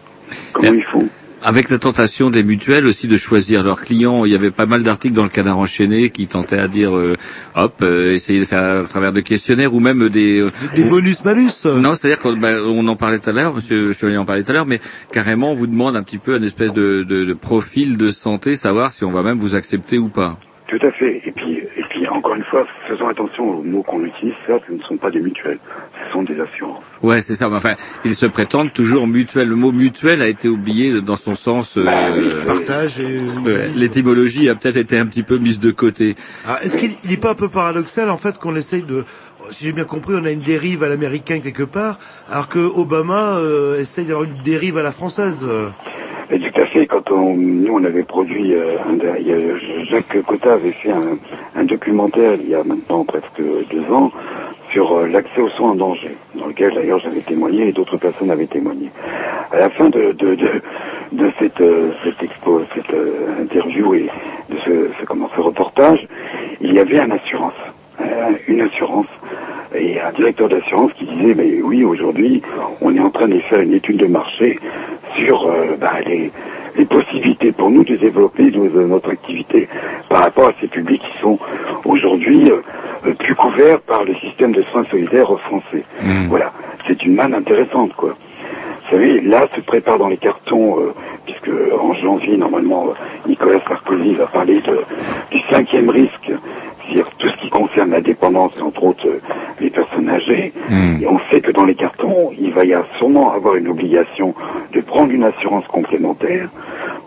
Comment 0.54 0.74
ils 0.74 0.84
font? 0.84 1.08
Avec 1.44 1.72
la 1.72 1.80
tentation 1.80 2.30
des 2.30 2.44
mutuelles 2.44 2.86
aussi 2.86 3.08
de 3.08 3.18
choisir 3.18 3.64
leurs 3.64 3.82
clients, 3.82 4.26
il 4.26 4.32
y 4.32 4.36
avait 4.36 4.52
pas 4.52 4.68
mal 4.68 4.84
d'articles 4.84 5.16
dans 5.16 5.24
le 5.24 5.30
canard 5.30 5.58
enchaîné 5.58 6.12
qui 6.12 6.28
tentaient 6.28 6.60
à 6.60 6.68
dire, 6.68 6.96
euh, 6.96 7.16
hop, 7.56 7.74
euh, 7.82 8.14
essayer 8.14 8.40
de 8.40 8.46
faire 8.46 8.84
à 8.84 8.88
travers 8.88 9.12
de 9.12 9.22
questionnaires 9.22 9.74
ou 9.74 9.80
même 9.80 10.08
des... 10.10 10.40
euh, 10.40 10.52
Des 10.76 10.84
bonus-malus 10.84 11.66
Non, 11.66 11.96
c'est-à-dire 11.96 12.20
qu'on 12.20 12.34
ben, 12.34 12.60
on 12.64 12.88
en 12.88 12.96
parlait 12.96 13.18
tout 13.18 13.32
à 13.32 13.34
l'heure, 13.34 13.56
Monsieur 13.56 13.92
Chevalier 13.92 14.18
en 14.18 14.26
parlait 14.26 14.44
tout 14.44 14.52
à 14.52 14.54
l'heure, 14.54 14.68
mais 14.68 14.80
carrément 15.12 15.52
on 15.52 15.56
vous 15.56 15.66
demande 15.68 15.96
un 15.96 16.04
petit 16.04 16.20
peu 16.20 16.38
une 16.38 16.44
espèce 16.44 16.74
de, 16.74 17.02
de, 17.02 17.26
de 17.26 17.34
profil 17.34 17.98
de 17.98 18.12
santé, 18.12 18.56
savoir 18.56 18.92
si 18.92 19.04
on 19.04 19.12
va 19.12 19.24
même 19.24 19.40
vous 19.40 19.56
accepter 19.56 19.98
ou 19.98 20.10
pas. 20.10 20.38
Tout 20.72 20.88
à 20.88 20.92
fait. 20.92 21.22
Et 21.26 21.32
puis, 21.34 21.58
et 21.58 21.84
puis 21.90 22.08
encore 22.08 22.34
une 22.34 22.46
fois, 22.46 22.66
faisons 22.88 23.10
attention 23.10 23.60
aux 23.60 23.62
mots 23.62 23.84
qu'on 23.84 24.06
utilise. 24.06 24.34
Certes, 24.48 24.64
ce 24.70 24.74
ne 24.74 24.82
sont 24.84 24.96
pas 24.96 25.12
des 25.12 25.20
mutuelles, 25.20 25.60
ce 26.08 26.14
sont 26.14 26.24
des 26.24 26.40
assurances. 26.40 26.82
Ouais, 27.04 27.22
c'est 27.22 27.36
ça. 27.36 27.50
mais 27.50 27.58
Enfin, 27.58 27.76
ils 28.06 28.16
se 28.16 28.26
prétendent 28.26 28.72
toujours 28.72 29.06
mutuel. 29.06 29.50
Le 29.50 29.56
mot 29.58 29.74
mutuel 29.74 30.22
a 30.22 30.28
été 30.30 30.48
oublié 30.48 31.02
dans 31.02 31.18
son 31.18 31.36
sens. 31.36 31.76
euh, 31.78 32.46
Partage 32.46 33.02
et... 33.02 33.20
ouais, 33.46 33.68
L'étymologie 33.76 34.48
a 34.48 34.56
peut-être 34.56 34.78
été 34.78 34.98
un 34.98 35.06
petit 35.08 35.24
peu 35.24 35.38
mise 35.40 35.60
de 35.60 35.72
côté. 35.72 36.16
Ah, 36.48 36.58
Est-ce 36.64 36.78
qu'il 36.78 36.92
n'est 37.04 37.18
pas 37.18 37.32
un 37.32 37.36
peu 37.36 37.50
paradoxal 37.50 38.10
en 38.10 38.18
fait 38.18 38.38
qu'on 38.40 38.56
essaye 38.56 38.84
de, 38.84 39.04
si 39.50 39.66
j'ai 39.66 39.74
bien 39.74 39.84
compris, 39.84 40.14
on 40.16 40.24
a 40.24 40.32
une 40.32 40.40
dérive 40.40 40.84
à 40.84 40.88
l'américain 40.90 41.42
quelque 41.42 41.64
part, 41.64 42.00
alors 42.30 42.48
que 42.48 42.60
Obama 42.60 43.36
euh, 43.40 43.78
essaye 43.78 44.06
d'avoir 44.06 44.24
une 44.26 44.42
dérive 44.42 44.78
à 44.78 44.84
la 44.84 44.92
française. 44.92 45.46
Et 46.34 46.40
à 46.62 46.66
fait, 46.68 46.86
quand 46.86 47.12
on, 47.12 47.36
nous 47.36 47.74
on 47.74 47.84
avait 47.84 48.04
produit, 48.04 48.54
euh, 48.54 48.78
Jacques 49.90 50.22
Cotta 50.26 50.54
avait 50.54 50.72
fait 50.72 50.92
un, 51.56 51.64
documentaire 51.66 52.36
il 52.42 52.50
y 52.50 52.56
a 52.56 52.64
maintenant 52.64 53.04
presque 53.04 53.42
deux 53.70 53.94
ans 53.94 54.12
sur 54.72 54.94
euh, 54.94 55.08
l'accès 55.08 55.42
aux 55.42 55.50
soins 55.50 55.72
en 55.72 55.76
danger, 55.76 56.16
dans 56.36 56.48
lequel 56.48 56.74
d'ailleurs 56.74 57.00
j'avais 57.00 57.20
témoigné 57.20 57.68
et 57.68 57.72
d'autres 57.74 57.98
personnes 57.98 58.32
avaient 58.32 58.48
témoigné. 58.48 58.90
À 59.52 59.60
la 59.60 59.70
fin 59.72 59.90
de, 59.90 60.16
euh, 61.62 61.92
cette 62.06 62.24
expo, 62.24 62.62
cette 62.76 62.96
interview 63.42 63.94
et 63.94 64.10
de 64.50 64.58
ce, 64.66 64.88
ce, 65.02 65.42
reportage, 65.42 66.08
il 66.62 66.74
y 66.74 66.80
avait 66.80 67.02
une 68.48 68.62
assurance 68.62 69.08
et 69.76 70.00
un 70.00 70.12
directeur 70.12 70.50
d'assurance 70.50 70.92
qui 70.94 71.06
disait, 71.06 71.34
mais 71.36 71.62
oui, 71.64 71.84
aujourd'hui, 71.84 72.42
on 72.82 72.96
est 72.96 73.00
en 73.00 73.10
train 73.10 73.28
de 73.28 73.40
faire 73.40 73.62
une 73.62 73.74
étude 73.74 73.98
de 73.98 74.08
marché 74.08 74.60
sur 75.18 75.48
euh, 75.48 75.76
bah, 75.80 75.94
les, 76.06 76.32
les 76.78 76.86
possibilités 76.86 77.52
pour 77.52 77.70
nous 77.70 77.84
de 77.84 77.96
développer 77.96 78.52
euh, 78.56 78.88
notre 78.88 79.12
activité 79.12 79.68
par 80.10 80.22
rapport 80.22 80.50
à 80.50 80.54
ces 80.60 80.68
publics 80.68 81.02
qui 81.02 81.22
sont 81.22 81.40
aujourd'hui 81.86 82.52
euh, 82.52 83.14
plus 83.14 83.36
couverts 83.36 83.80
par 83.82 84.04
le 84.04 84.16
système 84.16 84.52
de 84.52 84.62
soins 84.64 84.86
solidaires 84.90 85.32
français. 85.42 85.84
Voilà, 86.28 86.52
c'est 86.88 87.04
une 87.04 87.16
manne 87.16 87.34
intéressante, 87.34 87.94
quoi. 87.94 88.16
Vous 88.92 88.98
savez, 88.98 89.22
là 89.22 89.48
se 89.56 89.62
prépare 89.62 89.98
dans 90.00 90.10
les 90.10 90.18
cartons, 90.18 90.78
euh, 90.82 90.94
puisque 91.26 91.50
en 91.80 91.94
janvier, 91.94 92.36
normalement, 92.36 92.88
euh, 92.90 92.94
Nicolas 93.30 93.62
Sarkozy 93.66 94.16
va 94.16 94.28
parler 94.28 94.60
de, 94.60 94.82
du 95.32 95.40
cinquième 95.50 95.90
risque, 95.90 96.30
c'est-à-dire 96.84 97.10
tout 97.18 97.30
ce 97.30 97.38
qui 97.38 97.50
concerne 97.50 97.92
la 97.92 98.02
dépendance, 98.02 98.52
et 98.60 98.62
entre 98.62 98.84
autres 98.84 99.08
euh, 99.08 99.22
les 99.62 99.70
personnes 99.70 100.10
âgées. 100.10 100.52
Et 101.02 101.08
on 101.08 101.20
sait 101.32 101.40
que 101.40 101.52
dans 101.52 101.64
les 101.64 101.76
cartons, 101.76 102.32
il 102.38 102.52
va 102.52 102.66
y 102.66 102.74
avoir 102.74 102.90
sûrement 102.98 103.32
avoir 103.32 103.56
une 103.56 103.70
obligation 103.70 104.36
de 104.74 104.82
prendre 104.82 105.12
une 105.14 105.24
assurance 105.24 105.66
complémentaire 105.68 106.50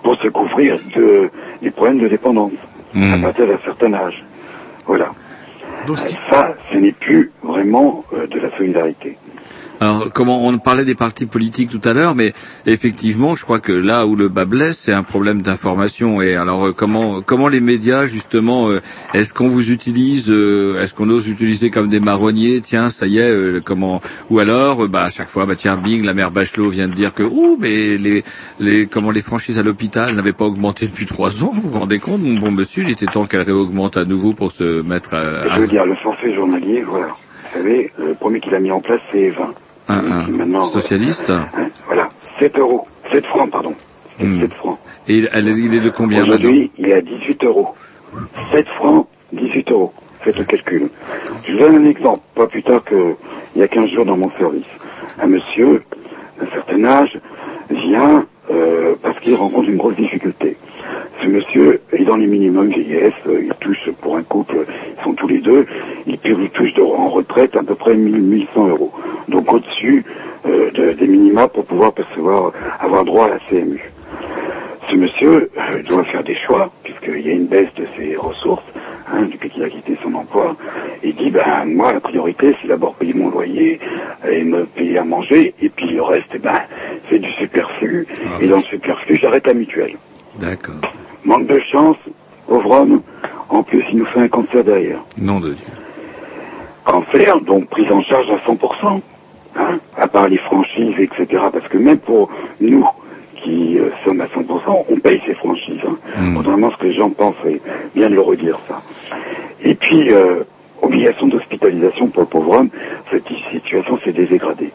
pour 0.02 0.16
se 0.16 0.28
couvrir 0.28 0.78
de, 0.97 1.28
des 1.61 1.70
problèmes 1.70 1.98
de 1.98 2.09
dépendance 2.09 2.52
à 2.94 3.19
partir 3.23 3.47
d'un 3.47 3.59
certain 3.62 3.93
âge. 3.93 4.24
Voilà. 4.86 5.11
Euh, 5.90 6.32
ça, 6.32 6.55
ce 6.73 6.78
n'est 6.78 6.93
plus 6.93 7.31
vraiment 7.43 8.05
euh, 8.15 8.27
de 8.27 8.40
la 8.40 8.51
solidarité. 8.56 9.19
Alors, 9.80 10.09
comment 10.12 10.46
on 10.46 10.56
parlait 10.59 10.84
des 10.84 10.94
partis 10.94 11.26
politiques 11.26 11.70
tout 11.70 11.86
à 11.86 11.92
l'heure, 11.92 12.14
mais 12.14 12.32
effectivement, 12.64 13.34
je 13.34 13.42
crois 13.42 13.59
que 13.59 13.72
là 13.72 14.06
où 14.06 14.14
le 14.14 14.28
bas 14.28 14.44
blesse, 14.44 14.78
c'est 14.78 14.92
un 14.92 15.02
problème 15.02 15.42
d'information. 15.42 16.22
Et 16.22 16.36
alors, 16.36 16.68
euh, 16.68 16.72
comment 16.72 17.20
comment 17.20 17.48
les 17.48 17.60
médias 17.60 18.06
justement, 18.06 18.68
euh, 18.70 18.80
est-ce 19.14 19.34
qu'on 19.34 19.48
vous 19.48 19.72
utilise, 19.72 20.30
euh, 20.30 20.80
est-ce 20.80 20.94
qu'on 20.94 21.10
ose 21.10 21.28
utiliser 21.28 21.70
comme 21.70 21.88
des 21.88 21.98
marronniers 22.01 22.60
Tiens, 22.60 22.88
ça 22.88 23.06
y 23.06 23.18
est, 23.18 23.62
comment 23.64 24.01
Ou 24.30 24.38
alors, 24.38 24.88
bah 24.88 25.05
à 25.05 25.10
chaque 25.10 25.28
fois, 25.28 25.44
bah 25.44 25.56
tiens, 25.56 25.76
Bing, 25.76 26.05
la 26.05 26.14
mère 26.14 26.30
Bachelot 26.30 26.68
vient 26.68 26.86
de 26.86 26.94
dire 26.94 27.12
que 27.12 27.24
ouh, 27.24 27.56
mais 27.60 27.98
les 27.98 28.22
les 28.60 28.86
comment 28.86 29.10
les 29.10 29.22
franchises 29.22 29.59
à 29.59 29.62
l'hôpital 29.62 30.14
n'avaient 30.14 30.32
pas 30.32 30.44
augmenté 30.44 30.86
depuis 30.86 31.06
trois 31.06 31.42
ans. 31.42 31.51
Vous 31.52 31.70
vous 31.70 31.78
rendez 31.78 31.98
compte, 31.98 32.22
mon 32.22 32.38
bon 32.38 32.52
monsieur, 32.52 32.84
il 32.84 32.90
était 32.90 33.06
temps 33.06 33.26
qu'elle 33.26 33.42
réaugmente 33.42 33.96
à 33.96 34.05
nouveau 34.05 34.34
pour 34.34 34.52
se 34.52 34.82
mettre 34.82 35.14
à, 35.14 35.48
Je 35.56 35.60
veux 35.60 35.66
dire, 35.66 35.84
le 35.84 35.96
forfait 35.96 36.32
journalier, 36.34 36.84
voilà. 36.86 37.09
Vous 37.09 37.59
savez, 37.60 37.92
le 37.98 38.14
premier 38.14 38.40
qu'il 38.40 38.55
a 38.55 38.60
mis 38.60 38.70
en 38.70 38.80
place, 38.80 39.01
c'est 39.12 39.30
20. 39.30 39.52
Un, 39.89 40.55
un 40.55 40.62
socialiste. 40.62 41.32
Voilà, 41.86 42.11
7 42.39 42.59
euros. 42.59 42.86
7 43.12 43.27
francs, 43.27 43.51
pardon. 43.51 43.74
Hmm. 44.20 44.40
7 44.40 44.52
francs. 44.55 44.78
Et 45.09 45.19
il, 45.19 45.28
elle 45.32 45.48
est- 45.48 45.52
il 45.59 45.74
est 45.74 45.81
de 45.81 45.90
combien 45.90 46.23
Aujourd'hui, 46.23 46.70
il 46.78 46.89
est 46.89 46.94
à 46.94 47.01
18 47.01 47.44
euros. 47.44 47.74
7 48.52 48.69
francs, 48.69 49.06
18 49.32 49.70
euros. 49.73 49.93
Faites 50.23 50.39
le 50.39 50.44
calcul. 50.44 50.89
Je 51.47 51.52
vous 51.52 51.59
donne 51.59 51.77
un 51.77 51.89
exemple. 51.89 52.23
Pas 52.35 52.47
plus 52.47 52.62
tard 52.62 52.82
qu'il 52.85 53.16
y 53.56 53.62
a 53.62 53.69
15 53.69 53.90
jours 53.90 54.06
dans 54.06 54.16
mon 54.16 54.31
service. 54.39 54.65
Un 55.20 55.27
monsieur 55.27 55.82
d'un 56.40 56.51
certain 56.51 56.85
âge 56.85 57.19
vient 57.70 58.24
euh, 58.50 58.94
parce 59.02 59.18
qu'il 59.20 59.34
rencontre 59.34 59.68
une 59.68 59.76
grosse 59.76 59.96
difficulté. 59.96 60.56
Ce 61.22 61.26
monsieur 61.28 61.80
est 61.92 62.04
dans 62.04 62.16
les 62.16 62.26
minimums 62.26 62.68
vieillesse, 62.68 63.12
euh, 63.26 63.42
il 63.44 63.52
touche 63.60 63.90
pour 64.00 64.16
un 64.16 64.22
couple, 64.22 64.66
ils 64.98 65.02
sont 65.04 65.14
tous 65.14 65.28
les 65.28 65.38
deux, 65.40 65.66
il 66.06 66.18
touche 66.18 66.70
en 66.78 67.08
retraite 67.08 67.56
à 67.56 67.62
peu 67.62 67.74
près 67.74 67.94
1000, 67.94 68.20
1100 68.22 68.68
euros. 68.68 68.92
Donc 69.28 69.52
au-dessus 69.52 70.04
euh, 70.46 70.70
de- 70.72 70.92
des 70.92 71.06
minima 71.06 71.48
pour 71.48 71.64
pouvoir 71.64 71.92
percevoir, 71.94 72.52
avoir 72.80 73.04
droit 73.04 73.26
à 73.26 73.30
la 73.30 73.38
CMU. 73.48 73.80
Ce 74.90 74.96
monsieur 74.96 75.50
doit 75.88 76.04
faire 76.04 76.22
des 76.24 76.36
choix, 76.46 76.70
puisqu'il 76.82 77.26
y 77.26 77.30
a 77.30 77.32
une 77.32 77.46
baisse 77.46 77.72
de 77.76 77.86
ses 77.96 78.16
ressources, 78.16 78.64
hein, 79.12 79.22
depuis 79.31 79.51
qu'il 79.51 79.62
a 79.62 79.68
quitté 79.68 79.97
son 80.02 80.14
emploi, 80.14 80.56
et 81.02 81.12
dit, 81.12 81.31
ben, 81.31 81.64
moi, 81.66 81.93
la 81.93 82.01
priorité, 82.01 82.56
c'est 82.60 82.68
d'abord 82.68 82.94
payer 82.94 83.14
mon 83.14 83.31
loyer, 83.31 83.81
et 84.31 84.44
me 84.44 84.64
payer 84.64 84.98
à 84.98 85.05
manger, 85.05 85.55
et 85.60 85.68
puis 85.68 85.90
le 85.90 86.02
reste, 86.02 86.28
eh 86.35 86.39
ben, 86.39 86.60
c'est 87.10 87.18
du 87.18 87.31
superflu, 87.32 88.06
et 88.40 88.48
dans 88.48 88.56
le 88.56 88.62
superflu, 88.62 89.16
j'arrête 89.16 89.47
la 89.47 89.55
mutuelle. 89.55 89.97
D'accord. 90.39 90.81
Manque 91.24 91.47
de 91.47 91.60
chance, 91.70 91.97
pauvre 92.47 92.70
homme, 92.70 93.02
en 93.48 93.62
plus, 93.62 93.85
il 93.90 93.98
nous 93.98 94.06
fait 94.06 94.20
un 94.20 94.28
cancer 94.28 94.64
derrière. 94.64 95.01
Nom 95.16 95.40
de 95.40 95.55
Dieu. 95.55 95.66
Cancer, 96.85 97.40
donc 97.40 97.68
prise 97.68 97.90
en 97.90 98.02
charge 98.02 98.31
à 98.31 98.36
100%, 98.36 99.01
hein, 99.56 99.78
à 99.97 100.09
part 100.09 100.28
les 100.28 100.39
franchises, 100.39 100.98
etc. 100.98 101.43
Parce 101.52 101.68
que 101.68 101.78
même 101.78 101.98
pour 101.98 102.31
nous, 102.60 102.85
qui 103.44 103.78
euh, 103.78 103.90
sommes 104.04 104.20
à 104.20 104.26
100%, 104.26 104.84
on 104.90 104.96
paye 105.00 105.20
ces 105.26 105.34
franchises. 105.34 105.80
Hein. 105.86 105.96
Contrairement 106.34 106.68
à 106.68 106.72
ce 106.72 106.76
que 106.78 106.86
les 106.86 106.94
gens 106.94 107.10
pensent, 107.10 107.36
c'est 107.44 107.60
bien 107.94 108.10
de 108.10 108.14
le 108.14 108.20
redire 108.20 108.58
ça. 108.68 108.82
Et 109.62 109.74
puis, 109.76 110.12
euh, 110.12 110.42
obligation 110.82 111.28
d'hospitalisation 111.28 112.08
pour 112.08 112.22
le 112.22 112.28
pauvre 112.28 112.58
homme, 112.58 112.70
cette 113.10 113.28
situation 113.52 113.98
s'est 114.04 114.12
dégradée. 114.12 114.72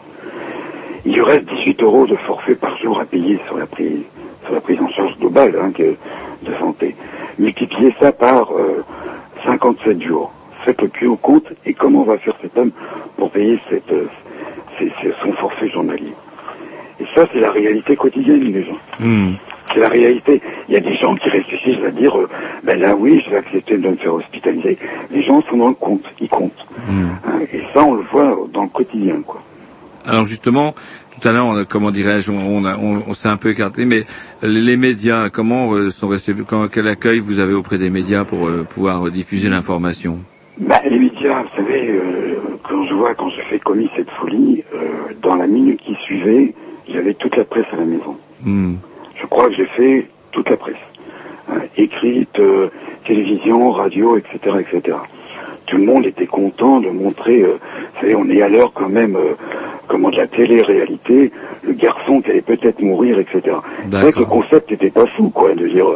Il 1.04 1.14
lui 1.14 1.22
reste 1.22 1.44
18 1.46 1.82
euros 1.82 2.06
de 2.06 2.16
forfait 2.16 2.54
par 2.56 2.76
jour 2.78 3.00
à 3.00 3.04
payer 3.04 3.38
sur 3.46 3.56
la 3.58 3.66
prise, 3.66 4.02
sur 4.44 4.54
la 4.54 4.60
prise 4.60 4.80
en 4.80 4.88
charge 4.88 5.16
globale 5.18 5.54
hein, 5.60 5.72
que- 5.72 5.96
de 6.46 6.54
santé. 6.58 6.94
Multipliez 7.38 7.94
ça 8.00 8.12
par 8.12 8.52
euh, 8.52 8.84
57 9.44 10.02
jours. 10.02 10.32
Faites 10.64 10.80
le 10.82 10.88
plus 10.88 11.06
au 11.08 11.16
compte 11.16 11.46
et 11.64 11.72
comment 11.74 12.02
va 12.02 12.18
faire 12.18 12.36
cet 12.42 12.56
homme 12.58 12.70
pour 13.16 13.30
payer 13.30 13.58
cette, 13.70 13.90
euh, 13.92 14.08
son 15.22 15.32
forfait 15.34 15.68
journalier? 15.70 16.12
Ça, 17.20 17.28
c'est 17.34 17.40
la 17.40 17.50
réalité 17.50 17.96
quotidienne 17.96 18.50
des 18.50 18.64
gens. 18.64 18.78
Hmm. 18.98 19.32
C'est 19.74 19.80
la 19.80 19.90
réalité. 19.90 20.40
Il 20.68 20.74
y 20.74 20.78
a 20.78 20.80
des 20.80 20.94
gens 20.96 21.14
qui 21.16 21.28
réfléchissent 21.28 21.84
à 21.86 21.90
dire, 21.90 22.18
euh, 22.18 22.26
ben 22.64 22.80
là 22.80 22.96
oui, 22.96 23.20
je 23.26 23.30
vais 23.30 23.36
accepter 23.36 23.76
de 23.76 23.88
me 23.88 23.96
faire 23.96 24.14
hospitaliser. 24.14 24.78
Les 25.10 25.22
gens 25.22 25.42
sont 25.42 25.58
dans 25.58 25.68
le 25.68 25.74
compte, 25.74 26.02
ils 26.18 26.30
comptent. 26.30 26.66
Hein, 26.88 27.40
et 27.52 27.60
ça, 27.74 27.84
on 27.84 27.96
le 27.96 28.04
voit 28.10 28.38
dans 28.54 28.62
le 28.62 28.68
quotidien, 28.70 29.16
quoi. 29.26 29.42
Alors 30.06 30.24
justement, 30.24 30.74
tout 31.20 31.28
à 31.28 31.32
l'heure, 31.32 31.66
comment 31.68 31.90
dirais-je, 31.90 32.32
on, 32.32 32.38
on, 32.38 32.64
a- 32.64 32.78
on- 32.78 33.02
on 33.06 33.12
s'est 33.12 33.28
un 33.28 33.36
peu 33.36 33.50
écarté, 33.50 33.84
mais 33.84 34.04
les, 34.42 34.78
médias, 34.78 35.28
comment 35.28 35.74
euh, 35.74 35.90
sont 35.90 36.08
restés, 36.08 36.32
quand- 36.48 36.68
quel 36.68 36.88
accueil 36.88 37.18
vous 37.20 37.38
avez 37.38 37.52
auprès 37.52 37.76
des 37.76 37.90
médias 37.90 38.24
pour 38.24 38.48
euh, 38.48 38.64
pouvoir 38.64 39.10
diffuser 39.10 39.50
l'information? 39.50 40.20
Bah, 40.58 40.80
les 40.88 40.98
médias, 40.98 41.42
vous 41.42 41.48
savez, 41.62 41.90
euh, 41.90 42.36
quand 42.66 42.82
je 42.86 42.94
vois, 42.94 43.14
quand 43.14 43.28
j'ai 43.28 43.42
fait 43.42 43.58
commis 43.58 43.90
cette 43.94 44.10
folie, 44.10 44.64
euh, 44.74 45.12
dans 45.20 45.34
la 45.34 45.46
minute 45.46 45.80
qui 45.84 45.94
suivait, 46.06 46.54
j'avais 46.92 47.14
toute 47.14 47.36
la 47.36 47.44
presse 47.44 47.66
à 47.72 47.76
la 47.76 47.84
maison. 47.84 48.16
Hmm. 48.42 48.74
Je 49.20 49.26
crois 49.26 49.48
que 49.48 49.54
j'ai 49.54 49.66
fait 49.66 50.06
toute 50.32 50.48
la 50.50 50.56
presse. 50.56 50.76
Hein, 51.50 51.60
écrite, 51.76 52.38
euh, 52.38 52.68
télévision, 53.06 53.72
radio, 53.72 54.16
etc., 54.16 54.56
etc. 54.60 54.96
Tout 55.66 55.76
le 55.76 55.84
monde 55.84 56.06
était 56.06 56.26
content 56.26 56.80
de 56.80 56.90
montrer, 56.90 57.42
euh, 57.42 57.58
vous 57.94 58.00
savez, 58.00 58.14
on 58.14 58.28
est 58.28 58.42
à 58.42 58.48
l'heure 58.48 58.72
quand 58.72 58.88
même, 58.88 59.16
euh, 59.16 59.34
comment 59.88 60.10
de 60.10 60.16
la 60.16 60.26
télé-réalité, 60.26 61.32
le 61.62 61.72
garçon 61.72 62.20
qui 62.20 62.30
allait 62.30 62.40
peut-être 62.40 62.80
mourir, 62.80 63.18
etc. 63.18 63.56
C'est 63.90 63.96
vrai 63.96 64.12
que 64.12 64.20
le 64.20 64.24
concept 64.24 64.70
n'était 64.70 64.90
pas 64.90 65.06
fou, 65.06 65.30
quoi, 65.30 65.54
de 65.54 65.66
dire, 65.66 65.86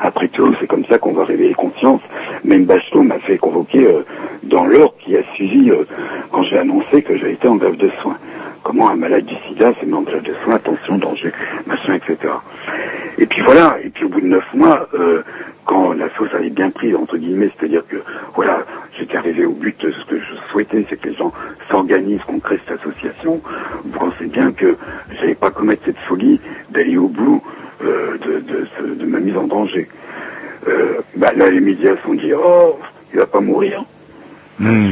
après 0.00 0.28
tout, 0.28 0.54
c'est 0.60 0.66
comme 0.66 0.84
ça 0.84 0.98
qu'on 0.98 1.12
va 1.12 1.24
réveiller 1.24 1.54
conscience. 1.54 2.00
Même 2.44 2.64
Bachelot 2.64 3.02
m'a 3.02 3.18
fait 3.20 3.38
convoquer 3.38 3.86
dans 4.42 4.64
l'heure 4.64 4.94
qui 4.98 5.16
a 5.16 5.22
suivi, 5.34 5.70
quand 6.32 6.42
j'ai 6.42 6.58
annoncé 6.58 7.02
que 7.02 7.16
j'ai 7.16 7.32
été 7.32 7.46
en 7.48 7.56
grève 7.56 7.76
de 7.76 7.90
soins. 8.02 8.16
Comment 8.66 8.90
un 8.90 8.96
malade 8.96 9.24
du 9.26 9.34
sida 9.46 9.72
en 9.92 10.02
grève 10.02 10.22
de 10.24 10.34
soins, 10.42 10.56
attention, 10.56 10.98
danger, 10.98 11.32
machin, 11.66 11.94
etc. 11.94 12.32
Et 13.16 13.26
puis 13.26 13.40
voilà, 13.42 13.76
et 13.84 13.90
puis 13.90 14.04
au 14.04 14.08
bout 14.08 14.20
de 14.20 14.26
neuf 14.26 14.44
mois, 14.54 14.88
euh, 14.94 15.22
quand 15.66 15.92
la 15.92 16.08
sauce 16.16 16.34
avait 16.34 16.50
bien 16.50 16.70
pris, 16.70 16.92
entre 16.92 17.16
guillemets, 17.16 17.48
c'est-à-dire 17.56 17.86
que, 17.86 17.96
voilà, 18.34 18.66
j'étais 18.98 19.16
arrivé 19.16 19.46
au 19.46 19.52
but, 19.52 19.76
ce 19.80 20.04
que 20.10 20.18
je 20.18 20.34
souhaitais, 20.50 20.84
c'est 20.90 21.00
que 21.00 21.08
les 21.10 21.14
gens 21.14 21.32
s'organisent, 21.70 22.22
qu'on 22.24 22.40
crée 22.40 22.58
cette 22.66 22.80
association, 22.80 23.40
vous 23.84 23.90
pensez 23.98 24.26
bien 24.26 24.50
que 24.52 24.76
j'allais 25.12 25.36
pas 25.36 25.52
commettre 25.52 25.82
cette 25.84 25.98
folie 26.08 26.40
d'aller 26.70 26.96
au 26.96 27.08
bout 27.08 27.40
euh, 27.84 28.18
de, 28.18 28.40
de, 28.40 28.66
ce- 28.76 28.94
de 28.96 29.06
ma 29.06 29.20
mise 29.20 29.36
en 29.36 29.46
danger. 29.46 29.88
Euh, 30.66 30.98
bah, 31.16 31.32
là, 31.36 31.50
les 31.50 31.60
médias 31.60 31.96
se 31.98 32.02
sont 32.02 32.14
dit, 32.14 32.32
oh, 32.34 32.78
il 33.12 33.20
va 33.20 33.26
pas 33.26 33.40
mourir. 33.40 33.84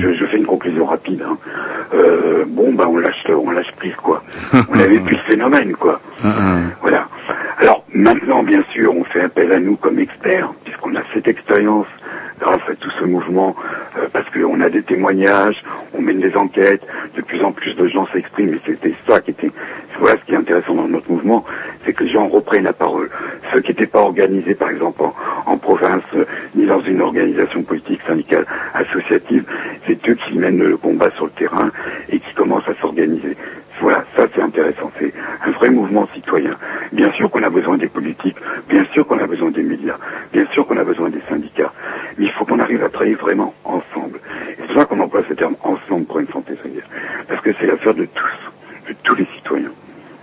Je, 0.00 0.12
je 0.14 0.24
fais 0.26 0.36
une 0.36 0.46
conclusion 0.46 0.84
rapide. 0.86 1.22
hein. 1.26 1.36
Euh, 1.94 2.44
bon, 2.46 2.72
bah 2.74 2.86
on 2.88 2.98
lâche, 2.98 3.24
on 3.28 3.50
lâche 3.50 3.72
prise 3.76 3.94
quoi. 3.96 4.22
On 4.70 4.78
avait 4.78 4.98
plus 4.98 5.16
le 5.16 5.22
phénomène 5.22 5.72
quoi. 5.74 6.00
Voilà. 6.82 7.08
Alors 7.58 7.84
maintenant, 7.94 8.42
bien 8.42 8.62
sûr, 8.72 8.94
on 8.96 9.04
fait 9.04 9.22
appel 9.22 9.52
à 9.52 9.60
nous 9.60 9.76
comme 9.76 9.98
experts, 9.98 10.50
puisqu'on 10.64 10.94
a 10.96 11.00
cette 11.14 11.28
expérience 11.28 11.86
grâce 12.40 12.62
à 12.68 12.74
tout 12.74 12.90
ce 12.98 13.04
mouvement, 13.04 13.54
euh, 13.98 14.08
parce 14.12 14.28
qu'on 14.30 14.60
a 14.60 14.68
des 14.70 14.82
témoignages, 14.82 15.62
on 15.96 16.02
mène 16.02 16.20
des 16.20 16.34
enquêtes, 16.36 16.82
de 17.16 17.22
plus 17.22 17.42
en 17.42 17.52
plus 17.52 17.74
de 17.76 17.86
gens 17.86 18.06
s'expriment, 18.12 18.54
et 18.54 18.60
c'était 18.66 18.94
ça 19.06 19.20
qui 19.20 19.30
était, 19.30 19.50
voilà 19.98 20.16
ce 20.16 20.24
qui 20.24 20.32
est 20.32 20.36
intéressant 20.36 20.74
dans 20.74 20.88
notre 20.88 21.10
mouvement, 21.10 21.44
c'est 21.84 21.92
que 21.92 22.04
les 22.04 22.10
gens 22.10 22.26
reprennent 22.28 22.64
la 22.64 22.72
parole. 22.72 23.10
Ceux 23.52 23.60
qui 23.60 23.68
n'étaient 23.68 23.86
pas 23.86 24.00
organisés, 24.00 24.54
par 24.54 24.70
exemple, 24.70 25.02
en, 25.02 25.14
en 25.46 25.58
province, 25.58 26.02
euh, 26.14 26.24
ni 26.54 26.66
dans 26.66 26.80
une 26.80 27.00
organisation 27.00 27.62
politique, 27.62 28.00
syndicale, 28.06 28.46
associative, 28.74 29.44
c'est 29.86 30.08
eux 30.08 30.14
qui 30.14 30.38
mènent 30.38 30.62
le 30.62 30.76
combat 30.76 31.10
sur 31.12 31.26
le 31.26 31.30
terrain 31.32 31.70
et 32.08 32.18
qui 32.18 32.34
commencent 32.34 32.68
à 32.68 32.74
s'organiser. 32.80 33.36
Voilà, 33.80 34.04
ça 34.16 34.26
c'est 34.34 34.40
intéressant, 34.40 34.90
c'est 34.98 35.12
un 35.44 35.50
vrai 35.50 35.68
mouvement 35.68 36.08
citoyen. 36.14 36.56
Bien 36.92 37.10
sûr 37.12 37.28
qu'on 37.28 37.42
a 37.42 37.50
besoin 37.50 37.76
des 37.76 37.88
politiques, 37.88 38.36
bien 38.68 38.84
sûr 38.92 39.06
qu'on 39.06 39.18
a 39.18 39.26
besoin 39.26 39.50
des 39.50 39.64
médias, 39.64 39.98
bien 40.32 40.46
sûr 40.52 40.66
qu'on 40.66 40.76
a 40.76 40.84
besoin 40.84 41.10
des 41.10 41.20
syndicats, 41.28 41.72
il 42.24 42.30
faut 42.32 42.44
qu'on 42.44 42.58
arrive 42.58 42.82
à 42.82 42.88
travailler 42.88 43.14
vraiment 43.14 43.54
ensemble. 43.64 44.18
Et 44.50 44.54
c'est 44.58 44.66
pour 44.66 44.76
ça 44.76 44.84
qu'on 44.86 45.00
emploie 45.00 45.22
ce 45.28 45.34
terme 45.34 45.56
ensemble 45.62 46.06
pour 46.06 46.18
une 46.18 46.28
santé 46.28 46.54
solidaire, 46.62 46.88
parce 47.28 47.40
que 47.42 47.50
c'est 47.60 47.66
l'affaire 47.66 47.94
de 47.94 48.06
tous, 48.06 48.88
de 48.88 48.94
tous 49.02 49.14
les 49.14 49.26
citoyens. 49.36 49.70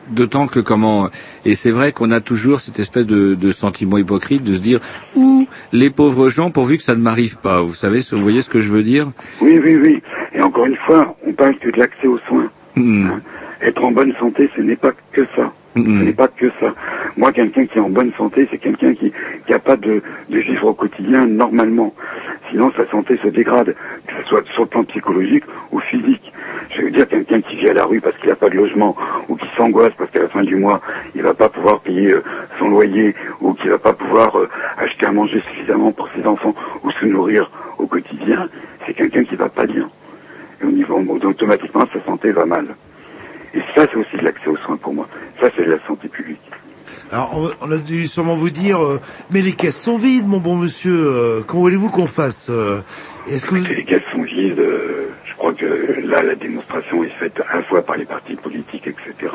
D'autant 0.10 0.48
que 0.48 0.60
comment 0.60 1.10
et 1.46 1.54
c'est 1.54 1.72
vrai 1.72 1.94
qu'on 1.94 2.12
a 2.12 2.20
toujours 2.20 2.60
cette 2.60 2.80
espèce 2.80 3.06
de, 3.06 3.36
de 3.36 3.52
sentiment 3.52 3.98
hypocrite 3.98 4.44
de 4.44 4.54
se 4.54 4.60
dire 4.60 4.80
ou 5.16 5.48
les 5.72 5.90
pauvres 5.90 6.28
gens 6.30 6.52
pourvu 6.52 6.78
que 6.78 6.84
ça 6.84 6.96
ne 6.96 7.02
m'arrive 7.02 7.38
pas. 7.38 7.62
Vous 7.62 7.76
savez, 7.76 8.00
vous 8.12 8.22
voyez 8.22 8.42
ce 8.42 8.50
que 8.50 8.60
je 8.60 8.74
veux 8.74 8.84
dire? 8.84 9.10
Oui, 9.42 9.58
oui, 9.64 9.76
oui. 9.76 10.02
Et 10.34 10.42
encore 10.42 10.66
une 10.66 10.76
fois, 10.76 11.16
on 11.26 11.32
parle 11.32 11.56
que 11.60 11.70
de 11.70 11.78
l'accès 11.78 12.08
aux 12.08 12.20
soins. 12.28 12.50
Hein. 12.78 13.22
Être 13.62 13.84
en 13.84 13.92
bonne 13.92 14.14
santé, 14.20 14.50
ce 14.56 14.62
n'est 14.62 14.76
pas 14.76 14.92
que 15.14 15.26
ça. 15.36 15.54
Ce 15.76 15.80
n'est 15.80 16.14
pas 16.14 16.28
que 16.28 16.50
ça. 16.60 16.74
Moi, 17.16 17.32
quelqu'un 17.32 17.66
qui 17.66 17.78
est 17.78 17.82
en 17.82 17.90
bonne 17.90 18.12
santé, 18.18 18.48
c'est 18.52 18.58
quelqu'un 18.58 18.94
qui 18.94 19.08
est 19.08 19.14
capable 19.48 19.86
de, 19.86 20.04
de 20.30 20.40
vivre 20.40 20.68
au 20.68 20.74
quotidien 20.74 21.26
normalement. 21.26 21.94
Sinon, 22.50 22.72
sa 22.76 22.86
santé 22.90 23.18
se 23.24 23.30
dégrade, 23.30 23.76
que 24.08 24.14
ce 24.22 24.28
soit 24.28 24.44
sur 24.54 24.64
le 24.64 24.68
plan 24.68 24.84
psychologique 24.84 25.46
ou 25.72 25.80
physique. 25.80 26.34
Je 26.76 26.82
veux 26.82 26.92
dire, 26.92 27.08
quelqu'un 27.08 27.42
qui 27.42 27.56
vit 27.56 27.70
à 27.70 27.74
la 27.74 27.86
rue 27.86 28.02
parce 28.02 28.18
qu'il 28.18 28.30
n'a 28.30 28.36
pas 28.36 28.50
de 28.50 28.56
logement, 28.56 28.96
ou 29.30 29.36
qui 29.36 29.48
s'angoisse 29.56 29.94
parce 29.98 30.12
qu'à 30.12 30.22
la 30.22 30.28
fin 30.28 30.44
du 30.44 30.58
mois, 30.58 30.82
il 31.16 31.22
va 31.22 31.34
pas 31.34 31.48
pouvoir 31.48 31.80
payer 31.80 32.12
euh, 32.12 32.24
son 32.60 32.70
loyer, 32.70 33.16
ou 33.40 33.54
qu'il 33.54 33.70
va 33.70 33.80
pas 33.80 33.94
pouvoir 33.94 34.38
euh, 34.38 34.50
acheter 34.78 35.06
à 35.06 35.12
manger 35.12 35.42
suffisamment 35.50 35.92
pour 35.94 36.10
ses 36.16 36.26
enfants, 36.26 36.56
ou 36.84 36.92
se 36.92 37.06
nourrir 37.06 37.50
au 37.78 37.88
quotidien, 37.88 38.50
c'est 38.86 38.94
quelqu'un 38.94 39.24
qui 39.24 39.36
va 39.36 39.48
pas 39.48 39.66
bien. 39.66 39.90
Et 40.62 40.66
au 40.66 40.72
niveau, 40.72 41.02
automatiquement, 41.24 41.88
sa 41.94 42.02
santé 42.02 42.32
va 42.32 42.46
mal. 42.46 42.68
Et 43.54 43.60
ça, 43.76 43.86
c'est 43.92 43.96
aussi 43.98 44.18
de 44.18 44.24
l'accès 44.24 44.48
aux 44.48 44.58
soins 44.58 44.78
pour 44.78 44.94
moi. 44.94 45.08
Ça, 45.40 45.50
c'est 45.56 45.66
de 45.66 45.72
la 45.72 45.80
santé 45.88 46.08
publique. 46.08 46.40
Alors, 47.12 47.32
on, 47.62 47.68
on 47.68 47.72
a 47.72 47.78
dû 47.78 48.08
sûrement 48.08 48.36
vous 48.36 48.50
dire, 48.50 48.82
euh, 48.82 49.00
mais 49.32 49.42
les 49.42 49.52
caisses 49.52 49.82
sont 49.82 49.98
vides, 49.98 50.28
mon 50.28 50.40
bon 50.40 50.56
monsieur. 50.56 50.96
euh, 50.96 51.42
Comment 51.46 51.64
voulez-vous 51.64 51.90
qu'on 51.90 52.08
fasse 52.08 52.50
euh, 52.50 52.80
Est-ce 53.30 53.46
que 53.46 53.56
vous... 53.56 53.66
Les 53.66 53.84
caisses 53.84 54.04
sont 54.14 54.24
vides. 54.24 54.60
euh, 54.60 55.10
je 55.26 55.34
crois 55.36 55.54
que 55.54 55.66
là, 56.06 56.22
la 56.24 56.36
démonstration 56.36 57.04
est 57.04 57.10
faite 57.10 57.42
à 57.52 57.58
la 57.58 57.64
fois 57.64 57.82
par 57.82 57.98
les 57.98 58.06
partis 58.06 58.36
politiques, 58.36 58.88
etc., 58.88 59.32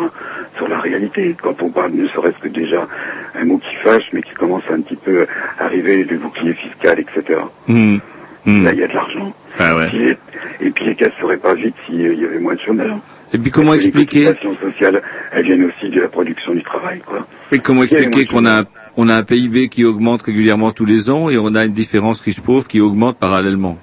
sur 0.57 0.69
la 0.69 0.79
réalité. 0.79 1.35
Quand 1.43 1.61
on 1.63 1.69
parle, 1.71 1.93
ne 1.93 2.07
serait-ce 2.09 2.39
que 2.39 2.49
déjà 2.49 2.87
un 3.35 3.45
mot 3.45 3.59
qui 3.59 3.75
fâche, 3.77 4.05
mais 4.13 4.23
qui 4.23 4.33
commence 4.35 4.63
à 4.71 4.75
un 4.75 4.81
petit 4.81 4.97
peu 4.97 5.27
arriver, 5.59 6.05
le 6.05 6.17
bouclier 6.19 6.55
fiscal, 6.55 6.99
etc. 7.01 7.41
Hmm. 7.67 7.97
Là, 8.47 8.73
il 8.73 8.79
y 8.79 8.85
a 8.85 8.89
de 8.89 8.95
l'argent. 8.95 9.35
Ah 9.59 9.77
ouais. 9.77 10.17
Et 10.61 10.71
puis 10.71 10.85
les 10.87 10.95
caisses 10.95 11.13
seraient 11.21 11.37
pas 11.37 11.55
vides 11.55 11.75
s'il 11.85 12.01
y 12.21 12.25
avait 12.25 12.39
moins 12.39 12.55
de 12.55 12.61
chômeurs. 12.61 12.99
Et 13.35 13.39
puis 13.39 13.51
comment 13.51 13.75
expliquer 13.75 14.21
Les 14.21 14.27
cotisations 14.27 14.57
sociales, 14.61 15.03
elles 15.33 15.45
viennent 15.45 15.65
aussi 15.65 15.91
de 15.91 16.01
la 16.01 16.09
production 16.09 16.55
du 16.55 16.63
travail, 16.63 17.01
quoi. 17.05 17.27
Et 17.53 17.59
comment 17.59 17.83
expliquer 17.83 18.27
qu'on 18.27 18.45
a 18.47 18.61
un, 18.61 18.65
on 18.97 19.09
a 19.09 19.15
un 19.17 19.23
PIB 19.23 19.69
qui 19.69 19.85
augmente 19.85 20.23
régulièrement 20.23 20.71
tous 20.71 20.85
les 20.87 21.11
ans 21.11 21.29
et 21.29 21.37
on 21.39 21.55
a 21.55 21.65
une 21.65 21.73
différence 21.73 22.21
riche-pauvre 22.21 22.67
qui 22.69 22.81
augmente 22.81 23.19
parallèlement? 23.19 23.79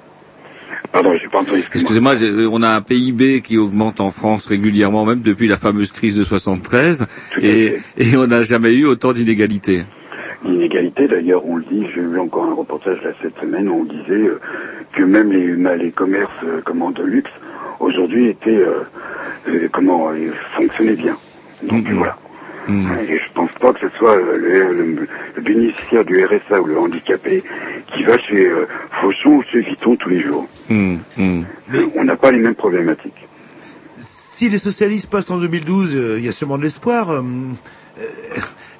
Pardon, 0.91 1.13
j'ai 1.19 1.27
pas 1.27 1.39
entendu. 1.39 1.63
Excusez-moi, 1.73 2.15
j'ai- 2.15 2.45
on 2.51 2.61
a 2.61 2.69
un 2.69 2.81
PIB 2.81 3.41
qui 3.41 3.57
augmente 3.57 3.99
en 3.99 4.11
France 4.11 4.45
régulièrement, 4.45 5.05
même 5.05 5.21
depuis 5.21 5.47
la 5.47 5.57
fameuse 5.57 5.91
crise 5.91 6.17
de 6.17 6.23
73, 6.23 7.07
et, 7.41 7.75
et 7.97 8.15
on 8.15 8.27
n'a 8.27 8.43
jamais 8.43 8.73
eu 8.75 8.85
autant 8.85 9.11
d'inégalités. 9.11 9.83
L'inégalité, 10.45 11.07
d'ailleurs, 11.07 11.45
on 11.45 11.55
le 11.57 11.63
dit, 11.63 11.85
j'ai 11.95 12.01
vu 12.01 12.19
encore 12.19 12.45
un 12.45 12.53
reportage 12.53 13.01
là 13.03 13.11
cette 13.21 13.39
semaine, 13.39 13.69
où 13.69 13.81
on 13.81 13.83
disait 13.85 14.27
euh, 14.27 14.39
que 14.93 15.01
même 15.03 15.31
les, 15.31 15.55
les 15.77 15.91
commerces 15.91 16.31
euh, 16.43 16.61
comment, 16.65 16.91
de 16.91 17.01
luxe, 17.03 17.31
aujourd'hui, 17.79 18.27
étaient, 18.27 18.49
euh, 18.57 18.67
euh, 18.71 18.83
comment, 19.71 20.09
euh, 20.11 20.31
fonctionnaient 20.55 20.95
bien. 20.95 21.17
Donc 21.63 21.85
voilà. 21.89 22.17
Et 22.69 23.17
je 23.17 23.33
pense 23.35 23.51
pas 23.59 23.73
que 23.73 23.79
ce 23.81 23.97
soit 23.97 24.15
le, 24.15 24.37
le- 24.37 25.07
le 25.35 25.41
bénéficiaire 25.41 26.05
du 26.05 26.23
RSA 26.23 26.61
ou 26.61 26.65
le 26.65 26.77
handicapé 26.79 27.43
qui 27.93 28.03
va 28.03 28.17
chez 28.19 28.47
euh, 28.47 28.65
Fauchon 29.01 29.37
ou 29.37 29.43
chez 29.51 29.59
Vuitton 29.61 29.97
tous 29.97 30.09
les 30.09 30.21
jours. 30.21 30.47
Hum. 30.69 30.99
On 31.95 32.03
n'a 32.05 32.15
pas 32.15 32.31
les 32.31 32.39
mêmes 32.39 32.55
problématiques. 32.55 33.27
Si 33.97 34.49
les 34.49 34.57
socialistes 34.57 35.09
passent 35.09 35.29
en 35.31 35.39
2012, 35.39 35.95
euh, 35.95 36.15
il 36.19 36.25
y 36.25 36.29
a 36.29 36.31
sûrement 36.31 36.57
de 36.57 36.63
l'espoir. 36.63 37.09
euh, 37.11 37.21
euh, 37.99 38.03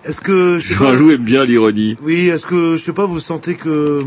Est-ce 0.06 0.22
que... 0.22 0.60
je 0.60 0.68
sais 0.73 0.76
pas- 0.80 0.95
Jean-Loup 0.95 1.11
aime 1.11 1.23
bien 1.23 1.44
l'ironie. 1.44 1.98
Oui, 2.02 2.30
est-ce 2.30 2.45
que, 2.45 2.77
je 2.77 2.84
sais 2.84 2.94
pas, 2.94 3.06
vous 3.06 3.19
sentez 3.19 3.56
que... 3.56 4.02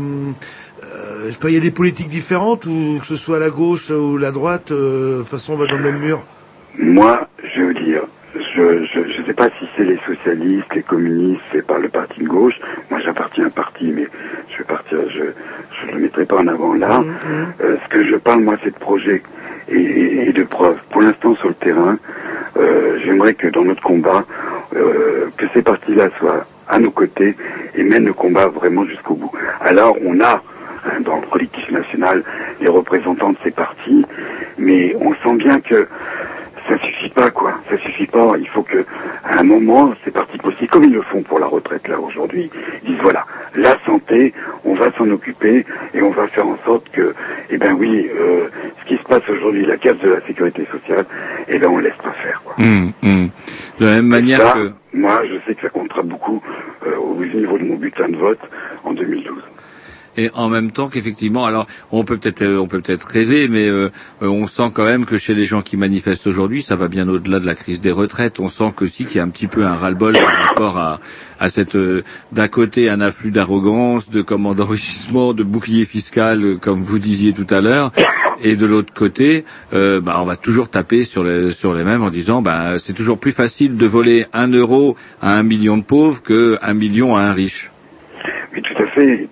je 1.25 1.31
sais 1.31 1.39
pas, 1.39 1.49
il 1.49 1.53
y 1.53 1.57
a 1.57 1.61
des 1.61 1.71
politiques 1.71 2.09
différentes, 2.09 2.65
ou 2.65 2.97
que 2.99 3.05
ce 3.05 3.15
soit 3.15 3.37
la 3.39 3.49
gauche 3.51 3.89
ou 3.91 4.17
la 4.17 4.31
droite, 4.31 4.71
euh, 4.71 5.13
de 5.17 5.21
toute 5.21 5.29
façon, 5.29 5.53
on 5.53 5.57
va 5.57 5.67
dans 5.67 5.77
le 5.77 5.83
même 5.91 5.99
mur? 5.99 6.23
Moi, 6.77 7.27
je 7.55 7.61
veux 7.61 7.73
dire, 7.73 8.03
je 8.35 8.85
je, 8.93 8.99
je 9.17 9.23
sais 9.25 9.33
pas 9.33 9.49
si 9.59 9.67
c'est 9.75 9.83
les 9.83 9.97
socialistes, 10.05 10.73
les 10.75 10.83
communistes, 10.83 11.41
c'est 11.51 11.65
pas 11.65 11.79
le 11.79 11.89
parti 11.89 12.21
de 12.21 12.27
gauche. 12.27 12.53
Moi, 12.91 12.99
j'appartiens 13.03 13.45
à 13.45 13.47
un 13.47 13.51
parti, 13.51 13.91
mais 13.95 14.07
je 14.51 14.57
vais 14.59 14.63
partir, 14.63 14.97
je, 15.09 15.23
je 15.81 15.91
le 15.93 15.99
mettrai 15.99 16.25
pas 16.25 16.37
en 16.37 16.47
avant 16.47 16.73
là. 16.73 17.01
Euh, 17.61 17.77
ce 17.83 17.89
que 17.89 18.03
je 18.03 18.15
parle, 18.15 18.41
moi, 18.41 18.57
c'est 18.63 18.71
de 18.73 18.79
projet 18.79 19.23
et, 19.69 19.75
et- 19.75 20.29
et 20.29 20.33
de 20.33 20.43
preuves. 20.43 20.77
Pour 20.91 21.01
l'instant, 21.01 21.35
sur 21.35 21.47
le 21.49 21.55
terrain, 21.55 21.97
euh, 22.57 22.99
j'aimerais 23.03 23.33
que 23.33 23.47
dans 23.47 23.63
notre 23.63 23.81
combat, 23.81 24.25
euh, 24.75 25.29
que 25.37 25.45
ces 25.53 25.61
partis-là 25.61 26.09
soient 26.19 26.45
à 26.69 26.79
nos 26.79 26.91
côtés 26.91 27.35
et 27.75 27.83
mènent 27.83 28.05
le 28.05 28.13
combat 28.13 28.47
vraiment 28.47 28.85
jusqu'au 28.85 29.15
bout. 29.15 29.31
Alors, 29.61 29.95
on 30.03 30.19
a 30.19 30.43
hein, 30.85 30.99
dans 31.01 31.15
le 31.21 31.27
collectif 31.27 31.69
national 31.71 32.23
les 32.61 32.67
représentants 32.67 33.31
de 33.31 33.37
ces 33.43 33.51
partis, 33.51 34.05
mais 34.57 34.95
on 34.99 35.13
sent 35.15 35.37
bien 35.37 35.59
que 35.61 35.87
ça 36.67 36.77
suffit 36.79 37.09
pas, 37.09 37.31
quoi. 37.31 37.53
Ça 37.69 37.77
suffit 37.77 38.07
pas. 38.07 38.33
Il 38.39 38.47
faut 38.49 38.63
que, 38.63 38.85
à 39.23 39.39
un 39.39 39.43
moment, 39.43 39.93
ces 40.03 40.11
partis 40.11 40.37
politiques, 40.37 40.71
comme 40.71 40.83
ils 40.83 40.93
le 40.93 41.01
font 41.03 41.21
pour 41.23 41.39
la 41.39 41.47
retraite 41.47 41.87
là 41.87 41.99
aujourd'hui, 41.99 42.49
ils 42.83 42.91
disent 42.91 43.01
voilà, 43.01 43.25
la 43.55 43.77
santé, 43.85 44.33
on 44.65 44.73
va 44.75 44.91
s'en 44.97 45.09
occuper 45.09 45.65
et 45.93 46.01
on 46.01 46.11
va 46.11 46.27
faire 46.27 46.47
en 46.47 46.57
sorte 46.65 46.89
que, 46.89 47.13
eh 47.49 47.57
ben 47.57 47.73
oui, 47.73 48.09
euh, 48.19 48.49
ce 48.81 48.85
qui 48.87 48.97
se 48.97 49.03
passe 49.03 49.27
aujourd'hui, 49.29 49.65
la 49.65 49.77
casse 49.77 49.97
de 49.99 50.09
la 50.09 50.21
sécurité 50.27 50.67
sociale, 50.71 51.05
eh 51.47 51.57
ben 51.57 51.67
on 51.67 51.77
laisse 51.77 51.97
pas 52.03 52.11
faire. 52.23 52.41
Quoi. 52.43 52.55
Hum, 52.59 52.91
hum. 53.03 53.29
De 53.79 53.85
la 53.85 53.91
même 53.93 54.07
manière 54.07 54.39
Ça, 54.41 54.53
que... 54.53 54.71
moi, 54.93 55.21
je 55.25 55.35
sais 55.45 55.55
que 55.55 55.61
ça 55.61 55.69
comptera 55.69 56.01
beaucoup 56.01 56.41
euh, 56.85 56.95
au 56.97 57.23
niveau 57.23 57.57
de 57.57 57.63
mon 57.63 57.75
bulletin 57.75 58.09
de 58.09 58.17
vote 58.17 58.39
en 58.83 58.93
2012. 58.93 59.35
Et 60.17 60.29
en 60.33 60.49
même 60.49 60.71
temps 60.71 60.89
qu'effectivement, 60.89 61.45
alors 61.45 61.67
on 61.91 62.03
peut 62.03 62.17
peut-être 62.17 62.41
euh, 62.41 62.59
on 62.59 62.67
peut 62.67 62.81
peut-être 62.81 63.07
rêver, 63.07 63.47
mais 63.47 63.67
euh, 63.67 63.89
euh, 64.21 64.27
on 64.27 64.47
sent 64.47 64.71
quand 64.73 64.83
même 64.83 65.05
que 65.05 65.17
chez 65.17 65.33
les 65.33 65.45
gens 65.45 65.61
qui 65.61 65.77
manifestent 65.77 66.27
aujourd'hui, 66.27 66.61
ça 66.61 66.75
va 66.75 66.87
bien 66.87 67.07
au-delà 67.07 67.39
de 67.39 67.45
la 67.45 67.55
crise 67.55 67.81
des 67.81 67.91
retraites. 67.91 68.39
On 68.39 68.47
sent 68.47 68.73
qu'aussi 68.75 69.05
qu'il 69.05 69.17
y 69.17 69.19
a 69.19 69.23
un 69.23 69.29
petit 69.29 69.47
peu 69.47 69.65
un 69.65 69.75
ras-le-bol 69.75 70.13
par 70.13 70.47
rapport 70.47 70.77
à 70.77 70.99
à 71.39 71.49
cette 71.49 71.75
euh, 71.75 72.03
d'un 72.31 72.47
côté 72.47 72.89
un 72.89 73.01
afflux 73.01 73.31
d'arrogance, 73.31 74.09
de 74.09 74.21
comment 74.21 74.53
d'enrichissement, 74.53 75.33
de 75.33 75.43
bouclier 75.43 75.85
fiscal, 75.85 76.43
euh, 76.43 76.55
comme 76.55 76.81
vous 76.81 76.99
disiez 76.99 77.33
tout 77.33 77.47
à 77.49 77.61
l'heure, 77.61 77.91
et 78.43 78.55
de 78.55 78.65
l'autre 78.65 78.93
côté, 78.93 79.45
euh, 79.73 80.01
bah, 80.01 80.17
on 80.21 80.25
va 80.25 80.35
toujours 80.35 80.69
taper 80.69 81.03
sur 81.03 81.23
les 81.23 81.51
sur 81.51 81.73
les 81.73 81.83
mêmes 81.83 82.03
en 82.03 82.09
disant 82.09 82.41
bah 82.41 82.77
c'est 82.77 82.93
toujours 82.93 83.19
plus 83.19 83.31
facile 83.31 83.77
de 83.77 83.85
voler 83.85 84.25
un 84.33 84.47
euro 84.47 84.95
à 85.21 85.37
un 85.37 85.43
million 85.43 85.77
de 85.77 85.83
pauvres 85.83 86.21
que 86.21 86.57
un 86.61 86.73
million 86.73 87.15
à 87.15 87.21
un 87.21 87.33
riche. 87.33 87.71
Oui, 88.53 88.61
tout 88.61 88.81
à 88.81 88.87
fait. 88.87 89.27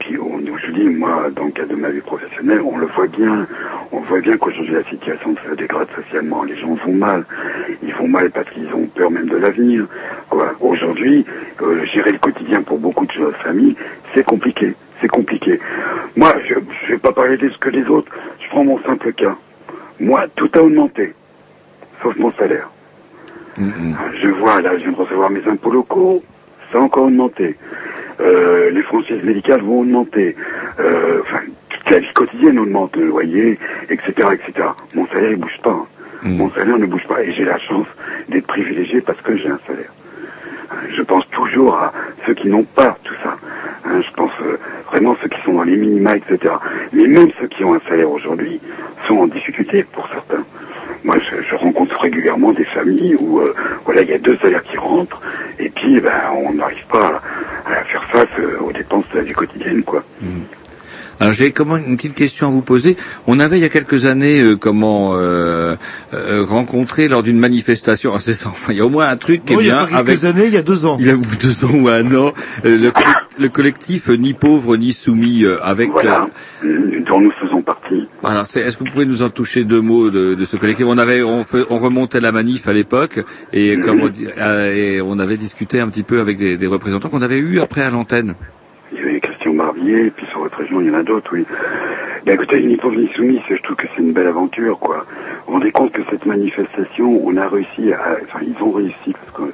Dis, 0.76 0.90
moi, 0.90 1.30
dans 1.36 1.46
le 1.46 1.52
cadre 1.52 1.70
de 1.70 1.76
ma 1.76 1.90
vie 1.90 2.02
professionnelle, 2.02 2.62
on 2.62 2.78
le 2.78 2.88
voit 2.88 3.08
bien. 3.08 3.48
On 3.92 4.00
voit 4.02 4.20
bien 4.20 4.38
qu'aujourd'hui, 4.38 4.74
la 4.74 4.84
situation 4.84 5.36
se 5.36 5.56
dégrade 5.56 5.88
socialement. 5.96 6.44
Les 6.44 6.58
gens 6.58 6.76
vont 6.86 6.94
mal. 6.94 7.26
Ils 7.82 7.94
vont 7.94 8.08
mal 8.08 8.30
parce 8.32 8.50
qu'ils 8.50 8.72
ont 8.74 8.86
peur 8.88 9.12
même 9.12 9.28
de 9.28 9.38
l'avenir. 9.38 9.86
Aujourd'hui, 10.60 11.26
euh, 11.62 11.86
gérer 11.86 12.12
le 12.12 12.18
quotidien 12.18 12.62
pour 12.62 12.80
beaucoup 12.80 13.06
de 13.06 13.32
familles, 13.44 13.76
c'est 14.14 14.24
compliqué. 14.24 14.76
C'est 15.02 15.08
compliqué. 15.08 15.60
Moi, 16.16 16.34
je 16.48 16.56
ne 16.56 16.90
vais 16.90 16.98
pas 16.98 17.12
parler 17.12 17.38
de 17.38 17.50
ce 17.50 17.58
que 17.58 17.70
les 17.70 17.86
autres. 17.88 18.12
Je 18.42 18.50
prends 18.50 18.64
mon 18.64 18.82
simple 18.84 19.14
cas. 19.14 19.36
Moi, 20.00 20.26
tout 20.36 20.50
a 20.54 20.60
augmenté. 20.60 21.14
Sauf 22.02 22.16
mon 22.18 22.32
salaire. 22.34 22.70
Je 23.58 24.28
vois, 24.28 24.62
là, 24.62 24.72
je 24.78 24.84
viens 24.84 24.92
de 24.92 24.98
recevoir 24.98 25.30
mes 25.30 25.46
impôts 25.48 25.72
locaux. 25.72 26.24
Ça 26.72 26.80
a 26.80 26.82
encore 26.82 27.06
augmenté. 27.06 27.56
Euh, 28.22 28.70
les 28.72 28.82
franchises 28.84 29.24
médicales 29.24 29.62
vont 29.62 29.82
augmenter. 29.82 30.36
Euh, 30.80 31.20
enfin, 31.22 31.40
toute 31.70 31.90
la 31.92 32.00
vie 32.00 32.14
quotidienne 32.14 32.60
augmente, 32.60 32.96
le 32.96 33.08
loyer, 33.08 33.60
etc., 33.90 34.12
etc. 34.34 34.68
Mon 34.96 35.06
salaire, 35.08 35.32
il 35.32 35.38
bouge 35.38 35.60
pas. 35.64 35.72
hein. 35.72 35.86
Mon 36.24 36.50
salaire 36.52 36.78
ne 36.78 36.86
bouge 36.86 37.06
pas. 37.08 37.22
Et 37.24 37.32
j'ai 37.34 37.44
la 37.44 37.60
chance 37.60 37.88
d'être 38.30 38.48
privilégié 38.48 39.02
parce 39.02 39.22
que 39.22 39.36
j'ai 39.38 39.50
un 39.50 39.60
salaire. 39.68 39.92
Hein, 40.72 40.76
Je 40.96 41.02
pense 41.04 41.28
toujours 41.30 41.76
à 41.76 41.94
ceux 42.26 42.34
qui 42.34 42.48
n'ont 42.48 42.64
pas 42.64 42.98
tout 43.04 43.14
ça. 43.24 43.36
Hein, 43.86 44.02
je 44.02 44.12
pense 44.16 44.32
euh, 44.42 44.58
vraiment 44.90 45.16
ceux 45.22 45.28
qui 45.30 45.40
sont 45.42 45.54
dans 45.54 45.64
les 45.64 45.78
minima, 45.78 46.16
etc. 46.18 46.56
Mais 46.94 47.06
même 47.08 47.30
ceux 47.40 47.48
qui 47.48 47.64
ont 47.64 47.74
un 47.76 47.82
salaire 47.88 48.10
aujourd'hui 48.10 48.60
sont 49.08 49.18
en 49.18 49.28
difficulté 49.28 49.84
pour 49.84 50.08
certains. 50.08 50.44
Moi, 51.06 51.18
je, 51.20 51.56
rencontre 51.56 52.02
régulièrement 52.02 52.52
des 52.52 52.64
familles 52.66 53.16
où, 53.20 53.40
euh, 53.40 53.54
voilà, 53.86 54.02
il 54.02 54.10
y 54.10 54.14
a 54.14 54.18
deux 54.18 54.36
salaires 54.38 54.64
qui 54.64 54.76
rentrent, 54.76 55.22
et 55.60 55.70
puis, 55.70 56.00
ben, 56.00 56.20
on 56.36 56.54
n'arrive 56.54 56.86
pas 56.88 57.22
à, 57.68 57.84
faire 57.84 58.04
face 58.06 58.40
euh, 58.40 58.58
aux 58.62 58.72
dépenses 58.72 59.06
de 59.14 59.20
la 59.20 59.24
vie 59.24 59.34
quotidienne, 59.34 59.84
quoi. 59.84 60.04
Alors 61.20 61.34
j'ai 61.34 61.52
comment 61.52 61.78
une 61.78 61.96
petite 61.96 62.14
question 62.14 62.48
à 62.48 62.50
vous 62.50 62.62
poser. 62.62 62.98
On 63.26 63.40
avait 63.40 63.58
il 63.58 63.62
y 63.62 63.66
a 63.66 63.70
quelques 63.70 64.06
années 64.06 64.42
euh, 64.42 64.56
comment 64.58 65.12
euh, 65.16 65.76
euh, 66.14 66.44
rencontré 66.44 67.08
lors 67.08 67.24
d'une 67.24 67.40
manifestation. 67.40 68.12
Ah, 68.16 68.20
c'est 68.20 68.34
ça. 68.34 68.50
Enfin, 68.50 68.74
il 68.74 68.78
y 68.80 68.82
a 68.82 68.86
au 68.86 68.90
moins 68.90 69.08
un 69.08 69.16
truc 69.18 69.46
qui 69.46 69.54
Non, 69.54 69.60
est 69.60 69.64
il 69.64 69.68
y 69.68 69.72
a 69.72 69.86
bien 69.86 69.98
pas 69.98 70.04
quelques 70.04 70.24
avec. 70.26 70.36
années, 70.36 70.48
il 70.48 70.54
y 70.54 70.58
a 70.58 70.62
deux 70.62 70.86
ans. 70.86 70.98
Il 71.00 71.06
y 71.06 71.10
a 71.10 71.16
deux 71.42 71.66
ans 71.66 71.74
ou 71.74 71.88
un 71.88 72.06
an, 72.16 72.34
euh, 72.66 72.78
le, 72.78 72.90
collec- 72.92 73.16
le 73.40 73.50
collectif 73.50 74.10
euh, 74.10 74.16
ni 74.18 74.34
pauvre 74.34 74.76
ni 74.78 74.92
soumis 74.92 75.46
euh, 75.46 75.58
avec. 75.64 75.90
Voilà, 75.92 76.28
euh, 76.66 77.00
dont 77.08 77.22
nous 77.22 77.32
faisons 77.40 77.62
partie. 77.62 78.08
voilà, 78.22 78.44
c'est- 78.44 78.60
est-ce 78.62 78.76
que 78.78 78.84
vous 78.84 78.90
pouvez 78.92 79.06
nous 79.06 79.24
en 79.24 79.30
toucher 79.30 79.64
deux 79.64 79.82
mots 79.82 80.10
de, 80.10 80.36
de 80.36 80.44
ce 80.46 80.58
collectif? 80.58 80.86
On 80.90 80.98
avait, 80.98 81.24
on, 81.24 81.44
fait- 81.44 81.66
on 81.70 81.78
remontait 81.78 82.20
la 82.20 82.32
manif 82.34 82.68
à 82.68 82.74
l'époque 82.74 83.22
et 83.54 83.80
comme 83.80 84.02
on, 84.02 84.10
dit- 84.10 84.28
euh, 84.38 84.74
et 84.74 85.02
on 85.02 85.18
avait 85.20 85.38
discuté 85.38 85.80
un 85.80 85.88
petit 85.88 86.04
peu 86.04 86.20
avec 86.20 86.38
des, 86.38 86.58
des 86.58 86.68
représentants 86.68 87.08
qu'on 87.10 87.22
avait 87.22 87.40
eu 87.40 87.62
après 87.62 87.82
à 87.84 87.90
l'antenne. 87.90 88.36
Il 88.92 88.98
y 89.00 89.02
avait 89.02 89.20
Christian 89.20 89.54
Barbier, 89.54 90.12
puis 90.16 90.26
sur 90.28 90.40
votre 90.40 90.58
région, 90.58 90.80
il 90.82 90.88
y 90.88 90.92
en 90.92 90.96
a 90.96 91.04
d'autres, 91.04 91.30
oui. 91.34 91.46
Ben 92.26 92.34
écoutez, 92.34 92.62
ni 92.64 92.76
pauvre 92.78 92.96
ni 92.96 93.08
soumis, 93.16 93.42
c'est- 93.48 93.56
je 93.58 93.62
trouve 93.62 93.76
que 93.76 93.88
c'est 93.96 94.02
une 94.02 94.14
belle 94.14 94.28
aventure, 94.28 94.80
quoi. 94.80 95.06
Vous 95.08 95.44
vous 95.48 95.54
rendez 95.54 95.72
compte 95.72 95.92
que 95.92 96.02
cette 96.10 96.26
manifestation, 96.26 97.20
on 97.24 97.36
a 97.38 97.48
réussi 97.48 97.92
à, 97.94 98.18
enfin, 98.24 98.40
ils 98.46 98.64
ont 98.64 98.72
réussi, 98.72 99.14
parce 99.14 99.32
que 99.32 99.54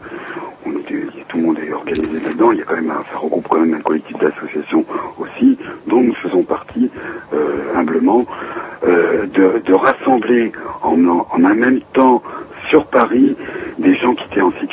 tout 1.29 1.37
le 1.37 1.43
monde 1.43 1.59
est 1.65 1.71
organisé 1.71 2.19
là-dedans, 2.19 2.51
il 2.51 2.59
y 2.59 2.61
a 2.61 2.65
quand 2.65 2.75
même 2.75 2.91
un, 2.91 3.03
ça 3.11 3.17
regroupe 3.17 3.47
quand 3.49 3.59
même 3.59 3.73
un 3.73 3.81
collectif 3.81 4.17
d'associations 4.17 4.85
aussi, 5.17 5.57
dont 5.87 6.01
nous 6.01 6.15
faisons 6.15 6.43
partie, 6.43 6.89
euh, 7.33 7.73
humblement, 7.75 8.25
euh, 8.87 9.25
de, 9.27 9.73
rassembler 9.73 10.51
en, 10.83 10.97
en 11.07 11.43
un 11.43 11.53
même 11.55 11.79
temps 11.93 12.21
sur 12.69 12.85
Paris 12.85 13.35
des 13.79 13.95
gens 13.95 14.13
qui 14.13 14.20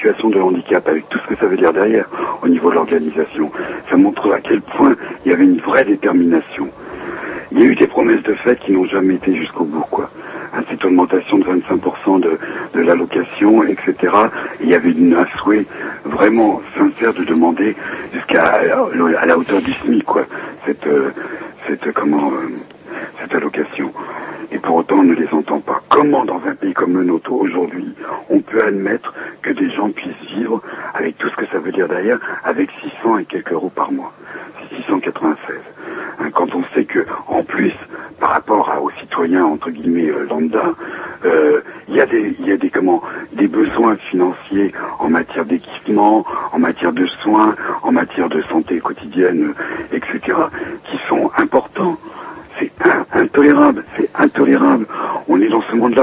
de 0.09 0.41
handicap, 0.41 0.87
avec 0.89 1.09
tout 1.09 1.19
ce 1.19 1.35
que 1.35 1.37
ça 1.39 1.47
veut 1.47 1.57
dire 1.57 1.73
derrière 1.73 2.09
au 2.43 2.49
niveau 2.49 2.71
de 2.71 2.77
l'organisation. 2.77 3.51
Ça 3.91 3.97
montre 3.97 4.33
à 4.33 4.41
quel 4.41 4.61
point 4.61 4.97
il 5.25 5.31
y 5.31 5.35
avait 5.35 5.45
une 5.45 5.61
vraie 5.61 5.85
détermination. 5.85 6.69
Il 7.53 7.61
y 7.61 7.63
a 7.63 7.67
eu 7.67 7.75
des 7.75 7.87
promesses 7.87 8.23
de 8.23 8.35
fait 8.35 8.59
qui 8.59 8.73
n'ont 8.73 8.87
jamais 8.87 9.15
été 9.15 9.35
jusqu'au 9.35 9.65
bout, 9.65 9.85
quoi. 9.91 10.09
Cette 10.71 10.85
augmentation 10.85 11.39
de 11.39 11.45
25% 11.45 12.21
de, 12.21 12.39
de 12.75 12.81
l'allocation, 12.81 13.63
etc. 13.65 13.95
Et 14.61 14.65
il 14.65 14.69
y 14.69 14.75
avait 14.75 14.91
une, 14.91 15.15
un 15.15 15.27
souhait 15.37 15.65
vraiment 16.05 16.61
sincère 16.77 17.15
de 17.15 17.25
demander 17.25 17.77
jusqu'à 18.13 18.45
à 18.45 19.27
la 19.27 19.39
hauteur 19.39 19.61
du 19.63 19.73
SMIC, 19.73 20.05
quoi, 20.05 20.25
cette, 20.67 20.87
euh, 20.87 21.11
cette 21.67 21.93
comment, 21.93 22.33
euh, 22.33 22.49
cette 23.21 23.35
allocation. 23.35 23.93
Et 24.51 24.59
pour 24.59 24.77
autant, 24.77 24.97
on 24.97 25.05
ne 25.05 25.15
les 25.15 25.29
entend 25.33 25.61
pas. 25.61 25.81
Comment, 25.89 26.25
dans 26.25 26.38
comme 26.93 27.21
aujourd'hui, 27.41 27.95
on 28.31 28.41
peut 28.41 28.63
admettre 28.65 29.13
que 29.43 29.51
des 29.51 29.71
gens 29.71 29.91
puissent 29.91 30.31
vivre 30.37 30.63
avec 30.95 31.19
tout 31.19 31.29
ce 31.29 31.37
que 31.37 31.47
ça 31.47 31.59
veut 31.59 31.73
dire 31.73 31.89
derrière, 31.89 32.19
avec 32.45 32.71
600 33.03 33.19
et 33.19 33.25
quelques 33.25 33.53
euros 33.53 33.71
par 33.75 33.93
mois, 33.93 34.13
696. 34.77 35.57
Hein, 36.21 36.31
quand 36.33 36.55
on 36.55 36.65
sait 36.75 36.85
que, 36.85 37.05
en 37.29 37.43
plus, 37.43 37.73
par 38.19 38.31
rapport 38.31 38.73
aux 38.83 38.91
citoyens 39.01 39.45
entre 39.45 39.71
guillemets 39.71 40.09
euh, 40.11 40.27
lambda, 40.29 40.75
euh, 41.25 41.61
il 41.89 41.95
y 41.95 42.01
a 42.01 42.07
des, 42.07 42.35
il 42.39 42.47
y 42.47 42.53
a 42.53 42.57
des 42.57 42.71
comment, 42.71 43.03
des 43.33 43.47
besoins 43.49 43.97
financiers 44.11 44.73
en 44.99 45.09
matière 45.11 45.45
d'équipement, 45.45 46.25
en 46.53 46.59
matière 46.59 46.93
de 46.93 47.07
soins, 47.23 47.55
en 47.83 47.93
matière 47.93 48.29
de 48.29 48.43
santé 48.43 48.81
quotidienne, 48.81 49.55
euh, 49.93 49.97
etc., 49.97 50.37
qui 50.85 50.99
sont 51.09 51.31
importants. 51.37 51.97
C'est 52.59 52.73
in- 52.85 53.07
intolérable, 53.13 53.85
c'est 53.97 54.11
intolérable. 54.19 54.87
On 55.29 55.41
est 55.41 55.49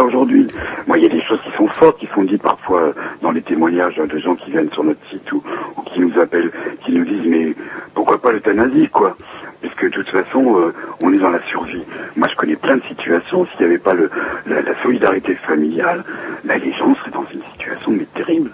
aujourd'hui. 0.03 0.47
Moi, 0.87 0.97
il 0.97 1.03
y 1.03 1.07
a 1.07 1.09
des 1.09 1.21
choses 1.21 1.39
qui 1.43 1.51
sont 1.51 1.67
fortes, 1.67 1.99
qui 1.99 2.07
sont 2.13 2.23
dites 2.23 2.41
parfois 2.41 2.81
euh, 2.81 2.93
dans 3.21 3.31
les 3.31 3.41
témoignages 3.41 3.95
de 3.95 4.17
gens 4.17 4.35
qui 4.35 4.51
viennent 4.51 4.71
sur 4.71 4.83
notre 4.83 4.99
site 5.09 5.31
ou, 5.31 5.43
ou 5.77 5.81
qui 5.81 5.99
nous 5.99 6.19
appellent, 6.19 6.51
qui 6.83 6.91
nous 6.93 7.05
disent 7.05 7.25
mais 7.25 7.55
pourquoi 7.93 8.21
pas 8.21 8.31
l'euthanasie, 8.31 8.87
quoi? 8.89 9.15
Puisque 9.61 9.85
de 9.85 9.89
toute 9.89 10.09
façon, 10.09 10.59
euh, 10.59 10.73
on 11.03 11.13
est 11.13 11.17
dans 11.17 11.31
la 11.31 11.41
survie. 11.47 11.83
Moi, 12.15 12.27
je 12.31 12.35
connais 12.35 12.55
plein 12.55 12.77
de 12.77 12.83
situations. 12.83 13.45
S'il 13.47 13.59
n'y 13.61 13.65
avait 13.65 13.77
pas 13.77 13.93
le, 13.93 14.09
la, 14.45 14.61
la 14.61 14.75
solidarité 14.81 15.35
familiale, 15.35 16.03
là, 16.43 16.57
les 16.57 16.71
gens 16.73 16.93
seraient 16.95 17.11
dans 17.11 17.25
une 17.33 17.41
situation 17.51 17.91
mais 17.91 18.05
terrible. 18.13 18.51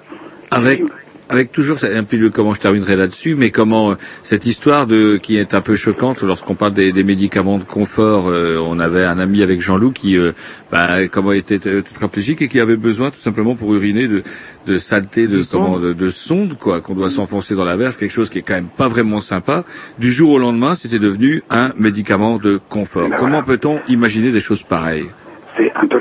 Avec 0.51 0.83
avec 1.31 1.51
toujours 1.51 1.77
un 1.83 2.03
peu 2.03 2.17
le- 2.17 2.29
comment 2.29 2.53
je 2.53 2.59
terminerai 2.59 2.95
là-dessus, 2.95 3.35
mais 3.35 3.49
comment 3.51 3.91
euh, 3.91 3.95
cette 4.23 4.45
histoire 4.45 4.85
de 4.87 5.17
qui 5.17 5.37
est 5.37 5.53
un 5.53 5.61
peu 5.61 5.75
choquante 5.75 6.21
lorsqu'on 6.23 6.55
parle 6.55 6.73
des, 6.73 6.91
des 6.91 7.03
médicaments 7.03 7.57
de 7.57 7.63
confort. 7.63 8.27
euh, 8.27 8.57
on 8.61 8.79
avait 8.79 9.05
un 9.05 9.17
ami 9.19 9.41
avec 9.41 9.61
Jean-Loup 9.61 9.91
qui 9.93 10.17
euh, 10.17 10.33
bah, 10.71 11.07
comment 11.07 11.31
était 11.31 11.59
tétraplégique 11.59 12.41
et 12.41 12.47
qui 12.47 12.59
avait 12.59 12.75
besoin 12.77 13.09
tout 13.09 13.19
simplement 13.19 13.55
pour 13.55 13.73
uriner 13.73 14.07
de, 14.07 14.23
de 14.67 14.77
saleté 14.77 15.27
de, 15.27 15.41
comment 15.51 15.79
de, 15.79 15.93
de 15.93 16.09
sonde 16.09 16.57
quoi 16.57 16.81
qu'on 16.81 16.95
doit 16.95 17.09
s'enfoncer 17.09 17.55
dans 17.55 17.65
la 17.65 17.75
verge, 17.77 17.97
quelque 17.97 18.11
chose 18.13 18.29
qui 18.29 18.39
est 18.39 18.43
quand 18.43 18.55
même 18.55 18.69
pas 18.75 18.87
vraiment 18.87 19.19
sympa. 19.21 19.63
Du 19.99 20.11
jour 20.11 20.31
au 20.31 20.39
lendemain, 20.39 20.75
c'était 20.75 20.99
devenu 20.99 21.41
un 21.49 21.71
médicament 21.77 22.37
de 22.37 22.59
confort. 22.69 23.09
ben 23.09 23.15
comment 23.17 23.41
peut-on 23.43 23.79
imaginer 23.87 24.31
des 24.31 24.39
choses 24.41 24.63
pareilles? 24.63 25.07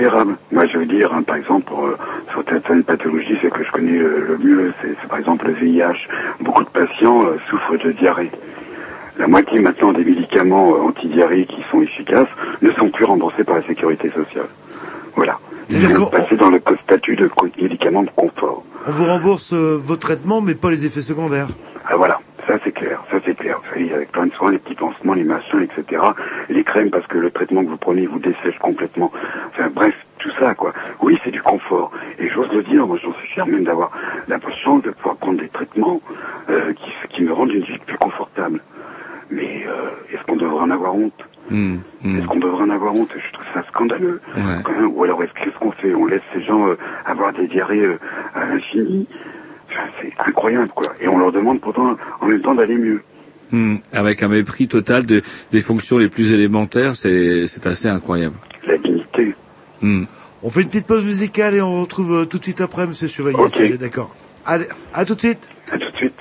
C'est. 0.00 0.08
Moi, 0.52 0.66
je 0.66 0.78
veux 0.78 0.86
dire, 0.86 1.12
hein, 1.12 1.22
par 1.22 1.36
exemple, 1.36 1.66
pour, 1.66 1.84
euh, 1.84 1.96
sur 2.30 2.42
certaines 2.48 2.84
pathologies, 2.84 3.36
ce 3.42 3.48
que 3.48 3.62
je 3.62 3.70
connais 3.70 3.98
euh, 3.98 4.26
le 4.28 4.38
mieux, 4.38 4.72
c'est 4.80 4.94
c'est 5.00 5.08
par 5.08 5.18
exemple 5.18 5.46
le 5.46 5.52
VIH. 5.52 6.08
Beaucoup 6.40 6.64
de 6.64 6.68
patients 6.68 7.24
euh, 7.24 7.36
souffrent 7.48 7.76
de 7.84 7.92
diarrhée. 7.92 8.30
La 9.18 9.26
moitié 9.26 9.60
maintenant 9.60 9.92
des 9.92 10.04
médicaments 10.04 10.74
euh, 10.74 10.88
antidiarrhées 10.88 11.44
qui 11.44 11.62
sont 11.70 11.82
efficaces 11.82 12.28
ne 12.62 12.70
sont 12.72 12.88
plus 12.88 13.04
remboursés 13.04 13.44
par 13.44 13.56
la 13.56 13.62
sécurité 13.62 14.10
sociale. 14.10 14.48
Voilà. 15.14 15.38
Ils 15.68 15.94
sont 15.94 16.06
passés 16.06 16.36
dans 16.36 16.50
le 16.50 16.60
statut 16.82 17.16
de 17.16 17.30
médicaments 17.60 18.02
de 18.02 18.10
confort. 18.16 18.64
On 18.86 18.90
vous 18.90 19.04
rembourse 19.04 19.52
vos 19.52 19.96
traitements, 19.96 20.40
mais 20.40 20.54
pas 20.54 20.70
les 20.70 20.86
effets 20.86 21.00
secondaires. 21.00 21.46
Ah 21.86 21.96
voilà, 21.96 22.18
ça 22.48 22.54
c'est 22.64 22.72
clair, 22.72 23.02
ça 23.10 23.18
c'est 23.24 23.36
clair. 23.36 23.60
De 24.26 24.32
soins, 24.34 24.50
les 24.50 24.58
petits 24.58 24.74
pansements, 24.74 25.14
les 25.14 25.24
machins, 25.24 25.60
etc. 25.60 26.02
Les 26.48 26.64
crèmes 26.64 26.90
parce 26.90 27.06
que 27.06 27.18
le 27.18 27.30
traitement 27.30 27.64
que 27.64 27.70
vous 27.70 27.76
prenez 27.76 28.06
vous 28.06 28.18
dessèche 28.18 28.58
complètement. 28.58 29.10
Enfin 29.48 29.68
bref, 29.72 29.94
tout 30.18 30.30
ça 30.38 30.54
quoi. 30.54 30.72
Oui, 31.00 31.18
c'est 31.24 31.30
du 31.30 31.42
confort. 31.42 31.90
Et 32.18 32.28
j'ose 32.28 32.52
le 32.52 32.62
dire, 32.62 32.86
moi 32.86 32.98
j'en 33.02 33.12
suis 33.14 33.28
fier 33.28 33.46
même 33.46 33.64
d'avoir 33.64 33.90
la 34.28 34.38
chance 34.64 34.82
de 34.82 34.90
pouvoir 34.90 35.16
prendre 35.16 35.38
des 35.40 35.48
traitements 35.48 36.00
euh, 36.50 36.72
qui, 36.74 36.90
qui 37.10 37.22
me 37.22 37.32
rendent 37.32 37.52
une 37.52 37.64
vie 37.64 37.78
plus 37.86 37.96
confortable. 37.98 38.60
Mais 39.30 39.64
euh, 39.66 39.90
est-ce 40.12 40.22
qu'on 40.24 40.36
devrait 40.36 40.62
en 40.62 40.70
avoir 40.70 40.94
honte? 40.94 41.24
Hmm, 41.50 41.78
hmm. 42.02 42.18
Est-ce 42.18 42.26
qu'on 42.26 42.38
devrait 42.38 42.62
en 42.64 42.70
avoir 42.70 42.94
honte? 42.94 43.10
Je 43.16 43.32
trouve 43.32 43.46
ça 43.54 43.64
scandaleux. 43.68 44.20
Ouais. 44.36 44.42
Quand 44.64 44.72
même. 44.72 44.90
Ou 44.94 45.04
alors 45.04 45.22
est-ce 45.22 45.32
qu'est-ce 45.32 45.56
qu'on 45.58 45.72
fait? 45.72 45.94
On 45.94 46.06
laisse 46.06 46.22
ces 46.34 46.42
gens 46.42 46.68
euh, 46.68 46.76
avoir 47.06 47.32
des 47.32 47.46
diarrhées 47.48 47.96
à 48.34 48.44
l'infini? 48.46 49.08
Enfin, 49.70 49.82
C'est 50.00 50.12
incroyable 50.28 50.68
quoi. 50.74 50.88
Et 51.00 51.08
on 51.08 51.18
leur 51.18 51.32
demande 51.32 51.60
pourtant 51.60 51.96
en 52.20 52.26
même 52.26 52.40
temps 52.40 52.54
d'aller 52.54 52.76
mieux. 52.76 53.02
Hmm, 53.52 53.76
Avec 53.92 54.22
un 54.22 54.28
mépris 54.28 54.68
total 54.68 55.06
de, 55.06 55.22
des 55.50 55.60
fonctions 55.60 55.98
les 55.98 56.08
plus 56.08 56.32
élémentaires, 56.32 56.94
c'est 56.94 57.46
c'est 57.46 57.66
assez 57.66 57.88
incroyable. 57.88 58.36
La 58.66 58.78
dignité. 58.78 59.34
Hmm. 59.82 60.04
On 60.42 60.50
fait 60.50 60.62
une 60.62 60.68
petite 60.68 60.86
pause 60.86 61.04
musicale 61.04 61.54
et 61.54 61.60
on 61.60 61.80
retrouve 61.82 62.12
euh, 62.20 62.24
tout 62.24 62.38
de 62.38 62.44
suite 62.44 62.60
après, 62.60 62.86
Monsieur 62.86 63.08
Chevalier, 63.08 63.36
Ok. 63.38 63.50
si 63.50 63.62
vous 63.62 63.72
êtes 63.72 63.80
d'accord. 63.80 64.14
Allez, 64.46 64.66
à 64.94 65.04
tout 65.04 65.14
de 65.14 65.20
suite. 65.20 65.40
À 65.70 65.78
tout 65.78 65.90
de 65.90 65.96
suite. 65.96 66.14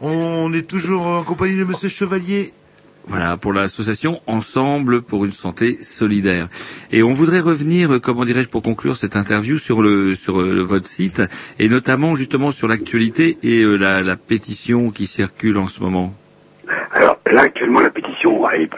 On 0.00 0.52
est 0.52 0.66
toujours 0.68 1.06
en 1.06 1.22
compagnie 1.22 1.56
de 1.58 1.64
Monsieur 1.64 1.88
Chevalier. 1.88 2.52
Voilà, 3.08 3.36
pour 3.36 3.52
l'association 3.52 4.20
Ensemble 4.26 5.00
pour 5.02 5.24
une 5.24 5.30
santé 5.32 5.76
solidaire. 5.80 6.48
Et 6.90 7.04
on 7.04 7.12
voudrait 7.12 7.38
revenir, 7.38 7.92
euh, 7.92 8.00
comment 8.00 8.24
dirais-je, 8.24 8.48
pour 8.48 8.62
conclure 8.62 8.96
cette 8.96 9.14
interview 9.14 9.58
sur 9.58 9.80
le 9.80 10.14
sur 10.16 10.40
euh, 10.40 10.60
votre 10.62 10.86
site 10.88 11.22
et 11.60 11.68
notamment 11.68 12.16
justement 12.16 12.50
sur 12.50 12.66
l'actualité 12.66 13.38
et 13.44 13.62
euh, 13.62 13.76
la, 13.76 14.02
la 14.02 14.16
pétition 14.16 14.90
qui 14.90 15.06
circule 15.06 15.56
en 15.56 15.68
ce 15.68 15.80
moment. 15.84 16.12
Alors 16.92 17.18
là 17.30 17.42
actuellement 17.42 17.78
la 17.80 17.90
pétition 17.90 18.48
elle, 18.50 18.62
est- 18.62 18.70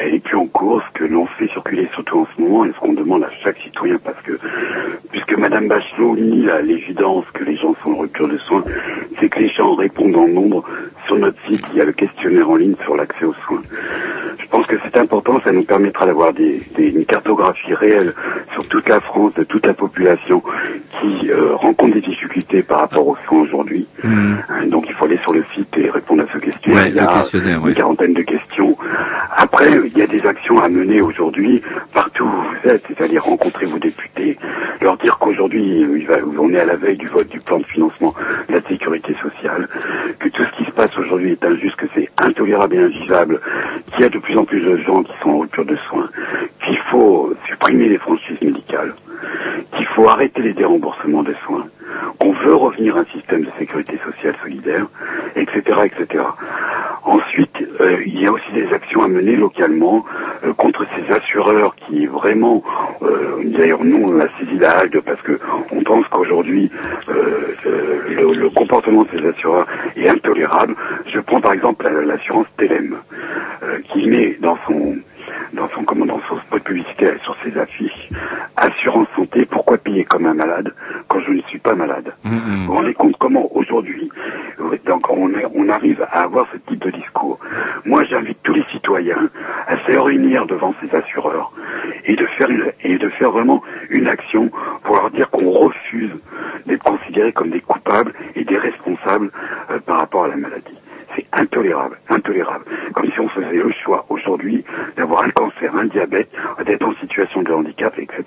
elle 0.00 0.14
est 0.14 0.18
plus 0.24 0.36
en 0.36 0.46
cours. 0.46 0.82
Ce 0.92 0.98
que 0.98 1.04
l'on 1.04 1.26
fait 1.38 1.46
circuler 1.46 1.88
surtout 1.94 2.20
en 2.22 2.26
ce 2.34 2.40
moment 2.42 2.64
et 2.64 2.72
ce 2.72 2.78
qu'on 2.80 2.92
demande 2.92 3.22
à 3.22 3.30
chaque 3.44 3.58
citoyen 3.62 3.98
parce 4.02 4.20
que 4.24 4.32
puisque 5.12 5.36
Madame 5.38 5.68
Bachelot 5.68 6.16
nie 6.16 6.46
l'évidence 6.64 7.24
que 7.32 7.44
les 7.44 7.54
gens 7.56 7.76
sont 7.84 7.92
en 7.92 7.98
rupture 7.98 8.26
de 8.26 8.38
soins, 8.38 8.64
c'est 9.20 9.28
que 9.28 9.38
les 9.38 9.50
gens 9.50 9.74
répondent 9.74 10.16
en 10.16 10.26
nombre 10.26 10.64
sur 11.06 11.16
notre 11.16 11.40
site. 11.46 11.64
Il 11.72 11.78
y 11.78 11.80
a 11.80 11.84
le 11.84 11.92
questionnaire 11.92 12.50
en 12.50 12.56
ligne 12.56 12.74
sur 12.82 12.96
l'accès 12.96 13.24
aux 13.24 13.34
soins. 13.46 13.62
Je 14.38 14.46
pense 14.46 14.66
que 14.66 14.76
c'est 14.82 14.96
important, 14.96 15.40
ça 15.40 15.52
nous 15.52 15.62
permettra 15.62 16.06
d'avoir 16.06 16.32
une 16.78 17.04
cartographie 17.04 17.74
réelle 17.74 18.14
sur 18.52 18.66
toute 18.68 18.88
la 18.88 19.00
France, 19.00 19.34
de 19.34 19.44
toute 19.44 19.66
la 19.66 19.74
population 19.74 20.42
qui 21.00 21.30
euh, 21.30 21.54
rencontre 21.54 21.94
des 21.94 22.00
difficultés 22.00 22.62
par 22.62 22.80
rapport 22.80 23.06
aux 23.06 23.16
soins 23.26 23.40
aujourd'hui. 23.42 23.86
Hein, 24.04 24.36
Donc 24.66 24.86
il 24.88 24.94
faut 24.94 25.04
aller 25.04 25.18
sur 25.22 25.32
le 25.32 25.44
site 25.54 25.74
et 25.76 25.90
répondre 25.90 26.22
à 26.22 26.32
ce 26.32 26.38
questionnaire. 26.38 26.84
Ouais, 26.84 26.90
il 26.90 26.96
y 26.96 26.98
a 27.00 27.54
une 27.54 27.64
ouais. 27.64 27.74
quarantaine 27.74 28.14
de 28.14 28.22
questions. 28.22 28.76
Après, 29.36 29.68
il 29.86 29.98
y 29.98 30.02
a 30.02 30.06
des 30.06 30.26
actions 30.26 30.60
à 30.60 30.68
mener 30.68 31.00
aujourd'hui 31.00 31.60
partout 31.94 32.24
où 32.24 32.28
vous 32.28 32.68
êtes, 32.68 32.84
c'est-à-dire 32.88 33.24
rencontrer 33.24 33.66
vos 33.66 33.78
députés, 33.78 34.38
leur 34.80 34.96
dire 34.98 35.18
qu'aujourd'hui, 35.18 35.84
euh, 35.84 36.20
on 36.38 36.52
est 36.52 36.58
à 36.58 36.64
la 36.64 36.76
veille 36.76 36.96
du 36.96 37.08
vote 37.08 37.28
du 37.28 37.40
plan 37.40 37.58
de 37.58 37.64
financement 37.64 38.14
de 38.48 38.54
la 38.54 38.62
sécurité 38.62 39.14
sociale, 39.22 39.68
que 40.18 40.28
tout 40.28 40.42
ce 40.44 40.56
qui 40.56 40.64
se 40.64 40.72
passe 40.72 40.96
aujourd'hui 40.98 41.32
est 41.32 41.44
injuste, 41.44 41.76
que 41.76 41.86
c'est 41.94 42.08
intolérable 42.18 42.74
et 42.76 42.78
invivable, 42.78 43.40
qu'il 43.92 44.02
y 44.02 44.04
a 44.04 44.08
de 44.08 44.18
plus 44.18 44.36
en 44.36 44.44
plus 44.44 44.60
de 44.62 44.76
gens 44.78 45.02
qui 45.02 45.12
sont 45.22 45.30
en 45.30 45.38
rupture 45.38 45.64
de 45.64 45.76
soins, 45.88 46.08
qu'il 46.64 46.78
faut 46.90 47.32
supprimer 47.48 47.88
les 47.88 47.98
franchises 47.98 48.40
médicales, 48.42 48.94
qu'il 49.76 49.86
faut 49.88 50.08
arrêter 50.08 50.42
les 50.42 50.52
déremboursements 50.54 51.22
de 51.22 51.34
soins, 51.46 51.66
qu'on 52.18 52.32
veut 52.32 52.54
revenir 52.54 52.96
à 52.96 53.00
un 53.00 53.04
système 53.06 53.42
de 53.42 53.50
sécurité 53.58 53.98
sociale 54.04 54.34
solidaire, 54.42 54.86
etc., 55.36 55.62
etc. 55.84 56.24
Ensuite, 57.02 57.56
euh, 57.80 57.96
il 58.04 58.20
y 58.20 58.26
a 58.26 58.32
aussi 58.32 58.52
des 58.52 58.70
actions 58.72 59.02
à 59.02 59.08
mener 59.08 59.34
localement 59.34 60.04
euh, 60.44 60.52
contre 60.52 60.86
ces 60.94 61.12
assureurs 61.12 61.74
qui 61.76 62.06
vraiment, 62.06 62.62
euh, 63.02 63.40
d'ailleurs 63.46 63.82
nous 63.84 64.02
on 64.06 64.20
a 64.20 64.28
saisi 64.38 64.58
la 64.58 64.72
halte 64.78 65.00
parce 65.00 65.20
que 65.22 65.38
on 65.72 65.82
pense 65.82 66.06
qu'aujourd'hui 66.08 66.70
le, 67.08 68.48
comportement 68.50 69.04
de 69.04 69.08
ces 69.18 69.26
assureurs 69.26 69.66
est 69.96 70.08
intolérable. 70.08 70.74
Je 71.12 71.20
prends 71.20 71.40
par 71.40 71.52
exemple 71.54 71.84
la- 71.84 72.02
l'assurance 72.02 72.46
Telem 72.58 72.96
qui 73.92 74.06
met 74.08 74.36
dans 74.40 74.58
son 74.66 74.96
dans 75.52 75.68
son 75.70 75.84
comment 75.84 76.06
dans 76.06 76.20
son 76.28 76.38
spot 76.38 76.62
publicitaire 76.62 77.14
et 77.14 77.18
sur 77.20 77.36
ses 77.44 77.56
affiches. 77.58 78.08
Assurance 78.56 79.06
santé 79.16 79.46
pourquoi 79.46 79.78
payer 79.78 80.04
comme 80.04 80.26
un 80.26 80.34
malade 80.34 80.72
quand 81.08 81.20
je 81.20 81.30
ne 81.32 81.42
suis 81.42 81.58
pas 81.58 81.74
malade? 81.74 82.12
Vous 82.24 82.64
vous 82.66 82.74
rendez 82.74 82.94
compte 82.94 83.16
comment 83.18 83.46
aujourd'hui 83.54 84.10
donc 84.86 85.10
on, 85.10 85.28
est- 85.34 85.46
on 85.54 85.68
arrive 85.68 86.02
à 86.12 86.22
avoir 86.22 86.46
ce 86.52 86.58
type 86.70 86.82
de 86.84 86.90
discours? 86.90 87.38
Moi 87.84 88.04
j'invite 88.04 88.38
tous 88.42 88.52
les 88.54 88.64
citoyens 88.72 89.28
à 89.66 89.76
se 89.86 89.92
réunir 89.98 90.46
devant 90.46 90.74
ces 90.82 90.94
assureurs 90.94 91.52
et 92.04 92.16
de 92.16 92.26
faire 92.38 92.50
une, 92.50 92.72
et 92.82 92.98
de 92.98 93.08
faire 93.10 93.30
vraiment 93.30 93.62
une 93.90 94.08
action 94.08 94.50
pour 94.84 94.96
leur 94.96 95.10
dire 95.10 95.30
qu'on 95.30 95.50
refuse 95.50 96.10
d'être 96.66 96.82
considérés 96.82 97.32
comme 97.32 97.50
des 97.50 97.60
coupables 97.60 98.12
et 98.36 98.44
des 98.44 98.58
responsables 98.58 99.30
euh, 99.70 99.78
par 99.80 99.98
rapport 99.98 100.24
à 100.24 100.28
la 100.28 100.36
maladie 100.36 100.78
intolérable, 101.32 101.98
intolérable. 102.08 102.64
Comme 102.94 103.06
si 103.06 103.20
on 103.20 103.28
faisait 103.28 103.52
le 103.52 103.70
choix 103.84 104.04
aujourd'hui 104.08 104.64
d'avoir 104.96 105.22
un 105.24 105.30
cancer, 105.30 105.74
un 105.76 105.86
diabète, 105.86 106.30
d'être 106.66 106.84
en 106.86 106.94
situation 106.96 107.42
de 107.42 107.52
handicap, 107.52 107.94
etc. 107.98 108.22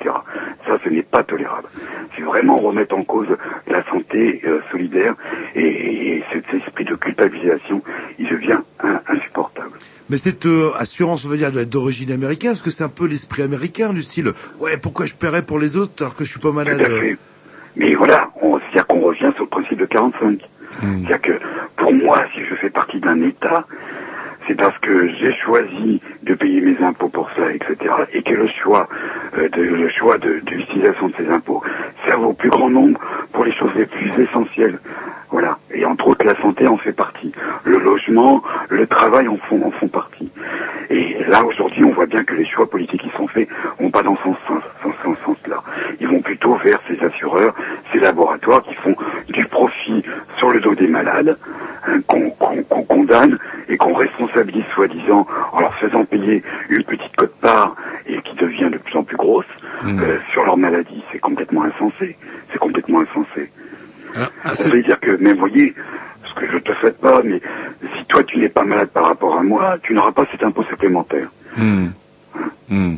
Ça, 0.66 0.78
ce 0.84 0.90
n'est 0.90 1.04
pas 1.04 1.24
tolérable. 1.24 1.68
C'est 2.16 2.22
vraiment 2.24 2.56
remettre 2.58 2.96
en 2.96 3.04
cause 3.04 3.28
la 3.68 3.84
santé 3.86 4.42
euh, 4.46 4.60
solidaire 4.72 5.16
et, 5.56 6.18
et 6.18 6.24
cet 6.32 6.54
esprit 6.54 6.86
de 6.86 6.96
culpabilisation, 6.96 7.82
il 8.20 8.28
devient 8.30 8.60
un- 8.84 9.02
insupportable. 9.08 9.72
Mais 10.10 10.18
cette 10.18 10.46
euh, 10.46 10.72
assurance, 10.78 11.26
on 11.26 11.30
va 11.30 11.38
dire, 11.38 11.52
doit 11.52 11.62
être 11.62 11.70
d'origine 11.70 12.12
américaine, 12.12 12.52
parce 12.52 12.62
que 12.62 12.70
c'est 12.70 12.84
un 12.84 12.90
peu 12.90 13.08
l'esprit 13.08 13.42
américain, 13.42 13.94
du 13.94 14.02
style, 14.02 14.30
ouais, 14.60 14.78
pourquoi 14.78 15.06
je 15.06 15.14
paierais 15.16 15.44
pour 15.44 15.60
les 15.60 15.78
autres 15.78 15.94
alors 16.04 16.16
que 16.16 16.24
je 16.24 16.30
suis 16.32 16.40
pas 16.40 16.52
malade? 16.52 16.78
Tout 16.78 16.86
à 16.86 17.00
fait. 17.00 17.18
Mais 17.76 17.96
voilà, 17.96 18.30
on- 18.42 18.60
c'est-à-dire 18.60 18.86
qu'on 18.88 19.00
revient 19.00 19.32
sur 19.36 19.44
le 19.44 19.50
principe 19.50 19.80
de 19.80 19.86
45. 19.86 20.40
C'est-à-dire 20.84 21.22
que 21.22 21.40
pour 21.78 21.94
moi, 21.94 22.26
si 22.34 22.44
je 22.46 22.56
fais 22.56 22.70
partie 22.70 23.00
d'un 23.00 23.22
État, 23.22 23.66
c'est 24.48 24.56
parce 24.56 24.78
que 24.80 25.08
j'ai 25.20 25.34
choisi 25.34 26.02
de 26.24 26.34
payer 26.34 26.62
mes 26.62 26.78
impôts 26.84 27.10
pour 27.10 27.30
ça, 27.32 27.52
etc. 27.54 27.78
Et 28.14 28.22
que 28.22 28.34
le 28.34 28.48
choix, 28.62 28.88
euh, 29.38 29.48
de, 29.50 29.62
le 29.62 29.90
choix 29.90 30.18
de, 30.18 30.42
de 30.42 31.14
ces 31.18 31.30
impôts 31.30 31.64
serve 32.06 32.26
au 32.26 32.34
plus 32.34 32.50
grand 32.50 32.70
nombre 32.70 33.00
pour 33.32 33.46
les 33.46 33.54
choses 33.54 33.72
les 33.76 33.86
plus 33.86 34.12
essentielles. 34.22 34.80
Voilà. 35.32 35.58
Et 35.74 35.86
entre 35.86 36.10
autres, 36.10 36.26
la 36.26 36.36
santé 36.42 36.68
en 36.68 36.78
fait 36.78 36.92
partie. 36.92 37.32
Le 37.64 37.80
logement, 37.80 38.44
le 38.70 38.86
travail 38.86 39.28
en 39.28 39.38
font, 39.38 39.66
en 39.66 39.72
font 39.72 39.88
partie. 39.88 40.32
Et 40.90 41.24
là, 41.28 41.44
aujourd'hui, 41.44 41.84
on 41.84 41.92
voit 41.92 42.06
bien 42.06 42.24
que 42.24 42.36
les 42.36 42.46
choix 42.46 42.70
politiques 42.70 43.02
qui 43.02 43.10
sont 43.18 43.28
faits 43.28 43.48
vont 43.80 43.90
pas 43.90 44.04
dans 44.04 44.16
ce 44.18 44.24
sens, 44.24 44.64
sens-là. 45.26 45.63
Ils 46.04 46.10
vont 46.10 46.22
plutôt 46.22 46.56
vers 46.56 46.82
ces 46.86 47.02
assureurs, 47.02 47.56
ces 47.94 48.00
laboratoires 48.00 48.62
qui 48.62 48.76
font 48.76 48.94
du 49.30 49.46
profit 49.46 50.04
sur 50.38 50.52
le 50.52 50.60
dos 50.60 50.76
des 50.76 50.90
malades, 50.90 51.38
hein, 51.88 52.02
qu'on 52.06 52.30
condamne 52.84 53.38
et 53.70 53.78
qu'on 53.78 53.94
responsabilise 53.94 54.66
soi-disant 54.74 55.26
en 55.54 55.62
leur 55.62 55.74
faisant 55.76 56.04
payer 56.04 56.44
une 56.68 56.84
petite 56.84 57.16
cote-part 57.16 57.78
et 58.06 58.22
qui 58.22 58.36
devient 58.36 58.70
de 58.70 58.80
plus 58.80 58.98
en 58.98 59.04
plus 59.04 59.16
grosse 59.16 59.46
euh, 59.86 60.18
sur 60.34 60.44
leur 60.44 60.58
maladie. 60.58 61.02
C'est 61.14 61.20
complètement 61.20 61.64
insensé. 61.64 62.18
C'est 62.52 62.60
complètement 62.60 63.00
insensé. 63.00 63.50
Ça 64.54 64.70
veut 64.70 64.84
dire 64.84 65.00
que, 65.00 65.12
même, 65.24 65.38
voyez, 65.38 65.74
ce 66.26 66.34
que 66.34 66.52
je 66.52 66.58
te 66.58 66.74
souhaite 66.74 67.00
pas, 67.00 67.22
mais 67.24 67.40
si 67.96 68.04
toi 68.08 68.26
tu 68.26 68.40
n'es 68.40 68.50
pas 68.50 68.66
malade 68.66 68.90
par 68.90 69.06
rapport 69.06 69.38
à 69.38 69.44
moi, 69.44 69.78
tu 69.82 69.94
n'auras 69.94 70.12
pas 70.12 70.26
cet 70.30 70.44
impôt 70.44 70.64
supplémentaire. 70.64 71.30
Hmm. 71.56 71.88
Hmm. 72.70 72.96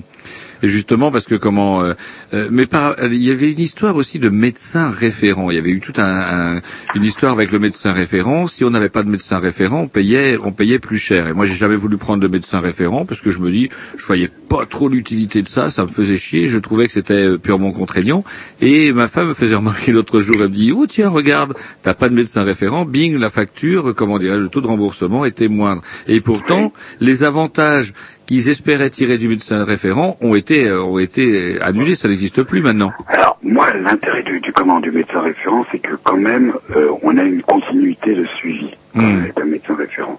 Et 0.63 0.67
justement 0.67 1.11
parce 1.11 1.25
que 1.25 1.35
comment 1.35 1.83
euh, 1.83 1.93
euh, 2.33 2.47
mais 2.51 2.65
par, 2.65 2.95
il 3.03 3.15
y 3.21 3.31
avait 3.31 3.51
une 3.51 3.59
histoire 3.59 3.95
aussi 3.95 4.19
de 4.19 4.29
médecin 4.29 4.89
référent. 4.89 5.49
Il 5.51 5.55
y 5.55 5.59
avait 5.59 5.69
eu 5.71 5.79
toute 5.79 5.99
un, 5.99 6.55
un- 6.57 6.61
une 6.95 7.03
histoire 7.03 7.33
avec 7.33 7.51
le 7.51 7.59
médecin 7.59 7.91
référent. 7.93 8.47
Si 8.47 8.63
on 8.63 8.69
n'avait 8.69 8.89
pas 8.89 9.03
de 9.03 9.09
médecin 9.09 9.39
référent, 9.39 9.81
on 9.81 9.87
payait 9.87 10.37
on 10.43 10.51
payait 10.51 10.79
plus 10.79 10.97
cher. 10.97 11.27
Et 11.27 11.33
moi 11.33 11.45
j'ai 11.45 11.53
jamais 11.55 11.75
voulu 11.75 11.97
prendre 11.97 12.21
de 12.21 12.27
médecin 12.27 12.59
référent 12.59 13.05
parce 13.05 13.21
que 13.21 13.29
je 13.29 13.39
me 13.39 13.51
dis 13.51 13.69
je 13.97 14.05
voyais 14.05 14.29
pas 14.49 14.65
trop 14.65 14.89
l'utilité 14.89 15.41
de 15.41 15.47
ça. 15.47 15.69
Ça 15.69 15.83
me 15.83 15.87
faisait 15.87 16.17
chier. 16.17 16.47
Je 16.49 16.57
trouvais 16.59 16.85
que 16.87 16.93
c'était 16.93 17.13
euh, 17.25 17.37
purement 17.37 17.71
contraignant. 17.71 18.23
Et 18.61 18.93
ma 18.93 19.07
femme 19.07 19.29
me 19.29 19.33
faisait 19.33 19.55
remarquer 19.55 19.91
l'autre 19.91 20.21
jour. 20.21 20.35
Elle 20.39 20.43
me 20.49 20.55
dit 20.55 20.71
oh 20.71 20.85
tiens 20.87 21.09
regarde 21.09 21.53
t'as 21.81 21.93
pas 21.93 22.09
de 22.09 22.13
médecin 22.15 22.43
référent. 22.43 22.85
Bing 22.85 23.17
la 23.17 23.29
facture 23.29 23.93
comment 23.95 24.19
dirais 24.19 24.37
le 24.37 24.49
taux 24.49 24.61
de 24.61 24.67
remboursement 24.67 25.25
était 25.25 25.47
moindre. 25.47 25.81
Et 26.07 26.21
pourtant 26.21 26.71
les 27.01 27.23
avantages 27.23 27.93
qu'ils 28.25 28.49
espéraient 28.49 28.89
tirer 28.89 29.17
du 29.17 29.27
médecin 29.27 29.63
référent 29.65 30.17
ont 30.21 30.35
été 30.35 30.67
euh, 30.67 30.83
ont 30.83 30.99
été 30.99 31.61
annulés, 31.61 31.95
ça 31.95 32.07
n'existe 32.07 32.43
plus 32.43 32.61
maintenant. 32.61 32.91
Alors, 33.07 33.37
moi, 33.43 33.73
l'intérêt 33.73 34.23
du, 34.23 34.39
du 34.39 34.51
comment 34.53 34.79
du 34.79 34.91
médecin 34.91 35.21
référent, 35.21 35.65
c'est 35.71 35.79
que 35.79 35.95
quand 36.03 36.17
même, 36.17 36.53
euh, 36.75 36.89
on 37.03 37.17
a 37.17 37.23
une 37.23 37.41
continuité 37.41 38.15
de 38.15 38.25
suivi 38.25 38.75
Hmm. 38.95 39.23
avec 39.23 39.37
un 39.41 39.43
médecin 39.43 39.75
référent. 39.75 40.17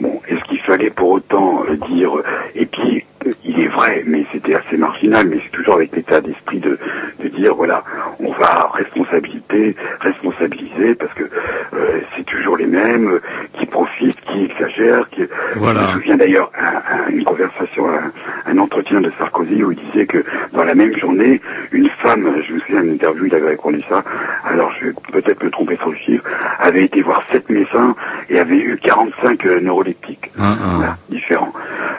Bon, 0.00 0.20
est-ce 0.26 0.42
qu'il 0.48 0.58
fallait 0.62 0.90
pour 0.90 1.10
autant 1.10 1.62
euh, 1.70 1.76
dire, 1.92 2.10
et 2.56 2.66
puis, 2.66 3.04
il 3.44 3.60
est 3.60 3.68
vrai, 3.68 4.02
mais 4.06 4.24
c'était 4.32 4.54
assez 4.54 4.76
marginal, 4.76 5.26
mais 5.28 5.38
c'est 5.44 5.50
toujours 5.52 5.74
avec 5.74 5.94
l'état 5.94 6.20
d'esprit 6.20 6.58
de, 6.60 6.78
de 7.22 7.28
dire, 7.28 7.54
voilà, 7.54 7.82
on 8.18 8.32
va 8.32 8.70
responsabiliser, 8.74 9.76
responsabiliser, 10.00 10.94
parce 10.94 11.12
que 11.14 11.24
euh, 11.24 12.00
c'est 12.16 12.24
toujours 12.24 12.56
les 12.56 12.66
mêmes 12.66 13.08
euh, 13.12 13.20
qui 13.58 13.66
profitent, 13.66 14.20
qui 14.22 14.44
exagèrent, 14.44 15.08
qui... 15.10 15.22
Voilà. 15.56 15.80
Je 15.80 15.86
me 15.86 15.92
souviens 15.92 16.16
d'ailleurs 16.16 16.50
un- 16.58 16.76
un- 17.06 17.08
une 17.10 17.24
conversation, 17.24 17.88
un, 17.88 18.10
un 18.50 18.58
entretien 18.58 19.00
de 19.00 19.10
Sarkozy 19.18 19.62
où 19.62 19.72
il 19.72 19.78
disait 19.78 20.06
que 20.06 20.24
dans 20.52 20.64
la 20.64 20.74
même 20.74 20.96
journée, 20.98 21.40
une 21.72 21.88
femme, 22.02 22.28
je 22.46 22.54
me 22.54 22.58
souviens 22.60 22.80
d'une 22.82 22.94
interview, 22.94 23.26
il 23.26 23.34
avait 23.34 23.48
répondu 23.50 23.80
ça, 23.88 24.02
alors 24.44 24.72
je 24.80 24.86
vais 24.86 24.92
peut-être 25.12 25.42
me 25.44 25.50
tromper 25.50 25.76
sur 25.76 25.90
le 25.90 25.96
chiffre, 25.96 26.24
avait 26.58 26.84
été 26.84 27.00
voir 27.02 27.22
sept 27.30 27.48
médecins 27.50 27.94
et 28.28 28.38
avait 28.38 28.58
eu 28.58 28.78
45 28.82 29.46
euh, 29.46 29.60
neuroleptiques. 29.60 30.30
Ah, 30.38 30.54
ah. 30.60 30.64
Voilà, 30.76 30.96
différents. 31.08 31.52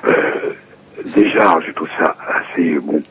Euh, 0.05 0.11
déjà, 1.05 1.59
je 1.65 1.71
trouve 1.71 1.89
ça 1.97 2.15
assez 2.27 2.79
bon. 2.79 3.01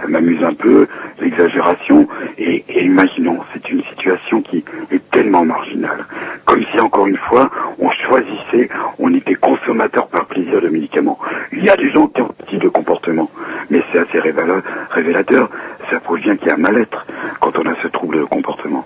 Ça 0.00 0.08
m'amuse 0.08 0.42
un 0.42 0.52
peu, 0.52 0.86
l'exagération, 1.20 2.06
et, 2.36 2.64
imaginons, 2.84 3.38
c'est 3.52 3.70
une 3.70 3.82
situation 3.84 4.42
qui 4.42 4.64
est 4.90 5.10
tellement 5.10 5.44
marginale. 5.44 6.04
Comme 6.44 6.62
si, 6.70 6.78
encore 6.80 7.06
une 7.06 7.16
fois, 7.16 7.50
on 7.78 7.88
choisissait, 8.06 8.68
on 8.98 9.14
était 9.14 9.36
consommateur 9.36 10.08
par 10.08 10.26
plaisir 10.26 10.60
de 10.60 10.68
médicaments. 10.68 11.18
Il 11.52 11.64
y 11.64 11.70
a 11.70 11.76
des 11.76 11.90
gens 11.90 12.08
qui 12.08 12.20
ont 12.22 12.30
type 12.48 12.62
de 12.62 12.68
comportement, 12.68 13.30
mais 13.70 13.82
c'est 13.92 13.98
assez 14.00 14.18
révéla- 14.18 14.62
révélateur, 14.90 15.48
ça 15.90 16.00
prouve 16.00 16.20
bien 16.20 16.36
qu'il 16.36 16.48
y 16.48 16.50
a 16.50 16.54
un 16.54 16.58
mal-être 16.58 17.06
quand 17.40 17.56
on 17.58 17.62
a 17.62 17.74
ce 17.82 17.88
trouble 17.88 18.18
de 18.18 18.24
comportement. 18.24 18.84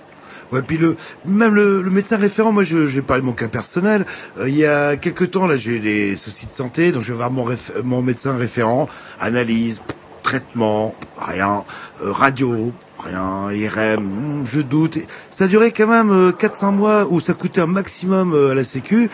Ouais, 0.51 0.61
puis 0.63 0.77
le 0.77 0.95
même 1.25 1.53
le, 1.53 1.81
le 1.83 1.89
médecin 1.91 2.17
référent, 2.17 2.51
moi 2.51 2.63
je, 2.63 2.87
je 2.87 2.95
vais 2.95 3.01
parler 3.03 3.21
de 3.21 3.27
mon 3.27 3.33
cas 3.33 3.47
personnel. 3.47 4.05
Euh, 4.39 4.49
il 4.49 4.55
y 4.55 4.65
a 4.65 4.95
quelques 4.97 5.31
temps 5.31 5.45
là, 5.45 5.55
j'ai 5.55 5.73
eu 5.73 5.79
des 5.79 6.15
soucis 6.15 6.47
de 6.47 6.51
santé, 6.51 6.91
donc 6.91 7.03
je 7.03 7.09
vais 7.11 7.17
voir 7.17 7.29
mon 7.31 7.43
réf- 7.45 7.71
mon 7.83 8.01
médecin 8.01 8.35
référent, 8.35 8.87
analyse, 9.19 9.83
traitement, 10.23 10.95
rien, 11.17 11.63
euh, 12.03 12.11
radio, 12.11 12.71
rien, 12.97 13.51
IRM, 13.51 14.03
hmm, 14.03 14.45
je 14.45 14.61
doute. 14.61 14.97
Ça 15.29 15.47
duré 15.47 15.71
quand 15.71 15.87
même 15.87 16.09
euh, 16.11 16.31
4-5 16.31 16.71
mois 16.71 17.07
où 17.09 17.19
ça 17.19 17.33
coûtait 17.33 17.61
un 17.61 17.67
maximum 17.67 18.33
euh, 18.33 18.51
à 18.51 18.55
la 18.55 18.63
Sécu, 18.63 19.09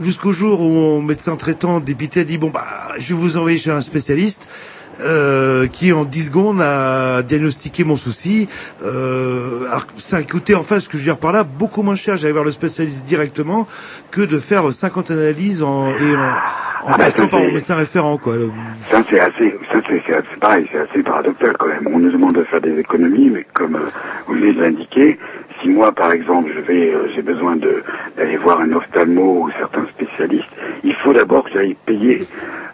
jusqu'au 0.00 0.32
jour 0.32 0.60
où 0.60 0.68
mon 0.68 1.02
médecin 1.02 1.36
traitant 1.36 1.78
dépité 1.78 2.20
a 2.20 2.24
dit 2.24 2.36
bon 2.38 2.50
bah 2.50 2.66
je 2.98 3.14
vais 3.14 3.20
vous 3.20 3.36
envoyer 3.36 3.58
chez 3.58 3.70
un 3.70 3.80
spécialiste. 3.80 4.48
Euh, 5.04 5.66
qui 5.66 5.92
en 5.92 6.04
10 6.04 6.26
secondes 6.26 6.60
a 6.60 7.22
diagnostiqué 7.22 7.84
mon 7.84 7.96
souci. 7.96 8.48
Euh, 8.84 9.66
alors 9.68 9.86
ça 9.96 10.18
a 10.18 10.22
coûté, 10.22 10.54
enfin, 10.54 10.80
ce 10.80 10.88
que 10.88 10.94
je 10.94 10.98
veux 10.98 11.04
dire 11.04 11.18
par 11.18 11.32
là, 11.32 11.44
beaucoup 11.44 11.82
moins 11.82 11.94
cher. 11.96 12.16
J'allais 12.16 12.32
voir 12.32 12.44
le 12.44 12.52
spécialiste 12.52 13.06
directement 13.06 13.66
que 14.10 14.20
de 14.22 14.38
faire 14.38 14.72
50 14.72 15.10
analyses 15.10 15.62
en, 15.62 15.88
et 15.88 15.92
en, 16.16 16.20
en 16.20 16.32
Ah 16.86 16.96
bah, 16.96 17.04
passant 17.04 17.28
par 17.28 17.40
mon 17.40 17.52
médecin 17.52 17.74
référent, 17.76 18.16
quoi. 18.18 18.34
Ça 18.90 19.02
c'est 19.08 19.20
assez, 19.20 19.54
ça 19.72 19.78
c'est 19.86 20.40
pareil, 20.40 20.66
c'est 20.72 20.78
assez 20.78 21.02
paradoxal 21.02 21.54
quand 21.58 21.68
même. 21.68 21.86
On 21.92 21.98
nous 21.98 22.10
demande 22.10 22.34
de 22.34 22.44
faire 22.44 22.60
des 22.60 22.78
économies, 22.78 23.30
mais 23.30 23.46
comme 23.52 23.76
euh, 23.76 23.90
vous 24.26 24.34
venez 24.34 24.52
de 24.52 24.62
l'indiquer, 24.62 25.18
si 25.60 25.68
moi 25.68 25.92
par 25.92 26.12
exemple 26.12 26.50
je 26.54 26.60
vais, 26.60 26.92
euh, 26.94 27.08
j'ai 27.14 27.22
besoin 27.22 27.56
de 27.56 27.82
d'aller 28.16 28.36
voir 28.36 28.60
un 28.60 28.72
ophtalmo 28.72 29.44
ou 29.44 29.50
certains 29.58 29.84
spécialistes, 29.86 30.48
il 30.84 30.94
faut 30.94 31.12
d'abord 31.12 31.44
que 31.44 31.50
j'aille 31.54 31.76
payer 31.86 32.26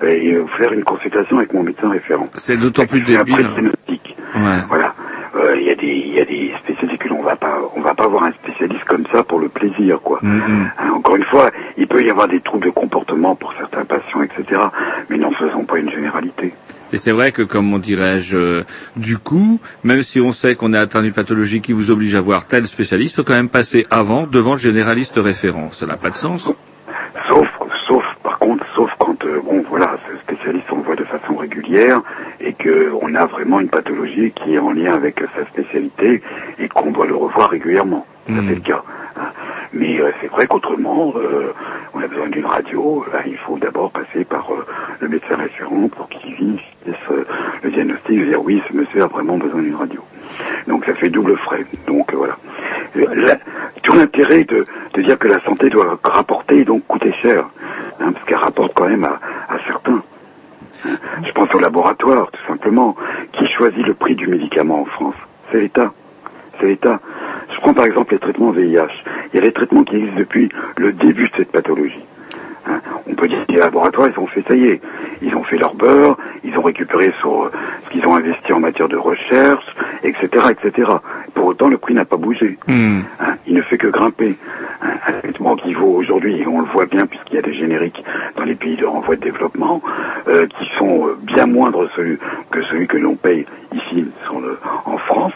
et 0.03 0.33
euh, 0.35 0.45
faire 0.59 0.73
une 0.73 0.85
consultation 0.85 1.39
avec 1.39 1.53
mon 1.53 1.63
médecin 1.63 1.89
référent. 1.91 2.29
C'est 2.35 2.57
d'autant 2.57 2.87
plus 2.87 3.01
débile. 3.01 3.35
pré-diagnostic. 3.35 4.17
Ouais. 4.35 4.61
Voilà. 4.69 4.95
Euh, 5.37 5.55
Il 5.59 5.67
y 5.67 5.71
a 5.71 5.75
des, 5.75 5.87
il 5.87 6.15
y 6.15 6.21
a 6.21 6.25
des 6.25 6.53
spécialistes 6.65 6.99
que 7.03 7.09
l'on 7.09 7.23
va 7.23 7.37
pas, 7.37 7.59
on 7.77 7.81
va 7.81 7.95
pas 7.95 8.07
voir 8.07 8.25
un 8.25 8.33
spécialiste 8.33 8.85
comme 8.85 9.05
ça 9.13 9.23
pour 9.23 9.39
le 9.39 9.49
plaisir, 9.49 10.01
quoi. 10.01 10.19
Hein, 10.23 10.71
encore 10.95 11.17
une 11.17 11.25
fois, 11.25 11.51
il 11.77 11.87
peut 11.87 12.03
y 12.03 12.09
avoir 12.11 12.27
des 12.29 12.41
troubles 12.41 12.67
de 12.67 12.71
comportement 12.71 13.35
pour 13.35 13.53
certains 13.59 13.85
patients, 13.85 14.23
etc. 14.23 14.63
Mais 15.11 15.19
n'en 15.19 15.33
faisons 15.33 15.65
pas 15.65 15.79
une 15.79 15.91
généralité. 15.91 16.55
Et 16.93 16.97
c'est 16.97 17.13
vrai 17.13 17.33
que, 17.33 17.43
comment 17.43 17.79
dirais-je, 17.79 18.37
euh, 18.37 18.65
du 18.97 19.19
coup, 19.19 19.61
même 19.85 20.03
si 20.03 20.21
on 20.21 20.33
sait 20.33 20.55
qu'on 20.55 20.73
est 20.73 20.79
atteint 20.79 21.03
d'une 21.03 21.13
pathologie 21.13 21.61
qui 21.61 21.73
vous 21.73 21.91
oblige 21.91 22.15
à 22.15 22.21
voir 22.21 22.47
tel 22.47 22.67
spécialiste, 22.67 23.15
il 23.15 23.17
faut 23.17 23.25
quand 23.25 23.35
même 23.35 23.49
passer 23.49 23.87
avant 23.91 24.27
devant 24.27 24.53
le 24.53 24.59
généraliste 24.59 25.19
référent. 25.23 25.71
Ça 25.71 25.87
n'a 25.87 25.97
pas 25.97 26.11
de 26.11 26.17
sens 26.17 26.53
sauf, 27.87 28.05
par 28.23 28.39
contre, 28.39 28.65
sauf 28.75 28.91
quand, 28.99 29.25
euh, 29.25 29.41
bon, 29.45 29.65
voilà, 29.69 29.97
ce 30.09 30.19
spécialiste 30.19 30.67
on 30.71 30.77
le 30.77 30.85
régulière 31.57 32.03
et 32.41 32.53
que 32.53 32.93
on 33.01 33.15
a 33.15 33.27
vraiment 33.27 33.61
une 33.61 33.69
pathologie 33.69 34.33
qui 34.33 34.55
est 34.55 34.59
en 34.59 34.73
lien 34.73 34.95
avec 34.95 35.21
sa 35.37 35.45
spécialité 35.47 36.23
et 36.59 36.69
qu'on 36.69 36.91
doit 36.91 37.07
le 37.07 37.15
revoir 37.15 37.51
régulièrement. 37.51 38.07
Ça 38.29 38.35
c'est 38.49 38.55
le 38.57 38.61
cas. 38.61 38.83
hein. 39.17 39.31
Mais 39.73 40.01
euh, 40.01 40.11
c'est 40.21 40.29
vrai 40.29 40.47
qu'autrement, 40.47 41.13
euh, 41.17 41.53
on 41.95 42.01
a 42.01 42.07
besoin 42.07 42.29
d'une 42.29 42.47
radio. 42.47 43.05
Là, 43.13 43.21
il 43.27 43.37
faut 43.37 43.57
d'abord 43.59 43.91
passer 43.91 44.25
par 44.25 44.51
euh, 44.53 44.65
le 45.01 45.09
médecin 45.09 45.37
référent 45.37 45.89
pour 45.89 46.09
qu'il 46.09 46.59
fasse 46.87 47.17
le 47.63 47.71
diagnostic 47.71 48.19
et 48.21 48.25
dire 48.27 48.43
oui, 48.43 48.63
ce 48.69 48.77
monsieur 48.77 49.03
a 49.03 49.07
vraiment 49.07 49.37
besoin 49.39 49.61
d'une 49.63 49.75
radio. 49.77 50.01
Donc 50.67 50.85
ça 50.87 50.95
fait 50.95 51.09
double 51.09 51.37
frais. 51.37 51.65
Donc 51.87 52.13
voilà. 52.15 52.37
Là, 52.95 53.37
tout 53.83 53.93
l'intérêt 53.95 54.45
de, 54.45 54.65
de 54.95 55.03
dire 55.03 55.19
que 55.19 55.29
la 55.29 55.41
santé 55.41 55.69
doit 55.71 55.99
rapporter 56.03 56.59
et 56.61 56.65
donc 56.65 56.87
coûter 56.87 57.13
cher, 57.23 57.45
hein, 58.01 58.11
parce 58.13 58.25
qu'elle 58.25 58.39
rapporte 58.39 58.73
quand 58.75 58.89
même 58.89 59.05
à, 59.05 59.21
à 59.49 59.59
certains. 59.67 60.03
Je 61.25 61.33
pense 61.33 61.55
au 61.55 61.59
laboratoire, 61.59 62.31
tout 62.31 62.47
simplement. 62.47 62.97
Qui 63.33 63.47
choisit 63.49 63.87
le 63.87 63.95
prix 63.95 64.15
du 64.15 64.27
médicament 64.27 64.83
en 64.83 64.85
France 64.85 65.17
C'est 65.51 65.61
l'État. 65.61 65.93
C'est 66.61 66.67
l'État. 66.67 67.01
Je 67.51 67.57
prends 67.57 67.75
par 67.75 67.85
exemple 67.85 68.13
les 68.13 68.19
traitements 68.19 68.51
VIH. 68.51 68.89
Il 69.33 69.37
y 69.37 69.39
a 69.39 69.43
des 69.43 69.53
traitements 69.53 69.85
qui 69.85 69.97
existent 69.97 70.19
depuis 70.19 70.49
le 70.77 70.93
début 70.93 71.29
de 71.29 71.37
cette 71.37 71.53
pathologie. 71.53 72.05
Hein. 72.69 72.81
On 73.09 73.15
peut 73.15 73.29
dire 73.29 73.45
que 73.47 73.53
les 73.53 73.59
laboratoires, 73.59 74.09
ils 74.15 74.19
ont 74.21 74.27
fait, 74.27 74.43
ça 74.47 74.55
y 74.55 74.67
est, 74.67 74.81
ils 75.23 75.35
ont 75.37 75.43
fait 75.45 75.57
leur 75.59 75.75
beurre, 75.75 76.17
ils 76.45 76.57
ont 76.59 76.63
récupéré 76.63 77.13
sur 77.21 77.51
ce 77.85 77.91
qu'ils 77.91 78.07
ont 78.07 78.15
investi 78.17 78.53
en 78.53 78.61
matière 78.61 78.89
de 78.89 78.97
recherche, 78.97 79.65
etc., 80.03 80.47
etc. 80.51 80.91
Pour 81.35 81.47
autant, 81.47 81.69
le 81.69 81.79
prix 81.79 81.95
n'a 81.95 82.05
pas 82.05 82.17
bougé. 82.17 82.59
Hein, 83.21 83.35
il 83.47 83.55
ne 83.55 83.63
fait 83.63 83.79
que 83.79 83.87
grimper. 83.87 84.37
Hein, 84.83 84.89
un 85.07 85.13
traitement 85.13 85.55
qui 85.57 85.75
vaut 85.75 85.95
aujourd'hui, 85.95 86.45
on 86.47 86.61
le 86.61 86.67
voit 86.67 86.87
bien 86.87 87.07
puisqu'il 87.07 87.37
y 87.37 87.39
a 87.39 87.43
des 87.43 87.55
génériques 87.55 88.03
dans 88.37 88.45
les 88.45 88.55
pays 88.55 88.77
de 88.77 88.85
renvoi 88.85 89.17
de 89.17 89.21
développement, 89.23 89.81
euh, 90.29 90.47
qui 90.47 90.69
sont 90.79 91.07
euh, 91.09 91.17
bien 91.23 91.47
moindres 91.47 91.89
celui- 91.95 92.19
que 92.51 92.63
celui 92.65 92.87
que 92.89 92.97
l'on 92.97 93.15
paye 93.15 93.47
ici 93.73 94.07
sur 94.25 94.41
le- 94.41 94.59
en 94.87 94.99
France. 94.99 95.33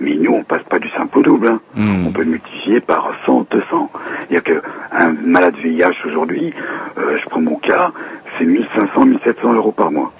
Mais 0.00 0.14
nous, 0.14 0.32
on 0.32 0.42
passe 0.42 0.62
pas 0.64 0.78
du 0.78 0.88
simple 0.90 1.18
au 1.18 1.22
double. 1.22 1.48
hein. 1.48 1.60
On 2.08 2.12
peut 2.12 2.22
le 2.22 2.30
multiplier 2.30 2.80
par 2.80 3.12
100, 3.26 3.46
200. 3.50 3.90
Il 4.30 4.34
y 4.34 4.36
a 4.36 4.40
que 4.40 4.60
un 4.92 5.12
malade 5.24 5.54
VIH 5.62 5.94
aujourd'hui, 6.06 6.53
euh, 6.98 7.18
je 7.22 7.28
prends 7.28 7.40
mon 7.40 7.56
cas, 7.56 7.92
c'est 8.38 8.44
1500, 8.44 9.04
1700 9.06 9.52
euros 9.54 9.72
par 9.72 9.90
mois 9.90 10.12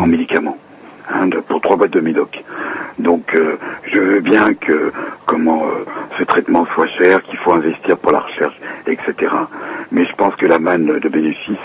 en 0.00 0.06
médicaments. 0.06 0.56
hein, 1.12 1.26
de- 1.26 1.38
pour 1.40 1.60
trois 1.60 1.76
boîtes 1.76 1.90
de 1.92 2.00
médoc. 2.00 2.44
Donc 2.98 3.34
euh, 3.34 3.56
je 3.92 3.98
veux 3.98 4.20
bien 4.20 4.54
que 4.54 4.92
comment 5.26 5.64
euh, 5.64 5.84
ce 6.18 6.22
traitement 6.24 6.66
soit 6.74 6.86
cher, 6.98 7.22
qu'il 7.24 7.38
faut 7.38 7.52
investir 7.52 7.96
pour 7.98 8.12
la 8.12 8.20
recherche, 8.20 8.54
etc. 8.86 9.32
Mais 9.90 10.04
je 10.04 10.14
pense 10.14 10.34
que 10.36 10.46
la 10.46 10.58
manne 10.60 10.98
de 11.00 11.08
bénéfices, 11.08 11.56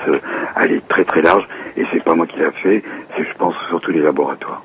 elle 0.55 0.71
est 0.71 0.87
très 0.87 1.03
très 1.05 1.21
large 1.21 1.45
et 1.77 1.85
c'est 1.91 2.03
pas 2.03 2.15
moi 2.15 2.25
qui 2.25 2.39
l'a 2.39 2.51
fait, 2.51 2.81
c'est 3.15 3.23
je 3.23 3.33
pense 3.37 3.53
surtout 3.69 3.91
les 3.91 3.99
laboratoires. 4.01 4.63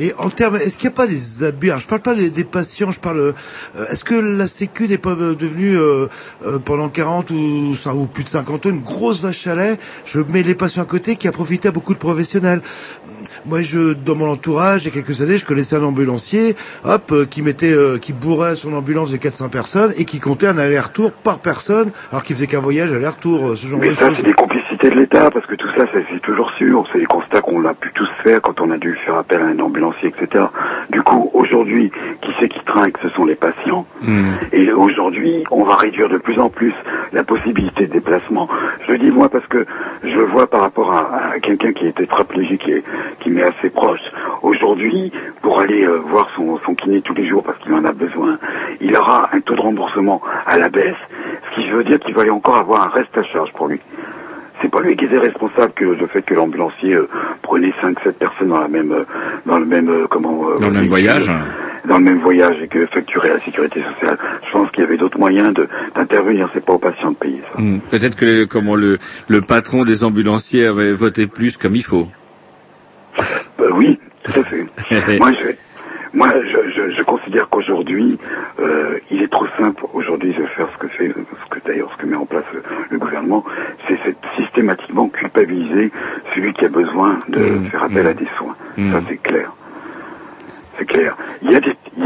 Et 0.00 0.14
en 0.18 0.30
termes, 0.30 0.56
est-ce 0.56 0.78
qu'il 0.78 0.88
n'y 0.88 0.94
a 0.94 0.96
pas 0.96 1.06
des 1.06 1.44
abus? 1.44 1.68
Alors, 1.68 1.80
Je 1.80 1.86
parle 1.86 2.00
pas 2.00 2.14
des, 2.14 2.30
des 2.30 2.44
patients, 2.44 2.90
je 2.90 2.98
parle. 3.00 3.18
euh, 3.20 3.32
est-ce 3.92 4.02
que 4.02 4.14
la 4.14 4.46
Sécu 4.46 4.88
n'est 4.88 4.96
pas 4.98 5.10
euh, 5.10 5.34
devenue 5.34 5.76
euh, 5.76 6.06
euh, 6.46 6.58
pendant 6.58 6.88
40 6.88 7.30
ou, 7.30 7.74
ou 7.94 8.06
plus 8.06 8.24
de 8.24 8.28
50 8.30 8.64
ans 8.66 8.70
une 8.70 8.80
grosse 8.80 9.20
vache 9.20 9.46
à 9.46 9.54
lait? 9.54 9.76
Je 10.06 10.20
mets 10.20 10.42
les 10.42 10.54
patients 10.54 10.82
à 10.82 10.86
côté 10.86 11.16
qui 11.16 11.28
a 11.28 11.32
profité 11.32 11.68
à 11.68 11.70
beaucoup 11.70 11.92
de 11.92 11.98
professionnels. 11.98 12.62
Moi, 13.44 13.60
je 13.60 13.92
dans 13.92 14.14
mon 14.14 14.30
entourage, 14.30 14.82
il 14.82 14.86
y 14.86 14.88
a 14.88 14.92
quelques 15.02 15.20
années, 15.20 15.36
je 15.36 15.44
connaissais 15.44 15.76
un 15.76 15.82
ambulancier, 15.82 16.56
hop, 16.84 17.12
qui 17.28 17.42
mettait, 17.42 17.74
qui 18.00 18.14
bourrait 18.14 18.56
son 18.56 18.72
ambulance 18.72 19.10
de 19.12 19.18
400 19.18 19.50
personnes 19.50 19.92
et 19.98 20.06
qui 20.06 20.18
comptait 20.20 20.46
un 20.46 20.56
aller-retour 20.56 21.12
par 21.12 21.40
personne, 21.40 21.90
alors 22.10 22.22
qu'il 22.22 22.34
faisait 22.36 22.46
qu'un 22.46 22.60
voyage 22.60 22.92
aller-retour, 22.92 23.56
ce 23.56 23.66
genre 23.66 23.78
Mais 23.80 23.90
de 23.90 23.94
ça, 23.94 24.08
choses. 24.08 24.16
c'est 24.18 24.22
des 24.26 24.32
complicités 24.32 24.88
de 24.88 24.94
l'État, 24.94 25.30
parce 25.30 25.44
que 25.46 25.54
tout 25.54 25.68
ça, 25.76 25.84
c'est 25.92 26.20
toujours 26.22 26.50
sûr. 26.56 26.84
C'est 26.92 27.00
des 27.00 27.04
constats 27.06 27.42
qu'on 27.42 27.64
a 27.66 27.74
pu 27.74 27.90
tous 27.94 28.08
faire 28.22 28.40
quand 28.40 28.58
on 28.60 28.70
a 28.70 28.78
dû 28.78 28.96
faire 29.04 29.16
appel 29.16 29.40
à 29.42 29.46
un 29.46 29.58
ambulancier, 29.58 29.89
etc. 30.02 30.44
Du 30.90 31.02
coup, 31.02 31.30
aujourd'hui, 31.34 31.90
qui 32.22 32.30
c'est 32.38 32.48
qui 32.48 32.60
trinque 32.64 32.96
Ce 33.02 33.08
sont 33.10 33.24
les 33.24 33.34
patients. 33.34 33.86
Et 34.52 34.72
aujourd'hui, 34.72 35.44
on 35.50 35.64
va 35.64 35.76
réduire 35.76 36.08
de 36.08 36.18
plus 36.18 36.38
en 36.38 36.48
plus 36.48 36.74
la 37.12 37.24
possibilité 37.24 37.86
de 37.86 37.92
déplacement. 37.92 38.48
Je 38.86 38.92
le 38.92 38.98
dis 38.98 39.10
moi 39.10 39.28
parce 39.28 39.46
que 39.46 39.66
je 40.02 40.18
vois 40.20 40.46
par 40.46 40.60
rapport 40.60 40.92
à, 40.92 41.32
à 41.34 41.40
quelqu'un 41.40 41.72
qui 41.72 41.86
est 41.86 41.96
tétraplégique 41.96 42.68
et 42.68 42.82
qui 43.20 43.30
m'est 43.30 43.42
assez 43.42 43.70
proche. 43.70 44.00
Aujourd'hui, 44.42 45.12
pour 45.42 45.60
aller 45.60 45.84
euh, 45.84 45.98
voir 45.98 46.28
son, 46.36 46.58
son 46.64 46.74
kiné 46.74 47.02
tous 47.02 47.14
les 47.14 47.26
jours 47.26 47.42
parce 47.42 47.58
qu'il 47.58 47.74
en 47.74 47.84
a 47.84 47.92
besoin, 47.92 48.38
il 48.80 48.96
aura 48.96 49.30
un 49.32 49.40
taux 49.40 49.54
de 49.54 49.60
remboursement 49.60 50.20
à 50.46 50.58
la 50.58 50.68
baisse, 50.68 50.96
ce 51.50 51.54
qui 51.60 51.68
veut 51.70 51.84
dire 51.84 51.98
qu'il 52.00 52.14
va 52.14 52.24
y 52.24 52.30
encore 52.30 52.56
avoir 52.56 52.84
un 52.84 52.88
reste 52.88 53.16
à 53.16 53.22
charge 53.24 53.52
pour 53.52 53.68
lui. 53.68 53.80
C'est 54.62 54.70
pas 54.70 54.80
lui 54.80 54.96
qui 54.96 55.06
est 55.06 55.18
responsable 55.18 55.72
que 55.74 55.84
le 55.84 56.06
fait 56.06 56.22
que 56.22 56.34
l'ambulancier 56.34 56.94
euh, 56.94 57.08
prenait 57.42 57.72
5-7 57.82 58.12
personnes 58.12 58.48
dans 58.48 58.60
la 58.60 58.68
même 58.68 58.92
euh, 58.92 59.04
dans 59.46 59.58
le 59.58 59.64
même 59.66 59.88
euh, 59.88 60.06
comment 60.10 60.50
euh, 60.50 60.58
Dans 60.58 60.68
le 60.68 60.74
même 60.74 60.86
voyage. 60.86 61.30
dans 61.86 61.96
le 61.98 62.04
même 62.04 62.18
voyage 62.20 62.56
et 62.62 62.68
que 62.68 62.84
facturait 62.86 63.30
la 63.30 63.40
sécurité 63.40 63.82
sociale. 63.94 64.18
Je 64.46 64.52
pense 64.52 64.70
qu'il 64.70 64.84
y 64.84 64.86
avait 64.86 64.98
d'autres 64.98 65.18
moyens 65.18 65.54
de- 65.54 65.66
d'intervenir. 65.94 66.50
C'est 66.52 66.64
pas 66.64 66.74
aux 66.74 66.78
patients 66.78 67.10
de 67.12 67.16
payer 67.16 67.40
ça. 67.54 67.60
Hmm. 67.60 67.78
Peut-être 67.90 68.16
que 68.16 68.24
le- 68.26 68.46
comment 68.46 68.76
le, 68.76 68.98
le 69.28 69.40
patron 69.40 69.84
des 69.84 70.04
ambulanciers 70.04 70.66
avait 70.66 70.92
voté 70.92 71.26
plus 71.26 71.56
comme 71.56 71.74
il 71.74 71.84
faut. 71.84 72.08
Euh, 73.60 73.70
oui, 73.74 73.98
tout 74.22 74.40
à 74.40 74.42
fait. 74.44 74.66
moi, 75.18 75.32
je, 75.32 75.48
moi, 76.12 76.28
je, 76.44 76.70
je, 76.70 76.90
je 76.96 77.02
considère 77.02 77.48
qu'aujourd'hui, 77.48 78.18
euh, 78.60 78.98
il 79.10 79.22
est 79.22 79.28
trop 79.30 79.46
simple 79.58 79.84
aujourd'hui 79.92 80.32
de 80.34 80.44
faire 80.46 80.68
ce 80.72 80.78
que 80.78 80.88
fait, 80.88 81.08
ce 81.08 81.48
que 81.50 81.58
d'ailleurs 81.66 81.90
ce 81.92 81.96
que 81.98 82.06
met 82.06 82.16
en 82.16 82.26
place 82.26 82.44
le, 82.52 82.62
le 82.90 82.98
gouvernement, 82.98 83.44
c'est 83.86 83.98
c'est 84.04 84.16
systématiquement 84.36 85.08
culpabiliser 85.08 85.92
celui 86.34 86.52
qui 86.52 86.64
a 86.64 86.68
besoin 86.68 87.20
de 87.28 87.60
faire 87.70 87.84
appel 87.84 88.06
à 88.06 88.14
des 88.14 88.28
soins. 88.38 88.56
Ça, 88.76 89.00
c'est 89.08 89.18
clair. 89.18 89.52
C'est 90.80 90.86
clair. 90.86 91.14
Il 91.42 91.50
y 91.50 91.56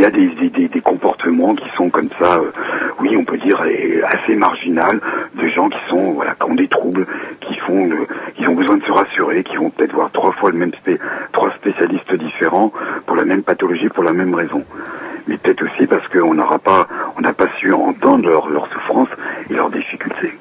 a 0.05 0.11
des, 0.11 0.69
des, 0.69 0.81
comportements 0.81 1.55
qui 1.55 1.69
sont 1.77 1.91
comme 1.91 2.09
ça, 2.19 2.39
euh, 2.39 2.51
oui, 2.99 3.17
on 3.17 3.25
peut 3.25 3.39
dire 3.39 3.63
euh, 3.65 4.03
assez 4.05 4.35
marginal, 4.35 5.01
de 5.35 5.47
gens 5.47 5.69
qui 5.69 5.79
sont, 5.89 6.15
voilà, 6.15 6.35
qui 6.35 6.51
ont 6.51 6.57
des 6.57 6.67
troubles, 6.67 7.07
qui 7.41 7.55
font, 7.61 7.87
le- 7.87 8.49
ont 8.49 8.55
besoin 8.55 8.77
de 8.79 8.83
se 8.85 8.91
rassurer, 8.91 9.45
qui 9.45 9.57
vont 9.57 9.71
peut-être 9.71 9.93
voir 9.95 10.11
trois 10.11 10.33
fois 10.33 10.51
le 10.51 10.59
même 10.59 10.73
spé- 10.73 10.99
trois 11.33 11.53
spécialistes 11.53 12.15
différents 12.17 12.73
pour 13.07 13.15
la 13.15 13.25
même 13.25 13.45
pathologie, 13.45 13.89
pour 13.91 14.03
la 14.03 14.13
même 14.13 14.35
raison. 14.35 14.65
Mais 15.29 15.37
peut-être 15.37 15.63
aussi 15.63 15.87
parce 15.87 16.07
qu'on 16.09 16.35
n'aura 16.35 16.59
pas, 16.59 16.89
on 17.17 17.21
n'a 17.21 17.33
pas 17.33 17.47
su 17.61 17.73
entendre 17.73 18.29
leur, 18.29 18.49
leur 18.51 18.67
souffrance 18.73 19.09
et 19.51 19.55
leurs 19.55 19.71
difficultés. 19.71 20.33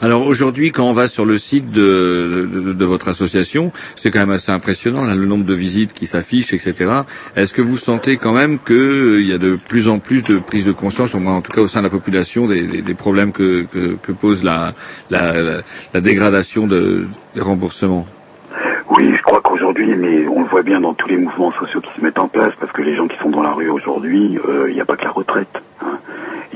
Alors 0.00 0.26
aujourd'hui, 0.26 0.70
quand 0.72 0.84
on 0.84 0.92
va 0.92 1.08
sur 1.08 1.24
le 1.24 1.36
site 1.38 1.70
de, 1.70 2.48
votre 2.84 3.08
association, 3.08 3.72
c'est 3.96 4.10
quand 4.10 4.20
même 4.20 4.30
assez 4.30 4.52
impressionnant 4.52 5.04
là, 5.04 5.14
le 5.14 5.26
nombre 5.26 5.44
de 5.44 5.54
visites 5.54 5.92
qui 5.92 6.06
s'affichent, 6.06 6.52
etc. 6.52 6.90
Est-ce 7.36 7.52
que 7.52 7.62
vous 7.62 7.76
sentez 7.76 8.16
quand 8.16 8.32
même 8.32 8.58
qu'il 8.58 9.26
y 9.26 9.32
a 9.32 9.38
de 9.38 9.56
plus 9.56 9.88
en 9.88 9.98
plus 9.98 10.24
de 10.24 10.38
prise 10.38 10.64
de 10.64 10.72
conscience, 10.72 11.14
au 11.14 11.18
moins 11.20 11.34
en 11.36 11.40
tout 11.42 11.52
cas 11.52 11.60
au 11.60 11.66
sein 11.66 11.80
de 11.80 11.84
la 11.86 11.90
population, 11.90 12.46
des, 12.46 12.62
des- 12.82 12.94
problèmes 12.94 13.32
que, 13.32 13.64
pose 14.20 14.42
la, 14.44 14.72
la, 15.10 16.00
dégradation 16.00 16.66
de, 16.66 17.06
des 17.34 17.40
remboursements? 17.40 18.06
Oui, 18.90 19.12
je 19.16 19.22
crois 19.22 19.40
qu'aujourd'hui, 19.42 19.94
mais 19.96 20.26
on 20.28 20.42
le 20.42 20.48
voit 20.48 20.62
bien 20.62 20.80
dans 20.80 20.94
tous 20.94 21.08
les 21.08 21.18
mouvements 21.18 21.52
sociaux 21.52 21.80
qui 21.80 21.90
se 21.98 22.04
mettent 22.04 22.18
en 22.18 22.28
place, 22.28 22.52
parce 22.58 22.72
que 22.72 22.82
les 22.82 22.96
gens 22.96 23.06
qui 23.06 23.16
sont 23.22 23.30
dans 23.30 23.42
la 23.42 23.52
rue 23.52 23.68
aujourd'hui, 23.68 24.38
euh, 24.48 24.66
il 24.68 24.74
n'y 24.74 24.80
a 24.80 24.84
pas 24.84 24.96
que 24.96 25.04
la 25.04 25.10
retraite. 25.10 25.48
hein. 25.82 25.97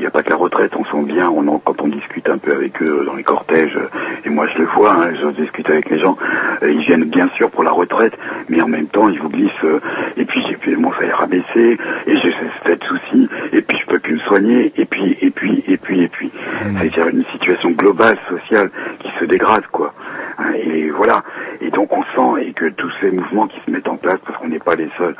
Il 0.02 0.06
n'y 0.06 0.08
a 0.08 0.10
pas 0.10 0.24
que 0.24 0.30
la 0.30 0.36
retraite, 0.36 0.72
on 0.76 0.84
sent 0.84 1.04
bien, 1.06 1.30
on 1.30 1.46
en- 1.46 1.60
quand 1.60 1.80
on 1.80 1.86
discute 1.86 2.28
un 2.28 2.36
peu 2.36 2.50
avec 2.52 2.82
eux 2.82 3.04
dans 3.06 3.14
les 3.14 3.22
cortèges, 3.22 3.78
et 4.24 4.30
moi 4.30 4.48
je 4.52 4.58
le 4.58 4.64
vois, 4.64 4.94
hein, 4.94 5.10
je 5.14 5.28
discute 5.28 5.70
avec 5.70 5.88
les 5.90 6.00
gens, 6.00 6.16
euh, 6.64 6.72
ils 6.72 6.80
viennent 6.84 7.04
bien 7.04 7.28
sûr 7.36 7.48
pour 7.52 7.62
la 7.62 7.70
retraite, 7.70 8.18
mais 8.48 8.60
en 8.60 8.66
même 8.66 8.88
temps 8.88 9.08
ils 9.08 9.20
vous 9.20 9.28
glissent, 9.28 9.52
euh, 9.62 9.78
et 10.16 10.24
puis 10.24 10.42
j'ai 10.48 10.56
puis 10.56 10.74
mon 10.74 10.92
salaire 10.94 11.20
a 11.22 11.26
baissé, 11.26 11.78
et 12.08 12.16
j'ai 12.16 12.34
cette 12.66 12.82
souci, 12.82 13.28
et 13.52 13.62
puis 13.62 13.78
je 13.80 13.86
peux 13.86 14.00
plus 14.00 14.14
me 14.14 14.18
soigner, 14.22 14.72
et 14.76 14.86
puis, 14.86 15.16
et 15.20 15.30
puis, 15.30 15.62
et 15.68 15.76
puis, 15.76 16.02
et 16.02 16.08
puis. 16.08 16.32
C'est-à-dire 16.80 17.06
une 17.06 17.24
situation 17.26 17.70
globale, 17.70 18.18
sociale, 18.28 18.70
qui 18.98 19.10
se 19.20 19.24
dégrade, 19.24 19.68
quoi. 19.68 19.94
Hein, 20.38 20.52
Et 20.64 20.90
voilà. 20.90 21.22
Et 21.60 21.70
donc 21.70 21.90
on 21.96 22.02
sent 22.02 22.44
et 22.48 22.52
que 22.54 22.68
tous 22.70 22.90
ces 23.00 23.10
mouvements 23.12 23.46
qui 23.46 23.60
se 23.64 23.70
mettent 23.70 23.86
en 23.88 23.96
place, 23.96 24.18
parce 24.26 24.36
qu'on 24.38 24.48
n'est 24.48 24.58
pas 24.58 24.74
les 24.74 24.88
seuls 24.98 25.14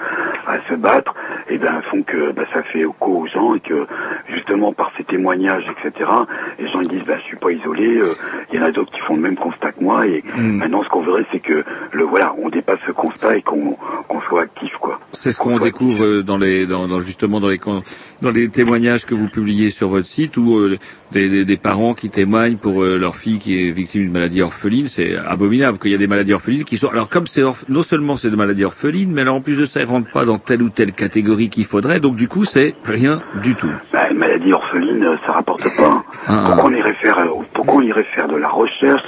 à 0.49 0.57
se 0.69 0.75
battre, 0.75 1.15
et 1.49 1.59
ben 1.59 1.81
font 1.91 2.03
que 2.03 2.33
bah, 2.33 2.43
ça 2.53 2.63
fait 2.65 2.81
écho 2.81 2.95
aux 3.07 3.27
gens 3.27 3.55
et 3.55 3.61
que 3.61 3.87
justement 4.29 4.72
par 4.73 4.91
ces 4.97 5.05
témoignages, 5.05 5.65
etc. 5.71 6.11
Les 6.59 6.69
gens 6.69 6.81
ils 6.81 6.89
disent 6.89 7.05
bah 7.07 7.15
je 7.21 7.25
suis 7.25 7.37
pas 7.37 7.51
isolé, 7.53 7.99
euh, 7.99 8.07
il 8.53 8.59
y 8.59 8.63
en 8.63 8.67
a 8.67 8.73
d'autres 8.73 8.93
qui 8.93 9.01
font 9.01 9.15
le 9.17 9.23
même 9.23 9.37
constat 9.37 9.73
que 9.73 9.83
moi 9.83 10.07
et 10.07 10.23
maintenant 10.37 10.83
ce 10.85 10.89
qu'on 10.89 11.03
voudrait 11.03 11.25
c'est 11.33 11.41
que 11.41 11.65
le 11.93 12.05
voilà 12.05 12.35
on 12.43 12.49
dépasse 12.49 12.79
ce 12.87 12.93
constat 12.93 13.37
et 13.37 13.43
qu'on 13.43 13.77
qu'on 14.09 14.21
soit 14.23 14.43
actif 14.43 14.73
quoi. 14.81 15.01
C'est 15.13 15.31
ce 15.33 15.39
qu'on 15.39 15.59
découvre 15.59 16.05
euh, 16.05 16.23
dans 16.23 16.39
les, 16.39 16.67
dans, 16.67 16.87
dans- 16.89 17.01
justement 17.01 17.39
dans 17.41 17.49
les, 17.49 17.61
dans 18.23 18.31
les 18.31 18.49
témoignages 18.49 19.05
que 19.07 19.15
vous 19.15 19.29
publiez 19.29 19.71
sur 19.71 19.89
votre 19.89 20.07
site, 20.07 20.37
où 20.37 20.57
euh, 20.57 20.79
des, 21.13 21.29
des, 21.29 21.45
des 21.45 21.57
parents 21.57 21.95
qui 21.95 22.09
témoignent 22.11 22.57
pour 22.57 22.83
euh, 22.83 22.97
leur 22.97 23.15
fille 23.15 23.39
qui 23.39 23.67
est 23.67 23.71
victime 23.71 24.03
d'une 24.03 24.13
maladie 24.13 24.41
orpheline. 24.43 24.87
C'est 24.87 25.17
abominable 25.17 25.79
qu'il 25.79 25.91
y 25.91 25.95
a 25.95 25.99
des 25.99 26.07
maladies 26.07 26.33
orphelines 26.33 26.65
qui 26.65 26.77
sont. 26.79 26.89
Alors 26.89 27.09
comme 27.09 27.27
c'est 27.27 27.43
orph- 27.43 27.65
non 27.69 27.83
seulement 27.83 28.17
c'est 28.17 28.31
des 28.31 28.37
maladies 28.37 28.65
orphelines, 28.65 29.13
mais 29.13 29.21
alors 29.21 29.37
en 29.37 29.41
plus 29.41 29.59
de 29.59 29.67
ça, 29.67 29.81
elles 29.81 29.87
rentrent 29.87 30.11
pas 30.11 30.25
dans 30.25 30.39
telle 30.39 30.63
ou 30.63 30.71
telle 30.71 30.93
catégorie 30.93 31.49
qu'il 31.51 31.65
faudrait. 31.67 32.01
Donc 32.01 32.17
du 32.17 32.29
coup, 32.29 32.45
c'est 32.45 32.75
rien 32.85 33.21
du 33.43 33.55
tout. 33.55 33.71
Bah, 33.93 34.09
une 34.11 34.19
maladie 34.19 34.53
orpheline, 34.53 34.62
euh, 34.75 35.17
ça 35.27 35.33
rapporte 35.33 35.65
pas. 35.77 36.03
Ah, 36.29 36.43
Pourquoi 36.47 36.65
on 36.65 36.73
irait 36.75 36.95
faire, 36.95 37.19
euh, 37.19 37.29
pourquoi 37.53 37.75
on 37.77 37.81
irait 37.83 38.05
faire 38.05 38.29
de 38.29 38.37
la 38.37 38.49
recherche 38.49 39.03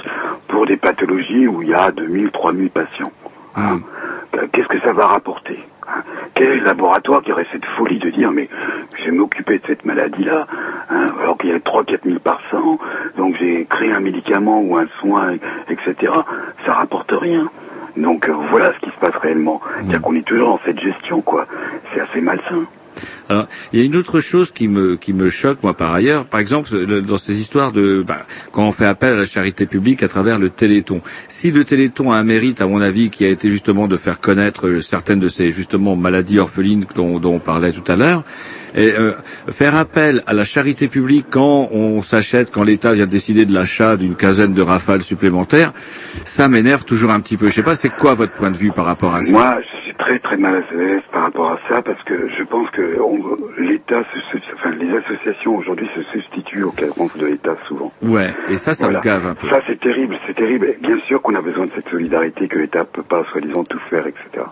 pour 0.47 0.65
des 0.65 0.77
pathologies 0.77 1.47
où 1.47 1.61
il 1.61 1.69
y 1.69 1.73
a 1.73 1.91
2000, 1.91 2.31
3000 2.31 2.69
patients 2.69 3.11
hein 3.55 3.79
Euh, 4.35 4.47
Qu'est-ce 4.51 4.67
que 4.67 4.79
ça 4.81 4.91
va 4.93 5.07
rapporter 5.07 5.59
hein? 5.87 6.01
Quel 6.33 6.47
est 6.49 6.57
le 6.57 6.65
laboratoire 6.65 7.21
qui 7.21 7.31
aurait 7.31 7.47
cette 7.51 7.65
folie 7.65 7.99
de 7.99 8.09
dire 8.09 8.31
mais 8.31 8.49
je 8.99 9.05
vais 9.05 9.11
m'occuper 9.11 9.59
de 9.59 9.63
cette 9.67 9.85
maladie-là 9.85 10.45
hein, 10.89 11.07
alors 11.21 11.37
qu'il 11.37 11.49
y 11.49 11.53
a 11.53 11.59
3 11.59 11.83
4 11.85 12.03
000 12.05 12.19
par 12.19 12.39
cent, 12.51 12.77
donc 13.17 13.35
j'ai 13.39 13.65
créé 13.65 13.93
un 13.93 14.01
médicament 14.01 14.59
ou 14.61 14.75
un 14.77 14.87
soin, 14.99 15.33
etc. 15.69 16.11
Ça 16.65 16.73
rapporte 16.73 17.11
rien. 17.13 17.45
Donc 17.95 18.27
euh, 18.27 18.33
voilà 18.51 18.73
ce 18.73 18.79
qui 18.85 18.91
se 18.93 18.99
passe 18.99 19.15
réellement. 19.21 19.61
C'est-à-dire 19.77 20.01
qu'on 20.01 20.15
est 20.15 20.27
toujours 20.27 20.49
dans 20.49 20.59
cette 20.65 20.79
gestion, 20.81 21.21
quoi. 21.21 21.45
C'est 21.93 22.01
assez 22.01 22.19
malsain. 22.19 22.65
Alors, 23.29 23.47
il 23.73 23.79
y 23.79 23.81
a 23.81 23.85
une 23.85 23.95
autre 23.95 24.19
chose 24.19 24.51
qui 24.51 24.67
me 24.67 24.95
qui 24.97 25.13
me 25.13 25.29
choque 25.29 25.63
moi 25.63 25.73
par 25.75 25.93
ailleurs. 25.93 26.25
Par 26.25 26.39
exemple, 26.39 26.69
le- 26.75 27.01
dans 27.01 27.17
ces 27.17 27.39
histoires 27.39 27.71
de 27.71 28.03
bah, 28.05 28.25
quand 28.51 28.67
on 28.67 28.71
fait 28.71 28.85
appel 28.85 29.13
à 29.13 29.17
la 29.17 29.25
charité 29.25 29.65
publique 29.65 30.03
à 30.03 30.07
travers 30.07 30.37
le 30.39 30.49
Téléthon. 30.49 31.01
Si 31.27 31.51
le 31.51 31.63
Téléthon 31.63 32.11
a 32.11 32.17
un 32.17 32.23
mérite, 32.23 32.61
à 32.61 32.67
mon 32.67 32.81
avis, 32.81 33.09
qui 33.09 33.25
a 33.25 33.29
été 33.29 33.49
justement 33.49 33.87
de 33.87 33.97
faire 33.97 34.19
connaître 34.19 34.67
euh, 34.67 34.81
certaines 34.81 35.19
de 35.19 35.27
ces 35.27 35.51
justement 35.51 35.95
maladies 35.95 36.39
orphelines 36.39 36.85
dont, 36.95 37.19
dont 37.19 37.33
on 37.35 37.39
parlait 37.39 37.71
tout 37.71 37.89
à 37.91 37.95
l'heure. 37.95 38.23
Et 38.77 38.91
euh, 38.91 39.13
faire 39.49 39.75
appel 39.75 40.21
à 40.27 40.33
la 40.33 40.43
charité 40.43 40.89
publique 40.89 41.27
quand 41.29 41.69
on 41.71 42.01
s'achète, 42.01 42.51
quand 42.51 42.63
l'État 42.63 42.91
vient 42.93 43.05
de 43.05 43.09
décider 43.11 43.45
de 43.45 43.53
l'achat 43.53 43.95
d'une 43.95 44.15
quinzaine 44.15 44.53
de 44.53 44.61
rafales 44.61 45.01
supplémentaires, 45.01 45.71
ça 46.25 46.49
m'énerve 46.49 46.83
toujours 46.83 47.11
un 47.11 47.21
petit 47.21 47.37
peu. 47.37 47.47
Je 47.47 47.53
sais 47.53 47.63
pas, 47.63 47.75
c'est 47.75 47.89
quoi 47.95 48.13
votre 48.15 48.33
point 48.33 48.51
de 48.51 48.57
vue 48.57 48.71
par 48.71 48.83
rapport 48.85 49.15
à 49.15 49.21
ça? 49.21 49.31
Moi, 49.31 49.57
je 49.61 49.81
suis 49.83 49.93
très 49.97 50.19
très 50.19 50.35
mal 50.35 50.55
à 50.55 50.75
l'aise 50.75 51.01
rapport 51.25 51.51
à 51.51 51.59
ça 51.69 51.81
parce 51.81 52.01
que 52.03 52.29
je 52.37 52.43
pense 52.43 52.69
que 52.71 52.97
l'État, 53.59 54.01
enfin 54.55 54.71
les 54.79 54.95
associations 54.97 55.55
aujourd'hui 55.57 55.87
se 55.95 56.01
substituent 56.11 56.63
aux 56.63 56.71
carences 56.71 57.17
de 57.17 57.25
l'État 57.27 57.55
souvent. 57.67 57.91
Ouais, 58.01 58.33
et 58.49 58.55
ça, 58.55 58.73
ça 58.73 58.85
Voilà. 58.85 58.99
me 58.99 59.03
gave 59.03 59.27
un 59.27 59.35
peu. 59.35 59.47
Ça 59.49 59.59
c'est 59.67 59.79
terrible, 59.79 60.17
c'est 60.27 60.35
terrible. 60.35 60.73
Bien 60.81 60.99
sûr 61.01 61.21
qu'on 61.21 61.35
a 61.35 61.41
besoin 61.41 61.65
de 61.65 61.71
cette 61.75 61.89
solidarité 61.89 62.47
que 62.47 62.59
l'État 62.59 62.85
peut 62.85 63.03
pas 63.03 63.23
soi-disant 63.25 63.63
tout 63.63 63.79
faire, 63.89 64.05
etc. 64.07 64.45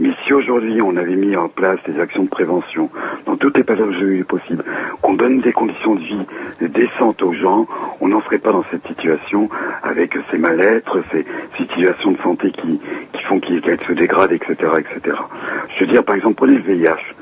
Mais 0.00 0.10
si 0.26 0.32
aujourd'hui 0.32 0.80
on 0.82 0.96
avait 0.96 1.14
mis 1.14 1.36
en 1.36 1.48
place 1.48 1.78
des 1.86 2.00
actions 2.00 2.24
de 2.24 2.28
prévention 2.28 2.90
dans 3.26 3.36
toutes 3.36 3.56
les 3.56 3.62
pathologies 3.64 4.24
possibles, 4.24 4.64
qu'on 5.02 5.14
donne 5.14 5.40
des 5.40 5.52
conditions 5.52 5.94
de 5.94 6.00
vie 6.00 6.26
décentes 6.60 7.22
aux 7.22 7.32
gens, 7.32 7.66
on 8.00 8.08
n'en 8.08 8.20
serait 8.22 8.38
pas 8.38 8.52
dans 8.52 8.64
cette 8.70 8.86
situation 8.88 9.48
avec 9.82 10.14
ces 10.30 10.38
mal-être, 10.38 11.02
ces 11.12 11.24
situations 11.56 12.10
de 12.12 12.18
santé 12.18 12.50
qui, 12.50 12.80
qui 13.12 13.22
font 13.24 13.38
qu'elles 13.40 13.80
se 13.86 13.92
dégradent, 13.92 14.32
etc., 14.32 14.56
etc. 14.78 15.16
Je 15.78 15.84
dire, 15.94 16.04
par 16.04 16.16
exemple, 16.16 16.34
prenez 16.34 16.56
le 16.58 16.62
VIH. 16.62 17.14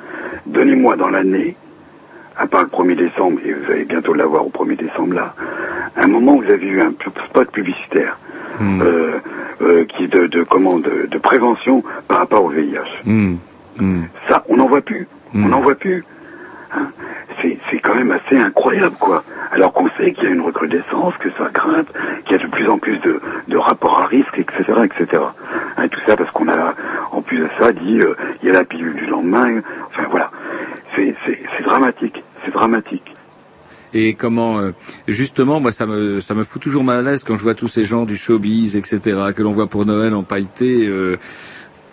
Donnez-moi 0.46 0.96
dans 0.96 1.08
l'année, 1.08 1.56
à 2.36 2.46
part 2.46 2.62
le 2.62 2.68
1er 2.68 2.96
décembre, 2.96 3.38
et 3.44 3.52
vous 3.52 3.70
allez 3.70 3.84
bientôt 3.84 4.14
l'avoir 4.14 4.46
au 4.46 4.50
1er 4.50 4.76
décembre 4.76 5.14
là, 5.14 5.34
un 5.96 6.06
moment 6.06 6.36
où 6.36 6.42
vous 6.42 6.50
avez 6.50 6.66
eu 6.66 6.80
un 6.80 6.92
spot 7.28 7.50
publicitaire 7.50 8.18
euh, 8.60 9.18
euh, 9.60 9.84
qui 9.84 10.08
de, 10.08 10.26
de 10.26 10.42
comment 10.42 10.78
de, 10.78 11.06
de 11.10 11.18
prévention 11.18 11.84
par 12.08 12.18
rapport 12.18 12.44
au 12.44 12.48
VIH. 12.48 12.78
Hmm. 13.04 13.36
Hmm. 13.78 14.04
Ça, 14.28 14.42
on 14.48 14.56
n'en 14.56 14.68
voit 14.68 14.80
plus. 14.80 15.06
On 15.34 15.48
n'en 15.48 15.60
voit 15.60 15.74
plus. 15.74 16.02
C'est 17.42 17.78
quand 17.80 17.94
même 17.94 18.12
assez 18.12 18.36
incroyable, 18.36 18.94
quoi. 19.00 19.24
Alors 19.50 19.72
qu'on 19.72 19.88
sait 19.98 20.12
qu'il 20.12 20.24
y 20.24 20.26
a 20.28 20.30
une 20.30 20.40
recrudescence, 20.40 21.14
que 21.18 21.28
ça 21.36 21.50
grimpe, 21.52 21.88
qu'il 22.24 22.36
y 22.36 22.40
a 22.40 22.42
de 22.42 22.48
plus 22.50 22.68
en 22.68 22.78
plus 22.78 22.98
de, 22.98 23.20
de 23.48 23.56
rapports 23.56 24.00
à 24.00 24.06
risque, 24.06 24.38
etc., 24.38 24.64
etc. 24.84 25.22
Hein, 25.76 25.88
tout 25.88 26.00
ça 26.06 26.16
parce 26.16 26.30
qu'on 26.30 26.48
a, 26.48 26.74
en 27.10 27.20
plus 27.20 27.38
de 27.38 27.48
ça, 27.58 27.72
dit 27.72 28.00
euh, 28.00 28.14
il 28.42 28.48
y 28.48 28.50
a 28.50 28.54
la 28.54 28.64
pilule 28.64 28.94
du 28.94 29.06
lendemain. 29.06 29.60
Enfin 29.88 30.06
voilà, 30.10 30.30
c'est 30.94 31.14
dramatique, 31.64 32.22
c'est 32.44 32.52
dramatique. 32.52 33.12
Et 33.94 34.14
comment, 34.14 34.58
euh, 34.58 34.70
justement, 35.06 35.60
moi, 35.60 35.70
ça 35.70 35.86
me, 35.86 36.18
ça 36.20 36.34
me 36.34 36.44
fout 36.44 36.62
toujours 36.62 36.82
mal 36.82 37.06
à 37.06 37.10
l'aise 37.10 37.24
quand 37.24 37.36
je 37.36 37.42
vois 37.42 37.54
tous 37.54 37.68
ces 37.68 37.84
gens 37.84 38.04
du 38.04 38.16
showbiz, 38.16 38.76
etc., 38.76 39.00
que 39.36 39.42
l'on 39.42 39.50
voit 39.50 39.66
pour 39.66 39.84
Noël 39.84 40.14
en 40.14 40.22
pailleté. 40.22 40.86
Euh, 40.86 41.18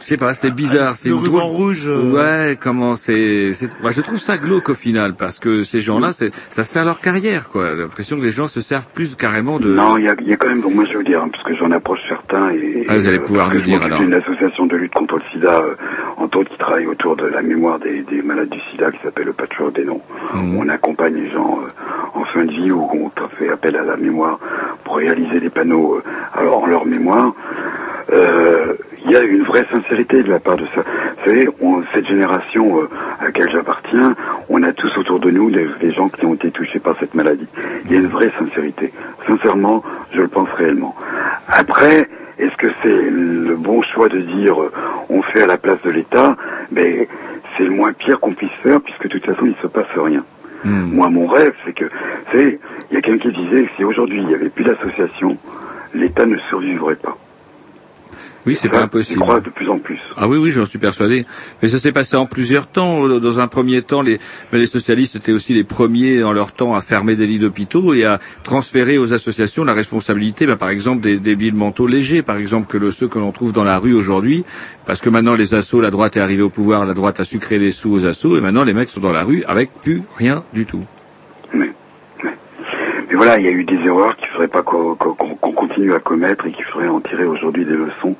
sais 0.09 0.17
pas, 0.17 0.33
c'est 0.33 0.53
bizarre. 0.53 0.95
C'est 0.95 1.09
le 1.09 1.15
une 1.15 1.21
ruban 1.21 1.37
drôle- 1.39 1.55
rouge, 1.55 1.87
euh. 1.87 2.11
Ouais, 2.11 2.57
comment 2.59 2.95
c'est, 2.95 3.53
c'est, 3.53 3.79
moi, 3.81 3.91
je 3.91 4.01
trouve 4.01 4.17
ça 4.17 4.37
glauque 4.37 4.69
au 4.69 4.73
final 4.75 5.15
parce 5.15 5.39
que 5.39 5.63
ces 5.63 5.79
gens-là, 5.79 6.11
c'est, 6.13 6.31
ça 6.49 6.63
sert 6.63 6.85
leur 6.85 6.99
carrière, 6.99 7.49
quoi. 7.49 7.75
J'ai 7.75 7.81
l'impression 7.81 8.17
que 8.17 8.23
les 8.23 8.31
gens 8.31 8.47
se 8.47 8.61
servent 8.61 8.87
plus 8.93 9.15
carrément 9.15 9.59
de. 9.59 9.73
Non, 9.73 9.97
il 9.97 10.05
y 10.05 10.09
a, 10.09 10.15
il 10.21 10.27
y 10.27 10.33
a 10.33 10.37
quand 10.37 10.47
même, 10.49 10.61
bon, 10.61 10.71
moi 10.71 10.85
je 10.91 10.97
veux 10.97 11.03
dire, 11.03 11.21
hein, 11.23 11.29
parce 11.31 11.43
que 11.43 11.55
j'en 11.57 11.71
approche 11.71 11.99
et... 12.53 12.85
Ah, 12.89 12.95
vous 12.95 13.07
allez 13.07 13.17
euh, 13.17 13.21
pouvoir 13.23 13.53
nous 13.53 13.61
dire, 13.61 13.83
alors. 13.83 13.99
d'une 13.99 14.13
association 14.13 14.65
de 14.65 14.75
lutte 14.77 14.93
contre 14.93 15.15
le 15.17 15.21
sida, 15.31 15.59
euh, 15.59 15.75
entre 16.17 16.39
autres, 16.39 16.51
qui 16.51 16.57
travaille 16.57 16.85
autour 16.87 17.15
de 17.15 17.25
la 17.25 17.41
mémoire 17.41 17.79
des, 17.79 18.01
des 18.03 18.21
malades 18.21 18.49
du 18.49 18.59
sida, 18.71 18.91
qui 18.91 18.99
s'appelle 19.03 19.25
le 19.25 19.33
Patchwork 19.33 19.73
des 19.75 19.85
noms. 19.85 20.01
Mmh. 20.33 20.57
On 20.57 20.69
accompagne 20.69 21.15
les 21.15 21.29
gens 21.31 21.59
euh, 21.63 22.19
en 22.19 22.23
fin 22.25 22.43
de 22.45 22.51
vie, 22.51 22.71
où 22.71 22.87
on 22.93 23.27
fait 23.27 23.49
appel 23.49 23.75
à 23.75 23.83
la 23.83 23.95
mémoire 23.97 24.39
pour 24.83 24.97
réaliser 24.97 25.39
des 25.39 25.49
panneaux 25.49 25.95
euh, 25.95 26.03
alors, 26.33 26.63
en 26.63 26.67
leur 26.67 26.85
mémoire. 26.85 27.33
Euh, 28.11 28.73
il 29.05 29.11
y 29.11 29.15
a 29.15 29.21
une 29.21 29.43
vraie 29.43 29.65
sincérité 29.71 30.23
de 30.23 30.29
la 30.29 30.39
part 30.39 30.57
de 30.57 30.65
ça. 30.75 30.81
Vous 30.81 31.25
savez, 31.25 31.47
on- 31.61 31.83
cette 31.93 32.07
génération 32.07 32.79
euh, 32.81 32.89
à 33.19 33.25
laquelle 33.25 33.49
j'appartiens, 33.51 34.15
on 34.49 34.61
a 34.63 34.73
tous 34.73 34.95
autour 34.97 35.19
de 35.19 35.29
nous 35.31 35.49
des 35.51 35.89
gens 35.89 36.09
qui 36.09 36.25
ont 36.25 36.33
été 36.33 36.51
touchés 36.51 36.79
par 36.79 36.95
cette 36.99 37.13
maladie. 37.15 37.47
Il 37.85 37.91
y 37.91 37.95
a 37.95 37.99
une 37.99 38.07
vraie 38.07 38.31
sincérité. 38.37 38.91
Sincèrement, 39.27 39.83
je 40.11 40.21
le 40.21 40.27
pense 40.27 40.49
réellement. 40.57 40.95
Après, 41.47 42.07
est-ce 42.39 42.55
que 42.55 42.67
c'est 42.81 43.09
le 43.09 43.55
bon 43.55 43.81
choix 43.81 44.09
de 44.09 44.19
dire 44.19 44.61
euh, 44.61 44.71
on 45.09 45.21
fait 45.21 45.43
à 45.43 45.45
la 45.45 45.57
place 45.57 45.81
de 45.83 45.89
l'État? 45.89 46.35
Ben, 46.71 47.05
c'est 47.57 47.63
le 47.63 47.71
moins 47.71 47.93
pire 47.93 48.19
qu'on 48.19 48.33
puisse 48.33 48.51
faire 48.63 48.79
puisque 48.81 49.03
de 49.03 49.09
toute 49.09 49.25
façon 49.25 49.45
il 49.45 49.51
ne 49.51 49.61
se 49.61 49.67
passe 49.67 49.87
rien. 49.95 50.23
Moi, 50.63 51.09
mon 51.09 51.25
rêve, 51.25 51.53
c'est 51.65 51.73
que, 51.73 51.85
savez, 52.31 52.59
il 52.91 52.95
y 52.95 52.97
a 52.97 53.01
quelqu'un 53.01 53.29
qui 53.29 53.43
disait 53.43 53.63
que 53.63 53.69
si 53.77 53.83
aujourd'hui 53.83 54.19
il 54.19 54.27
n'y 54.27 54.33
avait 54.33 54.49
plus 54.49 54.65
d'association, 54.65 55.37
l'État 55.93 56.25
ne 56.25 56.37
survivrait 56.49 56.97
pas. 56.97 57.17
Oui, 58.45 58.55
c'est 58.55 58.69
pas 58.69 58.81
impossible. 58.81 59.19
Je 59.19 59.23
crois 59.23 59.41
de 59.41 59.49
plus 59.49 59.69
en 59.69 59.79
plus. 59.79 59.99
Ah 60.17 60.27
oui, 60.27 60.37
oui, 60.37 60.51
j'en 60.51 60.65
suis 60.65 60.79
persuadé. 60.79 61.25
Mais 61.61 61.67
ça 61.67 61.77
s'est 61.77 61.91
passé 61.91 62.15
en 62.15 62.25
plusieurs 62.25 62.67
temps. 62.67 63.07
Dans 63.07 63.39
un 63.39 63.47
premier 63.47 63.81
temps, 63.81 64.01
les, 64.01 64.19
mais 64.51 64.59
les 64.59 64.65
socialistes 64.65 65.15
étaient 65.15 65.31
aussi 65.31 65.53
les 65.53 65.63
premiers 65.63 66.23
en 66.23 66.31
leur 66.31 66.53
temps 66.53 66.75
à 66.75 66.81
fermer 66.81 67.15
des 67.15 67.27
lits 67.27 67.39
d'hôpitaux 67.39 67.93
et 67.93 68.05
à 68.05 68.19
transférer 68.43 68.97
aux 68.97 69.13
associations 69.13 69.63
la 69.63 69.73
responsabilité, 69.73 70.45
ben, 70.45 70.55
par 70.55 70.69
exemple, 70.69 71.01
des, 71.01 71.19
des 71.19 71.51
manteaux 71.51 71.87
légers, 71.87 72.21
par 72.21 72.37
exemple, 72.37 72.67
que 72.67 72.77
le, 72.77 72.91
ceux 72.91 73.07
que 73.07 73.19
l'on 73.19 73.31
trouve 73.31 73.53
dans 73.53 73.63
la 73.63 73.77
rue 73.77 73.93
aujourd'hui. 73.93 74.45
Parce 74.85 75.01
que 75.01 75.09
maintenant, 75.09 75.35
les 75.35 75.53
assos, 75.53 75.81
la 75.81 75.91
droite 75.91 76.17
est 76.17 76.21
arrivée 76.21 76.43
au 76.43 76.49
pouvoir, 76.49 76.85
la 76.85 76.93
droite 76.93 77.19
a 77.19 77.23
sucré 77.23 77.59
les 77.59 77.71
sous 77.71 77.91
aux 77.91 78.05
assos, 78.05 78.37
et 78.37 78.41
maintenant, 78.41 78.63
les 78.63 78.73
mecs 78.73 78.89
sont 78.89 79.01
dans 79.01 79.11
la 79.11 79.23
rue 79.23 79.43
avec 79.47 79.71
plus 79.81 80.01
rien 80.17 80.43
du 80.53 80.65
tout. 80.65 80.85
Mais 83.09 83.15
voilà, 83.15 83.39
il 83.39 83.45
y 83.45 83.47
a 83.47 83.51
eu 83.51 83.63
des 83.63 83.79
erreurs 83.85 84.15
qu'il 84.17 84.27
ne 84.27 84.31
faudrait 84.33 84.47
pas 84.47 84.61
qu'on 84.61 84.95
continue 84.95 85.95
à 85.95 85.99
commettre 85.99 86.45
et 86.45 86.51
qu'il 86.51 86.65
faudrait 86.65 86.89
en 86.89 86.99
tirer 86.99 87.25
aujourd'hui 87.25 87.65
des 87.65 87.73
leçons 87.73 88.15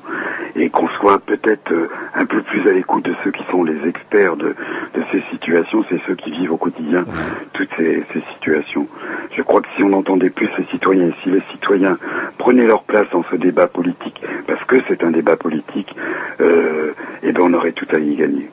et 0.56 0.68
qu'on 0.68 0.88
soit 0.88 1.20
peut-être 1.20 1.72
euh, 1.72 1.88
un 2.14 2.26
peu 2.26 2.42
plus 2.42 2.68
à 2.68 2.72
l'écoute 2.72 3.04
de 3.04 3.14
ceux 3.22 3.30
qui 3.30 3.44
sont 3.52 3.62
les 3.62 3.88
experts 3.88 4.36
de, 4.36 4.48
de 4.94 5.02
ces 5.12 5.20
situations, 5.30 5.84
c'est 5.88 6.00
ceux 6.08 6.16
qui 6.16 6.32
vivent 6.32 6.52
au 6.52 6.56
quotidien 6.56 7.04
toutes 7.52 7.70
ces, 7.76 8.04
ces 8.12 8.20
situations. 8.34 8.88
Je 9.32 9.42
crois 9.42 9.62
que 9.62 9.68
si 9.76 9.84
on 9.84 9.92
entendait 9.92 10.30
plus 10.30 10.48
les 10.58 10.64
citoyens 10.64 11.06
et 11.06 11.14
si 11.22 11.30
les 11.30 11.42
citoyens 11.52 11.96
prenaient 12.36 12.66
leur 12.66 12.82
place 12.82 13.06
dans 13.12 13.24
ce 13.30 13.36
débat 13.36 13.68
politique, 13.68 14.20
parce 14.48 14.64
que 14.64 14.76
c'est 14.88 15.04
un 15.04 15.12
débat 15.12 15.36
politique, 15.36 15.94
euh, 16.40 16.94
eh 17.22 17.30
ben 17.30 17.42
on 17.42 17.54
aurait 17.54 17.72
tout 17.72 17.86
à 17.92 17.98
y 17.98 18.16
gagner. 18.16 18.50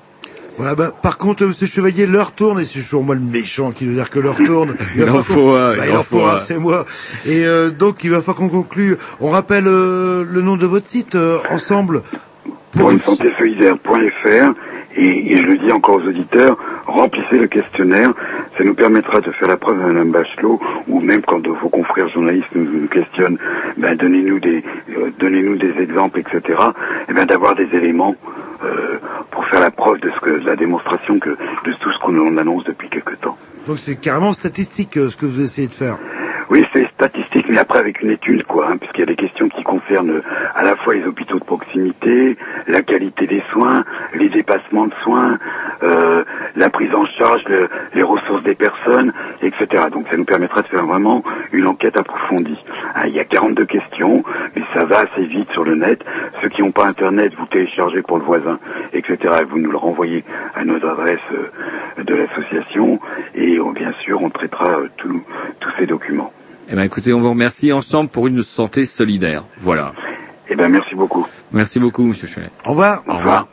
Voilà, 0.57 0.73
bah, 0.73 0.91
par 1.01 1.17
contre, 1.19 1.43
euh, 1.43 1.47
Monsieur 1.47 1.67
Chevalier, 1.67 2.07
l'heure 2.07 2.31
tourne, 2.31 2.59
et 2.59 2.65
c'est 2.65 2.79
toujours 2.79 3.03
moi 3.03 3.13
le 3.13 3.21
méchant 3.21 3.71
qui 3.71 3.85
veut 3.85 3.93
dire 3.93 4.09
que 4.09 4.19
l'heure 4.19 4.37
tourne. 4.43 4.75
Il 4.95 5.03
en 5.07 5.21
faut 5.21 5.51
un, 5.51 5.75
bah, 5.75 5.83
il 5.85 5.89
il 5.91 5.95
en 5.95 5.99
en 5.99 6.03
faut 6.03 6.19
faut 6.19 6.25
un, 6.25 6.33
un. 6.33 6.37
c'est 6.37 6.57
moi. 6.57 6.85
Et 7.25 7.45
euh, 7.45 7.69
donc, 7.69 8.03
il 8.03 8.09
va 8.09 8.21
falloir 8.21 8.37
qu'on 8.37 8.49
conclue. 8.49 8.97
On 9.21 9.29
rappelle 9.29 9.67
euh, 9.67 10.25
le 10.27 10.41
nom 10.41 10.57
de 10.57 10.65
votre 10.65 10.87
site, 10.87 11.15
euh, 11.15 11.37
ensemble. 11.51 12.01
Pour 12.71 12.91
une 12.91 12.99
santé 12.99 13.31
solidaire.fr 13.37 14.53
et, 14.97 15.33
et 15.33 15.37
je 15.37 15.45
le 15.45 15.57
dis 15.57 15.71
encore 15.71 15.95
aux 15.95 16.07
auditeurs, 16.07 16.57
remplissez 16.85 17.37
le 17.37 17.47
questionnaire, 17.47 18.13
ça 18.57 18.63
nous 18.63 18.73
permettra 18.73 19.21
de 19.21 19.31
faire 19.31 19.47
la 19.47 19.57
preuve 19.57 19.81
à 19.81 19.87
Mme 19.87 20.11
Bachelot 20.11 20.59
ou 20.87 20.99
même 20.99 21.21
quand 21.21 21.39
de 21.39 21.49
vos 21.49 21.69
confrères 21.69 22.09
journalistes 22.09 22.47
nous, 22.55 22.65
nous 22.65 22.87
questionnent, 22.87 23.37
ben 23.77 23.95
donnez-nous 23.95 24.39
des 24.39 24.63
euh, 24.89 25.11
donnez-nous 25.19 25.57
des 25.57 25.79
exemples, 25.81 26.19
etc. 26.19 26.59
Et 27.09 27.13
ben 27.13 27.25
d'avoir 27.25 27.55
des 27.55 27.69
éléments 27.73 28.15
euh, 28.63 28.97
pour 29.31 29.45
faire 29.45 29.59
la 29.59 29.71
preuve 29.71 29.99
de 29.99 30.09
ce 30.09 30.19
que 30.19 30.39
de 30.39 30.45
la 30.45 30.55
démonstration 30.55 31.19
que 31.19 31.29
de 31.29 31.73
tout 31.79 31.91
ce 31.91 31.99
qu'on 31.99 32.37
annonce 32.37 32.63
depuis 32.63 32.89
quelque 32.89 33.15
temps. 33.15 33.37
Donc, 33.67 33.77
c'est 33.79 33.97
carrément 33.97 34.33
statistique 34.33 34.97
euh, 34.97 35.09
ce 35.09 35.17
que 35.17 35.25
vous 35.25 35.41
essayez 35.41 35.67
de 35.67 35.73
faire. 35.73 35.97
Oui, 36.49 36.65
c'est 36.71 36.87
statistique, 36.93 37.47
mais 37.49 37.57
après 37.57 37.79
avec 37.79 38.01
une 38.01 38.11
étude, 38.11 38.45
quoi, 38.45 38.69
hein, 38.71 38.77
puisqu'il 38.77 39.01
y 39.01 39.03
a 39.03 39.07
des 39.07 39.17
questions 39.17 39.49
qui 39.49 39.61
concernent 39.63 40.09
euh, 40.09 40.23
à 40.55 40.63
la 40.63 40.77
fois 40.77 40.95
les 40.95 41.03
hôpitaux 41.03 41.37
de 41.37 41.43
proximité, 41.43 42.37
la 42.67 42.81
qualité 42.81 43.27
des 43.27 43.41
soins, 43.51 43.83
les 44.13 44.29
dépassements 44.29 44.87
de 44.87 44.93
soins, 45.03 45.37
euh, 45.83 46.23
la 46.55 46.69
prise 46.69 46.93
en 46.93 47.05
charge, 47.05 47.41
le- 47.47 47.69
les 47.93 48.03
ressources 48.03 48.43
des 48.43 48.55
personnes, 48.55 49.13
etc. 49.41 49.85
Donc 49.91 50.07
ça 50.09 50.17
nous 50.17 50.25
permettra 50.25 50.61
de 50.61 50.67
faire 50.67 50.85
vraiment 50.85 51.23
une 51.51 51.67
enquête 51.67 51.97
approfondie. 51.97 52.57
Hein, 52.95 53.03
il 53.07 53.13
y 53.13 53.19
a 53.19 53.25
42 53.25 53.65
questions, 53.65 54.23
mais 54.55 54.63
ça 54.73 54.85
va 54.85 54.99
assez 54.99 55.25
vite 55.25 55.49
sur 55.51 55.63
le 55.63 55.75
net. 55.75 56.03
Ceux 56.41 56.49
qui 56.49 56.61
n'ont 56.61 56.71
pas 56.71 56.85
Internet, 56.87 57.33
vous 57.37 57.45
téléchargez 57.45 58.01
pour 58.01 58.17
le 58.17 58.23
voisin, 58.23 58.59
etc. 58.93 59.17
Et 59.41 59.45
vous 59.45 59.59
nous 59.59 59.71
le 59.71 59.77
renvoyez 59.77 60.23
à 60.55 60.63
nos 60.65 60.75
adresses 60.85 61.19
euh, 61.33 62.03
de 62.03 62.15
l'association, 62.15 62.99
et 63.35 63.57
euh, 63.57 63.71
bien 63.73 63.93
sûr, 64.03 64.21
on 64.21 64.29
traitera 64.29 64.77
tous 64.97 65.21
ces 65.79 65.85
documents. 65.85 66.31
Eh 66.69 66.75
ben, 66.75 66.81
écoutez, 66.83 67.13
on 67.13 67.19
vous 67.21 67.29
remercie 67.29 67.71
ensemble 67.71 68.09
pour 68.09 68.27
une 68.27 68.41
santé 68.41 68.83
solidaire. 68.85 69.43
Voilà. 69.57 69.93
Eh 70.49 70.55
ben, 70.55 70.69
merci 70.71 70.95
beaucoup. 70.95 71.25
Merci 71.51 71.79
beaucoup, 71.79 72.03
Monsieur 72.03 72.27
Chevet. 72.27 72.49
Au 72.65 72.69
revoir. 72.71 73.03
Au 73.07 73.17
revoir. 73.17 73.47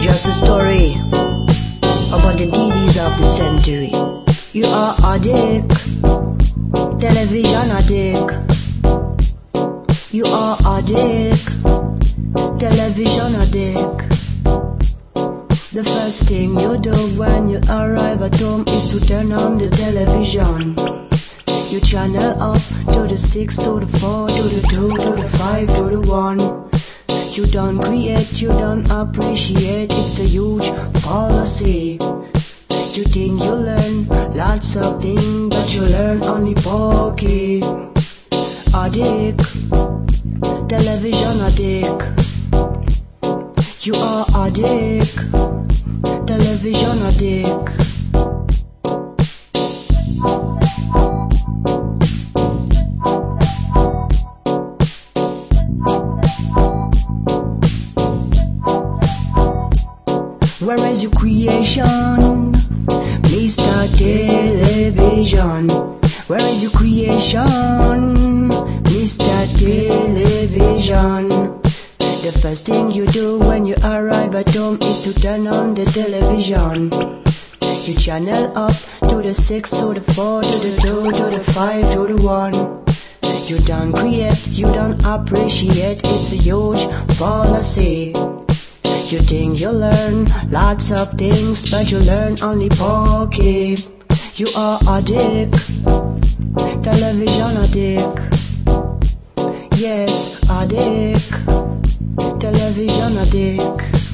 Just 0.00 0.28
a 0.28 0.32
story 0.32 0.94
about 2.08 2.36
the 2.38 2.46
disease 2.50 2.96
of 2.98 3.16
the 3.18 3.24
century. 3.24 3.90
You 4.52 4.64
are 4.66 4.94
addict, 5.12 5.70
television 7.00 7.70
addict. 7.70 8.30
You 10.12 10.24
are 10.26 10.56
addict, 10.78 11.44
television 12.58 13.34
addict. 13.36 14.15
The 15.76 15.84
first 15.84 16.22
thing 16.22 16.58
you 16.58 16.78
do 16.78 16.96
when 17.20 17.50
you 17.50 17.60
arrive 17.68 18.22
at 18.22 18.40
home 18.40 18.64
is 18.66 18.86
to 18.86 18.98
turn 18.98 19.30
on 19.30 19.58
the 19.58 19.68
television. 19.68 20.72
You 21.70 21.80
channel 21.80 22.32
up 22.40 22.62
to 22.94 23.06
the 23.06 23.14
6, 23.14 23.56
to 23.58 23.80
the 23.80 23.86
4, 23.86 24.26
to 24.26 24.42
the 24.42 24.62
2, 24.70 24.96
to 24.96 25.10
the 25.20 25.28
5, 25.36 25.66
to 25.76 25.82
the 25.90 26.00
1. 26.00 26.38
You 27.36 27.44
don't 27.52 27.78
create, 27.82 28.40
you 28.40 28.48
don't 28.48 28.90
appreciate, 28.90 29.92
it's 29.92 30.18
a 30.18 30.24
huge 30.24 30.64
policy. 31.02 31.98
You 32.96 33.04
think 33.04 33.44
you 33.44 33.54
learn 33.54 34.08
lots 34.34 34.76
of 34.76 35.02
things, 35.02 35.54
but 35.54 35.74
you 35.74 35.82
learn 35.82 36.22
only 36.22 36.54
pokey. 36.54 37.60
Addict, 38.72 39.44
television 40.70 41.42
addict. 41.42 42.15
You 43.86 43.94
are 43.94 44.26
addict, 44.34 45.14
television 46.26 47.02
addict. 47.06 47.70
Where 60.60 60.90
is 60.90 61.04
your 61.04 61.12
creation? 61.12 61.84
Mr. 63.30 63.86
Television. 63.96 65.68
Where 66.26 66.42
is 66.50 66.60
your 66.60 66.72
creation? 66.72 67.46
Mr. 68.82 69.46
Television. 69.56 71.45
The 72.26 72.32
first 72.32 72.66
thing 72.66 72.90
you 72.90 73.06
do 73.06 73.38
when 73.38 73.66
you 73.66 73.76
arrive 73.84 74.34
at 74.34 74.52
home 74.52 74.78
is 74.82 74.98
to 75.02 75.14
turn 75.14 75.46
on 75.46 75.76
the 75.76 75.84
television. 75.84 76.90
You 77.86 77.94
channel 77.94 78.50
up 78.58 78.74
to 79.08 79.22
the 79.22 79.32
6, 79.32 79.70
to 79.70 79.94
the 79.94 80.00
4, 80.00 80.42
to 80.42 80.58
the 80.58 80.76
2, 80.82 81.12
to 81.12 81.24
the 81.30 81.44
5, 81.52 81.92
to 81.92 82.06
the 82.10 82.16
1. 82.26 83.46
You 83.46 83.58
don't 83.60 83.92
create, 83.92 84.44
you 84.48 84.66
don't 84.66 84.98
appreciate, 85.04 86.00
it's 86.02 86.32
a 86.32 86.36
huge 86.36 86.82
policy. 87.16 88.12
You 89.06 89.20
think 89.22 89.60
you 89.60 89.70
learn 89.70 90.26
lots 90.50 90.90
of 90.90 91.12
things, 91.12 91.70
but 91.70 91.92
you 91.92 92.00
learn 92.00 92.34
only 92.42 92.70
pokey. 92.70 93.76
You 94.34 94.46
are 94.56 94.80
a 94.88 95.00
dick, 95.00 95.52
television 96.82 97.56
addict. 97.62 98.18
Yes, 99.78 100.42
addict, 100.50 101.30
television 102.40 103.18
addict. 103.18 104.05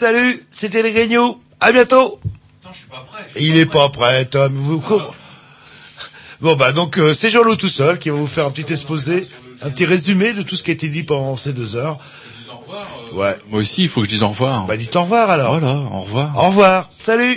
Salut, 0.00 0.40
c'était 0.50 0.82
les 0.82 0.92
Grignoux. 0.92 1.40
À 1.58 1.72
bientôt. 1.72 2.20
Il 3.36 3.56
est 3.56 3.66
pas 3.66 3.88
prêt, 3.88 4.26
Tom. 4.26 4.52
Vous 4.54 4.78
comprenez 4.80 5.10
Bon 6.40 6.54
bah 6.54 6.70
donc 6.70 6.98
euh, 6.98 7.14
c'est 7.14 7.30
Jean-Loup 7.30 7.56
tout 7.56 7.68
seul 7.68 7.98
qui 7.98 8.10
va 8.10 8.16
vous 8.16 8.28
faire 8.28 8.46
un 8.46 8.52
petit 8.52 8.72
exposé, 8.72 9.26
un 9.60 9.70
petit 9.70 9.86
résumé 9.86 10.34
de 10.34 10.42
tout 10.42 10.54
ce 10.54 10.62
qui 10.62 10.70
a 10.70 10.74
été 10.74 10.88
dit 10.88 11.02
pendant 11.02 11.36
ces 11.36 11.52
deux 11.52 11.74
heures. 11.74 11.98
Ouais. 13.12 13.36
Moi 13.50 13.58
aussi, 13.58 13.82
il 13.82 13.88
faut 13.88 14.02
que 14.02 14.06
je 14.06 14.12
dise 14.12 14.22
au 14.22 14.28
revoir. 14.28 14.66
Bah 14.66 14.76
dites 14.76 14.94
au 14.94 15.02
revoir 15.02 15.30
alors. 15.30 15.58
Voilà, 15.58 15.74
au 15.78 16.02
revoir. 16.02 16.32
Au 16.36 16.46
revoir. 16.46 16.90
Salut. 16.96 17.36